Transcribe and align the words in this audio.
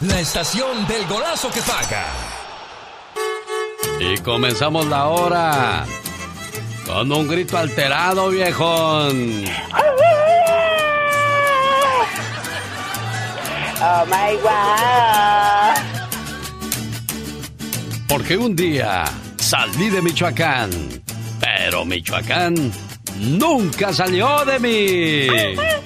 la 0.00 0.20
estación 0.20 0.86
del 0.86 1.06
golazo 1.06 1.50
que 1.50 1.60
paga. 1.62 2.04
Y 4.00 4.18
comenzamos 4.18 4.86
la 4.86 5.06
hora 5.06 5.86
con 6.86 7.10
un 7.12 7.28
grito 7.28 7.58
alterado, 7.58 8.28
viejón. 8.30 9.44
Oh 13.80 14.04
my 14.06 14.36
God. 14.42 15.78
Porque 18.08 18.36
un 18.36 18.56
día 18.56 19.04
salí 19.36 19.90
de 19.90 20.02
Michoacán, 20.02 20.70
pero 21.40 21.84
Michoacán 21.84 22.72
nunca 23.18 23.92
salió 23.92 24.44
de 24.44 24.58
mí. 24.58 25.77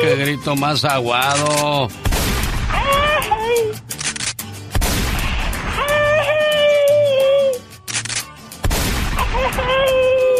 Qué 0.00 0.16
grito 0.16 0.56
más 0.56 0.84
aguado. 0.84 1.88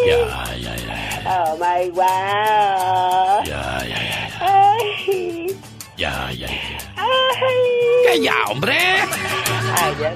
Ya, 0.07 0.57
ya, 0.57 0.75
ya. 0.77 0.97
Oh 1.27 1.57
my 1.59 1.89
God. 1.91 3.45
Ya, 3.47 3.85
ya, 3.85 3.99
ya. 3.99 4.21
Ya, 5.97 6.13
ya, 6.33 6.47
ya. 6.47 6.49
¡Que 8.07 8.23
ya, 8.23 8.35
hombre! 8.49 8.79
Ay, 8.79 9.93
ya. 10.01 10.15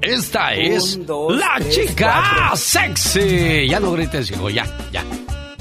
Esta 0.00 0.54
es 0.54 0.96
Un, 0.96 1.06
dos, 1.06 1.36
la 1.36 1.54
tres, 1.58 1.74
chica 1.74 2.22
cuatro. 2.24 2.56
sexy. 2.56 3.68
Ya 3.68 3.78
no 3.80 3.92
grites, 3.92 4.30
hijo, 4.30 4.48
ya, 4.48 4.64
ya. 4.90 5.04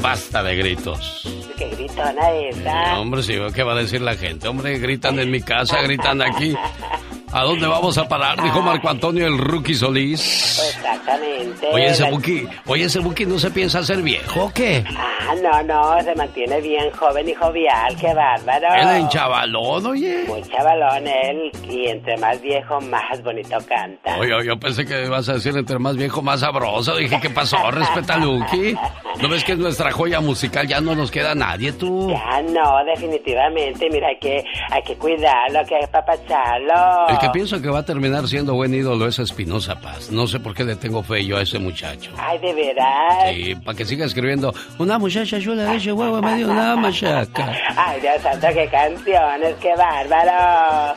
Basta 0.01 0.41
de 0.43 0.55
gritos. 0.55 1.27
Qué 1.57 1.69
gritona 1.69 2.31
esa. 2.31 2.99
Hombre, 2.99 3.23
sí, 3.23 3.35
¿qué 3.53 3.63
va 3.63 3.73
a 3.73 3.77
decir 3.77 4.01
la 4.01 4.15
gente? 4.15 4.47
Hombre, 4.47 4.77
gritan 4.77 5.19
en 5.19 5.31
mi 5.31 5.41
casa, 5.41 5.81
gritan 5.81 6.21
aquí. 6.21 6.55
¿A 7.33 7.43
dónde 7.43 7.67
vamos 7.67 7.97
a 7.97 8.07
parar? 8.07 8.41
Dijo 8.41 8.61
Marco 8.61 8.89
Antonio 8.89 9.27
el 9.27 9.37
Rookie 9.37 9.75
Solís. 9.75 10.59
Exactamente. 10.75 11.67
Oye, 11.73 11.87
ese 11.87 12.09
Buki, 12.09 12.47
oye, 12.67 12.85
ese 12.85 12.99
Buki 12.99 13.25
no 13.25 13.37
se 13.37 13.51
piensa 13.51 13.79
hacer 13.79 14.01
viejo, 14.01 14.45
¿o 14.45 14.53
qué? 14.53 14.83
Ah, 14.95 15.35
no, 15.43 15.63
no, 15.63 16.01
se 16.01 16.15
mantiene 16.15 16.61
bien 16.61 16.89
joven 16.91 17.27
y 17.27 17.33
jovial, 17.33 17.95
qué 17.99 18.13
bárbaro. 18.13 18.67
Él 18.73 19.01
en 19.01 19.09
chavalón, 19.09 19.85
oye. 19.85 20.23
Muy 20.25 20.41
chavalón 20.43 21.05
él, 21.05 21.51
y 21.69 21.87
entre 21.87 22.17
más 22.17 22.41
viejo, 22.41 22.79
más 22.79 23.21
bonito 23.21 23.57
canta. 23.67 24.17
Oye, 24.17 24.45
yo 24.45 24.57
pensé 24.57 24.85
que 24.85 25.05
ibas 25.05 25.27
a 25.27 25.33
decir 25.33 25.55
entre 25.57 25.79
más 25.79 25.97
viejo, 25.97 26.21
más 26.21 26.39
sabroso. 26.39 26.95
Dije, 26.95 27.19
¿qué 27.21 27.29
pasó? 27.29 27.71
Respeta 27.71 28.13
a 28.13 28.17
Lucky. 28.17 28.73
¿No 29.21 29.27
ves 29.27 29.43
que 29.43 29.51
es 29.53 29.57
nuestra 29.57 29.91
joya 29.91 30.21
musical? 30.21 30.65
Ya 30.65 30.79
no 30.79 30.95
nos 30.95 31.11
queda 31.11 31.35
nadie, 31.35 31.73
tú. 31.73 32.09
Ya 32.09 32.41
no, 32.41 32.85
definitivamente, 32.85 33.89
mira, 33.91 34.07
hay 34.07 34.19
que, 34.19 34.43
hay 34.71 34.81
que 34.83 34.95
cuidarlo, 34.95 35.59
hay 35.59 35.65
que 35.65 35.83
apapacharlo. 35.83 37.16
El 37.19 37.27
que 37.27 37.33
pienso 37.33 37.61
que 37.61 37.69
va 37.69 37.79
a 37.79 37.85
terminar 37.85 38.27
siendo 38.27 38.53
buen 38.53 38.73
ídolo 38.73 39.07
es 39.07 39.19
Espinosa 39.19 39.75
Paz. 39.79 40.11
No 40.11 40.27
sé 40.27 40.39
por 40.39 40.53
qué 40.53 40.63
le 40.63 40.75
tengo 40.75 41.01
fe 41.03 41.25
yo 41.25 41.37
a 41.37 41.41
ese 41.41 41.57
muchacho. 41.59 42.11
Ay, 42.17 42.37
de 42.39 42.53
veras. 42.53 43.33
Sí, 43.33 43.55
para 43.55 43.77
que 43.77 43.85
siga 43.85 44.05
escribiendo. 44.05 44.53
Una 44.77 44.97
muchacha 44.99 45.39
chula 45.39 45.63
de 45.71 45.79
Chihuahua 45.79 46.21
me 46.21 46.35
dio 46.37 46.51
una 46.51 46.75
machaca. 46.75 47.53
Ay, 47.75 48.01
Dios 48.01 48.21
santo, 48.21 48.47
qué 48.53 48.67
canciones, 48.69 49.55
qué 49.61 49.73
bárbaro. 49.75 50.95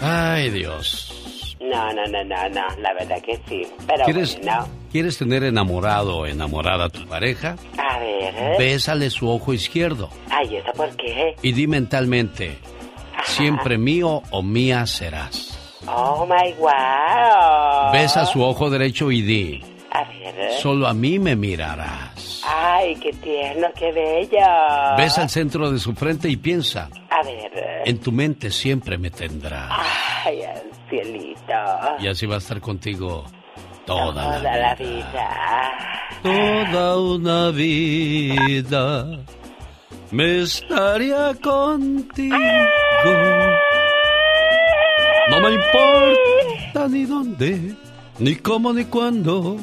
Ay, 0.00 0.50
Dios. 0.50 1.12
No, 1.60 1.92
no, 1.92 2.02
no, 2.06 2.22
no, 2.24 2.48
no, 2.50 2.76
la 2.80 2.92
verdad 2.94 3.16
que 3.24 3.40
sí. 3.48 3.62
Pero 3.86 4.04
¿Quieres, 4.04 4.36
bueno, 4.36 4.68
¿Quieres 4.92 5.18
tener 5.18 5.42
enamorado 5.42 6.18
o 6.18 6.26
enamorada 6.26 6.84
a 6.84 6.88
tu 6.90 7.04
pareja? 7.06 7.56
a 7.78 7.98
ver. 7.98 8.58
Bésale 8.58 9.10
su 9.10 9.28
ojo 9.28 9.52
izquierdo 9.54 10.10
Ay, 10.30 10.56
¿eso 10.56 10.70
por 10.76 10.94
qué? 10.96 11.34
y 11.42 11.52
di 11.52 11.66
mentalmente, 11.66 12.58
siempre 13.24 13.78
mío 13.78 14.22
o 14.30 14.42
mía 14.42 14.86
serás. 14.86 15.55
Oh, 15.88 16.26
my 16.26 16.52
wow. 16.58 17.92
Besa 17.92 18.26
su 18.26 18.42
ojo 18.42 18.68
derecho 18.70 19.10
y 19.10 19.22
di, 19.22 19.62
A 19.92 20.02
ver. 20.04 20.52
solo 20.60 20.86
a 20.86 20.94
mí 20.94 21.18
me 21.18 21.36
mirarás. 21.36 22.42
Ay, 22.48 22.94
qué 22.96 23.12
tierno, 23.12 23.68
qué 23.76 23.92
bello. 23.92 24.96
Besa 24.96 25.22
el 25.22 25.28
centro 25.30 25.70
de 25.70 25.78
su 25.78 25.94
frente 25.94 26.28
y 26.28 26.36
piensa, 26.36 26.88
A 27.10 27.22
ver. 27.24 27.52
en 27.84 27.98
tu 28.00 28.12
mente 28.12 28.50
siempre 28.50 28.98
me 28.98 29.10
tendrás. 29.10 29.70
Ay, 30.24 30.40
cielito. 30.90 31.52
Y 32.00 32.08
así 32.08 32.26
va 32.26 32.36
a 32.36 32.38
estar 32.38 32.60
contigo 32.60 33.24
toda, 33.84 34.12
Toda 34.24 34.38
la 34.40 34.56
la 34.56 34.74
vida. 34.74 34.96
vida. 36.22 36.72
Toda 36.72 36.98
una 36.98 37.50
vida 37.50 39.18
me 40.10 40.42
estaría 40.42 41.34
contigo. 41.42 42.36
No 45.30 45.40
me 45.40 45.54
importa 45.54 46.88
ni 46.88 47.04
dónde, 47.04 47.74
ni 48.18 48.36
cómo, 48.36 48.72
ni 48.72 48.84
cuándo, 48.84 49.56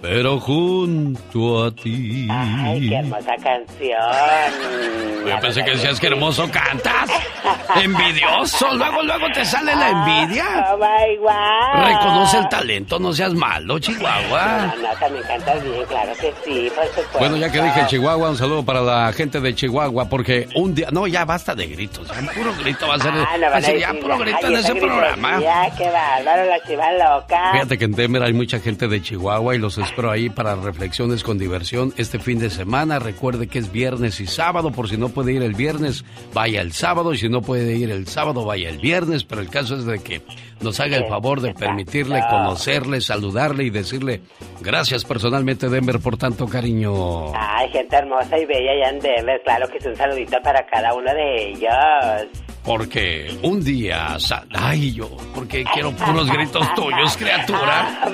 pero 0.00 0.38
junto 0.38 1.64
a 1.64 1.70
ti. 1.72 2.28
Ay, 2.30 2.88
qué 2.88 2.96
hermosa 2.96 3.34
canción. 3.42 5.26
Yo 5.26 5.40
pensé 5.40 5.64
que 5.64 5.70
decías 5.72 6.00
que 6.00 6.06
hermoso 6.06 6.48
cantas. 6.50 7.10
Envidioso, 7.82 8.74
luego, 8.74 9.02
luego 9.02 9.26
te 9.34 9.44
sale 9.44 9.74
la 9.74 9.90
envidia. 9.90 10.44
Oh, 10.72 10.76
my 10.78 11.16
wow. 11.18 11.84
Reconoce 11.84 12.38
el 12.38 12.48
talento, 12.48 12.98
no 12.98 13.12
seas 13.12 13.34
malo, 13.34 13.78
Chihuahua. 13.78 14.74
No, 14.76 14.88
no, 14.88 14.94
también 14.98 15.24
cantas 15.26 15.62
bien, 15.62 15.84
claro 15.86 16.12
que 16.20 16.32
sí, 16.44 16.70
por 16.74 16.86
supuesto. 16.86 17.18
Bueno, 17.18 17.36
ya 17.36 17.50
que 17.50 17.62
dije 17.62 17.86
Chihuahua, 17.88 18.30
un 18.30 18.36
saludo 18.36 18.64
para 18.64 18.80
la 18.80 19.12
gente 19.12 19.40
de 19.40 19.54
Chihuahua, 19.54 20.08
porque 20.08 20.48
un 20.54 20.74
día, 20.74 20.88
no, 20.92 21.06
ya 21.06 21.24
basta 21.24 21.54
de 21.54 21.66
gritos, 21.66 22.08
ya 22.08 22.32
puro 22.32 22.54
grito 22.62 22.86
va 22.88 22.94
a 22.94 22.98
ser, 22.98 23.12
Ah, 23.14 23.36
no 23.38 23.50
va 23.50 23.56
a 23.56 23.62
ser 23.62 23.78
ya 23.78 23.92
puro 23.94 24.18
grito 24.18 24.38
ay, 24.42 24.52
en 24.54 24.60
ese 24.60 24.74
programa. 24.74 25.40
Ya, 25.40 25.70
qué 25.76 25.90
bárbaro, 25.90 26.44
la 26.46 26.60
chiva 26.64 26.92
loca. 26.92 27.52
Fíjate 27.52 27.78
que 27.78 27.84
en 27.84 27.92
Denver 27.92 28.22
hay 28.22 28.32
mucha 28.32 28.60
gente 28.60 28.88
de 28.88 29.02
Chihuahua 29.02 29.54
y 29.54 29.58
los 29.58 29.78
espero 29.88 30.10
ahí 30.10 30.28
para 30.28 30.54
reflexiones 30.54 31.22
con 31.22 31.38
diversión 31.38 31.92
este 31.96 32.18
fin 32.18 32.38
de 32.38 32.50
semana. 32.50 32.98
Recuerde 32.98 33.48
que 33.48 33.58
es 33.58 33.72
viernes 33.72 34.20
y 34.20 34.26
sábado, 34.26 34.70
por 34.70 34.88
si 34.88 34.96
no 34.96 35.08
puede 35.08 35.32
ir 35.32 35.42
el 35.42 35.54
viernes, 35.54 36.04
vaya 36.34 36.60
el 36.60 36.72
sábado, 36.72 37.12
y 37.12 37.18
si 37.18 37.28
no 37.28 37.40
puede 37.40 37.74
ir 37.74 37.90
el 37.90 38.06
sábado, 38.06 38.44
vaya 38.44 38.68
el 38.68 38.78
viernes, 38.78 39.24
pero 39.24 39.40
el 39.40 39.48
caso 39.48 39.76
es 39.76 39.86
de 39.86 39.98
que 40.02 40.22
nos 40.60 40.78
haga 40.80 40.96
el 40.96 41.06
favor 41.06 41.40
de 41.40 41.54
permitirle 41.54 42.20
conocerle, 42.28 43.00
saludarle 43.00 43.64
y 43.64 43.70
decirle 43.70 44.22
gracias 44.60 45.04
personalmente 45.04 45.68
Denver 45.68 46.00
por 46.00 46.16
tanto 46.16 46.46
cariño. 46.46 47.32
Ay, 47.34 47.70
gente 47.70 47.96
hermosa 47.96 48.38
y 48.38 48.44
bella 48.44 48.92
Denver, 48.92 49.40
claro 49.44 49.68
que 49.68 49.78
es 49.78 49.86
un 49.86 49.96
saludito 49.96 50.40
para 50.42 50.66
cada 50.66 50.94
uno 50.94 51.12
de 51.14 51.50
ellos. 51.50 52.28
Porque 52.68 53.34
un 53.42 53.64
día, 53.64 54.18
sa- 54.20 54.44
ay 54.54 54.92
yo, 54.92 55.08
porque 55.34 55.64
quiero 55.72 55.90
puros 55.92 56.30
gritos 56.30 56.66
tuyos, 56.74 57.16
criatura. 57.16 57.98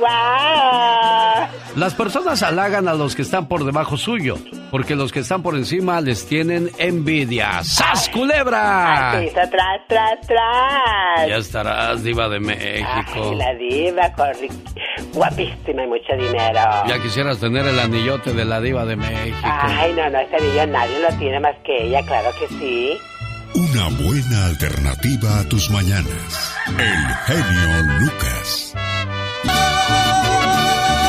Wow. 0.00 1.48
Las 1.76 1.94
personas 1.94 2.42
halagan 2.42 2.88
a 2.88 2.94
los 2.94 3.14
que 3.14 3.22
están 3.22 3.48
por 3.48 3.64
debajo 3.64 3.96
suyo, 3.98 4.36
porque 4.70 4.96
los 4.96 5.12
que 5.12 5.20
están 5.20 5.42
por 5.42 5.54
encima 5.56 6.00
les 6.00 6.26
tienen 6.26 6.70
envidia. 6.78 7.62
¡Sas, 7.62 8.08
culebra! 8.08 9.18
Piso, 9.20 9.34
tras, 9.50 9.86
tras, 9.88 10.20
tras. 10.26 11.28
Ya 11.28 11.36
estarás, 11.36 12.02
diva 12.02 12.28
de 12.28 12.40
México. 12.40 13.30
Ay, 13.30 13.34
la 13.36 13.54
diva, 13.54 14.12
corri... 14.14 14.48
guapísima 15.12 15.84
y 15.84 15.86
mucho 15.86 16.14
dinero. 16.16 16.60
Ya 16.88 16.98
quisieras 17.02 17.38
tener 17.38 17.66
el 17.66 17.78
anillote 17.78 18.32
de 18.32 18.44
la 18.44 18.60
diva 18.60 18.84
de 18.86 18.96
México. 18.96 19.36
Ay, 19.42 19.92
no, 19.94 20.08
no, 20.10 20.18
ese 20.20 20.36
anillo 20.36 20.66
nadie 20.66 20.98
lo 21.00 21.08
tiene 21.18 21.40
más 21.40 21.56
que 21.64 21.84
ella, 21.84 22.02
claro 22.06 22.30
que 22.38 22.48
sí. 22.56 22.96
Una 23.54 23.88
buena 23.88 24.46
alternativa 24.46 25.40
a 25.40 25.44
tus 25.44 25.70
mañanas. 25.70 26.52
El 26.78 27.14
genio 27.26 27.82
Lucas. 28.00 28.74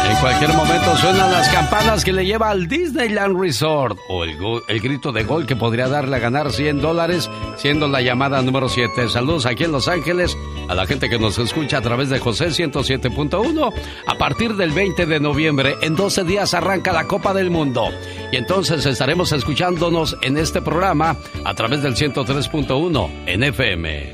En 0.09 0.15
cualquier 0.17 0.53
momento 0.53 0.97
suenan 0.97 1.31
las 1.31 1.47
campanas 1.49 2.03
que 2.03 2.11
le 2.11 2.25
lleva 2.25 2.49
al 2.49 2.67
Disneyland 2.67 3.39
Resort 3.39 3.99
o 4.09 4.23
el, 4.23 4.37
el 4.67 4.79
grito 4.79 5.11
de 5.11 5.23
gol 5.23 5.45
que 5.45 5.55
podría 5.55 5.87
darle 5.87 6.15
a 6.15 6.19
ganar 6.19 6.51
100 6.51 6.81
dólares 6.81 7.29
siendo 7.57 7.87
la 7.87 8.01
llamada 8.01 8.41
número 8.41 8.67
7. 8.67 9.07
Saludos 9.07 9.45
aquí 9.45 9.65
en 9.65 9.71
Los 9.71 9.87
Ángeles 9.87 10.35
a 10.67 10.73
la 10.73 10.87
gente 10.87 11.09
que 11.09 11.19
nos 11.19 11.37
escucha 11.37 11.77
a 11.77 11.81
través 11.81 12.09
de 12.09 12.17
José 12.17 12.47
107.1. 12.47 13.73
A 14.07 14.15
partir 14.15 14.55
del 14.55 14.71
20 14.71 15.05
de 15.05 15.19
noviembre, 15.19 15.75
en 15.81 15.95
12 15.95 16.23
días 16.23 16.55
arranca 16.55 16.91
la 16.91 17.05
Copa 17.05 17.33
del 17.33 17.51
Mundo. 17.51 17.89
Y 18.31 18.37
entonces 18.37 18.85
estaremos 18.87 19.31
escuchándonos 19.31 20.17
en 20.23 20.37
este 20.37 20.61
programa 20.61 21.17
a 21.45 21.53
través 21.53 21.83
del 21.83 21.95
103.1 21.95 23.23
en 23.27 23.43
FM. 23.43 24.13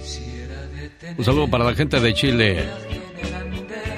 Un 1.17 1.23
saludo 1.23 1.47
para 1.47 1.63
la 1.63 1.73
gente 1.73 1.99
de 1.99 2.13
Chile. 2.13 2.84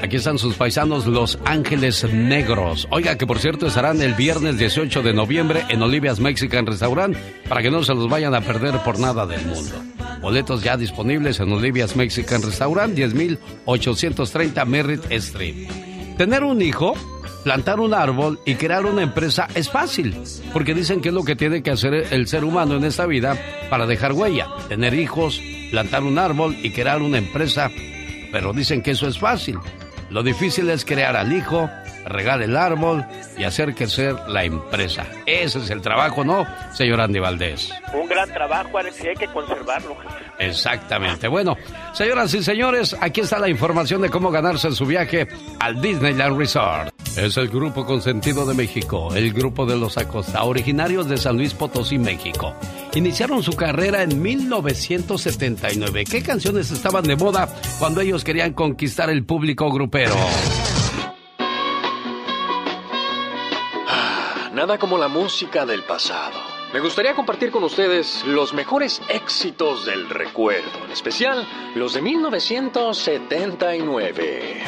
Aquí 0.07 0.15
están 0.15 0.39
sus 0.39 0.55
paisanos 0.55 1.05
Los 1.05 1.37
Ángeles 1.43 2.05
Negros. 2.13 2.87
Oiga, 2.91 3.17
que 3.17 3.27
por 3.27 3.39
cierto 3.39 3.67
estarán 3.67 4.01
el 4.01 4.13
viernes 4.13 4.57
18 4.57 5.03
de 5.03 5.11
noviembre 5.11 5.65
en 5.67 5.81
Olivia's 5.81 6.21
Mexican 6.21 6.65
Restaurant 6.65 7.17
para 7.49 7.61
que 7.61 7.69
no 7.69 7.83
se 7.83 7.93
los 7.93 8.07
vayan 8.07 8.33
a 8.33 8.39
perder 8.39 8.79
por 8.85 8.99
nada 8.99 9.25
del 9.25 9.45
mundo. 9.45 9.75
Boletos 10.21 10.63
ya 10.63 10.77
disponibles 10.77 11.41
en 11.41 11.51
Olivia's 11.51 11.97
Mexican 11.97 12.41
Restaurant, 12.41 12.97
10.830 12.97 14.65
Merritt 14.65 15.11
Street. 15.11 15.67
Tener 16.17 16.45
un 16.45 16.61
hijo 16.61 16.93
plantar 17.43 17.81
un 17.81 17.93
árbol 17.93 18.39
y 18.45 18.55
crear 18.55 18.85
una 18.85 19.01
empresa 19.01 19.49
es 19.55 19.69
fácil, 19.69 20.15
porque 20.53 20.73
dicen 20.73 21.01
que 21.01 21.09
es 21.09 21.13
lo 21.13 21.25
que 21.25 21.35
tiene 21.35 21.61
que 21.61 21.71
hacer 21.71 21.93
el 22.11 22.27
ser 22.29 22.45
humano 22.45 22.77
en 22.77 22.85
esta 22.85 23.05
vida 23.05 23.37
para 23.69 23.85
dejar 23.85 24.13
huella, 24.13 24.47
tener 24.69 24.93
hijos, 24.93 25.41
plantar 25.69 26.03
un 26.03 26.17
árbol 26.17 26.55
y 26.63 26.69
crear 26.69 27.01
una 27.01 27.17
empresa, 27.17 27.69
pero 28.31 28.53
dicen 28.53 28.81
que 28.81 28.91
eso 28.91 29.05
es 29.09 29.19
fácil. 29.19 29.59
Lo 30.09 30.23
difícil 30.23 30.69
es 30.69 30.85
crear 30.85 31.17
al 31.17 31.33
hijo, 31.33 31.69
regar 32.07 32.41
el 32.41 32.55
árbol 32.55 33.05
y 33.37 33.43
hacer 33.43 33.75
crecer 33.75 34.15
la 34.27 34.43
empresa. 34.43 35.05
Ese 35.25 35.59
es 35.59 35.69
el 35.69 35.81
trabajo, 35.81 36.23
¿no, 36.23 36.45
señor 36.73 37.01
Andy 37.01 37.19
Valdés? 37.19 37.71
Un 37.93 38.07
gran 38.07 38.31
trabajo, 38.33 38.77
Alex, 38.77 39.03
y 39.03 39.07
hay 39.07 39.15
que 39.15 39.27
conservarlo, 39.27 39.97
Exactamente. 40.39 41.27
Bueno, 41.27 41.57
señoras 41.93 42.33
y 42.33 42.43
señores, 42.43 42.95
aquí 42.99 43.21
está 43.21 43.39
la 43.39 43.49
información 43.49 44.01
de 44.01 44.09
cómo 44.09 44.31
ganarse 44.31 44.71
su 44.71 44.85
viaje 44.85 45.27
al 45.59 45.81
Disneyland 45.81 46.37
Resort. 46.37 46.93
Es 47.17 47.35
el 47.37 47.47
grupo 47.49 47.83
consentido 47.83 48.45
de 48.45 48.53
México, 48.53 49.09
el 49.15 49.33
grupo 49.33 49.65
de 49.65 49.75
los 49.75 49.97
Acosta, 49.97 50.43
originarios 50.43 51.09
de 51.09 51.17
San 51.17 51.35
Luis 51.35 51.55
Potosí, 51.55 51.97
México. 51.97 52.53
Iniciaron 52.93 53.41
su 53.41 53.53
carrera 53.53 54.03
en 54.03 54.21
1979. 54.21 56.05
¿Qué 56.05 56.21
canciones 56.21 56.69
estaban 56.69 57.03
de 57.03 57.15
moda 57.15 57.49
cuando 57.79 58.01
ellos 58.01 58.23
querían 58.23 58.53
conquistar 58.53 59.09
el 59.09 59.25
público 59.25 59.71
grupero? 59.71 60.13
Nada 64.57 64.77
como 64.79 64.97
la 64.97 65.07
música 65.07 65.67
del 65.67 65.83
pasado. 65.83 66.39
Me 66.73 66.79
gustaría 66.79 67.13
compartir 67.13 67.51
con 67.51 67.63
ustedes 67.63 68.23
los 68.25 68.55
mejores 68.55 69.03
éxitos 69.07 69.85
del 69.85 70.09
recuerdo, 70.09 70.83
en 70.83 70.91
especial 70.91 71.47
los 71.75 71.93
de 71.93 72.01
1979. 72.01 74.63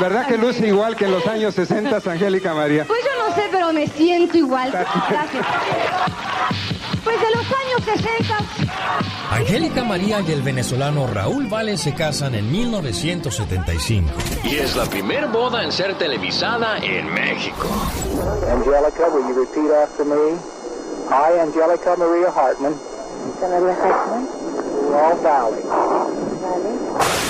¿Verdad 0.00 0.26
que 0.26 0.36
luce 0.36 0.66
igual 0.66 0.96
que 0.96 1.04
en 1.04 1.12
los 1.12 1.24
años 1.28 1.54
60, 1.54 2.02
Angélica 2.10 2.54
María? 2.54 2.84
Pues 2.86 3.04
yo 3.04 3.10
no 3.24 3.32
sé, 3.36 3.44
pero 3.52 3.72
me 3.72 3.86
siento 3.86 4.36
igual. 4.36 4.72
Gracias. 5.08 5.46
Pues 7.04 7.20
de 7.20 7.30
los 7.30 7.46
años 7.46 8.00
60. 8.02 8.38
Angélica 9.30 9.84
María 9.84 10.20
y 10.20 10.32
el 10.32 10.42
venezolano 10.42 11.06
Raúl 11.06 11.46
Vale 11.46 11.76
se 11.76 11.94
casan 11.94 12.34
en 12.34 12.50
1975. 12.50 14.10
Y 14.44 14.56
es 14.56 14.74
la 14.74 14.84
primer 14.86 15.28
boda 15.28 15.62
en 15.62 15.70
ser 15.72 15.96
televisada 15.98 16.78
en 16.78 17.12
México. 17.12 17.68
Angelica, 18.50 19.08
will 19.12 19.28
you 19.28 19.34
repeat 19.34 19.70
after 19.82 20.04
me? 20.04 20.36
I, 21.10 21.38
Angelica 21.40 21.96
Maria 21.96 22.30
Hartman. 22.34 22.74
Maria 23.40 23.76
Hartman. 23.82 24.44
Valley. 25.22 25.62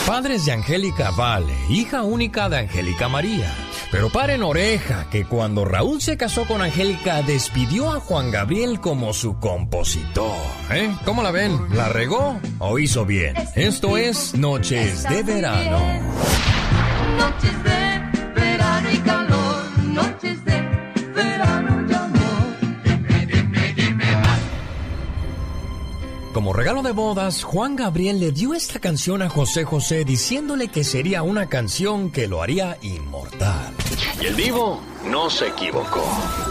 Padres 0.07 0.45
de 0.45 0.53
Angélica 0.53 1.11
Vale, 1.11 1.55
hija 1.69 2.03
única 2.03 2.49
de 2.49 2.59
Angélica 2.59 3.09
María. 3.09 3.51
Pero 3.91 4.11
paren 4.11 4.43
oreja, 4.43 5.09
que 5.11 5.25
cuando 5.25 5.65
Raúl 5.65 6.01
se 6.01 6.17
casó 6.17 6.45
con 6.47 6.63
Angélica, 6.63 7.23
despidió 7.23 7.93
a 7.93 8.01
Juan 8.01 8.31
Gabriel 8.31 8.81
como 8.81 9.13
su 9.13 9.39
compositor. 9.39 10.37
¿Eh? 10.71 10.93
¿Cómo 11.05 11.23
la 11.23 11.31
ven? 11.31 11.59
¿La 11.75 11.89
regó 11.89 12.39
o 12.59 12.79
hizo 12.79 13.05
bien? 13.07 13.35
Esto 13.55 13.97
es 13.97 14.35
Noches 14.35 15.03
de 15.05 15.23
Verano. 15.23 15.79
Noches 17.19 17.65
de 17.65 18.31
verano 18.35 18.91
y 18.91 18.97
calor, 18.99 19.79
noches 19.85 20.44
Como 26.35 26.53
regalo 26.53 26.83
de 26.83 26.91
bodas, 26.91 27.45
Juan 27.45 27.77
Gabriel 27.77 28.19
le 28.19 28.33
dio 28.33 28.55
esta 28.55 28.81
canción 28.81 29.23
a 29.23 29.29
José 29.29 29.63
José 29.63 30.05
diciéndole 30.05 30.67
que 30.67 30.83
sería 30.83 31.23
una 31.23 31.49
canción 31.49 32.11
que 32.11 32.27
lo 32.27 32.43
haría 32.43 32.77
inmortal. 32.83 33.73
Y 34.21 34.27
el 34.27 34.35
vivo 34.35 34.81
no 35.09 35.31
se 35.31 35.47
equivocó. 35.47 36.05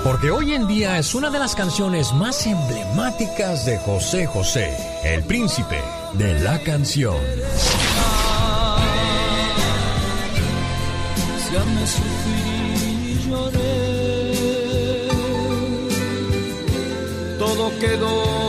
Porque 0.06 0.31
hoy 0.31 0.53
en 0.53 0.68
día 0.68 0.97
es 0.97 1.13
una 1.13 1.30
de 1.30 1.38
las 1.38 1.53
canciones 1.53 2.13
más 2.13 2.47
emblemáticas 2.47 3.65
de 3.65 3.77
José 3.77 4.25
José, 4.25 4.74
el 5.03 5.25
príncipe 5.25 5.81
de 6.13 6.39
la 6.39 6.63
canción. 6.63 7.18
Ya 11.51 11.65
me 11.65 11.85
sufrí 11.85 12.53
y 13.12 13.30
lloré. 13.30 13.74
Todo 17.38 17.69
quedó 17.80 18.43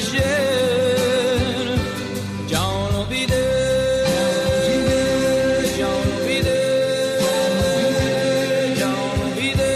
ayer. 0.00 1.78
Ya 2.48 2.60
lo 2.60 3.00
olvidé. 3.02 3.34
Ya 5.78 5.88
lo 5.88 5.98
olvidé. 6.22 6.60
Ya 8.78 8.88
lo 8.88 9.12
olvidé. 9.24 9.70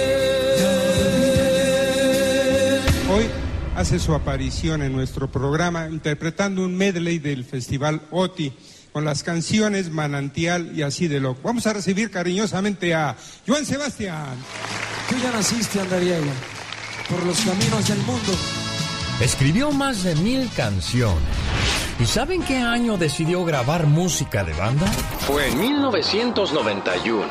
Hoy 3.10 3.24
hace 3.76 3.98
su 3.98 4.14
aparición 4.14 4.82
en 4.82 4.92
nuestro 4.92 5.30
programa 5.30 5.88
interpretando 5.88 6.64
un 6.64 6.76
medley 6.76 7.18
del 7.18 7.44
Festival 7.44 8.02
OTI 8.10 8.52
con 8.92 9.04
las 9.04 9.22
canciones 9.24 9.90
Manantial 9.90 10.72
y 10.74 10.82
Así 10.82 11.08
de 11.08 11.20
Loco. 11.20 11.40
Vamos 11.42 11.66
a 11.66 11.72
recibir 11.72 12.10
cariñosamente 12.10 12.94
a 12.94 13.16
Joan 13.46 13.66
Sebastián. 13.66 14.36
Tú 15.08 15.16
ya 15.22 15.32
naciste, 15.32 15.80
Andariego, 15.80 16.30
por 17.10 17.24
los 17.26 17.40
caminos 17.40 17.88
del 17.88 17.98
mundo. 17.98 18.32
Escribió 19.20 19.70
más 19.70 20.02
de 20.02 20.16
mil 20.16 20.50
canciones. 20.56 21.22
¿Y 22.00 22.06
saben 22.06 22.42
qué 22.42 22.58
año 22.58 22.96
decidió 22.96 23.44
grabar 23.44 23.86
música 23.86 24.42
de 24.42 24.52
banda? 24.54 24.86
Fue 25.20 25.48
en 25.48 25.58
1991. 25.58 27.24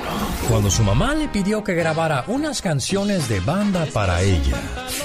Cuando 0.48 0.72
su 0.72 0.84
mamá 0.84 1.14
le 1.14 1.28
pidió 1.28 1.62
que 1.64 1.74
grabara 1.74 2.24
unas 2.28 2.62
canciones 2.62 3.28
de 3.28 3.42
banda 3.42 3.86
para 3.94 4.22
ella. 4.22 4.58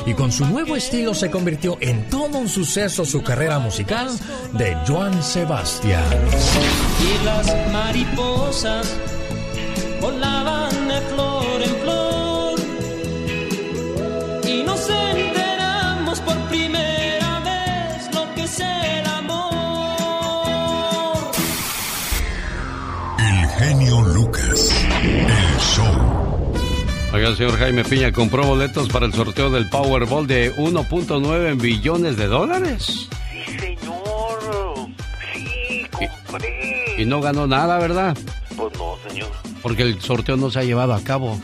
Y 0.06 0.14
con 0.14 0.30
su 0.30 0.46
nuevo 0.46 0.76
estilo 0.76 1.14
se 1.14 1.30
convirtió 1.30 1.76
en 1.80 2.08
todo 2.08 2.38
un 2.38 2.48
suceso 2.48 3.04
su 3.04 3.22
carrera 3.24 3.58
musical 3.58 4.08
de 4.52 4.76
Joan 4.86 5.20
Sebastián. 5.20 6.04
Y 7.02 7.24
las 7.24 7.72
mariposas 7.72 8.94
volaban 10.00 10.70
de 10.88 11.00
flor 11.00 11.62
en 11.62 11.76
flor. 11.82 12.08
Genio 23.58 24.00
Lucas. 24.02 24.72
El 25.02 25.58
show. 25.58 26.52
Oiga, 27.12 27.28
el 27.28 27.36
señor 27.36 27.58
Jaime 27.58 27.84
Piña 27.84 28.12
compró 28.12 28.44
boletos 28.46 28.88
para 28.88 29.06
el 29.06 29.12
sorteo 29.12 29.50
del 29.50 29.68
Powerball 29.68 30.26
de 30.26 30.54
1.9 30.54 31.60
billones 31.60 32.16
de 32.16 32.26
dólares. 32.26 33.08
Sí, 33.32 33.58
señor. 33.58 34.88
Sí, 35.32 35.86
compré. 35.90 36.94
Y 36.98 37.04
no 37.04 37.20
ganó 37.20 37.46
nada, 37.46 37.78
¿verdad? 37.78 38.16
Pues 38.56 38.72
no, 38.78 38.96
señor. 39.08 39.30
Porque 39.62 39.82
el 39.82 40.00
sorteo 40.00 40.36
no 40.36 40.50
se 40.50 40.60
ha 40.60 40.64
llevado 40.64 40.94
a 40.94 41.00
cabo. 41.00 41.38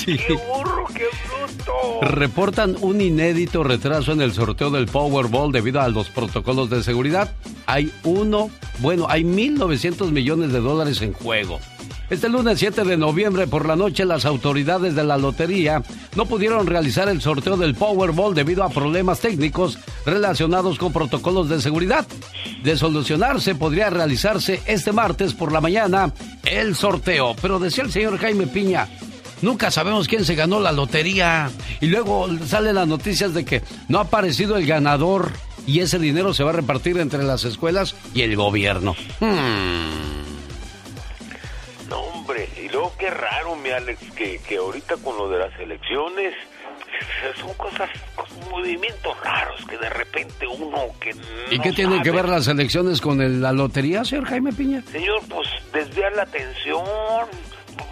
Sí. 0.00 0.16
¡Qué 0.16 0.32
burro, 0.32 0.86
qué 0.94 1.04
bruto! 1.28 2.00
Reportan 2.00 2.76
un 2.80 3.02
inédito 3.02 3.62
retraso 3.62 4.12
en 4.12 4.22
el 4.22 4.32
sorteo 4.32 4.70
del 4.70 4.86
Powerball 4.86 5.52
debido 5.52 5.80
a 5.82 5.88
los 5.90 6.08
protocolos 6.08 6.70
de 6.70 6.82
seguridad. 6.82 7.30
Hay 7.66 7.92
uno, 8.04 8.50
bueno, 8.78 9.06
hay 9.10 9.24
1.900 9.24 10.10
millones 10.10 10.52
de 10.52 10.60
dólares 10.60 11.02
en 11.02 11.12
juego. 11.12 11.60
Este 12.08 12.28
lunes 12.28 12.58
7 12.58 12.82
de 12.82 12.96
noviembre 12.96 13.46
por 13.46 13.66
la 13.66 13.76
noche 13.76 14.04
las 14.04 14.24
autoridades 14.24 14.96
de 14.96 15.04
la 15.04 15.16
lotería 15.16 15.82
no 16.16 16.26
pudieron 16.26 16.66
realizar 16.66 17.08
el 17.08 17.20
sorteo 17.20 17.56
del 17.56 17.76
Powerball 17.76 18.34
debido 18.34 18.64
a 18.64 18.70
problemas 18.70 19.20
técnicos 19.20 19.78
relacionados 20.04 20.76
con 20.76 20.92
protocolos 20.92 21.48
de 21.48 21.60
seguridad. 21.60 22.06
De 22.64 22.76
solucionarse 22.76 23.54
podría 23.54 23.90
realizarse 23.90 24.60
este 24.66 24.92
martes 24.92 25.34
por 25.34 25.52
la 25.52 25.60
mañana 25.60 26.12
el 26.44 26.74
sorteo. 26.74 27.36
Pero 27.40 27.60
decía 27.60 27.84
el 27.84 27.92
señor 27.92 28.18
Jaime 28.18 28.48
Piña, 28.48 28.88
Nunca 29.42 29.70
sabemos 29.70 30.06
quién 30.08 30.24
se 30.24 30.34
ganó 30.34 30.60
la 30.60 30.72
lotería. 30.72 31.50
Y 31.80 31.86
luego 31.86 32.28
salen 32.46 32.74
las 32.74 32.86
noticias 32.88 33.32
de 33.34 33.44
que 33.44 33.62
no 33.88 33.98
ha 33.98 34.02
aparecido 34.02 34.56
el 34.56 34.66
ganador 34.66 35.30
y 35.66 35.80
ese 35.80 35.98
dinero 35.98 36.34
se 36.34 36.42
va 36.44 36.50
a 36.50 36.54
repartir 36.54 36.98
entre 36.98 37.22
las 37.22 37.44
escuelas 37.44 37.94
y 38.14 38.22
el 38.22 38.36
gobierno. 38.36 38.94
Hmm. 39.20 40.20
No, 41.88 41.98
hombre. 42.00 42.48
Y 42.62 42.68
luego 42.68 42.92
qué 42.98 43.10
raro, 43.10 43.56
mi 43.56 43.70
Alex, 43.70 44.00
que, 44.14 44.38
que 44.46 44.56
ahorita 44.58 44.96
con 44.98 45.16
lo 45.16 45.28
de 45.28 45.38
las 45.38 45.58
elecciones 45.60 46.34
son 47.40 47.52
cosas, 47.54 47.88
movimientos 48.50 49.16
raros 49.24 49.64
que 49.68 49.76
de 49.78 49.88
repente 49.90 50.46
uno 50.46 50.76
que 51.00 51.14
no 51.14 51.22
¿Y 51.50 51.58
qué 51.60 51.72
tienen 51.72 51.98
sabe. 51.98 52.02
que 52.04 52.10
ver 52.10 52.28
las 52.28 52.46
elecciones 52.48 53.00
con 53.00 53.20
el- 53.20 53.40
la 53.42 53.52
lotería, 53.52 54.04
señor 54.04 54.26
Jaime 54.26 54.52
Piña? 54.52 54.82
Señor, 54.92 55.20
pues 55.28 55.48
desviar 55.72 56.12
la 56.14 56.22
atención, 56.22 56.84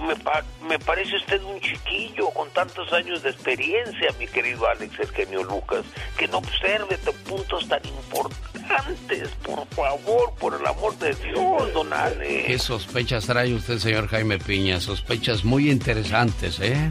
me, 0.07 0.17
pa- 0.17 0.45
me 0.69 0.78
parece 0.78 1.17
usted 1.17 1.43
un 1.43 1.61
chiquillo 1.61 2.31
con 2.31 2.49
tantos 2.50 2.93
años 2.93 3.23
de 3.23 3.31
experiencia, 3.31 4.09
mi 4.19 4.26
querido 4.26 4.67
Alex 4.69 4.99
el 5.00 5.09
genio 5.09 5.43
Lucas, 5.45 5.85
que 6.17 6.28
no 6.28 6.38
observe 6.38 6.99
puntos 7.28 7.69
tan 7.69 7.81
importantes, 7.85 9.28
por 9.45 9.67
favor, 9.69 10.33
por 10.38 10.55
el 10.55 10.67
amor 10.67 10.97
de 10.99 11.14
Dios, 11.14 11.73
don 11.75 11.93
Alex. 11.93 12.47
¿Qué 12.47 12.59
sospechas 12.59 13.26
trae 13.26 13.52
usted, 13.55 13.78
señor 13.78 14.09
Jaime 14.09 14.38
Piña? 14.38 14.81
Sospechas 14.81 15.45
muy 15.45 15.71
interesantes, 15.71 16.59
¿eh? 16.61 16.90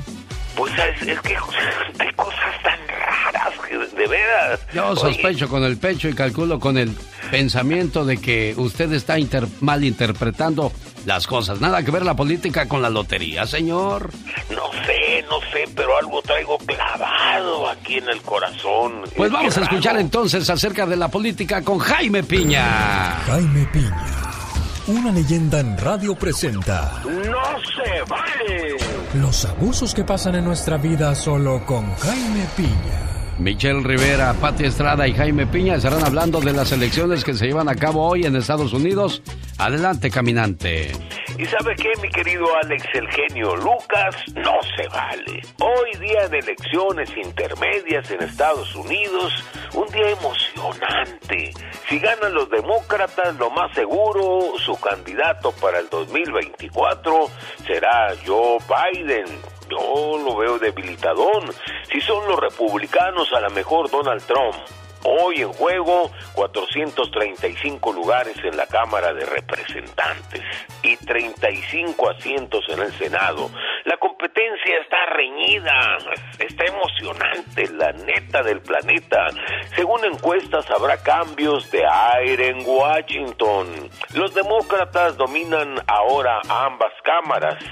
Pues 0.55 0.73
es, 0.73 1.07
es 1.07 1.21
que 1.21 1.35
hay 1.99 2.11
cosas 2.15 2.61
tan 2.63 2.79
raras 2.87 3.53
que 3.67 3.77
de, 3.77 4.07
veras. 4.07 4.59
Yo 4.73 4.87
Oye, 4.89 4.99
sospecho 5.01 5.47
con 5.49 5.63
el 5.63 5.77
pecho 5.77 6.09
y 6.09 6.13
calculo 6.13 6.59
con 6.59 6.77
el 6.77 6.95
pensamiento 7.31 8.05
de 8.05 8.17
que 8.17 8.53
usted 8.57 8.91
está 8.93 9.19
inter- 9.19 9.47
malinterpretando 9.59 10.71
las 11.07 11.25
cosas. 11.25 11.59
Nada 11.61 11.81
que 11.83 11.89
ver 11.89 12.03
la 12.05 12.15
política 12.15 12.67
con 12.67 12.81
la 12.81 12.89
lotería, 12.89 13.47
señor. 13.47 14.11
No 14.49 14.63
sé, 14.85 15.25
no 15.29 15.39
sé, 15.51 15.63
pero 15.73 15.97
algo 15.97 16.21
traigo 16.21 16.57
clavado 16.59 17.69
aquí 17.69 17.95
en 17.95 18.09
el 18.09 18.21
corazón. 18.21 19.03
Pues 19.15 19.27
Es 19.27 19.33
vamos 19.33 19.57
a 19.57 19.61
escuchar 19.61 19.93
raro. 19.93 20.01
entonces 20.01 20.49
acerca 20.49 20.85
de 20.85 20.97
la 20.97 21.07
política 21.07 21.63
con 21.63 21.79
Jaime 21.79 22.23
Piña. 22.23 23.21
Jaime 23.25 23.65
Piña, 23.71 24.05
una 24.87 25.11
leyenda 25.13 25.59
en 25.61 25.77
radio 25.77 26.13
presenta 26.15 27.01
¡No 27.05 27.11
se 27.13 28.01
vale! 28.09 28.75
los 29.13 29.45
abusos 29.45 29.93
que 29.93 30.03
pasan 30.03 30.35
en 30.35 30.43
nuestra 30.45 30.75
vida 30.77 31.15
solo 31.15 31.65
con 31.65 31.95
Jaime 31.95 32.45
Piña. 32.57 33.16
Michelle 33.39 33.84
Rivera, 33.84 34.34
Pati 34.34 34.65
Estrada 34.65 35.08
y 35.08 35.13
Jaime 35.13 35.46
Piña 35.46 35.75
estarán 35.75 36.03
hablando 36.03 36.39
de 36.39 36.53
las 36.53 36.72
elecciones 36.72 37.24
que 37.24 37.34
se 37.34 37.46
llevan 37.46 37.70
a 37.70 37.75
cabo 37.75 38.08
hoy 38.08 38.25
en 38.25 38.36
Estados 38.36 38.74
Unidos. 38.74 39.22
Adelante, 39.60 40.10
caminante. 40.10 40.91
¿Y 41.38 41.46
sabe 41.46 41.75
qué, 41.75 41.89
mi 42.01 42.10
querido 42.10 42.46
Alex, 42.63 42.84
el 42.94 43.08
genio 43.10 43.56
Lucas? 43.56 44.15
No 44.36 44.53
se 44.75 44.88
vale. 44.88 45.41
Hoy 45.60 46.00
día 46.00 46.27
de 46.29 46.39
elecciones 46.39 47.10
intermedias 47.15 48.10
en 48.10 48.24
Estados 48.24 48.75
Unidos, 48.75 49.44
un 49.74 49.86
día 49.88 50.10
emocionante. 50.10 51.53
Si 51.88 52.00
ganan 52.00 52.34
los 52.34 52.50
demócratas, 52.50 53.36
lo 53.38 53.51
más 53.51 53.72
seguro, 53.75 54.58
su 54.58 54.79
candidato 54.79 55.51
para 55.62 55.79
el 55.79 55.89
2024 55.89 57.29
será 57.67 58.13
Joe 58.25 58.58
Biden. 58.67 59.56
Yo 59.69 60.17
lo 60.24 60.38
veo 60.38 60.59
debilitadón. 60.59 61.51
Si 61.91 62.01
son 62.01 62.27
los 62.27 62.39
republicanos, 62.39 63.31
a 63.33 63.41
lo 63.41 63.50
mejor 63.51 63.89
Donald 63.89 64.24
Trump. 64.25 64.55
Hoy 65.03 65.41
en 65.41 65.53
juego 65.53 66.12
435 66.33 67.93
lugares 67.93 68.36
en 68.43 68.57
la 68.57 68.65
Cámara 68.65 69.13
de 69.13 69.25
Representantes 69.25 70.41
y 70.81 70.97
35 70.97 72.09
asientos 72.09 72.65
en 72.67 72.79
el 72.79 72.91
Senado. 72.93 73.50
La 73.86 73.97
competencia 73.97 74.79
está 74.81 75.05
reñida, 75.13 75.97
está 76.39 76.65
emocionante, 76.65 77.69
la 77.74 77.91
neta 77.93 78.41
del 78.43 78.59
planeta. 78.62 79.27
Según 79.75 80.03
encuestas 80.03 80.69
habrá 80.71 81.01
cambios 81.01 81.69
de 81.71 81.86
aire 81.86 82.50
en 82.50 82.63
Washington. 82.65 83.89
Los 84.13 84.33
demócratas 84.33 85.15
dominan 85.15 85.75
ahora 85.88 86.41
ambas 86.50 86.91
cámaras 87.03 87.63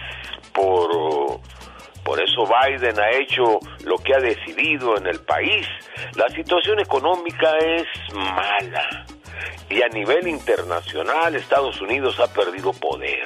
por 0.54 1.42
por 2.06 2.22
eso 2.22 2.46
Biden 2.46 3.00
ha 3.00 3.10
hecho 3.10 3.60
lo 3.84 3.98
que 3.98 4.14
ha 4.14 4.20
decidido 4.20 4.96
en 4.96 5.08
el 5.08 5.20
país. 5.22 5.68
La 6.16 6.30
situación 6.30 6.80
económica 6.80 7.58
es 7.58 7.88
mala. 8.14 9.06
Y 9.70 9.82
a 9.82 9.88
nivel 9.90 10.28
internacional 10.28 11.36
Estados 11.36 11.82
Unidos 11.82 12.20
ha 12.20 12.32
perdido 12.32 12.74
poder. 12.74 13.24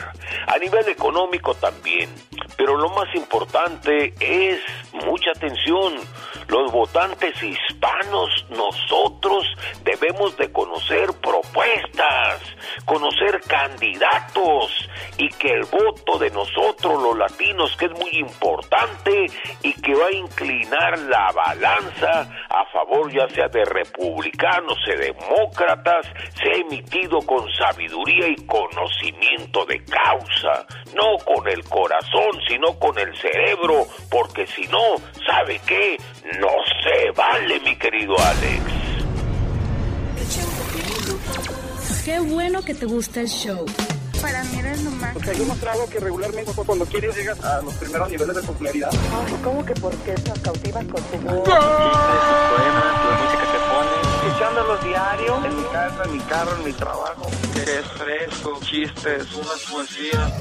A 0.47 0.57
nivel 0.57 0.87
económico 0.87 1.53
también. 1.55 2.09
Pero 2.57 2.75
lo 2.77 2.89
más 2.89 3.13
importante 3.15 4.13
es, 4.19 4.59
mucha 5.05 5.31
atención, 5.31 5.95
los 6.47 6.71
votantes 6.71 7.35
hispanos, 7.41 8.45
nosotros 8.49 9.45
debemos 9.83 10.35
de 10.37 10.51
conocer 10.51 11.09
propuestas, 11.21 12.41
conocer 12.85 13.39
candidatos 13.47 14.89
y 15.17 15.29
que 15.29 15.51
el 15.51 15.65
voto 15.65 16.17
de 16.17 16.31
nosotros 16.31 17.01
los 17.01 17.17
latinos, 17.17 17.75
que 17.77 17.85
es 17.85 17.91
muy 17.91 18.11
importante 18.17 19.27
y 19.61 19.73
que 19.73 19.93
va 19.93 20.07
a 20.07 20.11
inclinar 20.11 20.99
la 20.99 21.31
balanza 21.31 22.21
a 22.49 22.65
favor 22.73 23.11
ya 23.11 23.27
sea 23.29 23.47
de 23.47 23.63
republicanos 23.65 24.77
o 24.87 24.97
demócratas, 24.97 25.98
sea 26.03 26.53
emitido 26.53 27.19
con 27.21 27.45
sabiduría 27.53 28.27
y 28.27 28.35
conocimiento 28.45 29.65
de 29.65 29.83
causa, 29.85 30.65
no 30.95 31.17
con 31.25 31.47
el 31.47 31.63
corazón, 31.65 32.39
sino 32.47 32.77
con 32.79 32.97
el 32.97 33.15
cerebro, 33.17 33.87
porque 34.09 34.45
si 34.47 34.67
no, 34.67 34.95
¿sabe 35.25 35.59
qué? 35.65 35.97
No 36.39 36.49
se 36.83 37.11
vale, 37.11 37.59
mi 37.61 37.75
querido 37.75 38.15
Alex. 38.17 38.89
Qué 42.05 42.19
bueno 42.19 42.63
que 42.63 42.73
te 42.73 42.85
gusta 42.85 43.21
el 43.21 43.27
show. 43.27 43.65
Para 44.21 44.43
mí 44.45 44.59
eres 44.59 44.83
lo 44.83 44.91
más. 44.91 45.15
O 45.15 45.19
sea, 45.19 45.33
yo 45.33 45.43
he 45.43 45.45
mostrado 45.45 45.87
que 45.89 45.99
regularmente 45.99 46.51
cuando 46.65 46.85
quieres 46.85 47.15
llegas 47.15 47.41
a 47.43 47.61
los 47.61 47.73
primeros 47.75 48.09
niveles 48.09 48.35
de 48.35 48.41
popularidad. 48.41 48.89
¿Cómo 49.43 49.65
que 49.65 49.73
por 49.75 49.95
qué 49.97 50.15
nos 50.27 50.39
cautivas 50.39 50.85
con 50.85 51.03
tu 51.03 51.17
voz? 51.19 51.47
la 51.47 51.59
música 53.21 53.51
que 53.51 53.57
pones. 53.57 53.58
Escuchándolos 54.29 54.83
diario, 54.83 55.43
en 55.43 55.57
mi 55.57 55.63
casa, 55.63 56.03
en 56.05 56.12
mi 56.13 56.19
carro, 56.19 56.55
en 56.55 56.63
mi 56.63 56.74
trabajo. 56.74 57.27
Es 57.55 57.86
fresco, 57.98 58.59
chistes, 58.62 59.33
unas 59.33 59.59
poesías. 59.71 60.31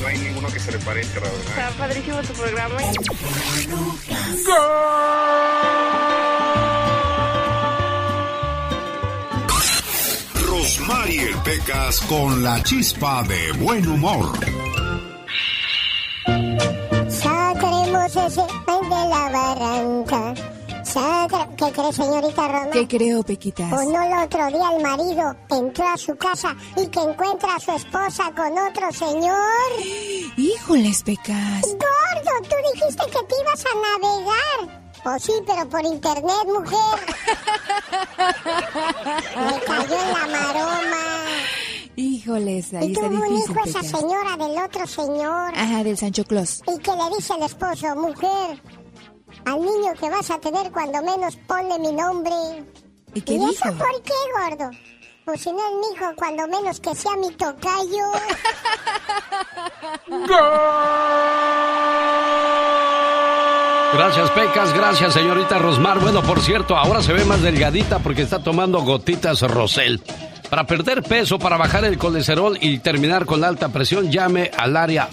No 0.00 0.06
hay 0.08 0.18
ninguno 0.18 0.48
que 0.48 0.58
se 0.58 0.72
le 0.72 0.78
parezca, 0.80 1.20
la 1.20 1.28
verdad. 1.28 1.46
Está 1.46 1.70
padrísimo 1.78 2.20
tu 2.22 2.32
programa. 2.32 2.76
Rosmarie 10.44 11.36
Pecas 11.44 12.00
con 12.00 12.42
la 12.42 12.60
chispa 12.64 13.22
de 13.22 13.52
buen 13.52 13.86
humor. 13.86 14.26
Sacaremos 17.08 18.16
ese 18.16 18.42
pan 18.66 18.82
de 18.82 19.08
la 19.08 19.30
barranca. 19.30 20.55
¿Qué 20.90 21.72
cree, 21.72 21.92
señorita 21.92 22.46
Roma? 22.48 22.70
¿Qué 22.72 22.86
creo, 22.86 23.22
Pequitas? 23.24 23.72
¿O 23.72 23.76
no 23.90 24.02
el 24.02 24.24
otro 24.24 24.46
día 24.46 24.70
el 24.76 24.82
marido 24.82 25.34
entró 25.50 25.88
a 25.88 25.96
su 25.96 26.14
casa 26.16 26.54
y 26.76 26.86
que 26.86 27.00
encuentra 27.00 27.56
a 27.56 27.60
su 27.60 27.72
esposa 27.72 28.30
con 28.36 28.56
otro 28.56 28.92
señor? 28.92 29.36
Híjoles, 30.36 31.02
Pecas. 31.02 31.62
Gordo, 31.62 32.30
tú 32.42 32.54
dijiste 32.74 33.04
que 33.06 33.18
te 33.26 33.34
ibas 33.42 33.64
a 33.66 33.74
navegar. 33.98 34.82
Pues 35.02 35.22
sí, 35.24 35.32
pero 35.46 35.68
por 35.68 35.84
internet, 35.84 36.46
mujer. 36.46 37.00
Me 39.36 39.60
cayó 39.60 39.94
en 40.02 40.12
la 40.12 40.26
maroma. 40.38 41.04
Híjoles, 41.98 42.74
ahí 42.74 42.88
y 42.88 42.92
está 42.92 43.08
tuvo 43.08 43.14
un 43.14 43.22
difícil, 43.34 43.50
hijo 43.56 43.64
esa 43.64 43.80
Pecas. 43.80 44.00
señora 44.00 44.36
del 44.36 44.58
otro 44.62 44.86
señor. 44.86 45.52
Ajá, 45.56 45.82
del 45.84 45.96
Sancho 45.96 46.24
Claus. 46.24 46.60
Y 46.72 46.78
que 46.78 46.90
le 46.92 47.16
dice 47.16 47.34
el 47.34 47.42
esposo, 47.44 47.96
mujer, 47.96 48.62
al 49.46 49.60
niño 49.60 49.92
que 49.98 50.10
vas 50.10 50.30
a 50.30 50.38
tener 50.38 50.70
cuando 50.72 51.00
menos 51.02 51.36
ponle 51.46 51.78
mi 51.78 51.92
nombre. 51.92 52.34
¿Y 53.14 53.20
qué 53.22 53.34
¿Y 53.34 53.38
dijo? 53.38 53.52
eso 53.52 53.72
por 53.78 54.02
qué, 54.02 54.12
gordo? 54.38 54.70
Pues 55.24 55.40
si 55.40 55.50
no 55.52 55.58
es 55.58 55.74
mi 55.80 55.96
hijo, 55.96 56.12
cuando 56.16 56.46
menos 56.48 56.80
que 56.80 56.94
sea 56.94 57.16
mi 57.16 57.30
tocayo. 57.30 58.12
Gracias, 63.94 64.30
Pecas. 64.30 64.72
Gracias, 64.74 65.14
señorita 65.14 65.58
Rosmar. 65.58 66.00
Bueno, 66.00 66.22
por 66.22 66.40
cierto, 66.40 66.76
ahora 66.76 67.02
se 67.02 67.12
ve 67.12 67.24
más 67.24 67.40
delgadita 67.42 67.98
porque 68.00 68.22
está 68.22 68.40
tomando 68.40 68.80
gotitas 68.82 69.40
Rosel. 69.42 70.00
Para 70.50 70.66
perder 70.66 71.02
peso, 71.02 71.38
para 71.38 71.56
bajar 71.56 71.84
el 71.84 71.98
colesterol 71.98 72.56
y 72.60 72.78
terminar 72.78 73.26
con 73.26 73.40
la 73.40 73.48
alta 73.48 73.68
presión, 73.70 74.10
llame 74.12 74.50
al 74.56 74.76
área 74.76 75.08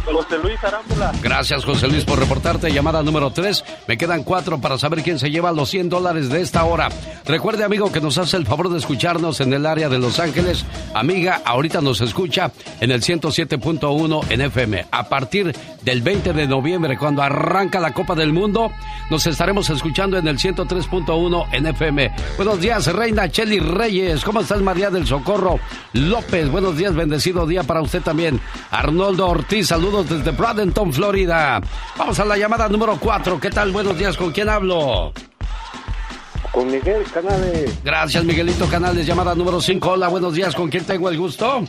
José 0.05 0.38
Luis 0.38 0.63
Arámbula. 0.63 1.12
Gracias, 1.21 1.65
José 1.65 1.88
Luis, 1.88 2.05
por 2.05 2.19
reportarte. 2.19 2.71
Llamada 2.71 3.03
número 3.03 3.31
3. 3.31 3.63
Me 3.88 3.97
quedan 3.97 4.24
cuatro 4.24 4.59
para 4.59 4.77
saber 4.77 5.03
quién 5.03 5.19
se 5.19 5.29
lleva 5.29 5.51
los 5.51 5.69
100 5.69 5.89
dólares 5.89 6.29
de 6.29 6.41
esta 6.41 6.63
hora. 6.63 6.89
Recuerde, 7.25 7.63
amigo, 7.63 7.91
que 7.91 8.01
nos 8.01 8.17
hace 8.17 8.38
el 8.38 8.45
favor 8.45 8.69
de 8.69 8.77
escucharnos 8.77 9.41
en 9.41 9.53
el 9.53 9.65
área 9.65 9.89
de 9.89 10.00
Los 10.00 10.19
Ángeles. 10.19 10.65
Amiga, 10.93 11.41
ahorita 11.43 11.81
nos 11.81 12.01
escucha 12.01 12.51
en 12.79 12.91
el 12.91 13.01
107.1 13.01 14.31
en 14.31 14.41
FM. 14.41 14.85
A 14.91 15.09
partir 15.09 15.55
del 15.81 16.01
20 16.01 16.33
de 16.33 16.47
noviembre, 16.47 16.97
cuando 16.97 17.21
arranca 17.21 17.79
la 17.79 17.93
Copa 17.93 18.15
del 18.15 18.33
Mundo, 18.33 18.71
nos 19.09 19.25
estaremos 19.27 19.69
escuchando 19.69 20.17
en 20.17 20.27
el 20.27 20.38
103.1 20.38 21.47
en 21.51 21.67
FM. 21.67 22.12
Buenos 22.38 22.59
días, 22.59 22.88
Reina 22.88 23.29
Cheli 23.29 23.59
Reyes. 23.59 24.24
¿Cómo 24.24 24.41
estás, 24.41 24.62
María 24.62 24.89
del 24.89 25.07
Socorro 25.07 25.59
López? 25.93 26.50
Buenos 26.50 26.77
días, 26.77 26.93
bendecido 26.93 27.47
día 27.47 27.63
para 27.63 27.81
usted 27.81 28.01
también. 28.01 28.39
Arnoldo 28.71 29.27
Ortiz, 29.27 29.67
saludos 29.67 29.94
desde 30.03 30.31
Bradenton, 30.31 30.91
Florida. 30.91 31.61
Vamos 31.97 32.19
a 32.19 32.25
la 32.25 32.37
llamada 32.37 32.67
número 32.69 32.97
4. 32.99 33.39
¿Qué 33.39 33.49
tal? 33.49 33.71
Buenos 33.71 33.97
días, 33.97 34.17
¿con 34.17 34.31
quién 34.31 34.49
hablo? 34.49 35.13
Con 36.51 36.67
Miguel 36.67 37.03
Canales. 37.11 37.83
Gracias, 37.83 38.23
Miguelito 38.23 38.67
Canales. 38.67 39.05
Llamada 39.05 39.35
número 39.35 39.59
5. 39.59 39.89
Hola, 39.89 40.07
buenos 40.07 40.33
días. 40.33 40.55
¿Con 40.55 40.69
quién 40.69 40.85
tengo 40.85 41.09
el 41.09 41.17
gusto? 41.17 41.63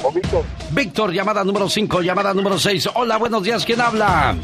Con 0.00 0.14
Víctor. 0.14 0.44
Víctor, 0.70 1.12
llamada 1.12 1.44
número 1.44 1.68
5. 1.68 2.00
Llamada 2.02 2.32
número 2.34 2.58
6. 2.58 2.90
Hola, 2.94 3.16
buenos 3.18 3.42
días. 3.42 3.64
¿Quién 3.64 3.80
habla? 3.80 4.34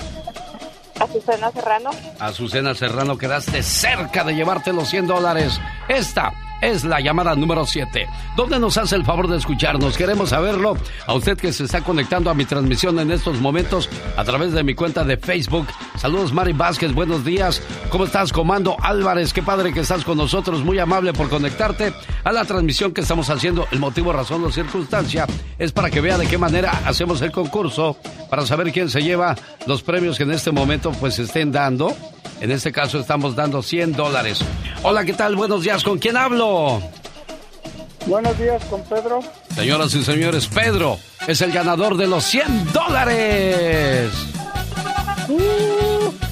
Azucena 0.98 1.50
Serrano. 1.50 1.90
Azucena 2.18 2.74
Serrano, 2.74 3.16
quedaste 3.16 3.62
cerca 3.62 4.22
de 4.24 4.34
llevarte 4.34 4.72
los 4.72 4.88
100 4.88 5.06
dólares. 5.06 5.58
Esta 5.88 6.32
es 6.60 6.84
la 6.84 7.00
llamada 7.00 7.34
número 7.34 7.66
7. 7.66 8.08
¿Dónde 8.36 8.58
nos 8.58 8.76
hace 8.78 8.96
el 8.96 9.04
favor 9.04 9.28
de 9.28 9.36
escucharnos? 9.36 9.96
Queremos 9.96 10.30
saberlo. 10.30 10.76
A 11.06 11.14
usted 11.14 11.36
que 11.36 11.52
se 11.52 11.64
está 11.64 11.82
conectando 11.82 12.30
a 12.30 12.34
mi 12.34 12.44
transmisión 12.44 12.98
en 12.98 13.10
estos 13.10 13.40
momentos 13.40 13.88
a 14.16 14.24
través 14.24 14.52
de 14.52 14.62
mi 14.62 14.74
cuenta 14.74 15.04
de 15.04 15.16
Facebook. 15.16 15.66
Saludos, 15.96 16.32
Mari 16.32 16.52
Vázquez. 16.52 16.92
Buenos 16.92 17.24
días. 17.24 17.62
¿Cómo 17.90 18.04
estás, 18.04 18.32
Comando 18.32 18.76
Álvarez? 18.82 19.32
Qué 19.32 19.42
padre 19.42 19.72
que 19.72 19.80
estás 19.80 20.04
con 20.04 20.18
nosotros. 20.18 20.64
Muy 20.64 20.78
amable 20.78 21.12
por 21.12 21.28
conectarte 21.28 21.92
a 22.24 22.32
la 22.32 22.44
transmisión 22.44 22.92
que 22.92 23.00
estamos 23.00 23.30
haciendo. 23.30 23.66
El 23.70 23.78
motivo, 23.78 24.12
razón 24.12 24.44
o 24.44 24.50
circunstancia 24.50 25.26
es 25.58 25.72
para 25.72 25.90
que 25.90 26.00
vea 26.00 26.18
de 26.18 26.26
qué 26.26 26.38
manera 26.38 26.82
hacemos 26.84 27.20
el 27.22 27.32
concurso 27.32 27.96
para 28.28 28.46
saber 28.46 28.72
quién 28.72 28.88
se 28.88 29.02
lleva 29.02 29.36
los 29.66 29.82
premios 29.82 30.16
que 30.16 30.24
en 30.24 30.32
este 30.32 30.50
momento 30.50 30.92
pues 30.92 31.18
estén 31.18 31.52
dando. 31.52 31.94
En 32.40 32.50
este 32.50 32.72
caso 32.72 32.98
estamos 32.98 33.36
dando 33.36 33.62
100 33.62 33.92
dólares. 33.92 34.40
Hola, 34.82 35.04
¿qué 35.04 35.12
tal? 35.12 35.36
Buenos 35.36 35.62
días. 35.62 35.82
¿Con 35.82 35.98
quién 35.98 36.16
hablo? 36.16 36.82
Buenos 38.06 38.38
días, 38.38 38.64
con 38.64 38.82
Pedro. 38.82 39.20
Señoras 39.54 39.94
y 39.94 40.02
señores, 40.02 40.46
Pedro 40.46 40.98
es 41.28 41.42
el 41.42 41.52
ganador 41.52 41.96
de 41.98 42.06
los 42.06 42.24
100 42.24 42.72
dólares. 42.72 44.10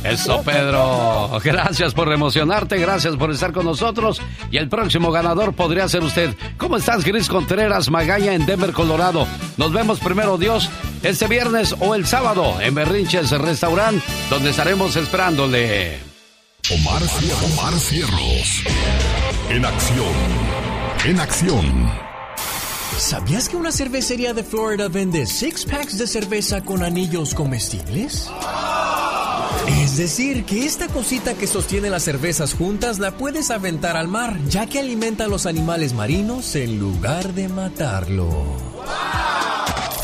Eso, 0.05 0.43
Pedro. 0.43 1.39
Gracias 1.43 1.95
por 1.95 2.13
emocionarte, 2.13 2.79
gracias 2.79 3.17
por 3.17 3.31
estar 3.31 3.53
con 3.53 3.67
nosotros. 3.67 4.21
Y 4.51 4.57
el 4.59 4.69
próximo 4.69 5.11
ganador 5.11 5.55
podría 5.55 5.89
ser 5.89 6.03
usted. 6.03 6.35
¿Cómo 6.57 6.77
estás, 6.77 7.05
Gris 7.05 7.29
Contreras 7.29 7.91
Magaña 7.91 8.35
en 8.35 8.47
Denver, 8.47 8.73
Colorado? 8.73 9.27
Nos 9.57 9.73
vemos 9.73 9.99
primero, 9.99 10.39
Dios, 10.39 10.71
este 11.03 11.27
viernes 11.27 11.75
o 11.81 11.95
el 11.95 12.07
sábado 12.07 12.61
en 12.61 12.75
Berrinches 12.75 13.31
Restaurant, 13.31 14.03
donde 14.31 14.51
estaremos 14.51 14.97
esperándole. 14.97 15.99
Omar, 16.71 17.03
Omar 17.45 17.75
Cierros. 17.75 18.63
En 19.49 19.65
acción. 19.65 20.13
En 21.05 21.21
acción. 21.21 22.09
¿Sabías 22.99 23.49
que 23.49 23.57
una 23.57 23.71
cervecería 23.71 24.35
de 24.35 24.43
Florida 24.43 24.89
vende 24.89 25.25
six 25.25 25.65
packs 25.65 25.97
de 25.99 26.07
cerveza 26.07 26.63
con 26.63 26.83
anillos 26.83 27.33
comestibles? 27.33 28.29
Es 29.69 29.99
decir, 29.99 30.45
que 30.45 30.65
esta 30.65 30.89
cosita 30.89 31.35
que 31.35 31.47
sostiene 31.47 31.91
las 31.91 32.03
cervezas 32.03 32.55
juntas 32.55 32.99
la 32.99 33.13
puedes 33.13 33.51
aventar 33.51 33.99
al 33.99 34.09
mar, 34.09 34.39
ya 34.49 34.67
que 34.67 34.79
alimenta 34.79 35.25
a 35.25 35.29
los 35.29 35.45
animales 35.45 35.93
marinos 35.93 36.57
en 36.57 36.79
lugar 36.79 37.35
de 37.35 37.49
matarlo. 37.49 38.29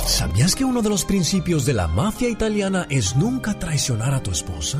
¿Sabías 0.07 0.55
que 0.55 0.67
uno 0.67 0.83
de 0.83 0.91
los 0.91 1.07
principios 1.07 1.65
de 1.65 1.73
la 1.73 1.89
mafia 1.89 2.29
italiana 2.29 2.87
es 2.91 3.17
nunca 3.17 3.59
traicionar 3.59 4.13
a 4.13 4.23
tu 4.23 4.31
esposa? 4.33 4.79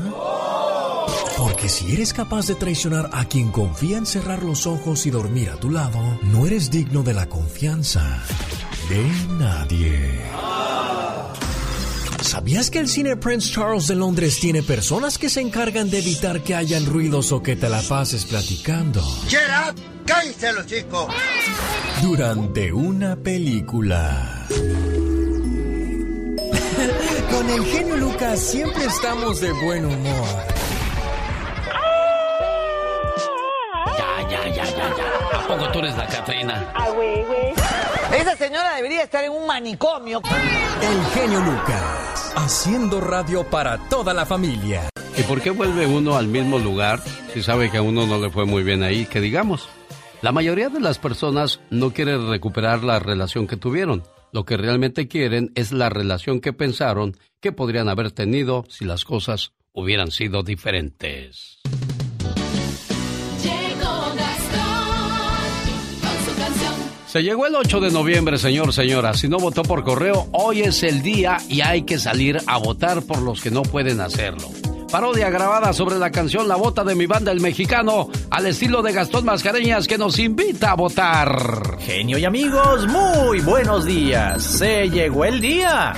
Porque 1.35 1.67
si 1.67 1.91
eres 1.91 2.13
capaz 2.13 2.47
de 2.47 2.55
traicionar 2.55 3.09
a 3.11 3.25
quien 3.25 3.51
confía 3.51 3.97
en 3.97 4.05
cerrar 4.05 4.43
los 4.43 4.67
ojos 4.67 5.05
y 5.07 5.09
dormir 5.09 5.49
a 5.49 5.57
tu 5.57 5.71
lado, 5.71 6.19
no 6.21 6.45
eres 6.45 6.69
digno 6.69 7.01
de 7.01 7.13
la 7.13 7.27
confianza 7.27 8.21
de 8.87 9.03
nadie. 9.39 10.21
¿Sabías 12.25 12.71
que 12.71 12.79
el 12.79 12.89
cine 12.89 13.15
Prince 13.15 13.53
Charles 13.53 13.87
de 13.87 13.95
Londres 13.95 14.39
tiene 14.39 14.63
personas 14.63 15.17
que 15.19 15.29
se 15.29 15.41
encargan 15.41 15.91
de 15.91 15.99
evitar 15.99 16.41
que 16.41 16.55
hayan 16.55 16.85
ruidos 16.87 17.31
o 17.31 17.43
que 17.43 17.55
te 17.55 17.69
la 17.69 17.81
pases 17.83 18.25
platicando 18.25 19.01
Gerard, 19.27 19.75
cállese 20.05 20.51
los 20.53 20.65
chicos. 20.65 21.05
durante 22.01 22.73
una 22.73 23.15
película? 23.15 24.47
Con 27.31 27.49
el 27.49 27.63
genio 27.65 27.97
Lucas 27.97 28.39
siempre 28.39 28.85
estamos 28.85 29.39
de 29.39 29.51
buen 29.51 29.85
humor. 29.85 30.27
Ya, 33.97 34.29
ya, 34.29 34.47
ya, 34.47 34.65
ya, 34.65 34.95
ya. 34.97 35.37
¿A 35.39 35.47
poco 35.47 35.71
tú 35.71 35.79
eres 35.79 35.95
la 35.95 36.07
Catrina? 36.07 36.71
Ah, 36.73 36.89
güey, 36.89 37.23
güey. 37.23 37.53
Esa 38.19 38.35
señora 38.35 38.75
debería 38.75 39.03
estar 39.03 39.23
en 39.23 39.31
un 39.31 39.45
manicomio. 39.45 40.21
El 40.81 41.05
genio 41.13 41.39
Lucas, 41.41 41.83
haciendo 42.35 43.01
radio 43.01 43.43
para 43.43 43.77
toda 43.89 44.13
la 44.13 44.25
familia. 44.25 44.89
¿Y 45.17 45.23
por 45.23 45.41
qué 45.41 45.51
vuelve 45.51 45.87
uno 45.87 46.17
al 46.17 46.27
mismo 46.27 46.59
lugar 46.59 47.01
si 47.33 47.41
sabe 47.41 47.71
que 47.71 47.77
a 47.77 47.81
uno 47.81 48.05
no 48.05 48.19
le 48.19 48.29
fue 48.29 48.45
muy 48.45 48.63
bien 48.63 48.83
ahí? 48.83 49.05
Que 49.05 49.21
digamos, 49.21 49.69
la 50.21 50.31
mayoría 50.31 50.69
de 50.69 50.81
las 50.81 50.99
personas 50.99 51.61
no 51.69 51.91
quieren 51.91 52.29
recuperar 52.29 52.83
la 52.83 52.99
relación 52.99 53.47
que 53.47 53.57
tuvieron. 53.57 54.03
Lo 54.31 54.43
que 54.43 54.57
realmente 54.57 55.07
quieren 55.07 55.51
es 55.55 55.71
la 55.71 55.89
relación 55.89 56.41
que 56.41 56.51
pensaron 56.51 57.15
que 57.39 57.53
podrían 57.53 57.87
haber 57.87 58.11
tenido 58.11 58.65
si 58.67 58.83
las 58.83 59.05
cosas 59.05 59.53
hubieran 59.71 60.11
sido 60.11 60.43
diferentes. 60.43 61.61
Se 67.15 67.23
llegó 67.23 67.45
el 67.45 67.55
8 67.55 67.79
de 67.79 67.91
noviembre, 67.91 68.37
señor, 68.37 68.73
señora. 68.73 69.13
Si 69.13 69.29
no 69.29 69.37
votó 69.37 69.63
por 69.63 69.85
correo, 69.85 70.27
hoy 70.33 70.63
es 70.63 70.83
el 70.83 71.01
día 71.01 71.37
y 71.47 71.61
hay 71.61 71.83
que 71.83 71.97
salir 71.97 72.41
a 72.45 72.57
votar 72.57 73.03
por 73.03 73.21
los 73.21 73.41
que 73.41 73.51
no 73.51 73.61
pueden 73.61 74.01
hacerlo. 74.01 74.49
Parodia 74.91 75.29
grabada 75.29 75.71
sobre 75.71 75.97
la 75.97 76.11
canción 76.11 76.49
La 76.49 76.57
Bota 76.57 76.83
de 76.83 76.93
mi 76.93 77.05
banda 77.05 77.31
El 77.31 77.39
Mexicano, 77.39 78.09
al 78.29 78.47
estilo 78.47 78.81
de 78.81 78.91
Gastón 78.91 79.23
Mascareñas, 79.23 79.87
que 79.87 79.97
nos 79.97 80.19
invita 80.19 80.71
a 80.71 80.75
votar. 80.75 81.77
Genio 81.79 82.17
y 82.17 82.25
amigos, 82.25 82.85
muy 82.87 83.39
buenos 83.39 83.85
días. 83.85 84.43
Se 84.43 84.89
llegó 84.89 85.23
el 85.23 85.39
día. 85.39 85.93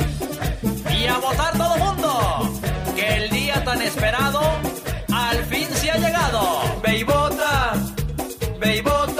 Y 0.62 1.08
a 1.08 1.18
votar 1.18 1.58
todo 1.58 1.78
mundo. 1.78 2.62
Que 2.96 3.24
el 3.24 3.30
día 3.32 3.64
tan 3.64 3.82
esperado 3.82 4.40
al 5.12 5.44
fin 5.46 5.68
se 5.74 5.90
ha 5.90 5.98
llegado. 5.98 6.62
Ve 6.84 7.00
y 7.00 7.04
vota. 7.04 7.74
Ve 8.60 8.78
y 8.78 8.82
vota. 8.82 9.17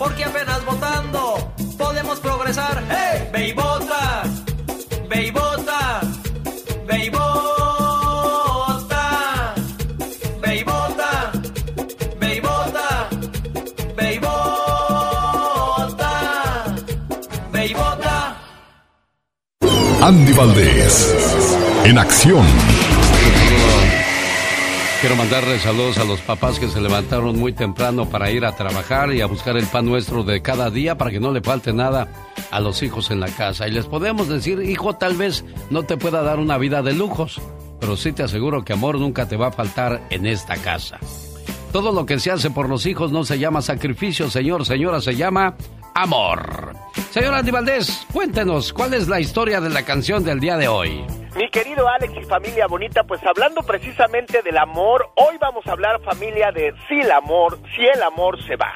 Porque 0.00 0.24
apenas 0.24 0.64
votando 0.64 1.52
podemos 1.76 2.18
progresar. 2.20 2.82
¡Hey! 2.88 3.28
Ve 3.34 3.48
y 3.48 3.52
vota, 3.52 4.22
ve 5.10 5.26
y 5.26 5.30
vota, 5.30 6.00
ve 6.88 7.04
y 7.04 7.10
vota, 7.10 9.02
ve 10.40 10.56
y 10.56 10.64
vota, 10.64 11.36
ve 12.18 12.34
y 12.34 12.40
vota, 12.40 13.10
ve 17.52 17.66
y 17.66 17.74
vota. 17.74 18.36
Andy 20.00 20.32
Valdés. 20.32 21.14
En 21.84 21.98
acción. 21.98 22.46
Quiero 25.10 25.24
mandarle 25.24 25.58
saludos 25.58 25.98
a 25.98 26.04
los 26.04 26.20
papás 26.20 26.60
que 26.60 26.68
se 26.68 26.80
levantaron 26.80 27.36
muy 27.36 27.52
temprano 27.52 28.08
para 28.08 28.30
ir 28.30 28.44
a 28.44 28.54
trabajar 28.54 29.12
y 29.12 29.20
a 29.20 29.26
buscar 29.26 29.56
el 29.56 29.66
pan 29.66 29.84
nuestro 29.84 30.22
de 30.22 30.40
cada 30.40 30.70
día 30.70 30.96
para 30.96 31.10
que 31.10 31.18
no 31.18 31.32
le 31.32 31.40
falte 31.40 31.72
nada 31.72 32.06
a 32.52 32.60
los 32.60 32.80
hijos 32.84 33.10
en 33.10 33.18
la 33.18 33.26
casa. 33.26 33.66
Y 33.66 33.72
les 33.72 33.86
podemos 33.86 34.28
decir, 34.28 34.62
hijo, 34.62 34.94
tal 34.94 35.16
vez 35.16 35.44
no 35.68 35.82
te 35.82 35.96
pueda 35.96 36.22
dar 36.22 36.38
una 36.38 36.58
vida 36.58 36.80
de 36.82 36.92
lujos, 36.92 37.40
pero 37.80 37.96
sí 37.96 38.12
te 38.12 38.22
aseguro 38.22 38.64
que 38.64 38.72
amor 38.72 39.00
nunca 39.00 39.26
te 39.26 39.34
va 39.36 39.48
a 39.48 39.50
faltar 39.50 40.00
en 40.10 40.26
esta 40.26 40.56
casa. 40.58 41.00
Todo 41.72 41.90
lo 41.90 42.06
que 42.06 42.20
se 42.20 42.30
hace 42.30 42.50
por 42.50 42.68
los 42.68 42.86
hijos 42.86 43.10
no 43.10 43.24
se 43.24 43.40
llama 43.40 43.62
sacrificio, 43.62 44.30
señor, 44.30 44.64
señora, 44.64 45.00
se 45.00 45.16
llama 45.16 45.56
amor. 45.94 46.74
Señor 47.10 47.34
Andy 47.34 47.50
Valdés, 47.50 48.06
cuéntenos, 48.12 48.72
¿cuál 48.72 48.94
es 48.94 49.08
la 49.08 49.20
historia 49.20 49.60
de 49.60 49.70
la 49.70 49.84
canción 49.84 50.24
del 50.24 50.40
día 50.40 50.56
de 50.56 50.68
hoy? 50.68 51.04
Mi 51.36 51.48
querido 51.50 51.88
Alex 51.88 52.12
y 52.20 52.24
familia 52.24 52.66
bonita, 52.66 53.04
pues 53.04 53.20
hablando 53.24 53.62
precisamente 53.62 54.42
del 54.42 54.58
amor, 54.58 55.10
hoy 55.16 55.36
vamos 55.40 55.66
a 55.66 55.72
hablar 55.72 56.00
familia 56.02 56.50
de 56.52 56.74
si 56.88 57.00
el 57.00 57.10
amor, 57.10 57.58
si 57.76 57.82
el 57.82 58.02
amor 58.02 58.42
se 58.46 58.56
va. 58.56 58.74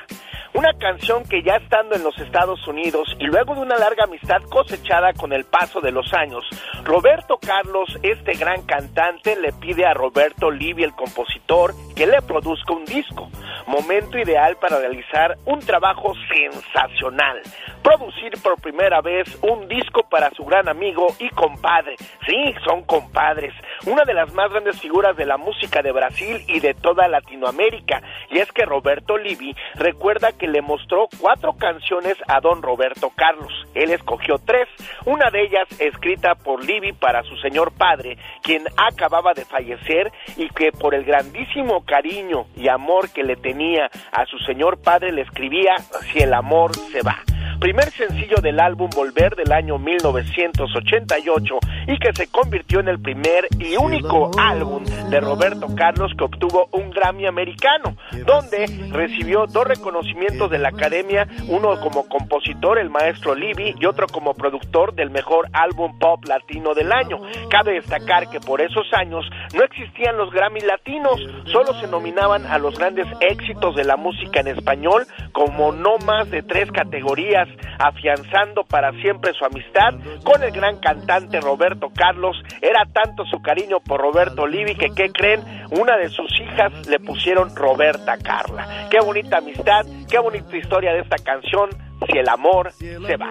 Una 0.55 0.73
canción 0.75 1.25
que 1.25 1.43
ya 1.43 1.57
estando 1.57 1.97
en 1.97 2.05
los 2.05 2.17
Estados 2.17 2.65
Unidos 2.69 3.09
y 3.19 3.25
luego 3.25 3.57
de 3.57 3.63
una 3.63 3.77
larga 3.77 4.05
amistad 4.05 4.41
cosechada 4.49 5.13
con 5.13 5.33
el 5.33 5.45
paso 5.45 5.81
de 5.81 5.91
los 5.91 6.15
años, 6.15 6.45
Roberto 6.85 7.39
Carlos, 7.39 7.99
este 8.05 8.35
gran 8.35 8.63
cantante, 8.63 9.35
le 9.35 9.53
pide 9.53 9.85
a 9.85 9.95
Roberto 9.95 10.53
Livi, 10.53 10.85
el 10.85 10.95
compositor, 10.95 11.75
que 11.97 12.07
le 12.07 12.23
produzca 12.23 12.73
un 12.73 12.85
disco. 12.85 13.29
Momento 13.67 14.17
ideal 14.17 14.57
para 14.61 14.79
realizar 14.79 15.37
un 15.45 15.59
trabajo 15.59 16.13
sensacional. 16.29 17.41
Producir 17.83 18.33
por 18.43 18.61
primera 18.61 19.01
vez 19.01 19.27
un 19.43 19.67
disco 19.67 20.05
para 20.09 20.31
su 20.31 20.45
gran 20.45 20.69
amigo 20.69 21.09
y 21.19 21.31
compadre. 21.31 21.97
Sí, 22.27 22.55
son 22.65 22.85
compadres. 22.85 23.53
Una 23.87 24.05
de 24.05 24.15
las 24.15 24.33
más 24.33 24.51
grandes 24.51 24.81
figuras 24.81 25.17
de 25.17 25.27
la 25.27 25.37
música 25.37 25.83
de 25.83 25.93
Brasil 25.93 26.45
y 26.47 26.61
de 26.61 26.75
toda 26.75 27.09
Latinoamérica. 27.09 28.03
Y 28.31 28.39
es 28.39 28.51
que 28.53 28.65
Roberto 28.65 29.19
Livi 29.19 29.55
recuerda 29.75 30.33
que 30.33 30.44
le 30.47 30.63
mostró 30.63 31.09
cuatro 31.21 31.55
canciones 31.55 32.17
a 32.29 32.41
don 32.41 32.63
Roberto 32.63 33.11
Carlos. 33.15 33.53
Él 33.75 33.91
escogió 33.91 34.37
tres, 34.39 34.69
una 35.05 35.31
de 35.31 35.43
ellas 35.43 35.69
escrita 35.79 36.35
por 36.35 36.65
Livi 36.65 36.93
para 36.93 37.23
su 37.23 37.37
señor 37.37 37.73
padre, 37.73 38.19
quien 38.43 38.65
acababa 38.77 39.35
de 39.35 39.45
fallecer 39.45 40.13
y 40.37 40.49
que 40.49 40.73
por 40.73 40.95
el 40.95 41.05
grandísimo 41.05 41.85
cariño 41.85 42.47
y 42.57 42.69
amor 42.69 43.13
que 43.13 43.23
le 43.23 43.37
tenía 43.37 43.91
a 44.13 44.27
su 44.27 44.39
señor 44.39 44.81
padre 44.83 45.13
le 45.13 45.23
escribía 45.23 45.77
Si 46.13 46.21
el 46.21 46.35
amor 46.35 46.75
se 46.75 47.03
va 47.03 47.17
primer 47.65 47.91
sencillo 47.93 48.43
del 48.43 48.61
álbum 48.61 48.91
Volver 48.95 49.37
del 49.37 49.51
año 49.51 49.79
1988 49.79 51.59
y 51.87 51.99
que 51.99 52.13
se 52.13 52.27
convirtió 52.27 52.81
en 52.81 52.89
el 52.89 53.01
primer 53.01 53.47
y 53.59 53.79
único 53.79 54.31
álbum 54.39 54.85
de 54.85 55.19
Roberto 55.19 55.69
Carlos 55.75 56.13
que 56.19 56.25
obtuvo 56.25 56.69
un 56.73 56.91
Grammy 56.91 57.25
americano, 57.27 57.97
donde 58.27 58.67
recibió 58.93 59.47
dos 59.47 59.65
reconocimientos 59.65 60.51
de 60.51 60.59
la 60.59 60.69
Academia, 60.69 61.27
uno 61.49 61.81
como 61.81 62.07
compositor, 62.07 62.79
el 62.79 62.91
maestro 62.91 63.35
Libby, 63.35 63.75
y 63.81 63.87
otro 63.87 64.09
como 64.09 64.35
productor 64.35 64.95
del 64.95 65.09
mejor 65.09 65.49
álbum 65.55 65.99
pop 65.99 66.23
latino 66.27 66.75
del 66.75 66.93
año. 66.93 67.19
Cabe 67.49 67.77
destacar 67.77 68.29
que 68.29 68.41
por 68.41 68.61
esos 68.61 68.93
años 68.93 69.25
no 69.55 69.65
existían 69.65 70.19
los 70.19 70.31
Grammy 70.33 70.61
latinos, 70.61 71.19
solo 71.47 71.73
se 71.81 71.87
nominaban 71.87 72.45
a 72.45 72.59
los 72.59 72.77
grandes 72.79 73.07
éxitos 73.21 73.75
de 73.75 73.85
la 73.85 73.97
música 73.97 74.41
en 74.41 74.49
español 74.49 75.07
como 75.33 75.73
no 75.73 75.97
más 75.99 76.31
de 76.31 76.43
tres 76.43 76.71
categorías, 76.71 77.49
afianzando 77.79 78.65
para 78.65 78.93
siempre 79.01 79.33
su 79.33 79.45
amistad 79.45 79.95
con 80.23 80.43
el 80.43 80.51
gran 80.51 80.79
cantante 80.79 81.41
Roberto 81.41 81.91
Carlos. 81.95 82.37
Era 82.61 82.85
tanto 82.93 83.25
su 83.25 83.41
cariño 83.43 83.81
por 83.81 84.01
Roberto 84.01 84.47
Livi 84.47 84.75
que, 84.75 84.91
¿qué 84.91 85.11
creen? 85.11 85.43
Una 85.71 85.97
de 85.97 86.09
sus 86.09 86.31
hijas 86.41 86.87
le 86.87 87.01
pusieron 87.01 87.55
Roberta 87.55 88.17
Carla. 88.19 88.89
Qué 88.91 89.01
bonita 89.01 89.39
amistad, 89.39 89.85
qué 90.09 90.19
bonita 90.19 90.57
historia 90.57 90.93
de 90.93 91.01
esta 91.01 91.17
canción, 91.17 91.71
Si 92.11 92.19
el 92.19 92.29
amor 92.29 92.73
se 92.73 93.17
va. 93.17 93.31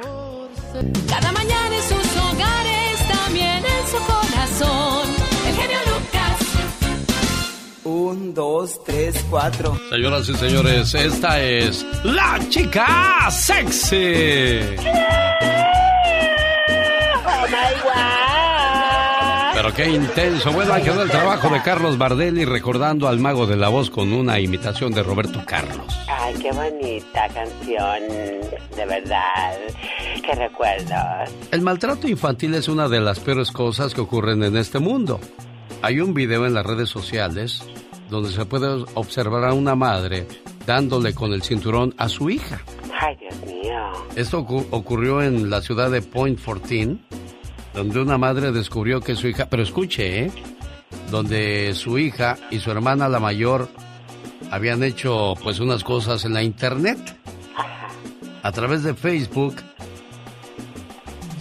Cada 1.08 1.32
mañana 1.32 1.76
en 1.76 1.84
sus 1.84 2.18
hogares, 2.18 3.08
también 3.08 3.64
en 3.64 3.88
su 3.88 3.98
corazón. 3.98 5.23
Un, 7.86 8.34
dos, 8.34 8.82
tres, 8.86 9.26
cuatro. 9.30 9.78
Señoras 9.90 10.30
y 10.30 10.36
señores, 10.36 10.94
esta 10.94 11.42
es 11.42 11.86
la 12.04 12.40
chica 12.48 13.30
sexy. 13.30 14.60
Oh 17.26 17.46
my 17.48 17.82
God. 17.84 19.54
Pero 19.54 19.74
qué 19.74 19.90
intenso. 19.90 20.52
Bueno, 20.54 20.74
ahí 20.74 20.84
quedó 20.84 21.04
el 21.04 21.10
trabajo 21.10 21.50
de 21.50 21.62
Carlos 21.62 21.98
Bardelli 21.98 22.46
recordando 22.46 23.10
al 23.10 23.20
mago 23.20 23.46
de 23.48 23.58
la 23.58 23.68
voz 23.68 23.90
con 23.90 24.14
una 24.14 24.40
imitación 24.40 24.94
de 24.94 25.04
Roberto 25.04 25.42
Carlos. 25.46 25.86
Ay, 26.08 26.36
qué 26.36 26.52
bonita 26.54 27.28
canción, 27.34 28.00
de 28.78 28.86
verdad. 28.88 29.58
Qué 30.24 30.36
recuerdos. 30.36 31.30
El 31.52 31.62
maltrato 31.62 32.08
infantil 32.08 32.56
es 32.56 32.70
una 32.70 32.88
de 32.88 33.02
las 33.02 33.20
peores 33.20 33.52
cosas 33.52 33.94
que 33.94 34.00
ocurren 34.00 34.42
en 34.44 34.56
este 34.56 34.80
mundo. 34.80 35.20
Hay 35.84 36.00
un 36.00 36.14
video 36.14 36.46
en 36.48 36.54
las 36.54 36.66
redes 36.66 36.90
sociales 36.90 37.62
donde 38.10 38.32
se 38.32 38.46
puede 38.46 38.86
observar 38.96 39.44
a 39.44 39.54
una 39.54 39.76
madre 39.76 40.26
dándole 40.66 41.14
con 41.14 41.34
el 41.34 41.44
cinturón 41.44 41.94
a 41.98 42.08
su 42.08 42.30
hija. 42.30 42.62
Ay, 43.00 43.16
Dios 43.18 43.36
mío. 43.46 43.92
Esto 44.16 44.46
ocu- 44.48 44.66
ocurrió 44.72 45.22
en 45.22 45.50
la 45.50 45.62
ciudad 45.62 45.92
de 45.92 46.02
Point 46.02 46.40
14, 46.40 46.98
donde 47.74 48.00
una 48.02 48.18
madre 48.18 48.52
descubrió 48.54 49.02
que 49.02 49.16
su 49.16 49.28
hija, 49.28 49.48
pero 49.50 49.62
escuche, 49.64 50.26
¿eh? 50.26 50.32
Donde 51.12 51.74
su 51.76 51.98
hija 52.00 52.38
y 52.50 52.60
su 52.60 52.72
hermana 52.72 53.10
la 53.10 53.20
mayor 53.20 53.68
habían 54.52 54.84
hecho 54.84 55.34
pues 55.44 55.60
unas 55.60 55.84
cosas 55.84 56.24
en 56.24 56.34
la 56.34 56.44
internet. 56.44 56.98
A 58.42 58.52
través 58.52 58.84
de 58.84 58.94
Facebook 58.94 59.56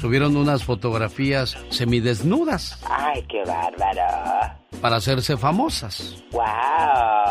subieron 0.03 0.37
unas 0.37 0.65
fotografías 0.65 1.57
semidesnudas 1.71 2.77
Ay, 2.91 3.25
qué 3.29 3.43
bárbaro. 3.47 4.53
para 4.81 4.97
hacerse 4.97 5.37
famosas. 5.37 6.23
Wow. 6.33 6.43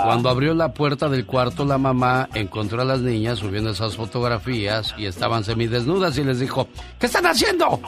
Cuando 0.06 0.30
abrió 0.30 0.54
la 0.54 0.74
puerta 0.74 1.10
del 1.10 1.26
cuarto, 1.26 1.66
la 1.66 1.78
mamá 1.78 2.30
encontró 2.34 2.82
a 2.82 2.86
las 2.86 3.02
niñas 3.02 3.40
subiendo 3.40 3.72
esas 3.72 3.98
fotografías 3.98 4.96
y 4.98 5.06
estaban 5.06 5.44
semidesnudas 5.44 6.18
y 6.18 6.24
les 6.24 6.40
dijo, 6.40 6.70
¿qué 6.98 7.08
están 7.08 7.26
haciendo? 7.28 7.80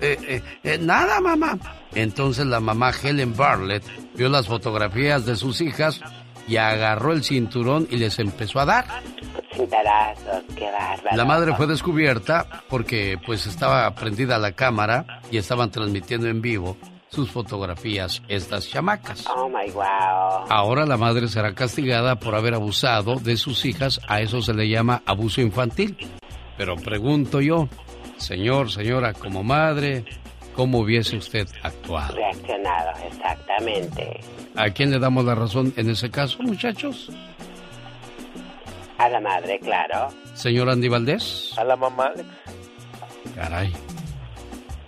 "Eh, 0.00 0.16
eh, 0.26 0.42
eh, 0.64 0.78
nada, 0.80 1.20
mamá. 1.20 1.58
Entonces 1.94 2.46
la 2.46 2.60
mamá 2.60 2.90
Helen 3.02 3.36
Bartlett 3.36 3.84
vio 4.16 4.30
las 4.30 4.46
fotografías 4.46 5.26
de 5.26 5.36
sus 5.36 5.60
hijas 5.60 6.00
y 6.50 6.56
agarró 6.56 7.12
el 7.12 7.22
cinturón 7.22 7.86
y 7.90 7.96
les 7.96 8.18
empezó 8.18 8.58
a 8.58 8.64
dar. 8.64 8.84
Cintarazos, 9.54 10.42
qué 10.56 10.68
bárbaro. 10.68 11.16
La 11.16 11.24
madre 11.24 11.54
fue 11.54 11.68
descubierta 11.68 12.64
porque 12.68 13.18
pues 13.24 13.46
estaba 13.46 13.88
prendida 13.94 14.36
la 14.36 14.50
cámara 14.52 15.20
y 15.30 15.36
estaban 15.36 15.70
transmitiendo 15.70 16.26
en 16.26 16.42
vivo 16.42 16.76
sus 17.08 17.30
fotografías 17.30 18.20
estas 18.26 18.68
chamacas. 18.68 19.26
Oh 19.28 19.48
my 19.48 19.70
wow. 19.70 20.46
Ahora 20.48 20.86
la 20.86 20.96
madre 20.96 21.28
será 21.28 21.54
castigada 21.54 22.18
por 22.18 22.34
haber 22.34 22.54
abusado 22.54 23.20
de 23.20 23.36
sus 23.36 23.64
hijas, 23.64 24.00
a 24.08 24.20
eso 24.20 24.42
se 24.42 24.52
le 24.52 24.68
llama 24.68 25.02
abuso 25.06 25.40
infantil. 25.40 25.96
Pero 26.56 26.74
pregunto 26.74 27.40
yo, 27.40 27.68
señor, 28.16 28.72
señora, 28.72 29.12
como 29.12 29.44
madre, 29.44 30.04
¿cómo 30.54 30.80
hubiese 30.80 31.16
usted 31.16 31.48
actuado? 31.62 32.14
Reaccionado, 32.14 32.90
exactamente. 33.06 34.20
¿A 34.56 34.70
quién 34.70 34.90
le 34.90 34.98
damos 34.98 35.24
la 35.24 35.34
razón 35.34 35.72
en 35.76 35.90
ese 35.90 36.10
caso, 36.10 36.42
muchachos? 36.42 37.10
A 38.98 39.08
la 39.08 39.20
madre, 39.20 39.58
claro. 39.60 40.08
Señor 40.34 40.68
Andy 40.68 40.88
Valdés. 40.88 41.54
A 41.56 41.64
la 41.64 41.76
mamá, 41.76 42.06
Alex. 42.06 42.28
Caray. 43.34 43.72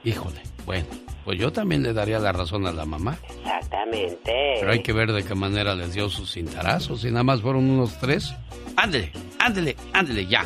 Híjole. 0.04 0.42
Bueno, 0.66 0.86
pues 1.24 1.38
yo 1.38 1.52
también 1.52 1.82
le 1.82 1.92
daría 1.92 2.18
la 2.18 2.32
razón 2.32 2.66
a 2.66 2.72
la 2.72 2.84
mamá. 2.84 3.16
Exactamente. 3.44 4.56
Pero 4.60 4.72
hay 4.72 4.82
que 4.82 4.92
ver 4.92 5.12
de 5.12 5.24
qué 5.24 5.34
manera 5.34 5.74
les 5.74 5.94
dio 5.94 6.08
sus 6.08 6.32
cintarazos. 6.32 7.04
Y 7.04 7.08
nada 7.10 7.24
más 7.24 7.40
fueron 7.40 7.70
unos 7.70 7.98
tres. 7.98 8.34
Ándele, 8.76 9.12
ándele, 9.38 9.76
ándele, 9.92 10.26
ya. 10.26 10.44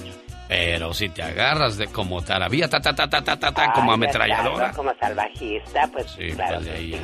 Pero 0.48 0.94
si 0.94 1.08
te 1.08 1.22
agarras 1.22 1.76
de 1.76 1.88
como 1.88 2.22
tarabía, 2.22 2.68
ta, 2.68 2.80
ta, 2.80 2.94
ta, 2.94 3.08
ta, 3.08 3.22
ta, 3.22 3.36
ta, 3.36 3.52
ta, 3.52 3.72
como 3.72 3.92
ametralladora. 3.92 4.70
Como 4.72 4.92
salvajista, 5.00 5.88
pues 5.92 6.06
Sí, 6.12 6.28
claro. 6.32 6.54
pues 6.56 6.66
de 6.66 6.72
ahí 6.72 6.90
ya. 6.90 6.98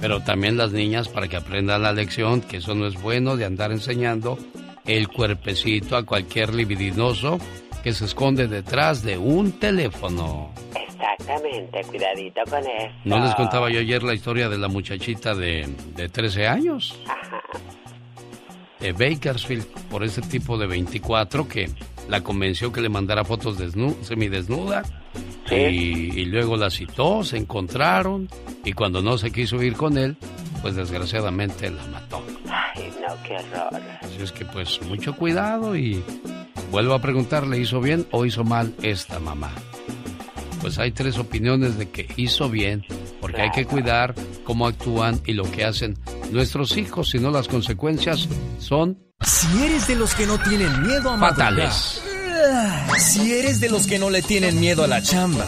Pero 0.00 0.20
también 0.20 0.56
las 0.56 0.72
niñas 0.72 1.08
para 1.08 1.28
que 1.28 1.36
aprendan 1.36 1.82
la 1.82 1.92
lección, 1.92 2.40
que 2.42 2.58
eso 2.58 2.74
no 2.74 2.86
es 2.86 3.00
bueno 3.00 3.36
de 3.36 3.44
andar 3.46 3.72
enseñando 3.72 4.38
el 4.86 5.08
cuerpecito 5.08 5.96
a 5.96 6.04
cualquier 6.04 6.54
libidinoso 6.54 7.38
que 7.82 7.92
se 7.92 8.04
esconde 8.04 8.48
detrás 8.48 9.02
de 9.02 9.16
un 9.18 9.52
teléfono. 9.52 10.52
Exactamente, 10.74 11.80
cuidadito 11.84 12.40
con 12.50 12.58
eso. 12.60 12.92
¿No 13.04 13.18
les 13.24 13.34
contaba 13.34 13.70
yo 13.70 13.80
ayer 13.80 14.02
la 14.02 14.14
historia 14.14 14.48
de 14.48 14.58
la 14.58 14.68
muchachita 14.68 15.34
de, 15.34 15.68
de 15.94 16.08
13 16.08 16.46
años? 16.48 16.98
De 18.80 18.92
Bakersfield, 18.92 19.66
por 19.90 20.04
ese 20.04 20.20
tipo 20.22 20.56
de 20.58 20.66
24 20.66 21.48
que 21.48 21.68
la 22.08 22.22
convenció 22.22 22.72
que 22.72 22.80
le 22.80 22.88
mandara 22.88 23.24
fotos 23.24 23.58
desnu 23.58 23.96
semidesnuda. 24.02 24.82
Y, 25.50 26.20
y 26.20 26.24
luego 26.26 26.56
la 26.58 26.70
citó, 26.70 27.24
se 27.24 27.38
encontraron 27.38 28.28
y 28.64 28.74
cuando 28.74 29.00
no 29.00 29.16
se 29.16 29.30
quiso 29.30 29.62
ir 29.62 29.74
con 29.74 29.96
él, 29.96 30.16
pues 30.60 30.76
desgraciadamente 30.76 31.70
la 31.70 31.86
mató. 31.86 32.22
Ay, 32.50 32.92
no, 33.00 33.14
qué 33.22 33.36
horror. 33.36 33.82
Así 34.02 34.22
es 34.22 34.32
que 34.32 34.44
pues 34.44 34.80
mucho 34.82 35.16
cuidado 35.16 35.74
y 35.74 36.02
vuelvo 36.70 36.92
a 36.92 36.98
preguntarle, 37.00 37.58
¿hizo 37.58 37.80
bien 37.80 38.06
o 38.10 38.26
hizo 38.26 38.44
mal 38.44 38.74
esta 38.82 39.18
mamá? 39.20 39.50
Pues 40.60 40.78
hay 40.78 40.90
tres 40.92 41.18
opiniones 41.18 41.78
de 41.78 41.88
que 41.88 42.08
hizo 42.16 42.48
bien, 42.50 42.84
porque 43.20 43.42
hay 43.42 43.50
que 43.50 43.64
cuidar 43.64 44.14
cómo 44.44 44.66
actúan 44.66 45.20
y 45.24 45.32
lo 45.32 45.48
que 45.50 45.64
hacen 45.64 45.96
nuestros 46.30 46.76
hijos, 46.76 47.10
si 47.10 47.18
no 47.18 47.30
las 47.30 47.48
consecuencias 47.48 48.28
son 48.58 48.98
Si 49.22 49.46
eres 49.64 49.86
de 49.86 49.94
los 49.96 50.14
que 50.14 50.26
no 50.26 50.38
tienen 50.38 50.82
miedo 50.82 51.10
a 51.10 51.16
madrugar. 51.16 51.52
fatales. 51.52 52.02
Si 52.98 53.32
eres 53.32 53.60
de 53.60 53.68
los 53.70 53.86
que 53.86 53.98
no 53.98 54.10
le 54.10 54.22
tienen 54.22 54.58
miedo 54.60 54.84
a 54.84 54.86
la 54.86 55.02
chamba. 55.02 55.46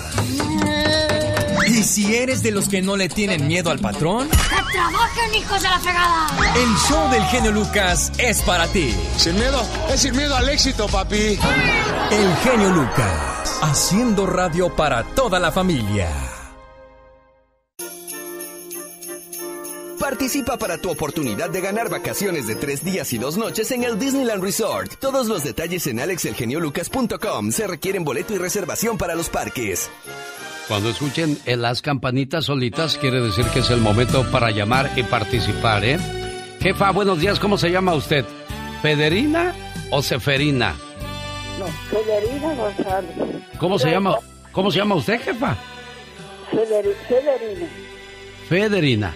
Y 1.66 1.82
si 1.84 2.14
eres 2.16 2.42
de 2.42 2.50
los 2.50 2.68
que 2.68 2.82
no 2.82 2.96
le 2.96 3.08
tienen 3.08 3.46
miedo 3.46 3.70
al 3.70 3.78
patrón, 3.78 4.28
¡Que 4.28 4.72
trabajen, 4.72 5.34
hijos 5.36 5.62
de 5.62 5.68
la 5.68 5.78
fregada! 5.78 6.26
el 6.56 6.76
show 6.88 7.10
del 7.10 7.22
genio 7.24 7.52
Lucas 7.52 8.10
es 8.18 8.42
para 8.42 8.66
ti. 8.68 8.92
Sin 9.16 9.34
miedo, 9.36 9.62
es 9.92 10.00
sin 10.00 10.16
miedo 10.16 10.34
al 10.36 10.48
éxito, 10.48 10.86
papi. 10.88 11.38
El 12.10 12.36
genio 12.42 12.70
Lucas, 12.70 13.39
haciendo 13.62 14.26
radio 14.26 14.74
para 14.74 15.04
toda 15.04 15.38
la 15.38 15.52
familia. 15.52 16.08
Participa 19.98 20.56
para 20.56 20.78
tu 20.78 20.90
oportunidad 20.90 21.50
de 21.50 21.60
ganar 21.60 21.88
vacaciones 21.90 22.46
de 22.46 22.56
tres 22.56 22.82
días 22.82 23.12
y 23.12 23.18
dos 23.18 23.36
noches 23.36 23.70
en 23.70 23.84
el 23.84 23.98
Disneyland 23.98 24.42
Resort. 24.42 24.94
Todos 24.98 25.28
los 25.28 25.44
detalles 25.44 25.86
en 25.86 26.00
alexelgeniolucas.com. 26.00 27.52
Se 27.52 27.66
requieren 27.66 28.02
boleto 28.02 28.34
y 28.34 28.38
reservación 28.38 28.98
para 28.98 29.14
los 29.14 29.28
parques. 29.28 29.90
Cuando 30.66 30.88
escuchen 30.88 31.38
eh, 31.46 31.56
las 31.56 31.82
campanitas 31.82 32.46
solitas, 32.46 32.96
quiere 32.96 33.20
decir 33.20 33.44
que 33.46 33.60
es 33.60 33.70
el 33.70 33.80
momento 33.80 34.28
para 34.30 34.50
llamar 34.50 34.90
y 34.96 35.02
participar, 35.02 35.84
¿eh? 35.84 35.98
Jefa, 36.60 36.90
buenos 36.92 37.20
días, 37.20 37.38
¿cómo 37.38 37.58
se 37.58 37.70
llama 37.70 37.94
usted? 37.94 38.24
¿Federina 38.82 39.54
o 39.90 40.02
Seferina? 40.02 40.74
No, 41.60 41.66
Federina 41.90 42.54
González. 42.54 43.14
¿Cómo 43.58 43.78
se 43.78 43.90
llama? 43.90 44.16
¿Cómo 44.50 44.70
se 44.70 44.78
llama 44.78 44.94
usted, 44.96 45.20
jefa? 45.20 45.56
Federi- 46.50 46.94
Federina. 47.08 47.66
Federina. 48.48 49.14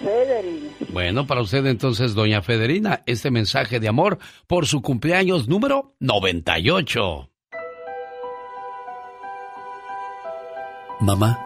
Federina. 0.00 0.70
Bueno, 0.90 1.26
para 1.26 1.42
usted 1.42 1.64
entonces, 1.66 2.14
doña 2.14 2.40
Federina, 2.42 3.02
este 3.06 3.30
mensaje 3.30 3.78
de 3.80 3.88
amor 3.88 4.18
por 4.46 4.66
su 4.66 4.80
cumpleaños 4.82 5.46
número 5.46 5.94
98. 6.00 7.28
Mamá, 11.00 11.38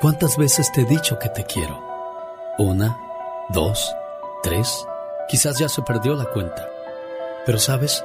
¿cuántas 0.00 0.36
veces 0.38 0.70
te 0.72 0.82
he 0.82 0.84
dicho 0.86 1.18
que 1.18 1.28
te 1.28 1.44
quiero? 1.44 1.82
Una, 2.58 2.96
dos, 3.50 3.94
tres, 4.42 4.86
quizás 5.28 5.58
ya 5.58 5.68
se 5.68 5.82
perdió 5.82 6.14
la 6.14 6.24
cuenta. 6.26 6.66
Pero 7.44 7.58
sabes, 7.58 8.04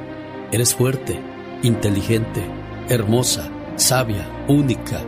eres 0.51 0.75
fuerte, 0.75 1.19
inteligente, 1.63 2.43
hermosa, 2.89 3.49
sabia, 3.75 4.27
única. 4.47 5.01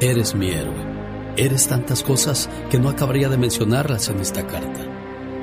Eres 0.00 0.34
mi 0.34 0.50
héroe. 0.50 0.90
Eres 1.36 1.68
tantas 1.68 2.02
cosas 2.02 2.50
que 2.70 2.78
no 2.78 2.88
acabaría 2.88 3.28
de 3.28 3.38
mencionarlas 3.38 4.08
en 4.08 4.20
esta 4.20 4.46
carta. 4.46 4.80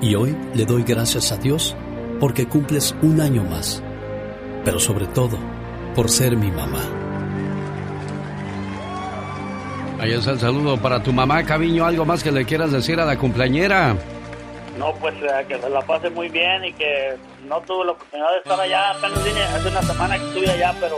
Y 0.01 0.15
hoy 0.15 0.35
le 0.53 0.65
doy 0.65 0.83
gracias 0.83 1.31
a 1.31 1.37
Dios 1.37 1.75
porque 2.19 2.47
cumples 2.47 2.93
un 3.01 3.21
año 3.21 3.43
más. 3.43 3.81
Pero 4.65 4.79
sobre 4.79 5.07
todo, 5.07 5.37
por 5.95 6.09
ser 6.09 6.35
mi 6.35 6.51
mamá. 6.51 6.81
Ahí 9.99 10.11
está 10.11 10.31
el 10.31 10.39
saludo 10.39 10.77
para 10.77 11.01
tu 11.01 11.13
mamá, 11.13 11.43
Caviño. 11.43 11.85
¿Algo 11.85 12.05
más 12.05 12.23
que 12.23 12.31
le 12.31 12.45
quieras 12.45 12.71
decir 12.71 12.99
a 12.99 13.05
la 13.05 13.17
cumpleañera? 13.17 13.95
No, 14.77 14.93
pues 14.95 15.15
eh, 15.15 15.45
que 15.47 15.57
se 15.57 15.69
la 15.69 15.81
pase 15.81 16.09
muy 16.11 16.29
bien 16.29 16.65
y 16.65 16.73
que 16.73 17.15
no 17.47 17.61
tuve 17.61 17.85
la 17.85 17.91
oportunidad 17.93 18.31
de 18.31 18.37
estar 18.37 18.59
allá. 18.59 18.91
Apenas 18.91 19.23
vine 19.23 19.43
hace 19.43 19.67
una 19.69 19.81
semana 19.81 20.17
que 20.17 20.25
estuve 20.27 20.49
allá, 20.49 20.75
pero 20.79 20.97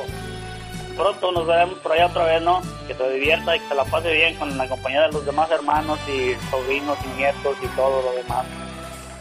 pronto 0.97 1.31
nos 1.31 1.47
veremos 1.47 1.79
por 1.79 1.91
allá 1.93 2.07
otra 2.07 2.25
vez, 2.25 2.41
¿no? 2.41 2.62
Que 2.88 2.93
se 2.93 3.09
divierta 3.12 3.55
y 3.55 3.59
que 3.59 3.67
se 3.67 3.75
la 3.75 3.85
pase 3.85 4.12
bien 4.12 4.35
con 4.35 4.57
la 4.57 4.67
compañía 4.67 5.01
de 5.03 5.12
los 5.12 5.25
demás 5.25 5.49
hermanos 5.51 5.99
y 6.07 6.35
sobrinos 6.49 6.97
y 7.05 7.17
nietos 7.17 7.55
y 7.63 7.67
todo 7.67 8.01
lo 8.01 8.12
demás. 8.13 8.45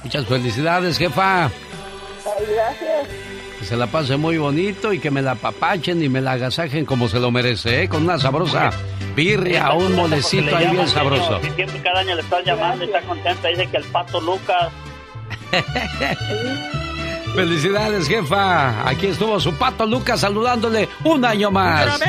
Muchas 0.03 0.27
felicidades, 0.27 0.99
jefa. 0.99 1.45
Ay, 1.45 1.53
gracias. 2.53 3.09
Que 3.59 3.65
se 3.65 3.77
la 3.77 3.87
pase 3.87 4.17
muy 4.17 4.39
bonito 4.39 4.93
y 4.93 5.01
que 5.01 5.11
me 5.11 5.23
la 5.23 5.35
papachen 5.35 6.03
y 6.03 6.09
me 6.09 6.21
la 6.21 6.33
agasajen 6.33 6.85
como 6.85 7.09
se 7.09 7.19
lo 7.19 7.31
merece, 7.31 7.83
¿eh? 7.83 7.89
Con 7.89 8.05
una 8.05 8.19
sabrosa 8.19 8.71
birria, 9.15 9.73
un 9.73 9.97
molecito 9.97 10.57
ahí 10.57 10.69
bien 10.69 10.87
sabroso. 10.87 11.41
Y 11.43 11.51
siempre 11.51 11.83
cada 11.83 12.01
año 12.01 12.15
le 12.15 12.23
estás 12.23 12.45
llamando 12.45 12.85
y 12.85 12.87
está 12.87 13.03
contenta. 13.03 13.49
Dice 13.49 13.67
que 13.67 13.77
el 13.79 13.85
pato 13.85 14.21
Lucas. 14.21 14.71
Felicidades, 17.39 18.09
jefa. 18.09 18.89
Aquí 18.89 19.07
estuvo 19.07 19.39
su 19.39 19.55
pato 19.55 19.87
Lucas 19.87 20.19
saludándole 20.19 20.89
un 21.05 21.25
año 21.25 21.53
más. 21.53 22.01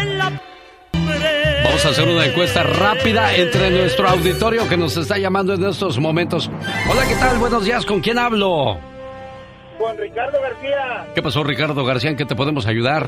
Vamos 0.92 1.86
a 1.86 1.90
hacer 1.90 2.08
una 2.10 2.26
encuesta 2.26 2.64
rápida 2.64 3.36
entre 3.36 3.70
nuestro 3.70 4.10
auditorio 4.10 4.68
que 4.68 4.76
nos 4.76 4.98
está 4.98 5.20
llamando 5.20 5.54
en 5.54 5.64
estos 5.66 6.00
momentos. 6.00 6.50
Hola, 6.90 7.06
¿qué 7.08 7.14
tal? 7.14 7.38
Buenos 7.38 7.64
días, 7.64 7.86
¿con 7.86 8.00
quién 8.00 8.18
hablo? 8.18 8.80
Juan 9.78 9.98
Ricardo 10.00 10.42
García. 10.42 11.06
¿Qué 11.14 11.22
pasó, 11.22 11.44
Ricardo 11.44 11.86
García? 11.86 12.10
¿En 12.10 12.18
qué 12.18 12.26
te 12.26 12.36
podemos 12.36 12.66
ayudar? 12.66 13.08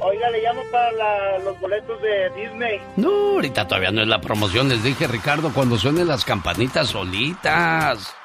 Oiga, 0.00 0.30
le 0.30 0.40
llamo 0.42 0.62
para 0.72 0.92
la- 0.92 1.38
los 1.44 1.60
boletos 1.60 2.00
de 2.00 2.30
Disney. 2.40 2.80
No, 2.96 3.10
ahorita 3.34 3.68
todavía 3.68 3.90
no 3.90 4.00
es 4.00 4.08
la 4.08 4.18
promoción. 4.22 4.70
Les 4.70 4.82
dije, 4.82 5.06
Ricardo, 5.08 5.52
cuando 5.52 5.76
suenen 5.76 6.08
las 6.08 6.24
campanitas 6.24 6.88
solitas. 6.88 8.16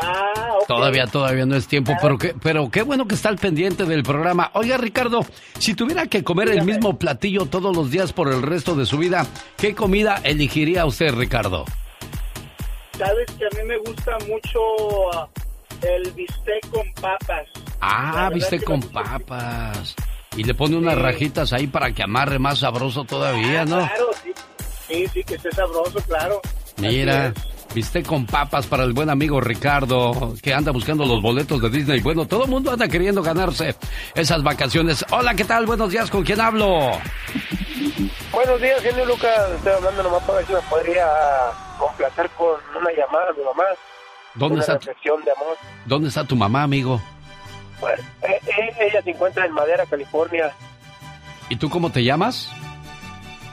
Ah, 0.00 0.32
ok. 0.58 0.66
Todavía, 0.66 1.06
todavía 1.06 1.44
no 1.44 1.54
es 1.54 1.66
tiempo, 1.66 1.92
pero 2.00 2.16
qué, 2.16 2.34
pero 2.40 2.70
qué 2.70 2.82
bueno 2.82 3.06
que 3.06 3.14
está 3.14 3.28
al 3.28 3.36
pendiente 3.36 3.84
del 3.84 4.02
programa. 4.02 4.50
Oiga, 4.54 4.78
Ricardo, 4.78 5.20
si 5.58 5.74
tuviera 5.74 6.06
que 6.06 6.24
comer 6.24 6.48
el 6.48 6.64
mismo 6.64 6.98
platillo 6.98 7.46
todos 7.46 7.76
los 7.76 7.90
días 7.90 8.12
por 8.12 8.28
el 8.32 8.42
resto 8.42 8.74
de 8.74 8.86
su 8.86 8.96
vida, 8.98 9.26
¿qué 9.58 9.74
comida 9.74 10.20
elegiría 10.24 10.86
usted, 10.86 11.14
Ricardo? 11.14 11.66
Sabes 12.96 13.26
que 13.38 13.44
a 13.44 13.62
mí 13.62 13.68
me 13.68 13.78
gusta 13.78 14.16
mucho 14.28 14.60
ah, 15.14 15.28
el 15.82 16.10
bistec 16.12 16.68
con 16.70 16.92
papas. 16.94 17.48
Ah, 17.80 18.30
que 18.48 18.60
con 18.60 18.80
papas. 18.80 19.94
Y 20.36 20.44
le 20.44 20.54
pone 20.54 20.76
unas 20.76 20.94
Sí. 20.94 21.00
rajitas 21.00 21.52
ahí 21.52 21.66
para 21.66 21.92
que 21.92 22.02
amarre 22.02 22.38
más 22.38 22.60
sabroso 22.60 23.04
todavía, 23.04 23.64
¿no? 23.64 23.78
Claro, 23.78 24.10
sí. 24.22 24.32
Sí, 24.88 25.06
sí, 25.08 25.24
que 25.24 25.34
esté 25.34 25.50
sabroso, 25.52 25.98
claro. 26.06 26.40
Mira, 26.78 27.26
Así 27.26 27.51
viste 27.74 28.02
con 28.02 28.26
papas 28.26 28.66
para 28.66 28.84
el 28.84 28.92
buen 28.92 29.10
amigo 29.10 29.40
Ricardo, 29.40 30.34
que 30.42 30.52
anda 30.52 30.72
buscando 30.72 31.04
los 31.04 31.22
boletos 31.22 31.60
de 31.60 31.70
Disney. 31.70 32.00
Bueno, 32.00 32.26
todo 32.26 32.44
el 32.44 32.50
mundo 32.50 32.70
anda 32.70 32.88
queriendo 32.88 33.22
ganarse 33.22 33.74
esas 34.14 34.42
vacaciones. 34.42 35.04
Hola, 35.10 35.34
¿qué 35.34 35.44
tal? 35.44 35.66
Buenos 35.66 35.90
días, 35.90 36.10
¿con 36.10 36.22
quién 36.24 36.40
hablo? 36.40 36.92
Buenos 38.32 38.60
días, 38.60 38.80
genio 38.82 39.04
Lucas. 39.06 39.50
Estoy 39.56 39.72
hablando 39.72 40.02
nomás 40.02 40.22
para 40.22 40.38
ver 40.38 40.46
si 40.46 40.52
me 40.52 40.60
podría 40.62 41.06
complacer 41.78 42.30
con 42.30 42.56
una 42.78 42.90
llamada 42.92 43.32
mi 43.36 43.44
mamá. 43.44 43.64
¿Dónde 44.34 44.54
una 44.54 44.62
está, 44.62 44.74
reflexión 44.74 45.22
de 45.24 45.30
amor. 45.32 45.56
¿Dónde 45.84 46.08
está 46.08 46.24
tu 46.24 46.36
mamá, 46.36 46.62
amigo? 46.62 47.00
Pues, 47.80 48.00
eh, 48.22 48.40
eh, 48.46 48.76
ella 48.80 49.02
se 49.02 49.10
encuentra 49.10 49.44
en 49.44 49.52
Madera, 49.52 49.84
California. 49.86 50.52
¿Y 51.48 51.56
tú 51.56 51.68
cómo 51.68 51.90
te 51.90 52.02
llamas? 52.02 52.50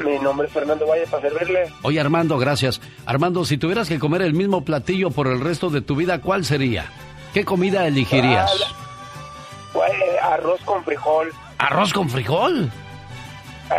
Mi 0.05 0.19
nombre 0.19 0.47
es 0.47 0.53
Fernando 0.53 0.87
Valle 0.87 1.05
para 1.07 1.29
servirle. 1.29 1.71
Oye, 1.81 1.99
Armando, 1.99 2.37
gracias. 2.37 2.81
Armando, 3.05 3.45
si 3.45 3.57
tuvieras 3.57 3.89
que 3.89 3.99
comer 3.99 4.21
el 4.21 4.33
mismo 4.33 4.63
platillo 4.63 5.11
por 5.11 5.27
el 5.27 5.41
resto 5.41 5.69
de 5.69 5.81
tu 5.81 5.95
vida, 5.95 6.21
¿cuál 6.21 6.45
sería? 6.45 6.85
¿Qué 7.33 7.45
comida 7.45 7.85
elegirías? 7.87 8.51
Pues, 9.73 9.91
arroz 10.21 10.61
con 10.63 10.83
frijol. 10.83 11.31
¿Arroz 11.57 11.93
con 11.93 12.09
frijol? 12.09 12.71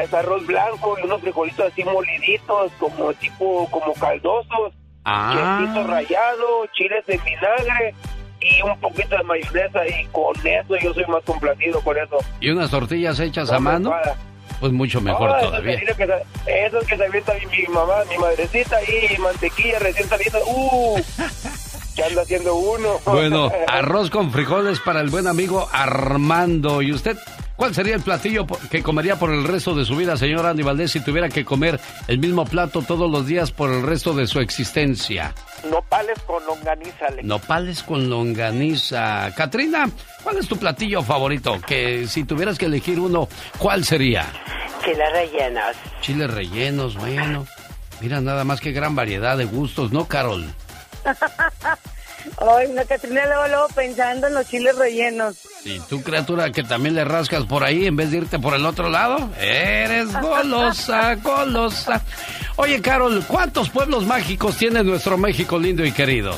Es 0.03 0.15
arroz 0.15 0.47
blanco 0.47 0.97
y 1.01 1.05
unos 1.05 1.21
frijolitos 1.21 1.67
así 1.73 1.83
moliditos, 1.83 2.71
como 2.79 3.13
tipo, 3.15 3.69
como 3.71 3.93
caldosos. 3.95 4.73
Ah. 5.05 5.59
Quesito 5.61 5.87
rallado, 5.87 6.67
chiles 6.75 7.05
de 7.07 7.19
vinagre 7.19 7.95
y 8.41 8.63
un 8.63 8.79
poquito 8.81 9.17
de 9.17 9.23
mayonesa 9.25 9.87
y 9.87 10.07
con 10.07 10.35
eso 10.47 10.77
yo 10.77 10.95
soy 10.95 11.05
más 11.07 11.25
complacido 11.25 11.81
con 11.81 11.97
eso. 11.99 12.19
¿Y 12.41 12.51
unas 12.51 12.71
tortillas 12.71 13.19
hechas 13.19 13.51
a 13.51 13.59
mano? 13.59 13.91
enfada. 13.91 14.17
Pues 14.61 14.73
mucho 14.73 15.01
mejor 15.01 15.31
Oh, 15.31 15.37
eso 15.39 15.47
todavía. 15.47 15.81
que 15.81 15.87
se- 16.07 16.67
Eso 16.67 16.79
es 16.81 16.87
que 16.87 16.97
se 16.97 17.05
avienta 17.05 17.33
mi, 17.35 17.57
mi 17.59 17.67
mamá, 17.69 17.95
mi 18.11 18.19
madrecita 18.19 18.79
y 18.85 19.19
mantequilla 19.19 19.79
recién 19.79 20.09
saliendo. 20.09 20.39
¡Uh! 20.47 21.01
¿Qué 21.97 22.05
anda 22.05 22.23
haciendo 22.23 22.55
uno? 22.55 23.01
Bueno, 23.07 23.51
arroz 23.69 24.11
con 24.11 24.31
frijoles 24.31 24.79
para 24.81 25.01
el 25.01 25.09
buen 25.11 25.27
amigo 25.27 25.69
Armando. 25.73 26.83
¿Y 26.83 26.93
usted 26.93 27.17
cuál 27.61 27.75
sería 27.75 27.95
el 27.95 28.01
platillo 28.01 28.47
que 28.71 28.83
comería 28.83 29.17
por 29.17 29.31
el 29.31 29.45
resto 29.45 29.75
de 29.75 29.85
su 29.85 29.95
vida, 29.95 30.17
señor 30.17 30.47
Andy 30.47 30.63
Valdés, 30.63 30.93
si 30.93 31.01
tuviera 31.01 31.29
que 31.29 31.45
comer 31.45 31.79
el 32.09 32.19
mismo 32.19 32.47
plato 32.47 32.81
todos 32.81 33.11
los 33.11 33.27
días 33.27 33.53
por 33.53 33.71
el 33.71 33.83
resto 33.83 34.15
de 34.15 34.27
su 34.27 34.41
existencia? 34.41 35.35
Nopales 35.71 36.19
con 36.23 36.43
longaniza, 36.47 37.05
Alex. 37.09 37.23
Nopales 37.23 37.83
con 37.83 38.09
longaniza. 38.09 39.35
Katrina, 39.35 39.91
¿cuál 40.23 40.39
es 40.39 40.49
tu 40.49 40.57
platillo 40.57 41.03
favorito? 41.03 41.61
Que 41.61 42.07
si 42.07 42.25
tuvieras 42.25 42.57
que 42.57 42.65
elegir 42.65 42.99
uno, 42.99 43.29
¿cuál 43.59 43.85
sería? 43.85 44.25
Chiles 44.83 45.13
rellenos. 45.13 45.77
Chiles 46.01 46.31
rellenos, 46.31 46.97
bueno. 46.97 47.45
Mira, 48.01 48.23
nada 48.23 48.45
más 48.45 48.63
que 48.63 48.73
gran 48.73 48.95
variedad 48.95 49.37
de 49.37 49.45
gustos, 49.45 49.93
¿no, 49.93 50.09
Carol? 50.09 50.47
Ay, 52.39 52.69
no, 52.73 52.85
Catrina, 52.87 53.27
luego, 53.27 53.49
luego 53.49 53.67
pensando 53.75 54.27
en 54.27 54.35
los 54.35 54.49
chiles 54.49 54.77
rellenos. 54.77 55.37
¿Y 55.65 55.81
tú, 55.81 56.03
criatura, 56.03 56.51
que 56.51 56.63
también 56.63 56.95
le 56.95 57.05
rascas 57.05 57.45
por 57.45 57.65
ahí 57.65 57.87
en 57.87 57.97
vez 57.97 58.11
de 58.11 58.19
irte 58.19 58.39
por 58.39 58.55
el 58.55 58.65
otro 58.65 58.89
lado? 58.89 59.31
Eres 59.39 60.13
golosa, 60.21 61.15
golosa. 61.17 62.03
Oye, 62.57 62.81
Carol, 62.81 63.25
¿cuántos 63.27 63.71
pueblos 63.71 64.05
mágicos 64.05 64.57
tiene 64.57 64.83
nuestro 64.83 65.17
México 65.19 65.59
lindo 65.59 65.85
y 65.85 65.93
querido? 65.93 66.35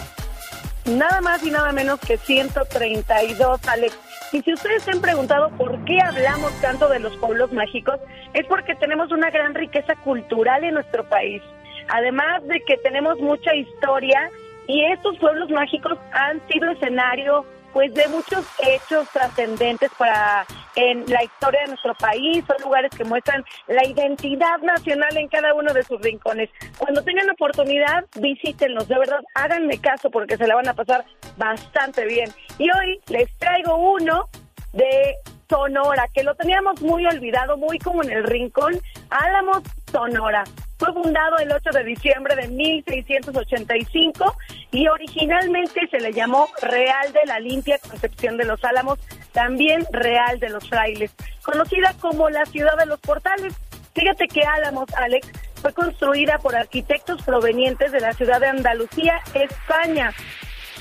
Nada 0.84 1.20
más 1.20 1.42
y 1.44 1.50
nada 1.50 1.70
menos 1.72 2.00
que 2.00 2.16
132, 2.16 3.60
Alex. 3.68 3.96
Y 4.32 4.42
si 4.42 4.52
ustedes 4.52 4.82
se 4.82 4.90
han 4.90 5.00
preguntado 5.00 5.50
por 5.50 5.84
qué 5.84 6.00
hablamos 6.00 6.52
tanto 6.60 6.88
de 6.88 6.98
los 6.98 7.16
pueblos 7.18 7.52
mágicos, 7.52 8.00
es 8.34 8.46
porque 8.46 8.74
tenemos 8.74 9.12
una 9.12 9.30
gran 9.30 9.54
riqueza 9.54 9.94
cultural 9.96 10.64
en 10.64 10.74
nuestro 10.74 11.08
país. 11.08 11.42
Además 11.88 12.42
de 12.48 12.60
que 12.66 12.76
tenemos 12.78 13.18
mucha 13.18 13.54
historia 13.54 14.30
y 14.66 14.84
estos 14.86 15.18
pueblos 15.18 15.50
mágicos 15.50 15.98
han 16.12 16.40
sido 16.48 16.70
escenario 16.70 17.44
pues 17.72 17.92
de 17.94 18.06
muchos 18.08 18.46
hechos 18.58 19.08
trascendentes 19.10 19.90
para 19.96 20.44
en 20.74 21.04
la 21.06 21.22
historia 21.22 21.60
de 21.62 21.68
nuestro 21.68 21.94
país, 21.94 22.44
son 22.46 22.56
lugares 22.62 22.90
que 22.96 23.04
muestran 23.04 23.44
la 23.66 23.84
identidad 23.86 24.58
nacional 24.62 25.16
en 25.16 25.28
cada 25.28 25.54
uno 25.54 25.72
de 25.72 25.82
sus 25.82 26.00
rincones. 26.00 26.48
Cuando 26.78 27.02
tengan 27.02 27.28
oportunidad, 27.30 28.04
visítenlos, 28.18 28.88
de 28.88 28.98
verdad, 28.98 29.20
háganme 29.34 29.78
caso 29.78 30.10
porque 30.10 30.36
se 30.36 30.46
la 30.46 30.54
van 30.54 30.68
a 30.68 30.74
pasar 30.74 31.04
bastante 31.36 32.06
bien. 32.06 32.30
Y 32.58 32.70
hoy 32.70 33.00
les 33.08 33.30
traigo 33.38 33.76
uno 33.76 34.28
de 34.72 35.16
Sonora, 35.48 36.08
que 36.14 36.22
lo 36.22 36.34
teníamos 36.34 36.80
muy 36.80 37.04
olvidado, 37.06 37.58
muy 37.58 37.78
como 37.78 38.02
en 38.02 38.10
el 38.10 38.24
rincón, 38.24 38.74
Álamos, 39.10 39.62
Sonora. 39.90 40.44
Fue 40.82 40.92
fundado 40.94 41.38
el 41.38 41.52
8 41.52 41.70
de 41.74 41.84
diciembre 41.84 42.34
de 42.34 42.48
1685 42.48 44.36
y 44.72 44.88
originalmente 44.88 45.86
se 45.88 46.00
le 46.00 46.12
llamó 46.12 46.48
Real 46.60 47.12
de 47.12 47.20
la 47.24 47.38
Limpia 47.38 47.78
Concepción 47.78 48.36
de 48.36 48.46
los 48.46 48.64
Álamos, 48.64 48.98
también 49.30 49.86
Real 49.92 50.40
de 50.40 50.48
los 50.48 50.68
Frailes, 50.68 51.14
conocida 51.44 51.94
como 52.00 52.30
la 52.30 52.44
ciudad 52.46 52.76
de 52.76 52.86
los 52.86 52.98
portales. 52.98 53.54
Fíjate 53.94 54.26
que 54.26 54.42
Álamos, 54.42 54.92
Alex, 54.96 55.30
fue 55.60 55.72
construida 55.72 56.38
por 56.38 56.56
arquitectos 56.56 57.22
provenientes 57.22 57.92
de 57.92 58.00
la 58.00 58.12
ciudad 58.14 58.40
de 58.40 58.48
Andalucía, 58.48 59.20
España. 59.34 60.12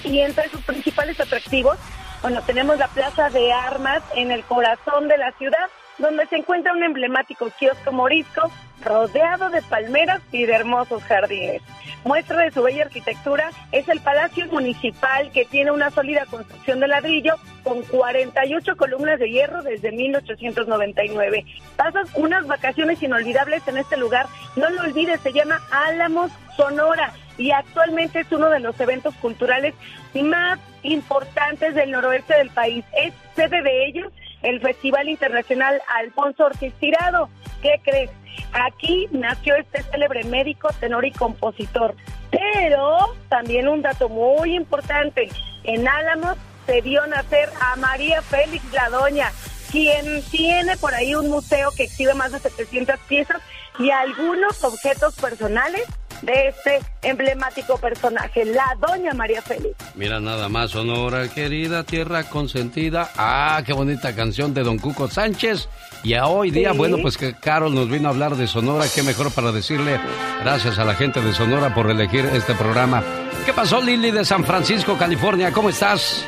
Y 0.03 0.17
entre 0.21 0.49
sus 0.49 0.61
principales 0.61 1.19
atractivos, 1.19 1.77
bueno, 2.23 2.41
tenemos 2.41 2.79
la 2.79 2.87
Plaza 2.87 3.29
de 3.29 3.53
Armas 3.53 4.01
en 4.15 4.31
el 4.31 4.43
corazón 4.45 5.07
de 5.07 5.19
la 5.19 5.31
ciudad, 5.33 5.69
donde 6.01 6.25
se 6.27 6.37
encuentra 6.37 6.73
un 6.73 6.83
emblemático 6.83 7.49
kiosco 7.57 7.91
morisco 7.91 8.51
rodeado 8.83 9.49
de 9.49 9.61
palmeras 9.61 10.21
y 10.31 10.45
de 10.45 10.53
hermosos 10.53 11.03
jardines. 11.03 11.61
Muestra 12.03 12.41
de 12.41 12.51
su 12.51 12.63
bella 12.63 12.83
arquitectura 12.83 13.51
es 13.71 13.87
el 13.87 13.99
Palacio 13.99 14.47
Municipal, 14.47 15.31
que 15.31 15.45
tiene 15.45 15.71
una 15.71 15.91
sólida 15.91 16.25
construcción 16.25 16.79
de 16.79 16.87
ladrillo 16.87 17.35
con 17.63 17.83
48 17.83 18.75
columnas 18.75 19.19
de 19.19 19.29
hierro 19.29 19.61
desde 19.61 19.91
1899. 19.91 21.45
Pasas 21.75 22.09
unas 22.15 22.47
vacaciones 22.47 23.01
inolvidables 23.03 23.67
en 23.67 23.77
este 23.77 23.97
lugar. 23.97 24.25
No 24.55 24.69
lo 24.71 24.81
olvides, 24.81 25.21
se 25.21 25.31
llama 25.31 25.61
Álamos 25.69 26.31
Sonora 26.57 27.13
y 27.37 27.51
actualmente 27.51 28.21
es 28.21 28.31
uno 28.31 28.49
de 28.49 28.59
los 28.59 28.79
eventos 28.79 29.13
culturales 29.15 29.75
más 30.23 30.59
importantes 30.81 31.75
del 31.75 31.91
noroeste 31.91 32.35
del 32.35 32.49
país. 32.49 32.83
Es 32.97 33.13
sede 33.35 33.61
de 33.61 33.85
ellos 33.85 34.11
el 34.43 34.61
Festival 34.61 35.09
Internacional 35.09 35.81
Alfonso 35.95 36.45
Ortiz 36.45 36.73
Tirado. 36.79 37.29
¿Qué 37.61 37.79
crees? 37.83 38.11
Aquí 38.53 39.07
nació 39.11 39.55
este 39.55 39.83
célebre 39.83 40.23
médico, 40.23 40.69
tenor 40.79 41.05
y 41.05 41.11
compositor. 41.11 41.95
Pero 42.31 43.15
también 43.29 43.67
un 43.67 43.81
dato 43.81 44.09
muy 44.09 44.55
importante, 44.55 45.29
en 45.63 45.87
Álamos 45.87 46.37
se 46.65 46.81
dio 46.81 47.05
nacer 47.07 47.49
a 47.59 47.75
María 47.75 48.21
Félix 48.21 48.63
La 48.73 48.89
Doña, 48.89 49.31
quien 49.71 50.21
tiene 50.31 50.77
por 50.77 50.93
ahí 50.93 51.15
un 51.15 51.29
museo 51.29 51.71
que 51.75 51.83
exhibe 51.83 52.13
más 52.13 52.31
de 52.31 52.39
700 52.39 52.99
piezas 53.07 53.41
y 53.79 53.89
algunos 53.89 54.63
objetos 54.63 55.15
personales 55.15 55.85
de 56.21 56.47
este 56.49 56.79
emblemático 57.01 57.77
personaje, 57.77 58.45
la 58.45 58.75
Doña 58.79 59.13
María 59.13 59.41
Félix. 59.41 59.75
Mira 59.95 60.19
nada 60.19 60.49
más, 60.49 60.71
Sonora, 60.71 61.27
querida 61.29 61.83
tierra 61.83 62.23
consentida. 62.25 63.09
Ah, 63.17 63.61
qué 63.65 63.73
bonita 63.73 64.15
canción 64.15 64.53
de 64.53 64.61
Don 64.63 64.77
Cuco 64.77 65.07
Sánchez. 65.07 65.67
Y 66.03 66.13
a 66.15 66.25
hoy 66.27 66.51
día, 66.51 66.71
Sí. 66.71 66.77
bueno, 66.77 66.97
pues 67.01 67.17
que 67.17 67.33
Carol 67.33 67.73
nos 67.75 67.89
vino 67.89 68.07
a 68.07 68.11
hablar 68.11 68.35
de 68.35 68.47
Sonora. 68.47 68.85
Qué 68.93 69.03
mejor 69.03 69.31
para 69.31 69.51
decirle 69.51 69.99
gracias 70.43 70.79
a 70.79 70.85
la 70.85 70.95
gente 70.95 71.21
de 71.21 71.33
Sonora 71.33 71.73
por 71.73 71.89
elegir 71.89 72.25
este 72.33 72.53
programa. 72.55 73.03
¿Qué 73.45 73.53
pasó, 73.53 73.81
Lili 73.81 74.11
de 74.11 74.23
San 74.25 74.43
Francisco, 74.43 74.97
California? 74.97 75.51
¿Cómo 75.51 75.69
estás? 75.69 76.25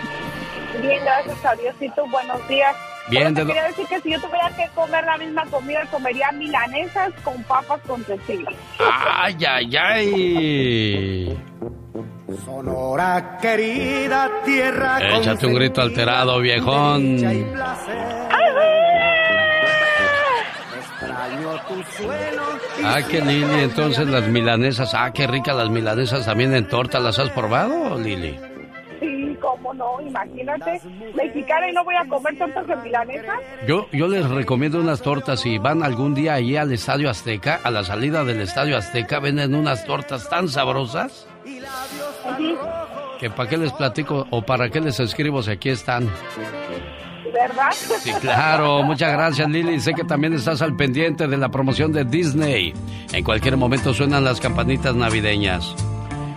Bien, 0.82 1.04
gracias 1.04 1.46
a 1.46 1.56
Diosito, 1.56 2.06
buenos 2.08 2.48
días. 2.48 2.76
Bien, 3.10 3.34
te 3.34 3.46
quería 3.46 3.64
decir 3.68 3.86
que 3.88 4.00
si 4.02 4.12
yo 4.12 4.22
tuviera 4.22 4.50
que 4.56 4.68
comer 4.74 5.04
la 5.04 5.18
misma 5.18 5.46
comida, 5.46 5.86
comería 5.92 6.32
milanesas 6.32 7.12
con 7.24 7.44
papas 7.44 7.82
con 7.86 8.04
tortilla. 8.04 8.50
¡Ay, 8.80 9.38
ay, 9.46 9.76
ay! 9.78 11.38
Sonora 12.46 13.38
querida 13.42 14.30
tierra 14.44 15.00
Échate 15.18 15.46
un 15.46 15.54
grito 15.54 15.82
alterado, 15.82 16.40
viejón. 16.40 17.18
Extraño 20.78 21.62
tu 21.68 21.84
suelo. 21.98 22.44
Ah, 22.86 23.02
qué 23.10 23.22
Lili, 23.22 23.60
entonces 23.64 24.08
las 24.08 24.28
milanesas. 24.28 24.94
Ah, 24.94 25.12
qué 25.14 25.28
ricas 25.28 25.56
las 25.56 25.70
milanesas 25.70 26.26
también 26.26 26.56
en 26.56 26.68
torta. 26.68 27.00
¿Las 27.00 27.20
has 27.20 27.30
probado, 27.30 28.00
Lili? 28.00 28.40
Sí, 29.34 29.40
cómo 29.42 29.74
no, 29.74 30.02
imagínate. 30.02 30.82
Mexicana 31.16 31.70
y 31.70 31.74
no 31.74 31.84
voy 31.84 31.96
a 31.96 32.08
comer 32.08 32.38
tortas 32.38 32.68
de 32.68 32.76
milanesa. 32.78 33.34
Yo, 33.68 33.88
yo 33.92 34.08
les 34.08 34.30
recomiendo 34.30 34.80
unas 34.80 35.02
tortas. 35.02 35.42
Si 35.42 35.58
van 35.58 35.84
algún 35.84 36.14
día 36.14 36.36
allí 36.36 36.56
al 36.56 36.72
Estadio 36.72 37.10
Azteca, 37.10 37.60
a 37.64 37.72
la 37.72 37.84
salida 37.84 38.24
del 38.24 38.42
Estadio 38.42 38.78
Azteca, 38.78 39.20
venden 39.20 39.56
unas 39.56 39.86
tortas 39.86 40.30
tan 40.30 40.48
sabrosas 40.48 41.28
que 43.20 43.30
para 43.30 43.50
qué 43.50 43.58
les 43.58 43.72
platico 43.74 44.28
o 44.30 44.42
para 44.42 44.70
qué 44.70 44.82
les 44.82 45.00
escribo 45.00 45.42
si 45.42 45.52
aquí 45.52 45.70
están. 45.70 46.10
¿Verdad? 47.34 47.72
Sí, 47.72 48.12
claro. 48.22 48.84
Muchas 48.84 49.12
gracias, 49.12 49.50
Lili. 49.50 49.80
Sé 49.80 49.94
que 49.94 50.04
también 50.04 50.34
estás 50.34 50.62
al 50.62 50.76
pendiente 50.76 51.28
de 51.28 51.38
la 51.38 51.50
promoción 51.50 51.92
de 51.92 52.06
Disney. 52.06 52.74
En 53.12 53.24
cualquier 53.24 53.58
momento 53.58 53.94
suenan 53.94 54.24
las 54.24 54.40
campanitas 54.40 54.94
navideñas. 54.96 55.76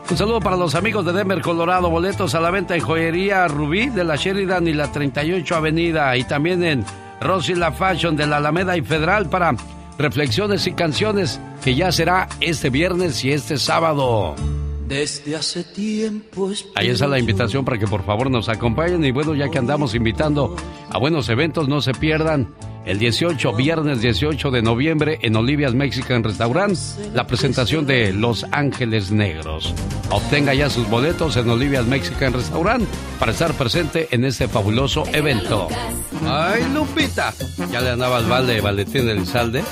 Un 0.08 0.16
saludo 0.16 0.38
para 0.38 0.56
los 0.56 0.76
amigos 0.76 1.04
de 1.04 1.12
Denver, 1.12 1.40
Colorado. 1.40 1.90
Boletos 1.90 2.36
a 2.36 2.40
la 2.40 2.52
venta 2.52 2.76
en 2.76 2.80
Joyería 2.80 3.48
Rubí 3.48 3.88
de 3.88 4.04
la 4.04 4.14
Sheridan 4.14 4.68
y 4.68 4.72
la 4.72 4.92
38 4.92 5.56
Avenida. 5.56 6.16
Y 6.16 6.22
también 6.22 6.62
en 6.62 6.84
Rosy 7.20 7.56
La 7.56 7.72
Fashion 7.72 8.16
de 8.16 8.26
la 8.28 8.36
Alameda 8.36 8.76
y 8.76 8.82
Federal 8.82 9.28
para 9.28 9.56
reflexiones 9.98 10.64
y 10.68 10.72
canciones 10.72 11.40
que 11.64 11.74
ya 11.74 11.90
será 11.90 12.28
este 12.40 12.70
viernes 12.70 13.24
y 13.24 13.32
este 13.32 13.58
sábado. 13.58 14.36
Desde 14.86 15.34
hace 15.34 15.64
tiempo 15.64 16.50
Ahí 16.76 16.90
está 16.90 17.08
la 17.08 17.18
invitación 17.18 17.64
para 17.64 17.76
que 17.76 17.88
por 17.88 18.04
favor 18.04 18.30
nos 18.30 18.48
acompañen 18.48 19.04
y 19.04 19.10
bueno, 19.10 19.34
ya 19.34 19.48
que 19.48 19.58
andamos 19.58 19.96
invitando 19.96 20.54
a 20.88 20.98
buenos 20.98 21.28
eventos, 21.28 21.68
no 21.68 21.80
se 21.80 21.92
pierdan 21.92 22.54
el 22.87 22.99
18, 22.99 23.53
viernes 23.55 24.01
18 24.01 24.51
de 24.51 24.62
noviembre 24.62 25.18
en 25.22 25.37
Olivia's 25.37 25.75
Mexican 25.75 26.22
Restaurant, 26.22 26.79
la 27.12 27.27
presentación 27.27 27.85
de 27.85 28.12
Los 28.12 28.46
Ángeles 28.53 29.11
Negros. 29.11 29.75
Obtenga 30.11 30.55
ya 30.55 30.70
sus 30.70 30.88
boletos 30.88 31.37
en 31.37 31.51
Olivia's 31.51 31.87
Mexican 31.87 32.33
Restaurant 32.33 32.88
para 33.18 33.33
estar 33.33 33.53
presente 33.55 34.09
en 34.12 34.25
este 34.25 34.46
fabuloso 34.49 35.05
evento. 35.12 35.68
¡Ay, 36.25 36.64
Lupita! 36.72 37.35
Ya 37.72 37.81
le 37.81 37.90
andaba 37.90 38.18
al 38.18 38.27
balde 38.27 38.61
Valentín 38.61 39.09
Elizalde 39.09 39.62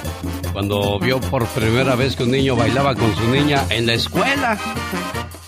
cuando 0.52 0.98
vio 0.98 1.20
por 1.20 1.46
primera 1.46 1.94
vez 1.94 2.16
que 2.16 2.24
un 2.24 2.32
niño 2.32 2.56
bailaba 2.56 2.94
con 2.94 3.14
su 3.14 3.28
niña 3.30 3.64
en 3.70 3.86
la 3.86 3.94
escuela. 3.94 4.58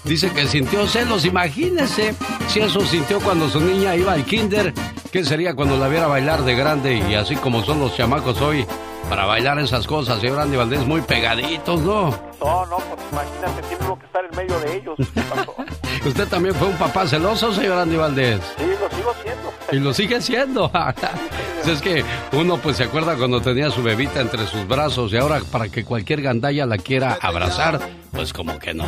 Dice 0.06 0.30
que 0.30 0.46
sintió 0.46 0.86
celos, 0.86 1.24
imagínese 1.24 2.14
si 2.46 2.60
eso 2.60 2.80
sintió 2.86 3.18
cuando 3.20 3.48
su 3.48 3.60
niña 3.60 3.96
iba 3.96 4.12
al 4.12 4.24
kinder, 4.24 4.72
¿qué 5.10 5.24
sería 5.24 5.54
cuando 5.54 5.76
la 5.76 5.88
viera 5.88 6.06
bailar 6.06 6.44
de 6.44 6.54
grande? 6.54 6.94
Y 7.10 7.14
así 7.14 7.34
como 7.34 7.64
son 7.64 7.80
los 7.80 7.96
chamacos 7.96 8.40
hoy, 8.40 8.64
para 9.08 9.24
bailar 9.24 9.58
esas 9.58 9.86
cosas, 9.86 10.22
y 10.22 10.28
Andy 10.28 10.56
Valdés 10.56 10.86
muy 10.86 11.00
pegaditos, 11.00 11.80
¿no? 11.80 12.10
No, 12.40 12.66
no, 12.66 12.76
pues 12.76 13.00
imagínate, 13.12 13.62
tiene 13.68 13.84
uno 13.84 13.98
que 13.98 14.06
estar 14.06 14.24
en 14.24 14.36
medio 14.36 14.60
de 14.60 14.76
ellos. 14.76 14.98
¿Usted 16.06 16.28
también 16.28 16.54
fue 16.54 16.68
un 16.68 16.76
papá 16.76 17.06
celoso, 17.06 17.52
señor 17.52 17.78
Andy 17.78 17.96
Valdés? 17.96 18.40
Sí, 18.56 18.64
lo 18.64 18.96
sigo 18.96 19.14
siendo. 19.22 19.52
Y 19.72 19.76
lo 19.78 19.94
sigue 19.94 20.20
siendo. 20.20 20.70
es 21.66 21.82
que 21.82 22.04
uno 22.32 22.58
pues 22.58 22.76
se 22.76 22.84
acuerda 22.84 23.16
cuando 23.16 23.40
tenía 23.40 23.70
su 23.70 23.82
bebita 23.82 24.20
entre 24.20 24.46
sus 24.46 24.66
brazos 24.68 25.12
y 25.12 25.16
ahora 25.16 25.40
para 25.50 25.68
que 25.68 25.84
cualquier 25.84 26.22
gandalla 26.22 26.66
la 26.66 26.78
quiera 26.78 27.18
abrazar, 27.20 27.80
pues 28.12 28.32
como 28.32 28.58
que 28.58 28.74
no. 28.74 28.86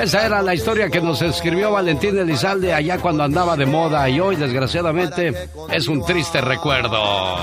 Esa 0.00 0.26
era 0.26 0.42
la 0.42 0.54
historia 0.54 0.88
que 0.88 1.00
nos 1.00 1.22
escribió 1.22 1.72
Valentín 1.72 2.16
Elizalde 2.18 2.72
allá 2.72 2.98
cuando 2.98 3.24
andaba 3.24 3.56
de 3.56 3.66
moda 3.66 4.08
y 4.08 4.20
hoy 4.20 4.36
desgraciadamente 4.36 5.50
es 5.70 5.88
un 5.88 6.04
triste 6.04 6.40
recuerdo. 6.40 7.36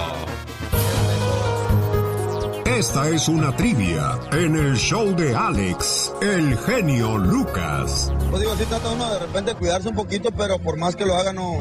Esta 2.83 3.07
es 3.07 3.29
una 3.29 3.55
trivia 3.55 4.19
en 4.33 4.57
el 4.57 4.75
show 4.75 5.15
de 5.15 5.33
Alex, 5.33 6.11
el 6.21 6.57
genio 6.57 7.17
Lucas. 7.17 8.11
Pues 8.29 8.41
digo, 8.41 8.53
sí 8.57 8.65
trata 8.67 8.89
uno 8.89 9.09
de 9.13 9.19
repente 9.19 9.55
cuidarse 9.55 9.87
un 9.87 9.95
poquito, 9.95 10.31
pero 10.31 10.59
por 10.59 10.75
más 10.77 10.93
que 10.97 11.05
lo 11.05 11.15
haga, 11.15 11.31
no, 11.31 11.59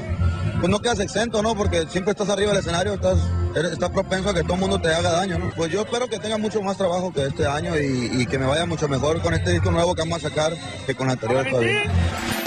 pues 0.58 0.68
no 0.68 0.80
quedas 0.80 0.98
exento, 0.98 1.40
¿no? 1.40 1.54
Porque 1.54 1.86
siempre 1.88 2.10
estás 2.10 2.28
arriba 2.28 2.50
del 2.50 2.58
escenario, 2.58 2.94
estás, 2.94 3.18
eres- 3.54 3.70
estás 3.74 3.90
propenso 3.90 4.30
a 4.30 4.34
que 4.34 4.42
todo 4.42 4.54
el 4.54 4.60
mundo 4.62 4.80
te 4.80 4.92
haga 4.92 5.12
daño, 5.12 5.38
¿no? 5.38 5.50
Pues 5.56 5.70
yo 5.70 5.82
espero 5.82 6.08
que 6.08 6.18
tenga 6.18 6.38
mucho 6.38 6.60
más 6.60 6.76
trabajo 6.76 7.12
que 7.12 7.24
este 7.24 7.46
año 7.46 7.76
y, 7.78 8.20
y 8.20 8.26
que 8.26 8.40
me 8.40 8.46
vaya 8.46 8.66
mucho 8.66 8.88
mejor 8.88 9.22
con 9.22 9.32
este 9.32 9.52
disco 9.52 9.70
nuevo 9.70 9.94
que 9.94 10.02
vamos 10.02 10.24
a 10.24 10.28
sacar 10.28 10.52
que 10.86 10.96
con 10.96 11.06
el 11.06 11.12
anterior 11.12 11.46
todavía. 11.48 11.82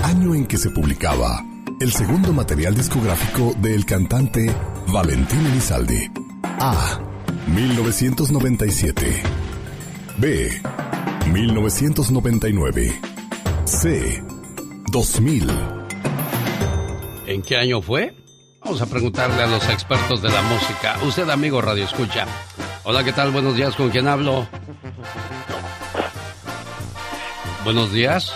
Año 0.03 0.35
en 0.35 0.45
que 0.47 0.57
se 0.57 0.69
publicaba 0.71 1.41
el 1.79 1.93
segundo 1.93 2.33
material 2.33 2.75
discográfico 2.75 3.53
del 3.59 3.85
cantante 3.85 4.53
Valentín 4.87 5.45
Elizalde. 5.45 6.11
A. 6.59 6.99
1997. 7.47 9.23
B. 10.17 10.61
1999. 11.31 13.01
C. 13.65 14.23
2000. 14.91 15.49
¿En 17.27 17.41
qué 17.41 17.57
año 17.57 17.81
fue? 17.81 18.15
Vamos 18.63 18.81
a 18.81 18.87
preguntarle 18.87 19.43
a 19.43 19.47
los 19.47 19.67
expertos 19.69 20.21
de 20.21 20.29
la 20.29 20.41
música. 20.43 20.97
Usted, 21.03 21.29
amigo 21.29 21.61
Radio 21.61 21.83
Escucha. 21.83 22.25
Hola, 22.83 23.03
¿qué 23.03 23.13
tal? 23.13 23.31
Buenos 23.31 23.55
días, 23.55 23.75
¿con 23.75 23.89
quién 23.89 24.07
hablo? 24.07 24.47
Buenos 27.63 27.91
días. 27.91 28.33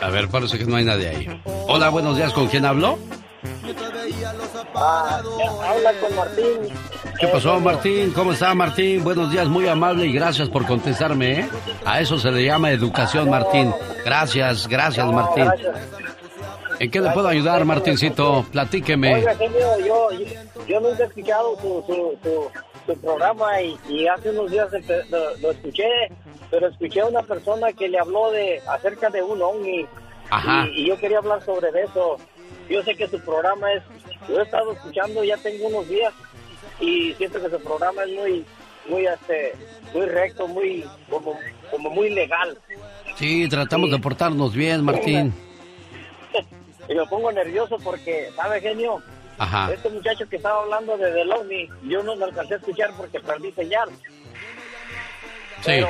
A 0.00 0.10
ver, 0.10 0.28
parece 0.28 0.58
que 0.58 0.64
no 0.64 0.76
hay 0.76 0.84
nadie 0.84 1.08
ahí. 1.08 1.42
Hola, 1.68 1.90
buenos 1.90 2.16
días, 2.16 2.32
¿con 2.32 2.48
quién 2.48 2.64
hablo? 2.64 2.98
Ah, 4.74 5.20
habla 5.64 5.92
con 6.00 6.14
Martín. 6.16 6.68
¿Qué 7.20 7.26
pasó, 7.28 7.58
Martín? 7.60 8.12
¿Cómo 8.12 8.32
está, 8.32 8.54
Martín? 8.54 9.02
Buenos 9.02 9.30
días, 9.30 9.48
muy 9.48 9.66
amable 9.66 10.06
y 10.06 10.12
gracias 10.12 10.48
por 10.48 10.66
contestarme, 10.66 11.40
¿eh? 11.40 11.48
A 11.84 12.00
eso 12.00 12.18
se 12.18 12.30
le 12.30 12.44
llama 12.44 12.70
educación, 12.70 13.28
Martín. 13.30 13.74
Gracias, 14.04 14.68
gracias, 14.68 15.06
Martín. 15.10 15.46
¿En 16.78 16.90
qué 16.90 17.00
le 17.00 17.10
puedo 17.10 17.26
ayudar, 17.26 17.64
Martincito? 17.64 18.44
Platíqueme. 18.52 19.14
Oiga, 19.16 19.34
genio, 19.34 19.78
yo, 19.80 20.10
yo, 20.12 20.26
yo 20.68 20.80
nunca 20.80 21.02
he 21.02 21.06
escuchado 21.06 21.56
su, 21.60 21.82
su, 21.86 22.18
su, 22.22 22.50
su 22.86 23.00
programa 23.00 23.60
y, 23.60 23.76
y 23.88 24.06
hace 24.06 24.30
unos 24.30 24.50
días 24.50 24.68
lo, 25.10 25.36
lo 25.38 25.50
escuché, 25.50 25.88
pero 26.52 26.68
escuché 26.68 27.00
a 27.00 27.06
una 27.06 27.22
persona 27.22 27.72
que 27.72 27.88
le 27.88 27.98
habló 27.98 28.30
de 28.30 28.62
acerca 28.68 29.10
de 29.10 29.22
un 29.24 29.42
ovni 29.42 29.86
Ajá. 30.30 30.66
y, 30.72 30.82
y 30.82 30.88
yo 30.88 30.96
quería 30.98 31.18
hablar 31.18 31.42
sobre 31.44 31.68
eso. 31.82 32.16
Yo 32.68 32.82
sé 32.82 32.94
que 32.94 33.08
su 33.08 33.18
programa 33.20 33.72
es, 33.72 33.82
lo 34.28 34.40
he 34.40 34.42
estado 34.42 34.72
escuchando 34.72 35.24
ya 35.24 35.36
tengo 35.38 35.68
unos 35.68 35.88
días 35.88 36.12
y 36.80 37.14
siento 37.14 37.40
que 37.42 37.50
su 37.50 37.62
programa 37.62 38.04
es 38.04 38.10
muy, 38.10 38.44
muy, 38.88 39.06
este, 39.06 39.54
muy 39.94 40.06
recto, 40.06 40.46
muy, 40.46 40.84
como, 41.08 41.38
como 41.70 41.90
muy 41.90 42.10
legal. 42.10 42.58
Sí, 43.16 43.48
tratamos 43.48 43.90
de 43.90 43.98
portarnos 43.98 44.54
bien, 44.54 44.84
Martín. 44.84 45.34
Y 46.88 46.94
me 46.94 47.04
pongo 47.04 47.30
nervioso 47.30 47.76
porque, 47.84 48.30
¿sabe, 48.34 48.62
genio? 48.62 49.02
Ajá. 49.36 49.70
Este 49.70 49.90
muchacho 49.90 50.26
que 50.26 50.36
estaba 50.36 50.62
hablando 50.62 50.96
de 50.96 51.10
Del 51.12 51.30
OVNI, 51.30 51.68
yo 51.82 52.02
no 52.02 52.14
lo 52.14 52.24
alcancé 52.24 52.54
a 52.54 52.56
escuchar 52.56 52.94
porque 52.96 53.20
perdí 53.20 53.52
señal. 53.52 53.90
Sí. 55.60 55.66
Pero 55.66 55.88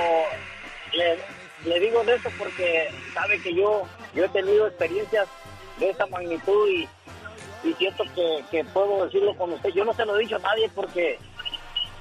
le, 0.92 1.70
le 1.70 1.80
digo 1.80 2.02
de 2.02 2.16
eso 2.16 2.30
porque 2.36 2.88
sabe 3.14 3.40
que 3.40 3.54
yo, 3.54 3.84
yo 4.12 4.24
he 4.24 4.28
tenido 4.30 4.66
experiencias 4.66 5.28
de 5.78 5.90
esta 5.90 6.06
magnitud 6.06 6.68
y, 6.68 6.88
y 7.64 7.72
siento 7.74 8.04
que, 8.14 8.44
que 8.50 8.64
puedo 8.64 9.04
decirlo 9.04 9.34
con 9.36 9.52
usted. 9.52 9.70
Yo 9.70 9.84
no 9.84 9.92
se 9.94 10.04
lo 10.04 10.16
he 10.16 10.20
dicho 10.20 10.36
a 10.36 10.40
nadie 10.40 10.68
porque 10.74 11.18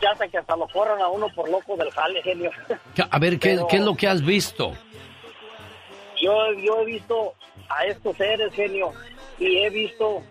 ya 0.01 0.11
hasta 0.11 0.28
que 0.28 0.38
hasta 0.38 0.55
lo 0.55 0.67
corran 0.67 1.01
a 1.01 1.07
uno 1.07 1.28
por 1.34 1.49
loco 1.49 1.75
del 1.75 1.89
jale, 1.91 2.21
genio. 2.23 2.51
¿Qué- 2.95 3.05
A 3.09 3.19
ver, 3.19 3.39
¿qué, 3.39 3.49
Pero- 3.55 3.67
¿qué 3.67 3.78
es 3.78 3.82
lo 3.84 3.95
que 3.95 4.07
has 4.07 4.23
visto? 4.23 4.73
yo, 6.21 6.53
yo 6.53 6.82
he 6.82 6.86
visto 6.86 7.34
a 7.69 7.86
estos 7.86 8.15
seres, 8.17 8.51
genio, 8.53 8.91
y 9.39 9.57
he 9.57 9.69
visto, 9.69 10.23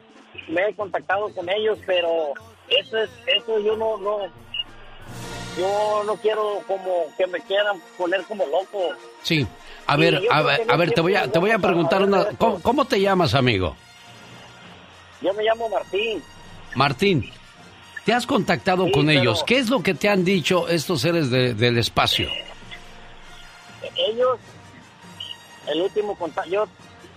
me 0.48 0.68
he 0.68 0.74
contactado 0.74 1.32
con 1.34 1.48
ellos, 1.48 1.78
pero 1.86 2.32
eso 2.68 2.98
es, 2.98 3.10
eso 3.26 3.58
yo 3.60 3.76
no, 3.76 3.96
no, 3.98 4.18
yo 5.58 6.02
no 6.04 6.16
quiero 6.16 6.60
como 6.66 7.06
que 7.16 7.26
me 7.26 7.40
quieran 7.42 7.80
poner 7.96 8.22
como 8.24 8.44
loco. 8.46 8.90
Sí. 9.22 9.46
A 9.86 9.96
ver, 9.96 10.20
a 10.30 10.42
ver, 10.42 10.60
a 10.68 10.94
te 10.94 11.00
voy 11.00 11.14
a, 11.14 11.30
te 11.30 11.38
voy 11.38 11.50
a 11.52 11.58
preguntar 11.58 12.02
una... 12.02 12.26
¿Cómo, 12.38 12.60
cómo 12.60 12.84
te 12.84 13.00
llamas, 13.00 13.34
amigo? 13.34 13.76
Yo 15.20 15.32
me 15.34 15.44
llamo 15.44 15.68
Martín. 15.68 16.22
Martín, 16.74 17.30
¿te 18.04 18.12
has 18.12 18.26
contactado 18.26 18.86
Sí, 18.86 18.92
con 18.92 19.06
pero- 19.06 19.20
ellos? 19.20 19.44
¿Qué 19.46 19.58
es 19.58 19.70
lo 19.70 19.82
que 19.82 19.94
te 19.94 20.08
han 20.08 20.24
dicho 20.24 20.68
estos 20.68 21.00
seres 21.00 21.30
de- 21.30 21.54
del 21.54 21.78
espacio? 21.78 22.28
Ellos, 23.96 24.38
el 25.68 25.80
último 25.82 26.16
contacto, 26.16 26.50
yo 26.50 26.68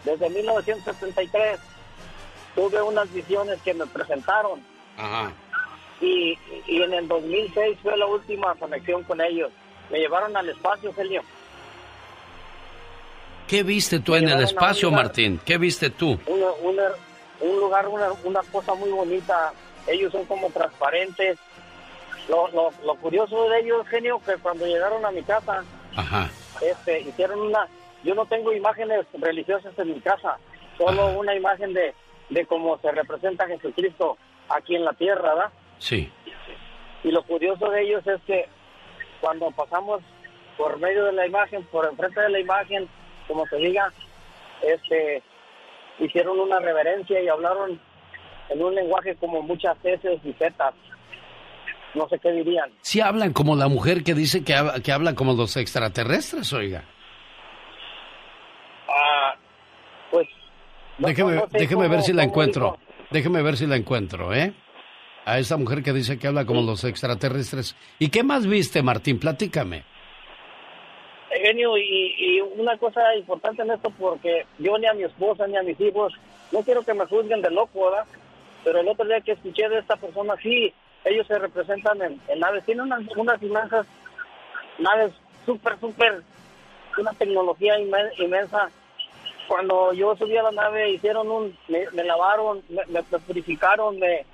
desde 0.05 0.29
1973 0.29 1.59
tuve 2.55 2.81
unas 2.81 3.11
visiones 3.11 3.59
que 3.63 3.73
me 3.73 3.85
presentaron 3.87 4.61
Ajá. 4.97 5.31
y, 6.01 6.37
y 6.67 6.81
en 6.81 6.93
el 6.93 7.07
2006 7.07 7.79
fue 7.81 7.97
la 7.97 8.05
última 8.05 8.53
conexión 8.55 9.03
con 9.03 9.19
ellos. 9.21 9.51
Me 9.89 9.97
llevaron 9.99 10.35
al 10.37 10.47
espacio, 10.49 10.93
Celio. 10.93 11.21
¿Qué 13.49 13.63
viste 13.63 13.99
tú 13.99 14.15
en 14.15 14.29
el 14.29 14.41
espacio, 14.41 14.89
lugar- 14.89 15.05
Martín? 15.05 15.39
¿Qué 15.43 15.57
viste 15.57 15.89
tú? 15.89 16.19
una- 16.27 16.51
una- 16.61 16.91
un 17.41 17.59
lugar, 17.59 17.87
una, 17.87 18.09
una 18.23 18.41
cosa 18.51 18.75
muy 18.75 18.89
bonita. 18.91 19.51
Ellos 19.87 20.11
son 20.11 20.25
como 20.25 20.49
transparentes. 20.51 21.37
Lo, 22.27 22.47
lo, 22.49 22.69
lo 22.85 22.95
curioso 22.95 23.49
de 23.49 23.61
ellos, 23.61 23.87
genio, 23.87 24.21
que 24.23 24.33
cuando 24.35 24.67
llegaron 24.67 25.03
a 25.03 25.09
mi 25.11 25.23
casa, 25.23 25.63
Ajá. 25.95 26.29
este, 26.61 26.99
hicieron 27.01 27.39
una... 27.41 27.67
Yo 28.03 28.13
no 28.13 28.25
tengo 28.27 28.53
imágenes 28.53 29.05
religiosas 29.13 29.73
en 29.79 29.93
mi 29.93 29.99
casa, 29.99 30.37
solo 30.77 31.07
una 31.19 31.33
imagen 31.35 31.73
de, 31.73 31.95
de 32.29 32.45
cómo 32.45 32.77
se 32.77 32.91
representa 32.91 33.47
Jesucristo 33.47 34.17
aquí 34.47 34.75
en 34.75 34.85
la 34.85 34.93
tierra, 34.93 35.33
¿verdad? 35.33 35.49
Sí. 35.79 36.11
Y 37.03 37.11
lo 37.11 37.23
curioso 37.23 37.67
de 37.71 37.81
ellos 37.81 38.05
es 38.05 38.21
que 38.27 38.47
cuando 39.21 39.49
pasamos 39.51 40.01
por 40.57 40.77
medio 40.79 41.05
de 41.05 41.13
la 41.13 41.25
imagen, 41.25 41.63
por 41.71 41.85
enfrente 41.87 42.21
de 42.21 42.29
la 42.29 42.39
imagen, 42.39 42.87
como 43.29 43.45
se 43.47 43.55
diga, 43.55 43.93
este, 44.61 45.23
hicieron 45.99 46.37
una 46.39 46.59
reverencia 46.59 47.21
y 47.21 47.29
hablaron 47.29 47.79
en 48.49 48.61
un 48.61 48.75
lenguaje 48.75 49.15
como 49.15 49.41
muchas 49.41 49.77
heces 49.85 50.19
y 50.25 50.33
zetas. 50.33 50.73
No 51.93 52.07
sé 52.09 52.19
qué 52.19 52.31
dirían. 52.31 52.69
Sí 52.81 52.99
hablan 53.01 53.31
como 53.33 53.55
la 53.55 53.67
mujer 53.69 54.03
que 54.03 54.13
dice 54.13 54.43
que, 54.43 54.53
hab- 54.55 54.81
que 54.83 54.91
habla 54.91 55.15
como 55.15 55.33
los 55.33 55.55
extraterrestres, 55.57 56.51
oiga. 56.53 56.83
Ah, 58.87 59.35
pues... 60.11 60.27
no- 60.97 61.07
Déjeme, 61.07 61.35
no 61.35 61.41
sé 61.49 61.57
déjeme 61.59 61.87
ver 61.87 62.01
si 62.01 62.13
la 62.13 62.23
encuentro. 62.23 62.77
Déjeme 63.11 63.41
ver 63.41 63.57
si 63.57 63.65
la 63.65 63.75
encuentro, 63.75 64.33
¿eh? 64.33 64.53
A 65.25 65.39
esa 65.39 65.57
mujer 65.57 65.83
que 65.83 65.93
dice 65.93 66.17
que 66.19 66.27
habla 66.27 66.45
como 66.45 66.61
los 66.61 66.83
extraterrestres. 66.83 67.75
¿Y 67.99 68.09
qué 68.09 68.23
más 68.23 68.45
viste, 68.47 68.81
Martín? 68.83 69.19
Platícame. 69.19 69.83
Genio, 71.31 71.77
y, 71.77 72.15
y 72.17 72.41
una 72.41 72.77
cosa 72.77 73.15
importante 73.15 73.61
en 73.61 73.71
esto, 73.71 73.91
porque 73.99 74.45
yo 74.57 74.77
ni 74.77 74.87
a 74.87 74.93
mi 74.93 75.03
esposa 75.03 75.47
ni 75.47 75.57
a 75.57 75.63
mis 75.63 75.79
hijos, 75.79 76.13
no 76.51 76.63
quiero 76.63 76.83
que 76.83 76.93
me 76.93 77.05
juzguen 77.05 77.41
de 77.41 77.51
loco, 77.51 77.85
¿verdad? 77.85 78.05
Pero 78.63 78.79
el 78.79 78.87
otro 78.87 79.05
día 79.05 79.21
que 79.21 79.33
escuché 79.33 79.69
de 79.69 79.79
esta 79.79 79.95
persona, 79.95 80.35
sí, 80.41 80.73
ellos 81.05 81.27
se 81.27 81.37
representan 81.39 82.01
en, 82.01 82.21
en 82.27 82.39
naves, 82.39 82.65
tienen 82.65 82.85
unas, 82.85 83.01
unas 83.15 83.41
imagen, 83.41 83.81
naves 84.79 85.13
súper, 85.45 85.79
súper, 85.79 86.23
una 86.97 87.13
tecnología 87.13 87.77
inmen- 87.79 88.11
inmensa. 88.17 88.69
Cuando 89.47 89.93
yo 89.93 90.15
subí 90.15 90.35
a 90.37 90.43
la 90.43 90.51
nave, 90.51 90.91
hicieron 90.91 91.29
un, 91.31 91.57
me, 91.67 92.03
lavaron, 92.03 92.61
me, 92.69 92.85
me- 92.87 93.03
me 93.09 93.19
purificaron, 93.19 93.97
me, 93.97 94.25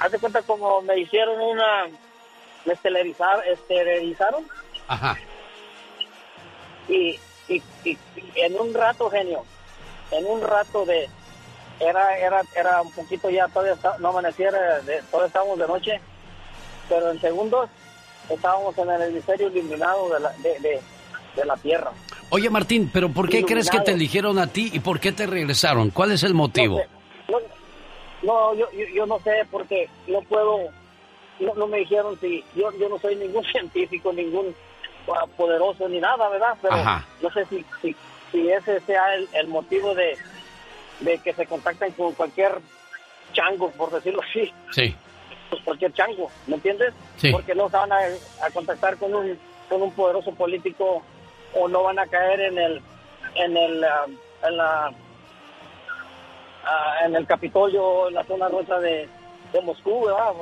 hace 0.00 0.18
cuenta 0.18 0.42
como 0.42 0.80
me 0.82 0.98
hicieron 1.00 1.40
una, 1.40 1.86
me 2.64 2.72
esterilizaron, 2.74 3.44
esterilizaron 3.46 4.44
Ajá. 4.86 5.18
Y 6.88 7.18
y, 7.48 7.62
y- 7.84 7.98
en 8.36 8.60
un 8.60 8.74
rato, 8.74 9.08
genio, 9.08 9.42
en 10.10 10.26
un 10.26 10.42
rato 10.42 10.84
de, 10.84 11.08
era, 11.80 12.18
era, 12.18 12.42
era 12.54 12.82
un 12.82 12.92
poquito 12.92 13.30
ya, 13.30 13.48
todavía 13.48 13.72
está- 13.72 13.96
no 14.00 14.08
amaneciera, 14.08 14.80
de, 14.80 15.00
todavía 15.10 15.28
estábamos 15.28 15.58
de 15.58 15.66
noche, 15.66 16.00
pero 16.90 17.10
en 17.10 17.18
segundos 17.22 17.70
estábamos 18.28 18.76
en 18.76 18.90
el 18.90 19.02
hemisferio 19.02 19.48
iluminado 19.48 20.10
de 20.12 20.20
la, 20.20 20.32
de, 20.32 20.58
de, 20.60 20.80
de 21.36 21.44
la 21.46 21.56
Tierra. 21.56 21.90
Oye, 22.28 22.50
Martín, 22.50 22.90
¿pero 22.92 23.08
por 23.08 23.30
qué 23.30 23.42
crees 23.42 23.70
que 23.70 23.80
te 23.80 23.92
eligieron 23.92 24.38
a 24.38 24.46
ti 24.48 24.68
y 24.70 24.80
por 24.80 25.00
qué 25.00 25.12
te 25.12 25.26
regresaron? 25.26 25.88
¿Cuál 25.88 26.12
es 26.12 26.22
el 26.24 26.34
motivo? 26.34 26.82
No, 27.28 27.38
no, 28.22 28.54
yo, 28.54 28.70
yo, 28.72 28.84
yo 28.94 29.06
no 29.06 29.18
sé 29.20 29.46
porque 29.50 29.88
no 30.06 30.20
puedo, 30.20 30.58
no, 31.40 31.54
no 31.54 31.66
me 31.66 31.78
dijeron 31.78 32.18
si, 32.20 32.44
yo, 32.54 32.70
yo 32.78 32.90
no 32.90 32.98
soy 32.98 33.16
ningún 33.16 33.42
científico, 33.52 34.12
ningún 34.12 34.54
poderoso 35.36 35.88
ni 35.88 36.00
nada, 36.00 36.28
¿verdad? 36.28 36.54
Pero 36.62 36.74
Ajá. 36.74 37.04
no 37.22 37.30
sé 37.30 37.44
si, 37.46 37.64
si, 37.82 37.96
si 38.32 38.50
ese 38.50 38.80
sea 38.80 39.14
el, 39.14 39.28
el 39.32 39.48
motivo 39.48 39.94
de, 39.94 40.16
de 41.00 41.18
que 41.18 41.32
se 41.34 41.46
contacten 41.46 41.92
con 41.92 42.12
cualquier 42.14 42.58
chango, 43.32 43.70
por 43.72 43.90
decirlo 43.90 44.20
así, 44.28 44.52
Sí. 44.72 44.94
pues 45.50 45.62
cualquier 45.62 45.92
chango, 45.92 46.30
¿me 46.46 46.56
entiendes? 46.56 46.92
Sí. 47.16 47.30
Porque 47.32 47.54
no 47.54 47.68
se 47.70 47.76
van 47.76 47.92
a, 47.92 47.96
a 47.98 48.50
contactar 48.52 48.96
con 48.96 49.14
un, 49.14 49.38
con 49.68 49.82
un 49.82 49.92
poderoso 49.92 50.32
político 50.34 51.02
o 51.54 51.68
no 51.68 51.82
van 51.84 51.98
a 51.98 52.06
caer 52.06 52.40
en 52.40 52.58
el, 52.58 52.82
en 53.34 53.56
el, 53.56 53.84
ah, 53.84 54.04
en 54.44 54.56
la 54.56 54.92
ah, 56.64 56.94
en 57.04 57.16
el 57.16 57.26
Capitolio, 57.26 58.08
en 58.08 58.14
la 58.14 58.24
zona 58.24 58.48
rosa 58.48 58.78
de, 58.80 59.08
de 59.52 59.60
Moscú, 59.62 60.06
¿verdad? 60.06 60.32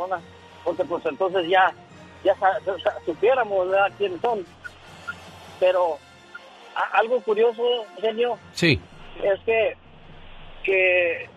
Porque 0.65 0.85
pues 0.85 1.05
entonces 1.07 1.49
ya, 1.49 1.73
ya 2.25 2.35
supiéramos, 3.05 3.69
¿verdad? 3.69 3.93
quiénes 3.99 4.21
son. 4.21 4.45
Pero 5.61 5.99
a- 6.75 6.99
algo 6.99 7.21
curioso, 7.21 7.63
genio, 8.01 8.39
Sí. 8.53 8.79
es 9.23 9.41
que, 9.45 9.77
que, 10.65 11.29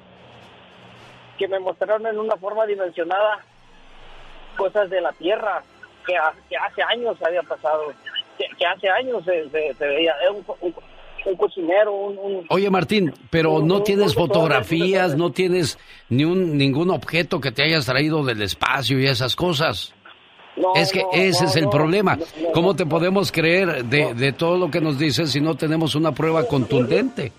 que 1.38 1.48
me 1.48 1.60
mostraron 1.60 2.06
en 2.08 2.18
una 2.20 2.36
forma 2.38 2.66
dimensionada 2.66 3.40
cosas 4.58 4.90
de 4.90 5.00
la 5.02 5.12
Tierra 5.14 5.64
que, 6.06 6.18
ha- 6.18 6.34
que 6.50 6.58
hace 6.58 6.82
años 6.84 7.16
había 7.26 7.44
pasado, 7.44 7.94
que, 8.38 8.46
que 8.58 8.66
hace 8.66 8.90
años 8.90 9.24
se, 9.24 9.50
se- 9.50 9.74
se 9.74 9.88
veía. 9.88 10.14
Un, 10.32 10.44
un, 10.62 10.76
un 11.26 11.36
cocinero, 11.36 11.92
un, 11.94 12.18
un- 12.18 12.46
Oye, 12.50 12.70
Martín, 12.70 13.14
pero 13.30 13.60
no 13.62 13.84
tienes 13.84 14.16
fotografías, 14.16 15.16
no 15.18 15.32
tienes 15.32 15.78
ni 16.10 16.24
un, 16.24 16.58
ningún 16.58 16.90
objeto 16.92 17.40
que 17.42 17.52
te 17.52 17.64
hayas 17.64 17.86
traído 17.86 18.24
del 18.24 18.42
espacio 18.42 19.00
y 19.00 19.06
esas 19.06 19.36
cosas. 19.36 19.94
No, 20.60 20.76
es 20.76 20.92
que 20.92 21.04
no, 21.04 21.10
ese 21.14 21.44
no, 21.44 21.50
es 21.50 21.56
el 21.56 21.70
problema. 21.70 22.20
¿Cómo 22.54 22.76
te 22.76 22.86
podemos 22.86 23.32
creer 23.32 23.86
de, 23.86 24.14
de 24.14 24.34
todo 24.34 24.58
lo 24.58 24.70
que 24.70 24.82
nos 24.82 25.00
dices 25.00 25.32
si 25.32 25.40
no 25.40 25.56
tenemos 25.56 25.96
una 25.96 26.12
prueba 26.12 26.46
contundente? 26.46 27.32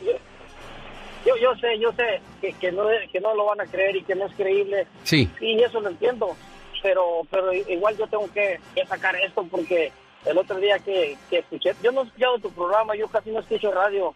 Yo, 1.27 1.37
yo 1.37 1.55
sé, 1.57 1.79
yo 1.79 1.93
sé 1.93 2.21
que, 2.41 2.53
que, 2.55 2.73
no, 2.73 2.85
que 3.13 3.21
no 3.21 3.35
lo 3.35 3.45
van 3.45 3.61
a 3.61 3.67
creer 3.67 3.97
y 3.97 4.03
que 4.03 4.15
no 4.15 4.27
es 4.27 4.35
creíble. 4.35 4.87
Sí. 5.05 5.29
Y 5.41 5.63
eso 5.63 5.81
lo 5.81 5.91
entiendo. 5.91 6.35
Pero 6.83 7.27
pero 7.31 7.53
igual 7.53 7.95
yo 7.99 8.07
tengo 8.07 8.27
que, 8.33 8.59
que 8.75 8.87
sacar 8.87 9.15
esto 9.17 9.45
porque 9.51 9.93
el 10.25 10.39
otro 10.39 10.57
día 10.57 10.79
que, 10.79 11.17
que 11.29 11.39
escuché, 11.41 11.75
yo 11.83 11.93
no 11.93 12.03
he 12.03 12.05
escuchado 12.05 12.39
tu 12.39 12.51
programa, 12.51 12.97
yo 12.97 13.07
casi 13.09 13.31
no 13.31 13.41
escucho 13.41 13.71
radio. 13.71 14.15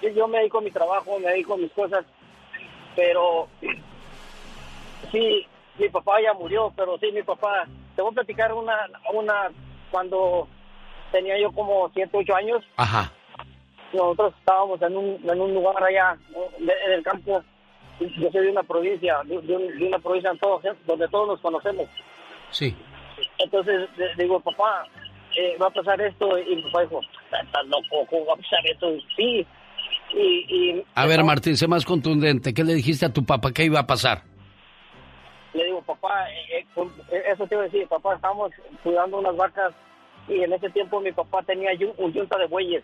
Yo, 0.00 0.10
yo 0.10 0.28
me 0.28 0.38
dedico 0.38 0.58
a 0.58 0.62
mi 0.62 0.70
trabajo, 0.70 1.18
me 1.18 1.30
dedico 1.30 1.54
a 1.54 1.58
mis 1.58 1.72
cosas. 1.72 2.04
Pero 2.94 3.48
sí, 5.10 5.46
mi 5.78 5.88
papá 5.88 6.20
ya 6.22 6.32
murió, 6.32 6.72
pero 6.76 6.96
sí, 6.98 7.10
mi 7.12 7.22
papá, 7.22 7.66
te 7.96 8.02
voy 8.02 8.10
a 8.12 8.14
platicar 8.14 8.52
una, 8.52 8.76
una 9.12 9.50
cuando 9.90 10.46
tenía 11.10 11.40
yo 11.40 11.50
como 11.52 11.90
7, 11.94 12.10
8 12.12 12.36
años 12.36 12.62
Ajá. 12.76 13.10
nosotros 13.92 14.34
estábamos 14.38 14.80
en 14.82 14.96
un, 14.96 15.20
en 15.28 15.40
un 15.40 15.54
lugar 15.54 15.82
allá 15.82 16.16
en 16.58 16.92
el 16.92 17.02
campo. 17.02 17.42
Yo 17.98 18.30
soy 18.30 18.44
de 18.44 18.50
una 18.50 18.62
provincia, 18.62 19.16
de, 19.24 19.40
de 19.40 19.56
un- 19.56 19.78
de 19.78 19.86
una 19.86 19.98
provincia 19.98 20.30
en 20.30 20.38
todo- 20.38 20.60
donde 20.86 21.08
todos 21.08 21.28
nos 21.28 21.40
conocemos. 21.40 21.86
Sí. 22.50 22.76
Entonces 23.38 23.88
digo, 24.18 24.38
papá, 24.40 24.86
eh, 25.34 25.56
va 25.60 25.68
a 25.68 25.70
pasar 25.70 25.98
esto. 26.02 26.38
Y 26.38 26.56
mi 26.56 26.62
papá 26.62 26.82
dijo, 26.82 27.00
estás 27.24 27.66
loco, 27.66 28.06
¿cómo 28.10 28.26
va 28.26 28.34
a 28.34 28.36
pasar 28.36 28.58
esto? 28.66 28.86
Sí. 29.16 29.46
Y, 30.14 30.20
y 30.78 30.84
A 30.94 31.06
ver, 31.06 31.24
Martín, 31.24 31.56
sé 31.56 31.66
más 31.68 31.84
contundente. 31.86 32.52
¿Qué 32.52 32.64
le 32.64 32.74
dijiste 32.74 33.06
a 33.06 33.12
tu 33.12 33.24
papá 33.24 33.52
que 33.52 33.64
iba 33.64 33.80
a 33.80 33.86
pasar? 33.86 34.22
Le 35.56 35.64
digo, 35.64 35.82
papá, 35.82 36.30
eh, 36.30 36.58
eh, 36.60 36.66
eh, 37.12 37.22
eso 37.28 37.46
te 37.46 37.54
iba 37.54 37.62
a 37.62 37.66
decir, 37.66 37.86
papá, 37.88 38.14
estábamos 38.14 38.52
cuidando 38.82 39.18
unas 39.18 39.36
vacas 39.36 39.74
y 40.28 40.42
en 40.42 40.52
ese 40.52 40.70
tiempo 40.70 41.00
mi 41.00 41.12
papá 41.12 41.42
tenía 41.42 41.70
un 41.98 42.12
yunta 42.12 42.36
de 42.38 42.46
bueyes. 42.46 42.82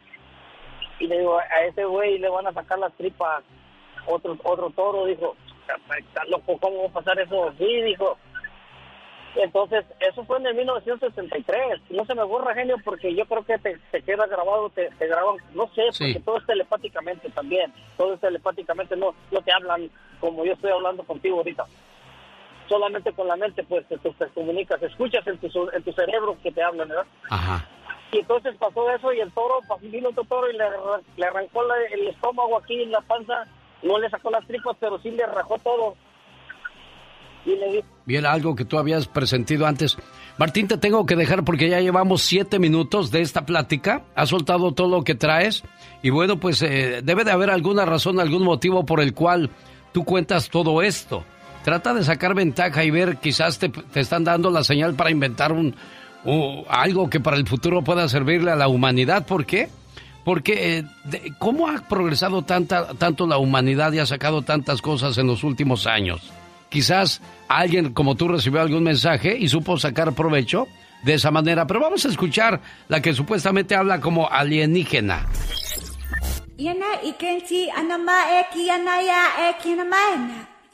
Y 0.98 1.06
le 1.06 1.18
digo, 1.18 1.38
a 1.38 1.64
ese 1.66 1.84
güey 1.84 2.18
le 2.18 2.28
van 2.28 2.46
a 2.46 2.52
sacar 2.52 2.78
las 2.78 2.92
tripas. 2.94 3.42
Otro, 4.06 4.36
otro 4.44 4.70
toro 4.70 5.04
dijo, 5.06 5.36
está 5.98 6.24
loco, 6.26 6.58
¿cómo 6.58 6.82
va 6.82 6.88
a 6.88 6.92
pasar 6.92 7.18
eso? 7.20 7.52
Sí, 7.58 7.82
dijo. 7.82 8.16
Entonces, 9.34 9.84
eso 10.00 10.24
fue 10.24 10.36
en 10.38 10.46
el 10.46 10.54
1963. 10.56 11.80
No 11.90 12.04
se 12.04 12.14
me 12.14 12.22
borra, 12.22 12.54
genio, 12.54 12.76
porque 12.84 13.14
yo 13.14 13.24
creo 13.24 13.44
que 13.44 13.58
te, 13.58 13.78
te 13.90 14.02
queda 14.02 14.26
grabado, 14.26 14.68
te, 14.70 14.90
te 14.90 15.06
graban, 15.06 15.36
no 15.54 15.66
sé, 15.68 15.84
porque 15.86 16.14
Sí. 16.14 16.20
todo 16.20 16.36
es 16.36 16.46
telepáticamente 16.46 17.30
también. 17.30 17.72
Todo 17.96 18.14
es 18.14 18.20
telepáticamente, 18.20 18.94
no, 18.96 19.14
no 19.30 19.40
te 19.40 19.52
hablan 19.52 19.90
como 20.20 20.44
yo 20.44 20.52
estoy 20.52 20.70
hablando 20.70 21.02
contigo 21.02 21.38
ahorita 21.38 21.64
solamente 22.72 23.12
con 23.12 23.28
la 23.28 23.36
mente, 23.36 23.62
pues 23.64 23.86
te, 23.88 23.98
te 23.98 24.26
comunicas, 24.34 24.82
escuchas 24.82 25.26
en 25.26 25.36
tu, 25.38 25.48
en 25.72 25.82
tu 25.82 25.92
cerebro 25.92 26.36
que 26.42 26.50
te 26.50 26.62
hablan, 26.62 26.88
¿verdad? 26.88 27.04
Ajá. 27.28 27.68
Y 28.12 28.18
entonces 28.20 28.54
pasó 28.58 28.90
eso 28.90 29.12
y 29.12 29.20
el 29.20 29.30
toro, 29.32 29.60
vino 29.82 30.08
otro 30.08 30.24
toro 30.24 30.50
y 30.50 30.54
le, 30.56 30.64
le 31.16 31.26
arrancó 31.26 31.62
la- 31.62 31.74
el 31.94 32.08
estómago 32.08 32.56
aquí 32.58 32.82
en 32.82 32.90
la 32.92 33.00
panza, 33.02 33.44
no 33.82 33.98
le 33.98 34.08
sacó 34.08 34.30
las 34.30 34.46
tripas, 34.46 34.76
pero 34.80 34.98
sí 35.00 35.10
le 35.10 35.26
rajó 35.26 35.56
todo. 35.58 35.94
Y 37.44 37.56
le 37.56 37.72
dijo, 37.72 37.86
Y 38.06 38.14
era 38.16 38.32
algo 38.32 38.54
que 38.54 38.64
tú 38.64 38.78
habías 38.78 39.08
presentido 39.08 39.66
antes. 39.66 39.98
Martín, 40.38 40.68
te 40.68 40.78
tengo 40.78 41.04
que 41.06 41.16
dejar 41.16 41.44
porque 41.44 41.68
ya 41.68 41.80
llevamos 41.80 42.22
siete 42.22 42.58
minutos 42.60 43.10
de 43.10 43.20
esta 43.20 43.44
plática. 43.44 44.04
Has 44.14 44.28
soltado 44.28 44.72
todo 44.72 44.88
lo 44.88 45.02
que 45.04 45.14
traes. 45.16 45.64
Y 46.02 46.10
bueno, 46.10 46.38
pues 46.38 46.62
eh, 46.62 47.00
debe 47.02 47.24
de 47.24 47.32
haber 47.32 47.50
alguna 47.50 47.84
razón, 47.84 48.20
algún 48.20 48.44
motivo 48.44 48.86
por 48.86 49.00
el 49.00 49.12
cual 49.12 49.50
tú 49.92 50.04
cuentas 50.04 50.50
todo 50.50 50.82
esto. 50.82 51.24
Trata 51.64 51.94
de 51.94 52.04
sacar 52.04 52.34
ventaja 52.34 52.84
y 52.84 52.90
ver, 52.90 53.18
quizás 53.18 53.58
te, 53.58 53.68
te 53.68 54.00
están 54.00 54.24
dando 54.24 54.50
la 54.50 54.64
señal 54.64 54.94
para 54.94 55.10
inventar 55.10 55.52
un, 55.52 55.74
algo 56.68 57.10
que 57.10 57.20
para 57.20 57.36
el 57.36 57.46
futuro 57.46 57.82
pueda 57.82 58.08
servirle 58.08 58.50
a 58.50 58.56
la 58.56 58.68
humanidad. 58.68 59.26
¿Por 59.26 59.46
qué? 59.46 59.68
Porque, 60.24 60.78
eh, 60.78 61.32
¿cómo 61.38 61.68
ha 61.68 61.80
progresado 61.88 62.42
tanta, 62.42 62.94
tanto 62.94 63.26
la 63.26 63.38
humanidad 63.38 63.92
y 63.92 63.98
ha 63.98 64.06
sacado 64.06 64.42
tantas 64.42 64.80
cosas 64.80 65.18
en 65.18 65.26
los 65.26 65.42
últimos 65.42 65.86
años? 65.86 66.32
Quizás 66.68 67.20
alguien 67.48 67.92
como 67.92 68.14
tú 68.14 68.28
recibió 68.28 68.60
algún 68.60 68.84
mensaje 68.84 69.36
y 69.36 69.48
supo 69.48 69.78
sacar 69.78 70.12
provecho 70.12 70.68
de 71.02 71.14
esa 71.14 71.30
manera. 71.30 71.66
Pero 71.66 71.80
vamos 71.80 72.06
a 72.06 72.08
escuchar 72.08 72.60
la 72.88 73.02
que 73.02 73.12
supuestamente 73.12 73.74
habla 73.74 74.00
como 74.00 74.30
alienígena. 74.30 75.26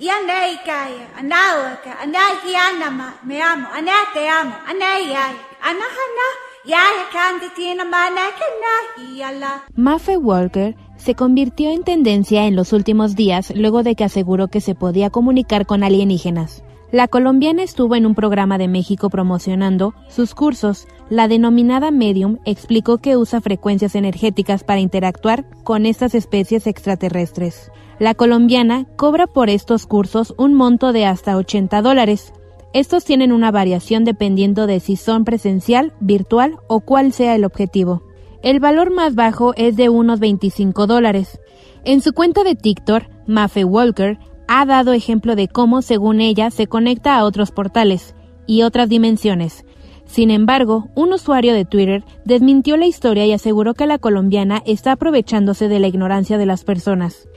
Yana 0.01 0.47
ikensi 0.47 1.03
anama 1.19 1.73
eki 1.73 1.91
anaya 1.91 1.91
eki 1.91 1.91
anamaena. 1.91 1.91
Yana 1.91 1.93
ikaya, 1.93 1.95
anawaka, 1.97 1.99
anaki 2.03 2.55
anama, 2.55 3.15
me 3.25 3.43
amo, 3.43 3.67
anate 3.75 4.29
amo, 4.29 4.55
anayay, 4.67 5.35
anahana, 5.61 6.27
yaya 6.65 7.05
kanditina 7.13 7.85
manakana, 7.85 8.73
yala. 9.17 9.63
Maffe 9.75 10.17
Walker 10.17 10.77
se 10.97 11.15
convirtió 11.15 11.71
en 11.71 11.83
tendencia 11.83 12.47
en 12.47 12.55
los 12.55 12.73
últimos 12.73 13.17
días 13.17 13.53
luego 13.57 13.83
de 13.83 13.97
que 13.97 14.05
aseguró 14.05 14.49
que 14.49 14.61
se 14.61 14.77
podía 14.77 15.11
comunicar 15.11 15.67
con 15.67 15.83
alienígenas. 15.83 16.63
La 16.93 17.09
colombiana 17.09 17.65
estuvo 17.65 17.97
en 17.97 18.07
un 18.07 18.15
programa 18.15 18.57
de 18.57 18.69
México 18.69 19.11
promocionando 19.11 19.95
sus 20.09 20.35
cursos. 20.35 20.87
La 21.11 21.29
denominada 21.29 21.91
medium 21.91 22.39
explicó 22.45 22.99
que 22.99 23.17
usa 23.17 23.41
frecuencias 23.41 23.95
energéticas 23.95 24.65
para 24.65 24.81
interactuar 24.81 25.45
con 25.65 25.87
estas 25.87 26.15
especies 26.15 26.67
extraterrestres. 26.67 27.71
La 27.99 28.15
colombiana 28.15 28.87
cobra 28.97 29.27
por 29.27 29.51
estos 29.51 29.87
cursos 29.87 30.33
un 30.39 30.55
monto 30.55 30.93
de 30.93 31.05
hasta 31.05 31.37
80 31.37 31.83
dólares. 31.83 32.33
Estos 32.73 33.05
tienen 33.05 33.33
una 33.33 33.51
variación 33.51 34.05
dependiendo 34.05 34.69
de 34.69 34.79
si 34.79 34.95
son 34.95 35.25
presencial, 35.25 35.93
virtual 35.99 36.59
o 36.69 36.81
cuál 36.81 37.13
sea 37.13 37.35
el 37.35 37.45
objetivo. 37.45 38.05
El 38.41 38.61
valor 38.61 38.93
más 38.93 39.17
bajo 39.17 39.53
es 39.57 39.75
de 39.75 39.89
unos 39.89 40.21
25 40.21 40.87
dólares. 40.87 41.41
En 41.85 42.01
su 42.01 42.13
cuenta 42.13 42.45
de 42.45 42.55
TikTok, 42.55 43.03
Maffe 43.27 43.65
Walker 43.65 44.19
ha 44.47 44.65
dado 44.65 44.93
ejemplo 44.93 45.35
de 45.35 45.49
cómo, 45.49 45.83
según 45.83 46.21
ella, 46.21 46.53
se 46.53 46.69
conecta 46.69 47.17
a 47.17 47.25
otros 47.25 47.51
portales 47.51 48.15
y 48.47 48.63
otras 48.63 48.89
dimensiones. 48.89 49.65
Sin 50.05 50.31
embargo, 50.31 50.89
un 50.95 51.13
usuario 51.13 51.53
de 51.53 51.65
Twitter 51.65 52.05
desmintió 52.25 52.77
la 52.77 52.87
historia 52.87 53.27
y 53.27 53.33
aseguró 53.33 53.75
que 53.75 53.87
la 53.87 53.99
colombiana 53.99 54.63
está 54.65 54.93
aprovechándose 54.93 55.69
de 55.69 55.81
la 55.81 55.89
ignorancia 55.89 56.39
de 56.39 56.47
las 56.47 56.65
personas. 56.65 57.29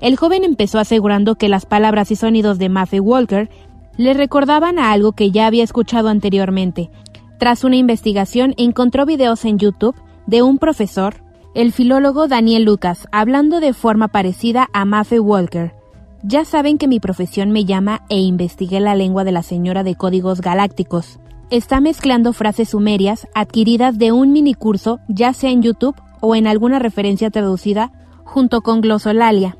El 0.00 0.16
joven 0.16 0.44
empezó 0.44 0.78
asegurando 0.78 1.36
que 1.36 1.48
las 1.48 1.66
palabras 1.66 2.10
y 2.10 2.16
sonidos 2.16 2.58
de 2.58 2.68
Maffe 2.68 3.00
Walker 3.00 3.48
le 3.96 4.12
recordaban 4.14 4.78
a 4.78 4.92
algo 4.92 5.12
que 5.12 5.30
ya 5.30 5.46
había 5.46 5.64
escuchado 5.64 6.08
anteriormente. 6.08 6.90
Tras 7.38 7.64
una 7.64 7.76
investigación 7.76 8.54
encontró 8.56 9.06
videos 9.06 9.44
en 9.44 9.58
YouTube 9.58 9.96
de 10.26 10.42
un 10.42 10.58
profesor 10.58 11.22
El 11.54 11.72
filólogo 11.72 12.28
Daniel 12.28 12.64
Lucas, 12.64 13.08
hablando 13.12 13.60
de 13.60 13.72
forma 13.72 14.08
parecida 14.08 14.68
a 14.72 14.84
Maffei 14.84 15.18
Walker. 15.18 15.74
Ya 16.22 16.44
saben 16.44 16.76
que 16.76 16.88
mi 16.88 17.00
profesión 17.00 17.50
me 17.50 17.64
llama 17.64 18.02
e 18.08 18.18
investigué 18.18 18.80
la 18.80 18.94
lengua 18.94 19.24
de 19.24 19.32
la 19.32 19.42
señora 19.42 19.82
de 19.82 19.94
códigos 19.94 20.40
galácticos. 20.40 21.18
Está 21.50 21.80
mezclando 21.80 22.32
frases 22.32 22.70
sumerias 22.70 23.28
adquiridas 23.34 23.98
de 23.98 24.12
un 24.12 24.32
minicurso, 24.32 24.98
ya 25.08 25.32
sea 25.32 25.50
en 25.50 25.62
YouTube 25.62 25.94
o 26.20 26.34
en 26.34 26.46
alguna 26.46 26.78
referencia 26.78 27.30
traducida, 27.30 27.92
junto 28.24 28.60
con 28.62 28.80
glosolalia. 28.80 29.56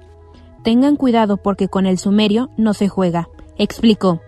Tengan 0.67 0.97
cuidado 0.97 1.37
porque 1.37 1.69
con 1.69 1.87
el 1.87 1.97
sumerio 1.97 2.51
no 2.57 2.75
se 2.75 2.89
juega. 2.89 3.29
Explicó. 3.57 4.21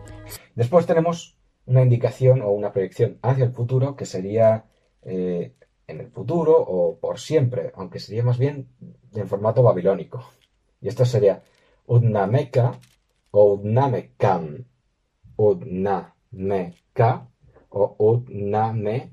Después 0.55 0.87
tenemos 0.87 1.37
una 1.67 1.83
indicación 1.83 2.43
o 2.43 2.51
una 2.51 2.73
proyección 2.73 3.19
hacia 3.23 3.47
el 3.47 3.51
futuro 3.51 3.97
que 3.97 4.07
sería 4.07 4.67
eh, 5.03 5.57
en 5.89 5.99
el 5.99 6.07
futuro 6.13 6.57
o 6.57 6.97
por 7.01 7.19
siempre, 7.19 7.73
aunque 7.75 7.99
sería 7.99 8.23
más 8.23 8.39
bien 8.39 8.69
en 9.15 9.27
formato 9.27 9.65
babilónico. 9.65 10.25
Y 10.81 10.87
esto 10.87 11.05
sería 11.05 11.43
Udnameka 11.87 12.79
o 13.33 13.55
Udnamekam. 13.55 14.65
Udnameka 15.37 17.27
o 17.71 17.97
Udnamekam. 17.99 19.11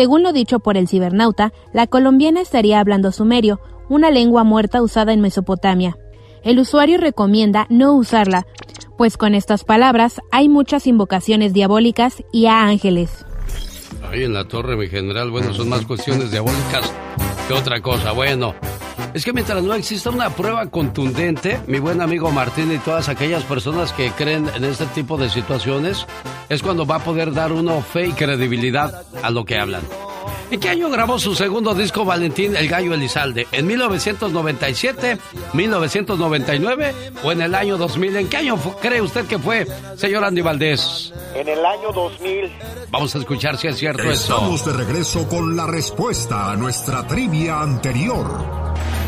Según 0.00 0.22
lo 0.22 0.32
dicho 0.32 0.60
por 0.60 0.78
el 0.78 0.88
cibernauta, 0.88 1.52
la 1.74 1.86
colombiana 1.86 2.40
estaría 2.40 2.80
hablando 2.80 3.12
sumerio, 3.12 3.60
una 3.90 4.10
lengua 4.10 4.44
muerta 4.44 4.80
usada 4.80 5.12
en 5.12 5.20
Mesopotamia. 5.20 5.98
El 6.42 6.58
usuario 6.58 6.96
recomienda 6.96 7.66
no 7.68 7.92
usarla, 7.92 8.46
pues 8.96 9.18
con 9.18 9.34
estas 9.34 9.62
palabras 9.62 10.22
hay 10.32 10.48
muchas 10.48 10.86
invocaciones 10.86 11.52
diabólicas 11.52 12.24
y 12.32 12.46
a 12.46 12.62
ángeles. 12.62 13.26
Ahí 14.10 14.24
en 14.24 14.32
la 14.32 14.48
torre, 14.48 14.74
mi 14.74 14.88
general, 14.88 15.30
bueno, 15.30 15.52
son 15.52 15.68
más 15.68 15.84
cuestiones 15.84 16.30
diabólicas 16.30 16.90
otra 17.52 17.80
cosa. 17.80 18.12
Bueno, 18.12 18.54
es 19.14 19.24
que 19.24 19.32
mientras 19.32 19.62
no 19.62 19.74
exista 19.74 20.10
una 20.10 20.30
prueba 20.30 20.66
contundente, 20.66 21.60
mi 21.66 21.78
buen 21.78 22.00
amigo 22.00 22.30
Martín 22.30 22.72
y 22.72 22.78
todas 22.78 23.08
aquellas 23.08 23.42
personas 23.44 23.92
que 23.92 24.10
creen 24.12 24.48
en 24.54 24.64
este 24.64 24.86
tipo 24.86 25.16
de 25.16 25.28
situaciones, 25.28 26.06
es 26.48 26.62
cuando 26.62 26.86
va 26.86 26.96
a 26.96 27.04
poder 27.04 27.32
dar 27.32 27.52
uno 27.52 27.80
fe 27.82 28.08
y 28.08 28.12
credibilidad 28.12 29.02
a 29.22 29.30
lo 29.30 29.44
que 29.44 29.58
hablan. 29.58 29.82
¿En 30.50 30.58
qué 30.58 30.68
año 30.68 30.90
grabó 30.90 31.18
su 31.18 31.34
segundo 31.36 31.74
disco 31.74 32.04
Valentín 32.04 32.56
El 32.56 32.68
Gallo 32.68 32.92
Elizalde? 32.94 33.46
¿En 33.52 33.66
1997, 33.68 35.18
1999 35.52 36.94
o 37.22 37.30
en 37.30 37.42
el 37.42 37.54
año 37.54 37.78
2000? 37.78 38.16
¿En 38.16 38.28
qué 38.28 38.36
año 38.38 38.56
cree 38.80 39.00
usted 39.00 39.26
que 39.26 39.38
fue, 39.38 39.66
señor 39.96 40.24
Andy 40.24 40.40
Valdés? 40.40 41.12
En 41.36 41.46
el 41.48 41.64
año 41.64 41.92
2000. 41.92 42.50
Vamos 42.90 43.14
a 43.14 43.18
escuchar 43.18 43.56
si 43.58 43.68
es 43.68 43.76
cierto 43.78 44.02
Estamos 44.10 44.60
eso. 44.60 44.72
de 44.72 44.84
regreso 44.84 45.28
con 45.28 45.56
la 45.56 45.66
respuesta 45.68 46.50
a 46.50 46.56
nuestra 46.56 47.06
trivia 47.06 47.60
anterior. 47.60 48.26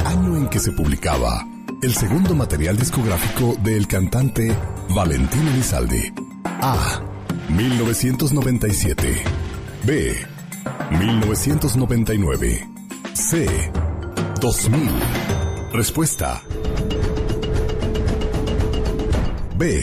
Año 0.04 0.36
en 0.36 0.48
que 0.48 0.60
se 0.60 0.70
publicaba 0.70 1.44
el 1.82 1.92
segundo 1.94 2.36
material 2.36 2.76
discográfico 2.76 3.56
del 3.60 3.88
cantante 3.88 4.56
Valentín 4.90 5.48
Elizalde. 5.48 6.12
A. 6.44 7.00
1997. 7.48 9.24
B. 9.84 10.31
1999. 10.90 12.68
C. 13.14 13.46
2000. 14.40 14.90
Respuesta. 15.72 16.42
B. 19.56 19.82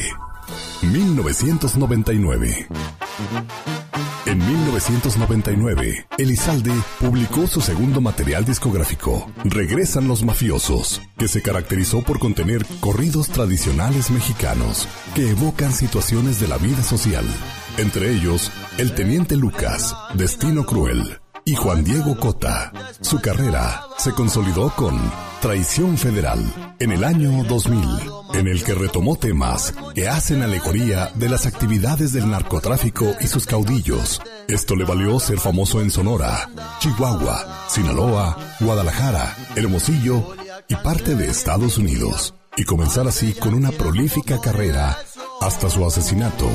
1999. 0.82 2.68
En 4.26 4.38
1999, 4.38 6.06
Elizalde 6.20 6.72
publicó 7.00 7.48
su 7.48 7.62
segundo 7.62 8.00
material 8.00 8.46
discográfico, 8.46 9.28
Regresan 9.44 10.08
los 10.08 10.24
Mafiosos, 10.24 11.02
que 11.18 11.28
se 11.28 11.42
caracterizó 11.42 12.04
por 12.04 12.20
contener 12.20 12.64
corridos 12.80 13.30
tradicionales 13.30 14.12
mexicanos 14.12 14.88
que 15.16 15.32
evocan 15.32 15.74
situaciones 15.74 16.40
de 16.40 16.48
la 16.48 16.58
vida 16.58 16.84
social, 16.84 17.26
entre 17.78 18.12
ellos 18.12 18.52
El 18.78 18.94
Teniente 18.94 19.36
Lucas, 19.36 19.96
Destino 20.14 20.66
Cruel 20.66 21.20
y 21.46 21.56
Juan 21.56 21.84
Diego 21.84 22.18
Cota. 22.18 22.72
Su 23.02 23.20
carrera 23.22 23.84
se 23.98 24.12
consolidó 24.12 24.70
con 24.76 25.00
Traición 25.42 25.98
Federal 25.98 26.76
en 26.80 26.92
el 26.92 27.04
año 27.04 27.44
2000, 27.44 27.82
en 28.34 28.48
el 28.48 28.64
que 28.64 28.74
retomó 28.74 29.16
temas 29.16 29.74
que 29.96 30.08
hacen 30.08 30.44
alegoría 30.44 31.12
de 31.16 31.30
las 31.30 31.46
actividades 31.46 32.14
del 32.14 32.30
narcotráfico 32.30 33.16
y 33.20 33.28
sus 33.28 33.46
caudillos. 33.46 34.22
Esto 34.48 34.76
le 34.76 34.86
valió 34.86 35.20
ser 35.20 35.40
famoso 35.40 35.82
en 35.82 35.92
Sonora, 35.92 36.50
Chihuahua, 36.80 37.66
Sinaloa, 37.68 38.38
Guadalajara, 38.60 39.36
Hermosillo 39.56 40.36
y 40.68 40.76
parte 40.76 41.16
de 41.16 41.30
Estados 41.30 41.78
Unidos, 41.78 42.36
y 42.58 42.64
comenzar 42.66 43.08
así 43.08 43.34
con 43.34 43.54
una 43.54 43.72
prolífica 43.72 44.40
carrera 44.40 44.98
hasta 45.42 45.70
su 45.70 45.86
asesinato 45.86 46.50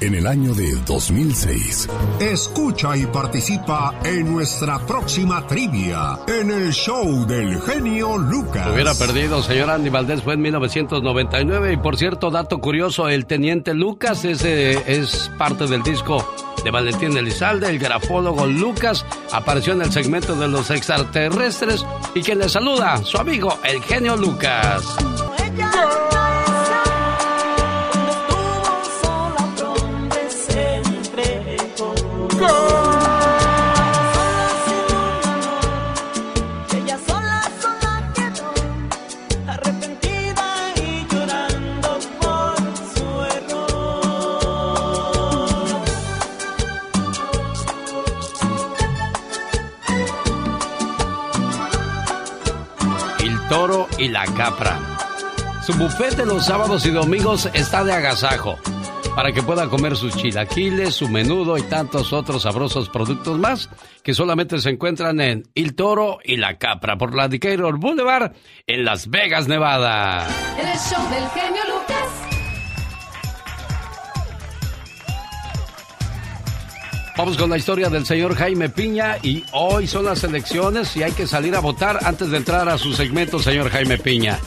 en 0.00 0.14
el 0.14 0.26
año 0.26 0.54
de 0.54 0.74
2006. 0.86 1.88
Escucha 2.20 2.96
y 2.96 3.06
participa 3.06 3.94
en 4.04 4.32
nuestra 4.32 4.78
próxima 4.86 5.46
trivia 5.46 6.18
en 6.26 6.50
el 6.50 6.72
show 6.72 7.26
del 7.26 7.60
genio 7.62 8.18
Lucas. 8.18 8.68
Hubiera 8.72 8.94
perdido, 8.94 9.42
señor 9.42 9.70
Andy 9.70 9.90
Valdés, 9.90 10.22
fue 10.22 10.34
en 10.34 10.42
1999. 10.42 11.72
Y 11.72 11.76
por 11.76 11.96
cierto, 11.96 12.30
dato 12.30 12.58
curioso, 12.58 13.08
el 13.08 13.26
Teniente 13.26 13.74
Lucas 13.74 14.24
ese 14.24 14.82
es 14.86 15.30
parte 15.38 15.66
del 15.66 15.82
disco 15.82 16.24
de 16.64 16.70
Valentín 16.70 17.16
Elizalde. 17.16 17.68
El 17.68 17.78
grafólogo 17.78 18.46
Lucas 18.46 19.04
apareció 19.32 19.72
en 19.72 19.82
el 19.82 19.92
segmento 19.92 20.34
de 20.36 20.48
los 20.48 20.70
extraterrestres. 20.70 21.84
Y 22.14 22.22
quien 22.22 22.38
le 22.38 22.48
saluda, 22.48 22.98
su 22.98 23.18
amigo, 23.18 23.58
el 23.64 23.82
genio 23.82 24.16
Lucas. 24.16 24.96
Ella 25.44 26.17
toro 53.48 53.88
y 53.98 54.08
la 54.08 54.24
capra. 54.24 54.78
Su 55.64 55.72
buffet 55.74 56.16
de 56.16 56.26
los 56.26 56.46
sábados 56.46 56.84
y 56.86 56.90
domingos 56.90 57.48
está 57.54 57.84
de 57.84 57.92
agasajo. 57.92 58.56
Para 59.14 59.32
que 59.32 59.42
pueda 59.42 59.68
comer 59.68 59.96
sus 59.96 60.16
chilaquiles, 60.16 60.94
su 60.94 61.08
menudo 61.08 61.58
y 61.58 61.62
tantos 61.62 62.12
otros 62.12 62.42
sabrosos 62.42 62.88
productos 62.88 63.38
más 63.38 63.68
que 64.04 64.14
solamente 64.14 64.58
se 64.58 64.70
encuentran 64.70 65.20
en 65.20 65.48
El 65.54 65.74
Toro 65.74 66.18
y 66.22 66.36
la 66.36 66.56
Capra 66.58 66.96
por 66.96 67.14
la 67.14 67.28
Decatur 67.28 67.78
Boulevard 67.78 68.32
en 68.66 68.84
Las 68.84 69.08
Vegas, 69.08 69.48
Nevada. 69.48 70.26
El 70.58 70.78
show 70.78 71.02
del 71.10 71.28
genio 71.30 71.62
Lucas. 71.68 71.97
Vamos 77.18 77.36
con 77.36 77.50
la 77.50 77.56
historia 77.56 77.88
del 77.88 78.06
señor 78.06 78.36
Jaime 78.36 78.68
Piña 78.68 79.16
y 79.24 79.44
hoy 79.50 79.88
son 79.88 80.04
las 80.04 80.22
elecciones 80.22 80.96
y 80.96 81.02
hay 81.02 81.10
que 81.10 81.26
salir 81.26 81.56
a 81.56 81.60
votar 81.60 81.98
antes 82.04 82.30
de 82.30 82.36
entrar 82.36 82.68
a 82.68 82.78
su 82.78 82.92
segmento, 82.92 83.40
señor 83.40 83.70
Jaime 83.70 83.98
Piña. 83.98 84.38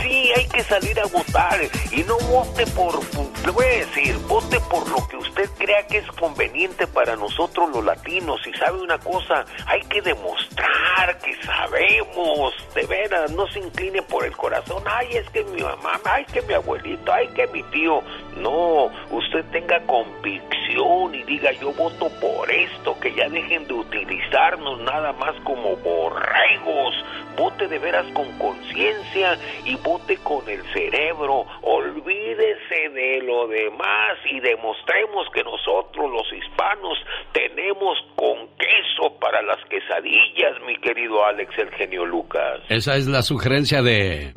Sí, 0.00 0.30
hay 0.36 0.46
que 0.46 0.62
salir 0.62 1.00
a 1.00 1.06
votar 1.06 1.58
y 1.90 2.04
no 2.04 2.16
vote 2.28 2.64
por, 2.68 3.00
le 3.44 3.50
voy 3.50 3.64
a 3.64 3.84
decir, 3.84 4.16
vote 4.28 4.60
por 4.70 4.88
lo 4.88 5.08
que 5.08 5.16
usted 5.16 5.50
crea 5.58 5.84
que 5.88 5.98
es 5.98 6.06
conveniente 6.20 6.86
para 6.86 7.16
nosotros 7.16 7.68
los 7.74 7.84
latinos. 7.84 8.40
Y 8.46 8.56
sabe 8.56 8.80
una 8.80 8.98
cosa, 8.98 9.44
hay 9.66 9.80
que 9.88 10.00
demostrar 10.00 11.18
que 11.18 11.34
sabemos, 11.44 12.54
de 12.76 12.86
veras, 12.86 13.32
no 13.32 13.46
se 13.48 13.58
incline 13.58 14.02
por 14.02 14.24
el 14.24 14.36
corazón. 14.36 14.84
Ay, 14.86 15.08
es 15.16 15.28
que 15.30 15.42
mi 15.44 15.62
mamá, 15.62 16.00
ay, 16.04 16.24
que 16.32 16.42
mi 16.42 16.54
abuelito, 16.54 17.12
ay, 17.12 17.26
que 17.34 17.48
mi 17.48 17.64
tío. 17.64 18.02
No, 18.36 18.86
usted 19.10 19.44
tenga 19.50 19.80
convicción 19.86 21.14
y 21.14 21.22
diga 21.24 21.50
yo 21.60 21.72
voto 21.72 22.08
por 22.20 22.50
esto, 22.50 22.98
que 23.00 23.14
ya 23.14 23.28
dejen 23.28 23.66
de 23.66 23.74
utilizarnos 23.74 24.80
nada 24.82 25.12
más 25.14 25.34
como 25.44 25.76
borregos. 25.76 26.94
Vote 27.36 27.68
de 27.68 27.78
veras 27.78 28.06
con 28.12 28.30
conciencia 28.38 29.38
y 29.64 29.76
vote 29.76 30.16
con 30.18 30.48
el 30.48 30.62
cerebro. 30.72 31.46
Olvídese 31.62 32.88
de 32.92 33.22
lo 33.22 33.48
demás 33.48 34.18
y 34.30 34.40
demostremos 34.40 35.28
que 35.32 35.42
nosotros 35.42 36.10
los 36.10 36.32
hispanos 36.32 36.98
tenemos 37.32 37.98
con 38.16 38.48
queso 38.58 39.18
para 39.18 39.42
las 39.42 39.64
quesadillas, 39.68 40.60
mi 40.66 40.76
querido 40.78 41.24
Alex 41.24 41.56
el 41.58 41.70
genio 41.70 42.04
Lucas. 42.04 42.60
Esa 42.68 42.96
es 42.96 43.06
la 43.06 43.22
sugerencia 43.22 43.82
de... 43.82 44.32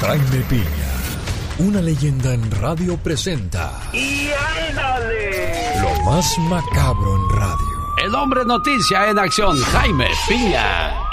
Jaime 0.00 0.42
Piña, 0.48 0.90
una 1.60 1.80
leyenda 1.82 2.32
en 2.32 2.50
radio 2.50 2.96
presenta 2.96 3.72
¡Y 3.92 4.28
ándale! 4.68 5.80
lo 5.82 6.04
más 6.04 6.38
macabro 6.48 7.16
en 7.16 7.38
radio. 7.38 8.06
el 8.06 8.14
hombre 8.14 8.44
noticia 8.44 9.10
en 9.10 9.18
acción, 9.18 9.58
Jaime 9.58 10.08
Piña. 10.28 11.09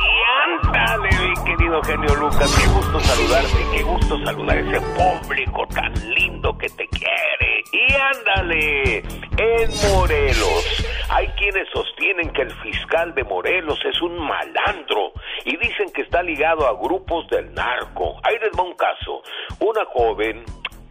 Ándale, 0.48 1.10
mi 1.28 1.43
querido 1.43 1.84
genio 1.84 2.16
Lucas, 2.16 2.56
qué 2.58 2.68
gusto 2.70 3.00
saludarte, 3.02 3.58
qué 3.76 3.84
gusto 3.84 4.18
saludar 4.24 4.58
a 4.58 4.62
ese 4.62 4.82
público 4.82 5.68
tan 5.68 5.93
lindo 6.14 6.58
que 6.58 6.70
te 6.70 6.88
quiere. 6.88 7.64
Y 7.74 7.93
ándale, 7.93 8.98
en 9.00 9.91
Morelos, 9.91 10.88
hay 11.10 11.28
quienes 11.38 11.68
sostienen 11.74 12.32
que 12.32 12.43
el 12.43 12.52
fiscal 12.62 13.14
de 13.14 13.26
Morelos 13.26 13.78
es 13.84 14.02
un 14.02 14.18
malandro 14.20 15.12
y 15.43 15.58
dicen 15.58 15.91
que 15.93 16.04
está 16.04 16.24
ligado 16.24 16.66
a 16.66 16.74
grupos 16.74 17.28
del 17.28 17.54
narco. 17.54 18.18
Ahí 18.24 18.38
les 18.39 18.58
va 18.58 18.64
un 18.64 18.76
caso, 18.76 19.22
una 19.60 19.84
joven 19.86 20.45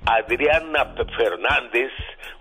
Adriana 0.04 0.94
Fernández 1.16 1.92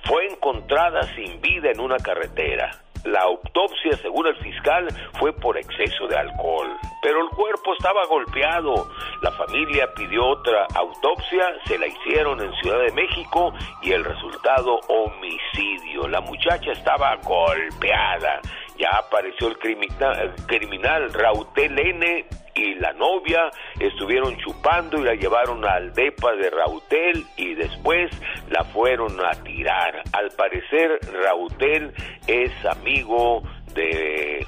fue 0.03 0.27
encontrada 0.27 1.01
sin 1.15 1.39
vida 1.39 1.71
en 1.71 1.79
una 1.79 1.97
carretera. 1.97 2.84
La 3.05 3.21
autopsia, 3.21 3.95
según 4.01 4.25
el 4.27 4.35
fiscal, 4.37 4.87
fue 5.19 5.31
por 5.31 5.57
exceso 5.57 6.07
de 6.07 6.17
alcohol, 6.17 6.75
pero 7.03 7.21
el 7.21 7.29
cuerpo 7.29 7.73
estaba 7.73 8.05
golpeado. 8.07 8.89
La 9.21 9.31
familia 9.31 9.93
pidió 9.93 10.25
otra 10.25 10.65
autopsia, 10.73 11.53
se 11.65 11.77
la 11.77 11.85
hicieron 11.85 12.41
en 12.41 12.51
Ciudad 12.55 12.79
de 12.79 12.91
México 12.93 13.53
y 13.83 13.91
el 13.91 14.03
resultado 14.03 14.79
homicidio. 14.87 16.07
La 16.07 16.19
muchacha 16.21 16.71
estaba 16.71 17.15
golpeada. 17.17 18.41
Ya 18.77 18.89
apareció 18.89 19.49
el 19.49 19.57
criminal, 19.59 21.03
el 21.03 21.13
Rautel 21.13 21.77
N 21.77 22.25
y 22.55 22.75
la 22.75 22.93
novia 22.93 23.51
estuvieron 23.79 24.35
chupando 24.37 24.97
y 24.99 25.03
la 25.03 25.15
llevaron 25.15 25.63
al 25.65 25.93
depa 25.93 26.33
de 26.33 26.49
Rautel 26.49 27.25
y 27.35 27.53
después 27.53 28.11
la 28.49 28.63
fueron 28.63 29.19
a 29.23 29.31
tirar. 29.43 30.01
Al 30.13 30.31
parecer 30.31 30.99
Rautel 31.11 31.93
es 32.27 32.51
amigo 32.65 33.43
de 33.73 34.47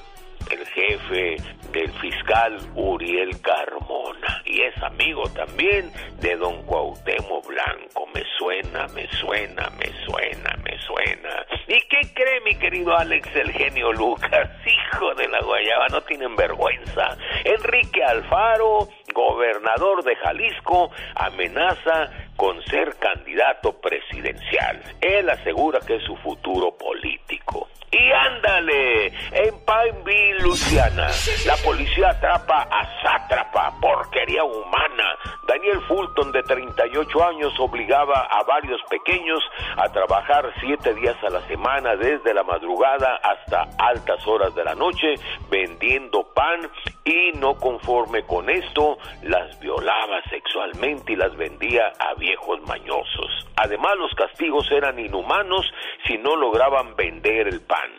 el 0.52 0.66
jefe 0.68 1.36
del 1.72 1.92
fiscal 1.94 2.58
Uriel 2.76 3.40
Carmona 3.42 4.42
y 4.46 4.62
es 4.62 4.78
amigo 4.82 5.24
también 5.30 5.92
de 6.20 6.36
don 6.38 6.64
Cuauhtémoc 6.64 7.48
Blanco. 7.48 8.08
Me 8.14 8.24
suena, 8.38 8.88
me 8.96 9.08
suena, 9.08 9.70
me 9.78 9.92
suena, 10.06 10.58
me 10.64 10.78
suena. 10.80 11.46
¿Y 11.68 11.80
qué 11.88 12.14
cree 12.14 12.42
mi 12.42 12.56
querido 12.56 12.98
Alex 12.98 13.28
el 13.36 13.52
genio 13.52 13.92
Lucas? 13.92 14.50
Hijo 14.66 15.14
de 15.16 15.28
la 15.28 15.42
guayaba, 15.42 15.88
no 15.90 16.02
tienen 16.02 16.36
vergüenza. 16.36 17.18
Enrique 17.44 18.04
Alfaro, 18.04 18.88
gobernador 19.14 20.04
de 20.04 20.16
Jalisco, 20.16 20.92
amenaza 21.16 22.10
con 22.38 22.64
ser 22.64 22.96
candidato 22.98 23.74
presidencial. 23.82 24.82
Él 25.02 25.30
asegura 25.30 25.80
que 25.86 25.96
es 25.96 26.04
su 26.04 26.16
futuro 26.18 26.72
político. 26.78 27.68
Y 27.90 28.12
ándale, 28.12 29.08
en 29.08 29.56
Pineville, 29.66 30.40
Luciana, 30.42 31.08
la 31.46 31.56
policía 31.64 32.10
atrapa 32.10 32.68
a 32.70 33.02
sátrapa, 33.02 33.74
porquería 33.80 34.44
humana. 34.44 35.18
Daniel 35.48 35.80
Fulton, 35.88 36.34
de 36.34 36.44
38 36.44 37.24
años, 37.24 37.54
obligaba 37.58 38.28
a 38.30 38.44
varios 38.44 38.82
pequeños 38.90 39.42
a 39.78 39.90
trabajar 39.90 40.52
siete 40.60 40.94
días 40.96 41.16
a 41.24 41.30
la 41.30 41.48
semana, 41.48 41.96
desde 41.96 42.34
la 42.34 42.44
madrugada 42.44 43.22
hasta 43.24 43.70
altas 43.78 44.28
horas 44.28 44.54
de 44.54 44.66
la 44.66 44.76
noche, 44.76 45.16
vendiendo 45.50 46.28
pan 46.34 46.70
y 47.06 47.32
no 47.40 47.56
conforme 47.56 48.24
con 48.24 48.50
esto, 48.50 48.98
las 49.24 49.58
violaba 49.62 50.22
sexualmente 50.30 51.14
y 51.14 51.16
las 51.16 51.34
vendía 51.38 51.94
a 52.00 52.14
viejos 52.28 52.62
mañosos. 52.68 53.48
Además, 53.56 53.94
los 53.98 54.14
castigos 54.16 54.70
eran 54.72 55.00
inhumanos 55.00 55.66
si 56.06 56.18
no 56.18 56.36
lograban 56.36 56.96
vender 56.96 57.48
el 57.48 57.62
pan. 57.62 57.90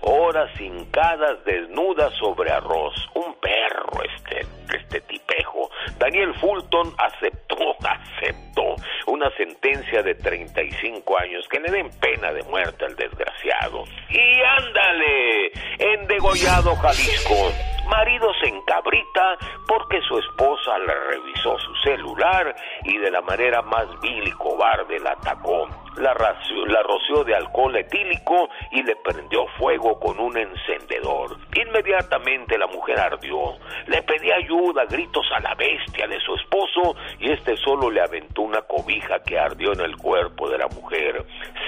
Horas 0.00 0.50
hincadas 0.60 1.44
desnudas 1.44 2.12
sobre 2.14 2.50
arroz. 2.50 2.94
Un 3.14 3.34
perro 3.34 4.02
este, 4.02 4.46
este 4.76 5.00
tipejo. 5.02 5.70
Daniel 5.98 6.34
Fulton 6.34 6.92
aceptó, 6.98 7.56
aceptó 7.80 8.74
una 9.06 9.30
sentencia 9.36 10.02
de 10.02 10.14
35 10.16 11.18
años 11.18 11.46
que 11.48 11.60
le 11.60 11.70
den 11.70 11.90
pena 12.00 12.32
de 12.32 12.42
muerte 12.44 12.84
al 12.84 12.96
desgraciado. 12.96 13.84
Y 14.10 14.40
ándale, 14.58 15.52
en 15.78 16.06
Degollado, 16.08 16.74
Jalisco. 16.76 17.75
Marido 17.88 18.32
se 18.40 18.48
encabrita 18.48 19.38
porque 19.66 20.00
su 20.02 20.18
esposa 20.18 20.78
le 20.78 20.94
revisó 20.94 21.58
su 21.58 21.74
celular 21.76 22.54
y 22.84 22.98
de 22.98 23.10
la 23.10 23.20
manera 23.22 23.62
más 23.62 23.86
vil 24.00 24.26
y 24.26 24.32
cobarde 24.32 24.98
la 25.00 25.12
atacó. 25.12 25.68
La, 25.96 26.12
roció 26.12 27.24
de 27.24 27.34
alcohol 27.34 27.74
etílico 27.74 28.50
y 28.70 28.82
le 28.82 28.96
prendió 28.96 29.46
fuego 29.58 29.98
con 29.98 30.20
un 30.20 30.36
encendedor. 30.36 31.38
Inmediatamente 31.54 32.58
la 32.58 32.66
mujer 32.66 33.00
ardió. 33.00 33.56
Le 33.86 34.02
pedía 34.02 34.36
ayuda, 34.36 34.84
gritos 34.84 35.26
a 35.34 35.40
la 35.40 35.54
bestia 35.54 36.06
de 36.06 36.20
su 36.20 36.34
esposo 36.34 36.96
y 37.18 37.30
este 37.30 37.56
solo 37.56 37.90
le 37.90 38.02
aventó 38.02 38.42
una 38.42 38.60
cobija 38.62 39.22
que 39.22 39.38
ardió 39.38 39.72
en 39.72 39.80
el 39.80 39.96
cuerpo 39.96 40.50
de 40.50 40.58
la 40.58 40.68
mujer. 40.68 41.24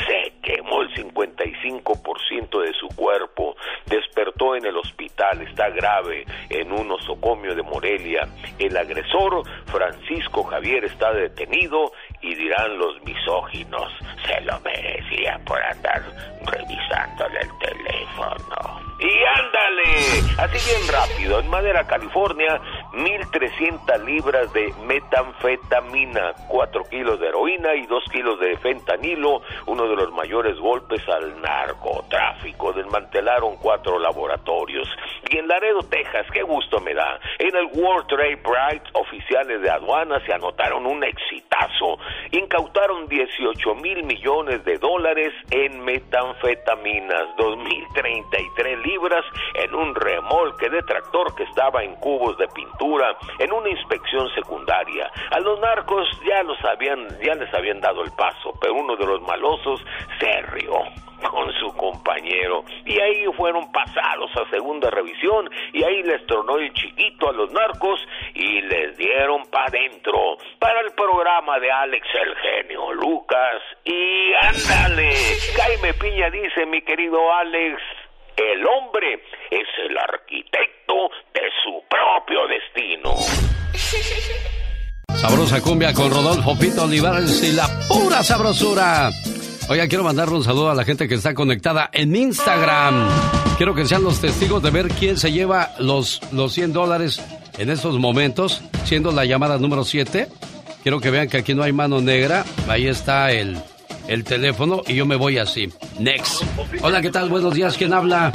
Se 0.06 0.34
quemó 0.42 0.82
el 0.82 0.94
55% 0.94 2.60
de 2.60 2.72
su 2.74 2.88
cuerpo. 2.94 3.56
Despertó 3.86 4.56
en 4.56 4.66
el 4.66 4.76
hospital, 4.76 5.40
está 5.40 5.70
grave 5.70 6.07
en 6.50 6.72
un 6.72 6.90
osocomio 6.90 7.54
de 7.54 7.62
Morelia. 7.62 8.28
El 8.58 8.76
agresor, 8.76 9.42
Francisco 9.66 10.42
Javier, 10.44 10.84
está 10.84 11.12
detenido 11.12 11.92
y 12.20 12.34
dirán 12.34 12.78
los 12.78 13.02
misóginos, 13.04 13.92
se 14.26 14.40
lo 14.42 14.58
merecía 14.60 15.40
por 15.44 15.62
andar 15.62 16.02
revisándole 16.46 17.40
el 17.40 17.58
teléfono. 17.58 18.87
Y 19.00 19.24
ándale, 19.24 19.94
así 20.38 20.72
bien 20.72 20.88
rápido, 20.92 21.38
en 21.38 21.48
Madera, 21.48 21.86
California, 21.86 22.60
1.300 22.94 24.04
libras 24.04 24.52
de 24.52 24.74
metanfetamina, 24.86 26.34
4 26.48 26.84
kilos 26.90 27.20
de 27.20 27.28
heroína 27.28 27.76
y 27.76 27.86
2 27.86 28.04
kilos 28.10 28.40
de 28.40 28.56
fentanilo, 28.56 29.42
uno 29.66 29.88
de 29.88 29.94
los 29.94 30.12
mayores 30.12 30.58
golpes 30.58 31.00
al 31.08 31.40
narcotráfico. 31.40 32.72
Desmantelaron 32.72 33.56
cuatro 33.58 34.00
laboratorios. 34.00 34.88
Y 35.30 35.38
en 35.38 35.46
Laredo, 35.46 35.80
Texas, 35.84 36.26
qué 36.32 36.42
gusto 36.42 36.80
me 36.80 36.92
da, 36.92 37.20
en 37.38 37.54
el 37.54 37.66
World 37.74 38.08
Trade 38.08 38.42
Bright, 38.42 38.82
oficiales 38.94 39.62
de 39.62 39.70
aduana 39.70 40.18
se 40.26 40.32
anotaron 40.32 40.86
un 40.86 41.04
exitazo. 41.04 41.98
Incautaron 42.32 43.06
18 43.06 43.74
mil 43.76 44.02
millones 44.02 44.64
de 44.64 44.76
dólares 44.78 45.32
en 45.52 45.84
metanfetaminas, 45.84 47.28
2.033 47.36 48.82
libras 48.82 48.87
en 49.54 49.74
un 49.74 49.94
remolque 49.94 50.70
de 50.70 50.82
tractor 50.82 51.34
que 51.34 51.42
estaba 51.44 51.82
en 51.82 51.94
cubos 51.96 52.36
de 52.38 52.48
pintura 52.48 53.16
en 53.38 53.52
una 53.52 53.68
inspección 53.68 54.28
secundaria. 54.34 55.10
A 55.30 55.40
los 55.40 55.60
narcos 55.60 56.08
ya 56.26 56.42
los 56.42 56.58
habían, 56.64 57.06
ya 57.20 57.34
les 57.34 57.52
habían 57.52 57.80
dado 57.80 58.02
el 58.02 58.10
paso, 58.12 58.52
pero 58.60 58.74
uno 58.74 58.96
de 58.96 59.06
los 59.06 59.20
malosos 59.22 59.84
se 60.18 60.42
rió 60.42 60.72
con 61.30 61.52
su 61.54 61.74
compañero. 61.76 62.64
Y 62.86 62.98
ahí 63.00 63.24
fueron 63.36 63.70
pasados 63.72 64.30
a 64.36 64.48
segunda 64.50 64.90
revisión 64.90 65.50
y 65.72 65.82
ahí 65.84 66.02
les 66.02 66.24
tronó 66.26 66.56
el 66.56 66.72
chiquito 66.72 67.28
a 67.28 67.32
los 67.32 67.52
narcos 67.52 68.00
y 68.34 68.60
les 68.62 68.96
dieron 68.96 69.42
pa' 69.50 69.66
dentro. 69.70 70.38
Para 70.58 70.80
el 70.80 70.92
programa 70.92 71.58
de 71.58 71.70
Alex 71.70 72.06
el 72.14 72.36
genio 72.36 72.92
Lucas 72.94 73.62
y 73.84 74.32
ándale. 74.40 75.12
Jaime 75.56 75.94
Piña 75.94 76.30
dice 76.30 76.66
mi 76.66 76.80
querido 76.82 77.32
Alex 77.34 77.82
el 78.38 78.66
hombre 78.66 79.22
es 79.50 79.68
el 79.88 79.98
arquitecto 79.98 81.10
de 81.34 81.42
su 81.62 81.82
propio 81.88 82.46
destino 82.46 83.14
Sabrosa 85.18 85.60
cumbia 85.60 85.92
con 85.92 86.10
Rodolfo 86.12 86.56
Pito 86.56 86.84
Olivares 86.84 87.42
y 87.42 87.52
la 87.52 87.66
pura 87.88 88.22
sabrosura. 88.22 89.10
Oiga, 89.68 89.88
quiero 89.88 90.04
mandarle 90.04 90.36
un 90.36 90.44
saludo 90.44 90.70
a 90.70 90.76
la 90.76 90.84
gente 90.84 91.08
que 91.08 91.16
está 91.16 91.34
conectada 91.34 91.90
en 91.92 92.14
Instagram. 92.14 93.08
Quiero 93.56 93.74
que 93.74 93.84
sean 93.84 94.04
los 94.04 94.20
testigos 94.20 94.62
de 94.62 94.70
ver 94.70 94.86
quién 94.88 95.16
se 95.16 95.32
lleva 95.32 95.72
los, 95.80 96.20
los 96.32 96.52
100 96.52 96.72
dólares 96.72 97.20
en 97.58 97.68
estos 97.68 97.98
momentos, 97.98 98.62
siendo 98.84 99.10
la 99.10 99.24
llamada 99.24 99.58
número 99.58 99.82
7. 99.82 100.28
Quiero 100.84 101.00
que 101.00 101.10
vean 101.10 101.28
que 101.28 101.38
aquí 101.38 101.52
no 101.52 101.64
hay 101.64 101.72
mano 101.72 102.00
negra. 102.00 102.44
Ahí 102.68 102.86
está 102.86 103.32
el, 103.32 103.58
el 104.08 104.24
teléfono 104.24 104.82
y 104.86 104.96
yo 104.96 105.06
me 105.06 105.14
voy 105.14 105.38
así. 105.38 105.72
Next. 106.00 106.42
Hola, 106.82 107.00
¿qué 107.00 107.10
tal? 107.10 107.28
Buenos 107.28 107.54
días. 107.54 107.76
¿Quién 107.76 107.92
habla? 107.92 108.32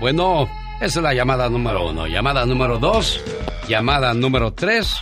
Bueno, 0.00 0.50
esa 0.80 0.98
es 0.98 1.02
la 1.02 1.14
llamada 1.14 1.48
número 1.48 1.88
uno. 1.88 2.06
Llamada 2.06 2.44
número 2.44 2.76
dos. 2.78 3.22
Llamada 3.68 4.12
número 4.12 4.52
tres. 4.52 4.96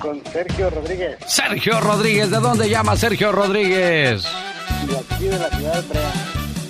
Con 0.00 0.20
Sergio 0.24 0.70
Rodríguez, 0.70 1.18
Sergio 1.24 1.80
Rodríguez, 1.80 2.32
¿de 2.32 2.40
dónde 2.40 2.68
llama 2.68 2.96
Sergio 2.96 3.30
Rodríguez? 3.30 4.24
de 4.88 4.98
aquí 4.98 5.24
de 5.26 5.38
la 5.38 5.48
ciudad 5.50 5.74
de 5.82 5.88
Brea. 5.88 6.12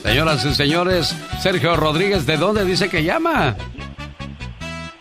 Señoras 0.02 0.44
y 0.44 0.54
señores, 0.54 1.16
Sergio 1.40 1.76
Rodríguez, 1.76 2.26
¿de 2.26 2.36
dónde 2.36 2.66
dice 2.66 2.90
que 2.90 3.04
llama? 3.04 3.56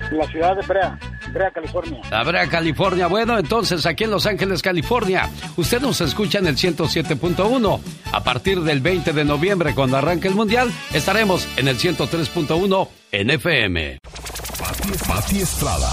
De 0.10 0.16
la 0.16 0.28
ciudad 0.28 0.56
de 0.56 0.66
Brea, 0.66 0.98
Brea, 1.32 1.52
California. 1.52 2.02
La 2.10 2.24
Brea, 2.24 2.48
California. 2.48 3.08
Bueno, 3.08 3.38
entonces 3.38 3.86
aquí 3.86 4.04
en 4.04 4.12
Los 4.12 4.26
Ángeles, 4.26 4.62
California, 4.62 5.30
usted 5.58 5.82
nos 5.82 6.02
escucha 6.02 6.40
en 6.40 6.48
el 6.48 6.58
107.1. 6.58 7.80
A 8.12 8.24
partir 8.24 8.62
del 8.62 8.82
20 8.82 9.14
de 9.14 9.26
noviembre, 9.26 9.74
cuando 9.74 9.98
arranque 9.98 10.28
el 10.28 10.36
Mundial, 10.36 10.72
estaremos 10.94 11.48
en 11.58 11.68
el 11.68 11.78
103.1 11.78 12.88
en 13.12 13.30
FM. 13.30 14.00
Pati, 14.60 14.90
Pati 15.08 15.40
Estrada. 15.42 15.90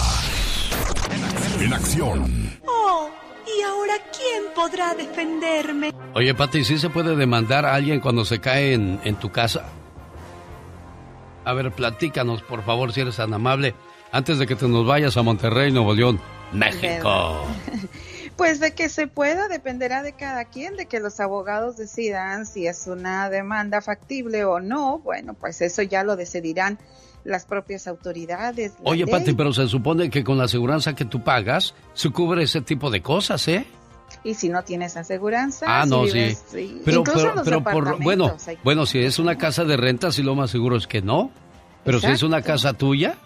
En 1.61 1.72
acción. 1.72 2.59
Oh, 2.66 3.11
¿y 3.47 3.62
ahora 3.62 3.95
quién 4.16 4.45
podrá 4.55 4.95
defenderme? 4.95 5.93
Oye, 6.14 6.34
Pati, 6.34 6.64
¿sí 6.64 6.78
se 6.78 6.91
puede 6.91 7.16
demandar 7.16 7.64
a 7.64 7.74
alguien 7.74 8.01
cuando 8.01 8.24
se 8.24 8.41
cae 8.41 8.74
en, 8.74 9.01
en 9.05 9.16
tu 9.16 9.30
casa? 9.30 9.68
A 11.45 11.53
ver, 11.55 11.72
platícanos, 11.72 12.43
por 12.43 12.62
favor, 12.62 12.93
si 12.93 13.01
eres 13.01 13.16
tan 13.16 13.32
amable, 13.32 13.74
antes 14.12 14.38
de 14.38 14.46
que 14.46 14.56
te 14.56 14.68
nos 14.68 14.86
vayas 14.86 15.16
a 15.16 15.22
Monterrey, 15.22 15.70
Nuevo 15.72 15.94
León, 15.94 16.20
México. 16.52 17.42
Pues 18.36 18.61
de 18.61 18.72
que 18.72 18.88
se 18.88 19.09
pueda 19.09 19.48
dependerá 19.48 20.04
de 20.04 20.12
cada 20.12 20.44
quien, 20.44 20.76
de 20.76 20.86
que 20.86 21.00
los 21.00 21.18
abogados 21.18 21.76
decidan 21.76 22.46
si 22.46 22.68
es 22.68 22.86
una 22.86 23.28
demanda 23.30 23.80
factible 23.80 24.44
o 24.44 24.61
no. 24.61 25.00
Bueno, 25.00 25.34
pues 25.34 25.61
eso 25.61 25.82
ya 25.82 26.04
lo 26.04 26.14
decidirán 26.14 26.78
las 27.24 27.46
propias 27.46 27.88
autoridades. 27.88 28.74
la 28.80 28.90
Oye, 28.92 29.06
ley. 29.06 29.12
Pati, 29.12 29.32
pero 29.32 29.52
se 29.52 29.66
supone 29.66 30.09
que 30.09 30.22
con 30.22 30.38
la 30.38 30.44
aseguranza 30.44 30.94
que 30.94 31.04
tú 31.04 31.24
pagas, 31.24 31.74
se 31.94 32.11
cubre 32.11 32.44
ese 32.44 32.61
tipo 32.61 32.92
de 32.92 33.02
cosas, 33.02 33.48
¿eh? 33.48 33.66
Y 34.22 34.34
si 34.34 34.48
no 34.50 34.62
tienes 34.62 34.96
aseguranza, 34.96 35.66
Ah, 35.68 35.82
si 35.82 35.90
no, 35.90 36.04
vives- 36.04 36.38
sí. 36.48 36.68
sí, 36.68 36.82
Pero, 36.84 37.00
incluso 37.00 37.18
pero, 37.20 37.34
los 37.34 37.44
pero 37.44 37.64
por, 37.64 38.00
bueno, 38.00 38.36
hay- 38.46 38.59
bueno, 38.62 38.86
si 38.86 39.00
es 39.00 39.18
una 39.18 39.36
casa 39.36 39.64
de 39.64 39.76
renta, 39.76 40.12
sí 40.12 40.22
lo 40.22 40.36
más 40.36 40.52
seguro 40.52 40.76
es 40.76 40.86
que 40.86 41.02
no. 41.02 41.32
Pero 41.84 41.98
si 41.98 42.06
es 42.06 42.22
una 42.22 42.40
casa 42.42 42.72
tuya, 42.72 43.16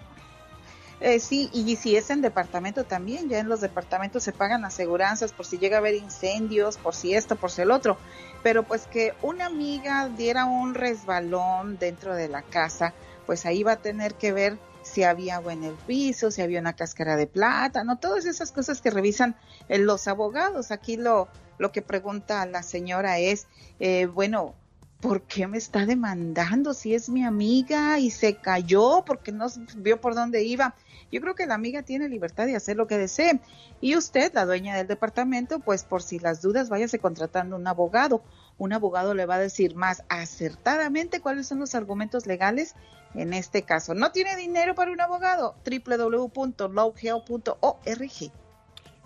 Eh, 1.05 1.18
sí, 1.18 1.50
y 1.53 1.74
si 1.74 1.96
es 1.96 2.11
en 2.11 2.22
departamento 2.22 2.84
también, 2.84 3.28
ya 3.28 3.40
en 3.40 3.48
los 3.48 3.61
departamentos 3.61 4.22
se 4.22 4.30
pagan 4.30 4.64
aseguranzas 4.64 5.32
por 5.32 5.44
si 5.44 5.59
llega 5.59 5.78
a 5.78 5.80
haber 5.80 5.96
incendios, 5.96 6.76
por 6.78 6.94
si 6.94 7.12
esto, 7.12 7.34
por 7.34 7.50
si 7.50 7.62
el 7.62 7.72
otro. 7.72 7.98
Pero 8.44 8.62
pues 8.62 8.86
que 8.86 9.12
una 9.20 9.46
amiga 9.46 10.09
diera 10.09 10.44
un 10.44 10.74
resbalón 10.74 11.76
dentro 11.76 12.14
de 12.14 12.28
la 12.28 12.42
casa, 12.42 12.94
pues 13.26 13.46
ahí 13.46 13.64
va 13.64 13.72
a 13.72 13.76
tener 13.82 14.14
que 14.14 14.32
ver 14.32 14.59
si 14.82 15.03
había 15.03 15.36
agua 15.36 15.55
el 15.55 15.74
piso, 15.88 16.30
si 16.30 16.40
había 16.40 16.61
una 16.61 16.74
cáscara 16.74 17.16
de 17.16 17.26
plátano, 17.26 17.98
todas 17.98 18.24
esas 18.24 18.53
cosas 18.53 18.80
que 18.80 18.90
revisan 18.90 19.34
eh, 19.68 19.78
los 19.78 20.07
abogados. 20.07 20.70
Aquí 20.70 20.96
lo, 20.96 21.26
lo 21.59 21.72
que 21.72 21.82
pregunta 21.82 22.46
la 22.46 22.62
señora 22.62 23.18
es, 23.18 23.48
eh, 23.80 24.07
bueno, 24.07 24.55
¿por 25.00 25.22
qué 25.22 25.48
me 25.48 25.59
está 25.59 25.84
demandando 25.84 26.74
si 26.74 26.94
es 26.94 27.09
mi 27.09 27.24
amiga 27.24 27.98
y 27.98 28.12
se 28.12 28.36
cayó 28.36 29.03
porque 29.05 29.32
no 29.32 29.48
vio 29.76 30.00
por 30.00 30.14
dónde 30.14 30.44
iba? 30.44 30.76
Yo 31.13 31.21
creo 31.21 31.35
que 31.35 31.47
la 31.47 31.55
amiga 31.55 31.83
tiene 31.83 32.09
libertad 32.09 32.47
de 32.47 32.57
hacer 32.57 32.77
lo 32.77 32.87
que 32.87 32.97
desee. 32.97 33.39
Y 33.83 33.97
usted, 33.97 34.33
la 34.33 34.47
dueña 34.47 34.75
del 34.75 34.87
departamento, 34.87 35.61
pues 35.61 35.85
por 35.85 36.03
si 36.03 36.19
las 36.19 36.41
dudas, 36.41 36.71
váyase 36.71 36.99
contratando 36.99 37.57
un 37.57 37.67
abogado. 37.67 38.23
Un 38.57 38.73
abogado 38.73 39.13
le 39.13 39.27
va 39.27 39.35
a 39.35 39.41
decir 39.41 39.77
más 39.77 40.05
acertadamente 40.09 41.21
cuáles 41.21 41.47
son 41.47 41.59
los 41.59 41.75
argumentos 41.75 42.27
legales 42.27 42.75
en 43.15 43.35
este 43.35 43.63
caso. 43.63 43.95
¿No 43.95 44.11
tiene 44.11 44.37
dinero 44.37 44.75
para 44.75 44.91
un 44.91 45.03
abogado? 45.03 45.55
www.lowhell.org. 45.65 48.33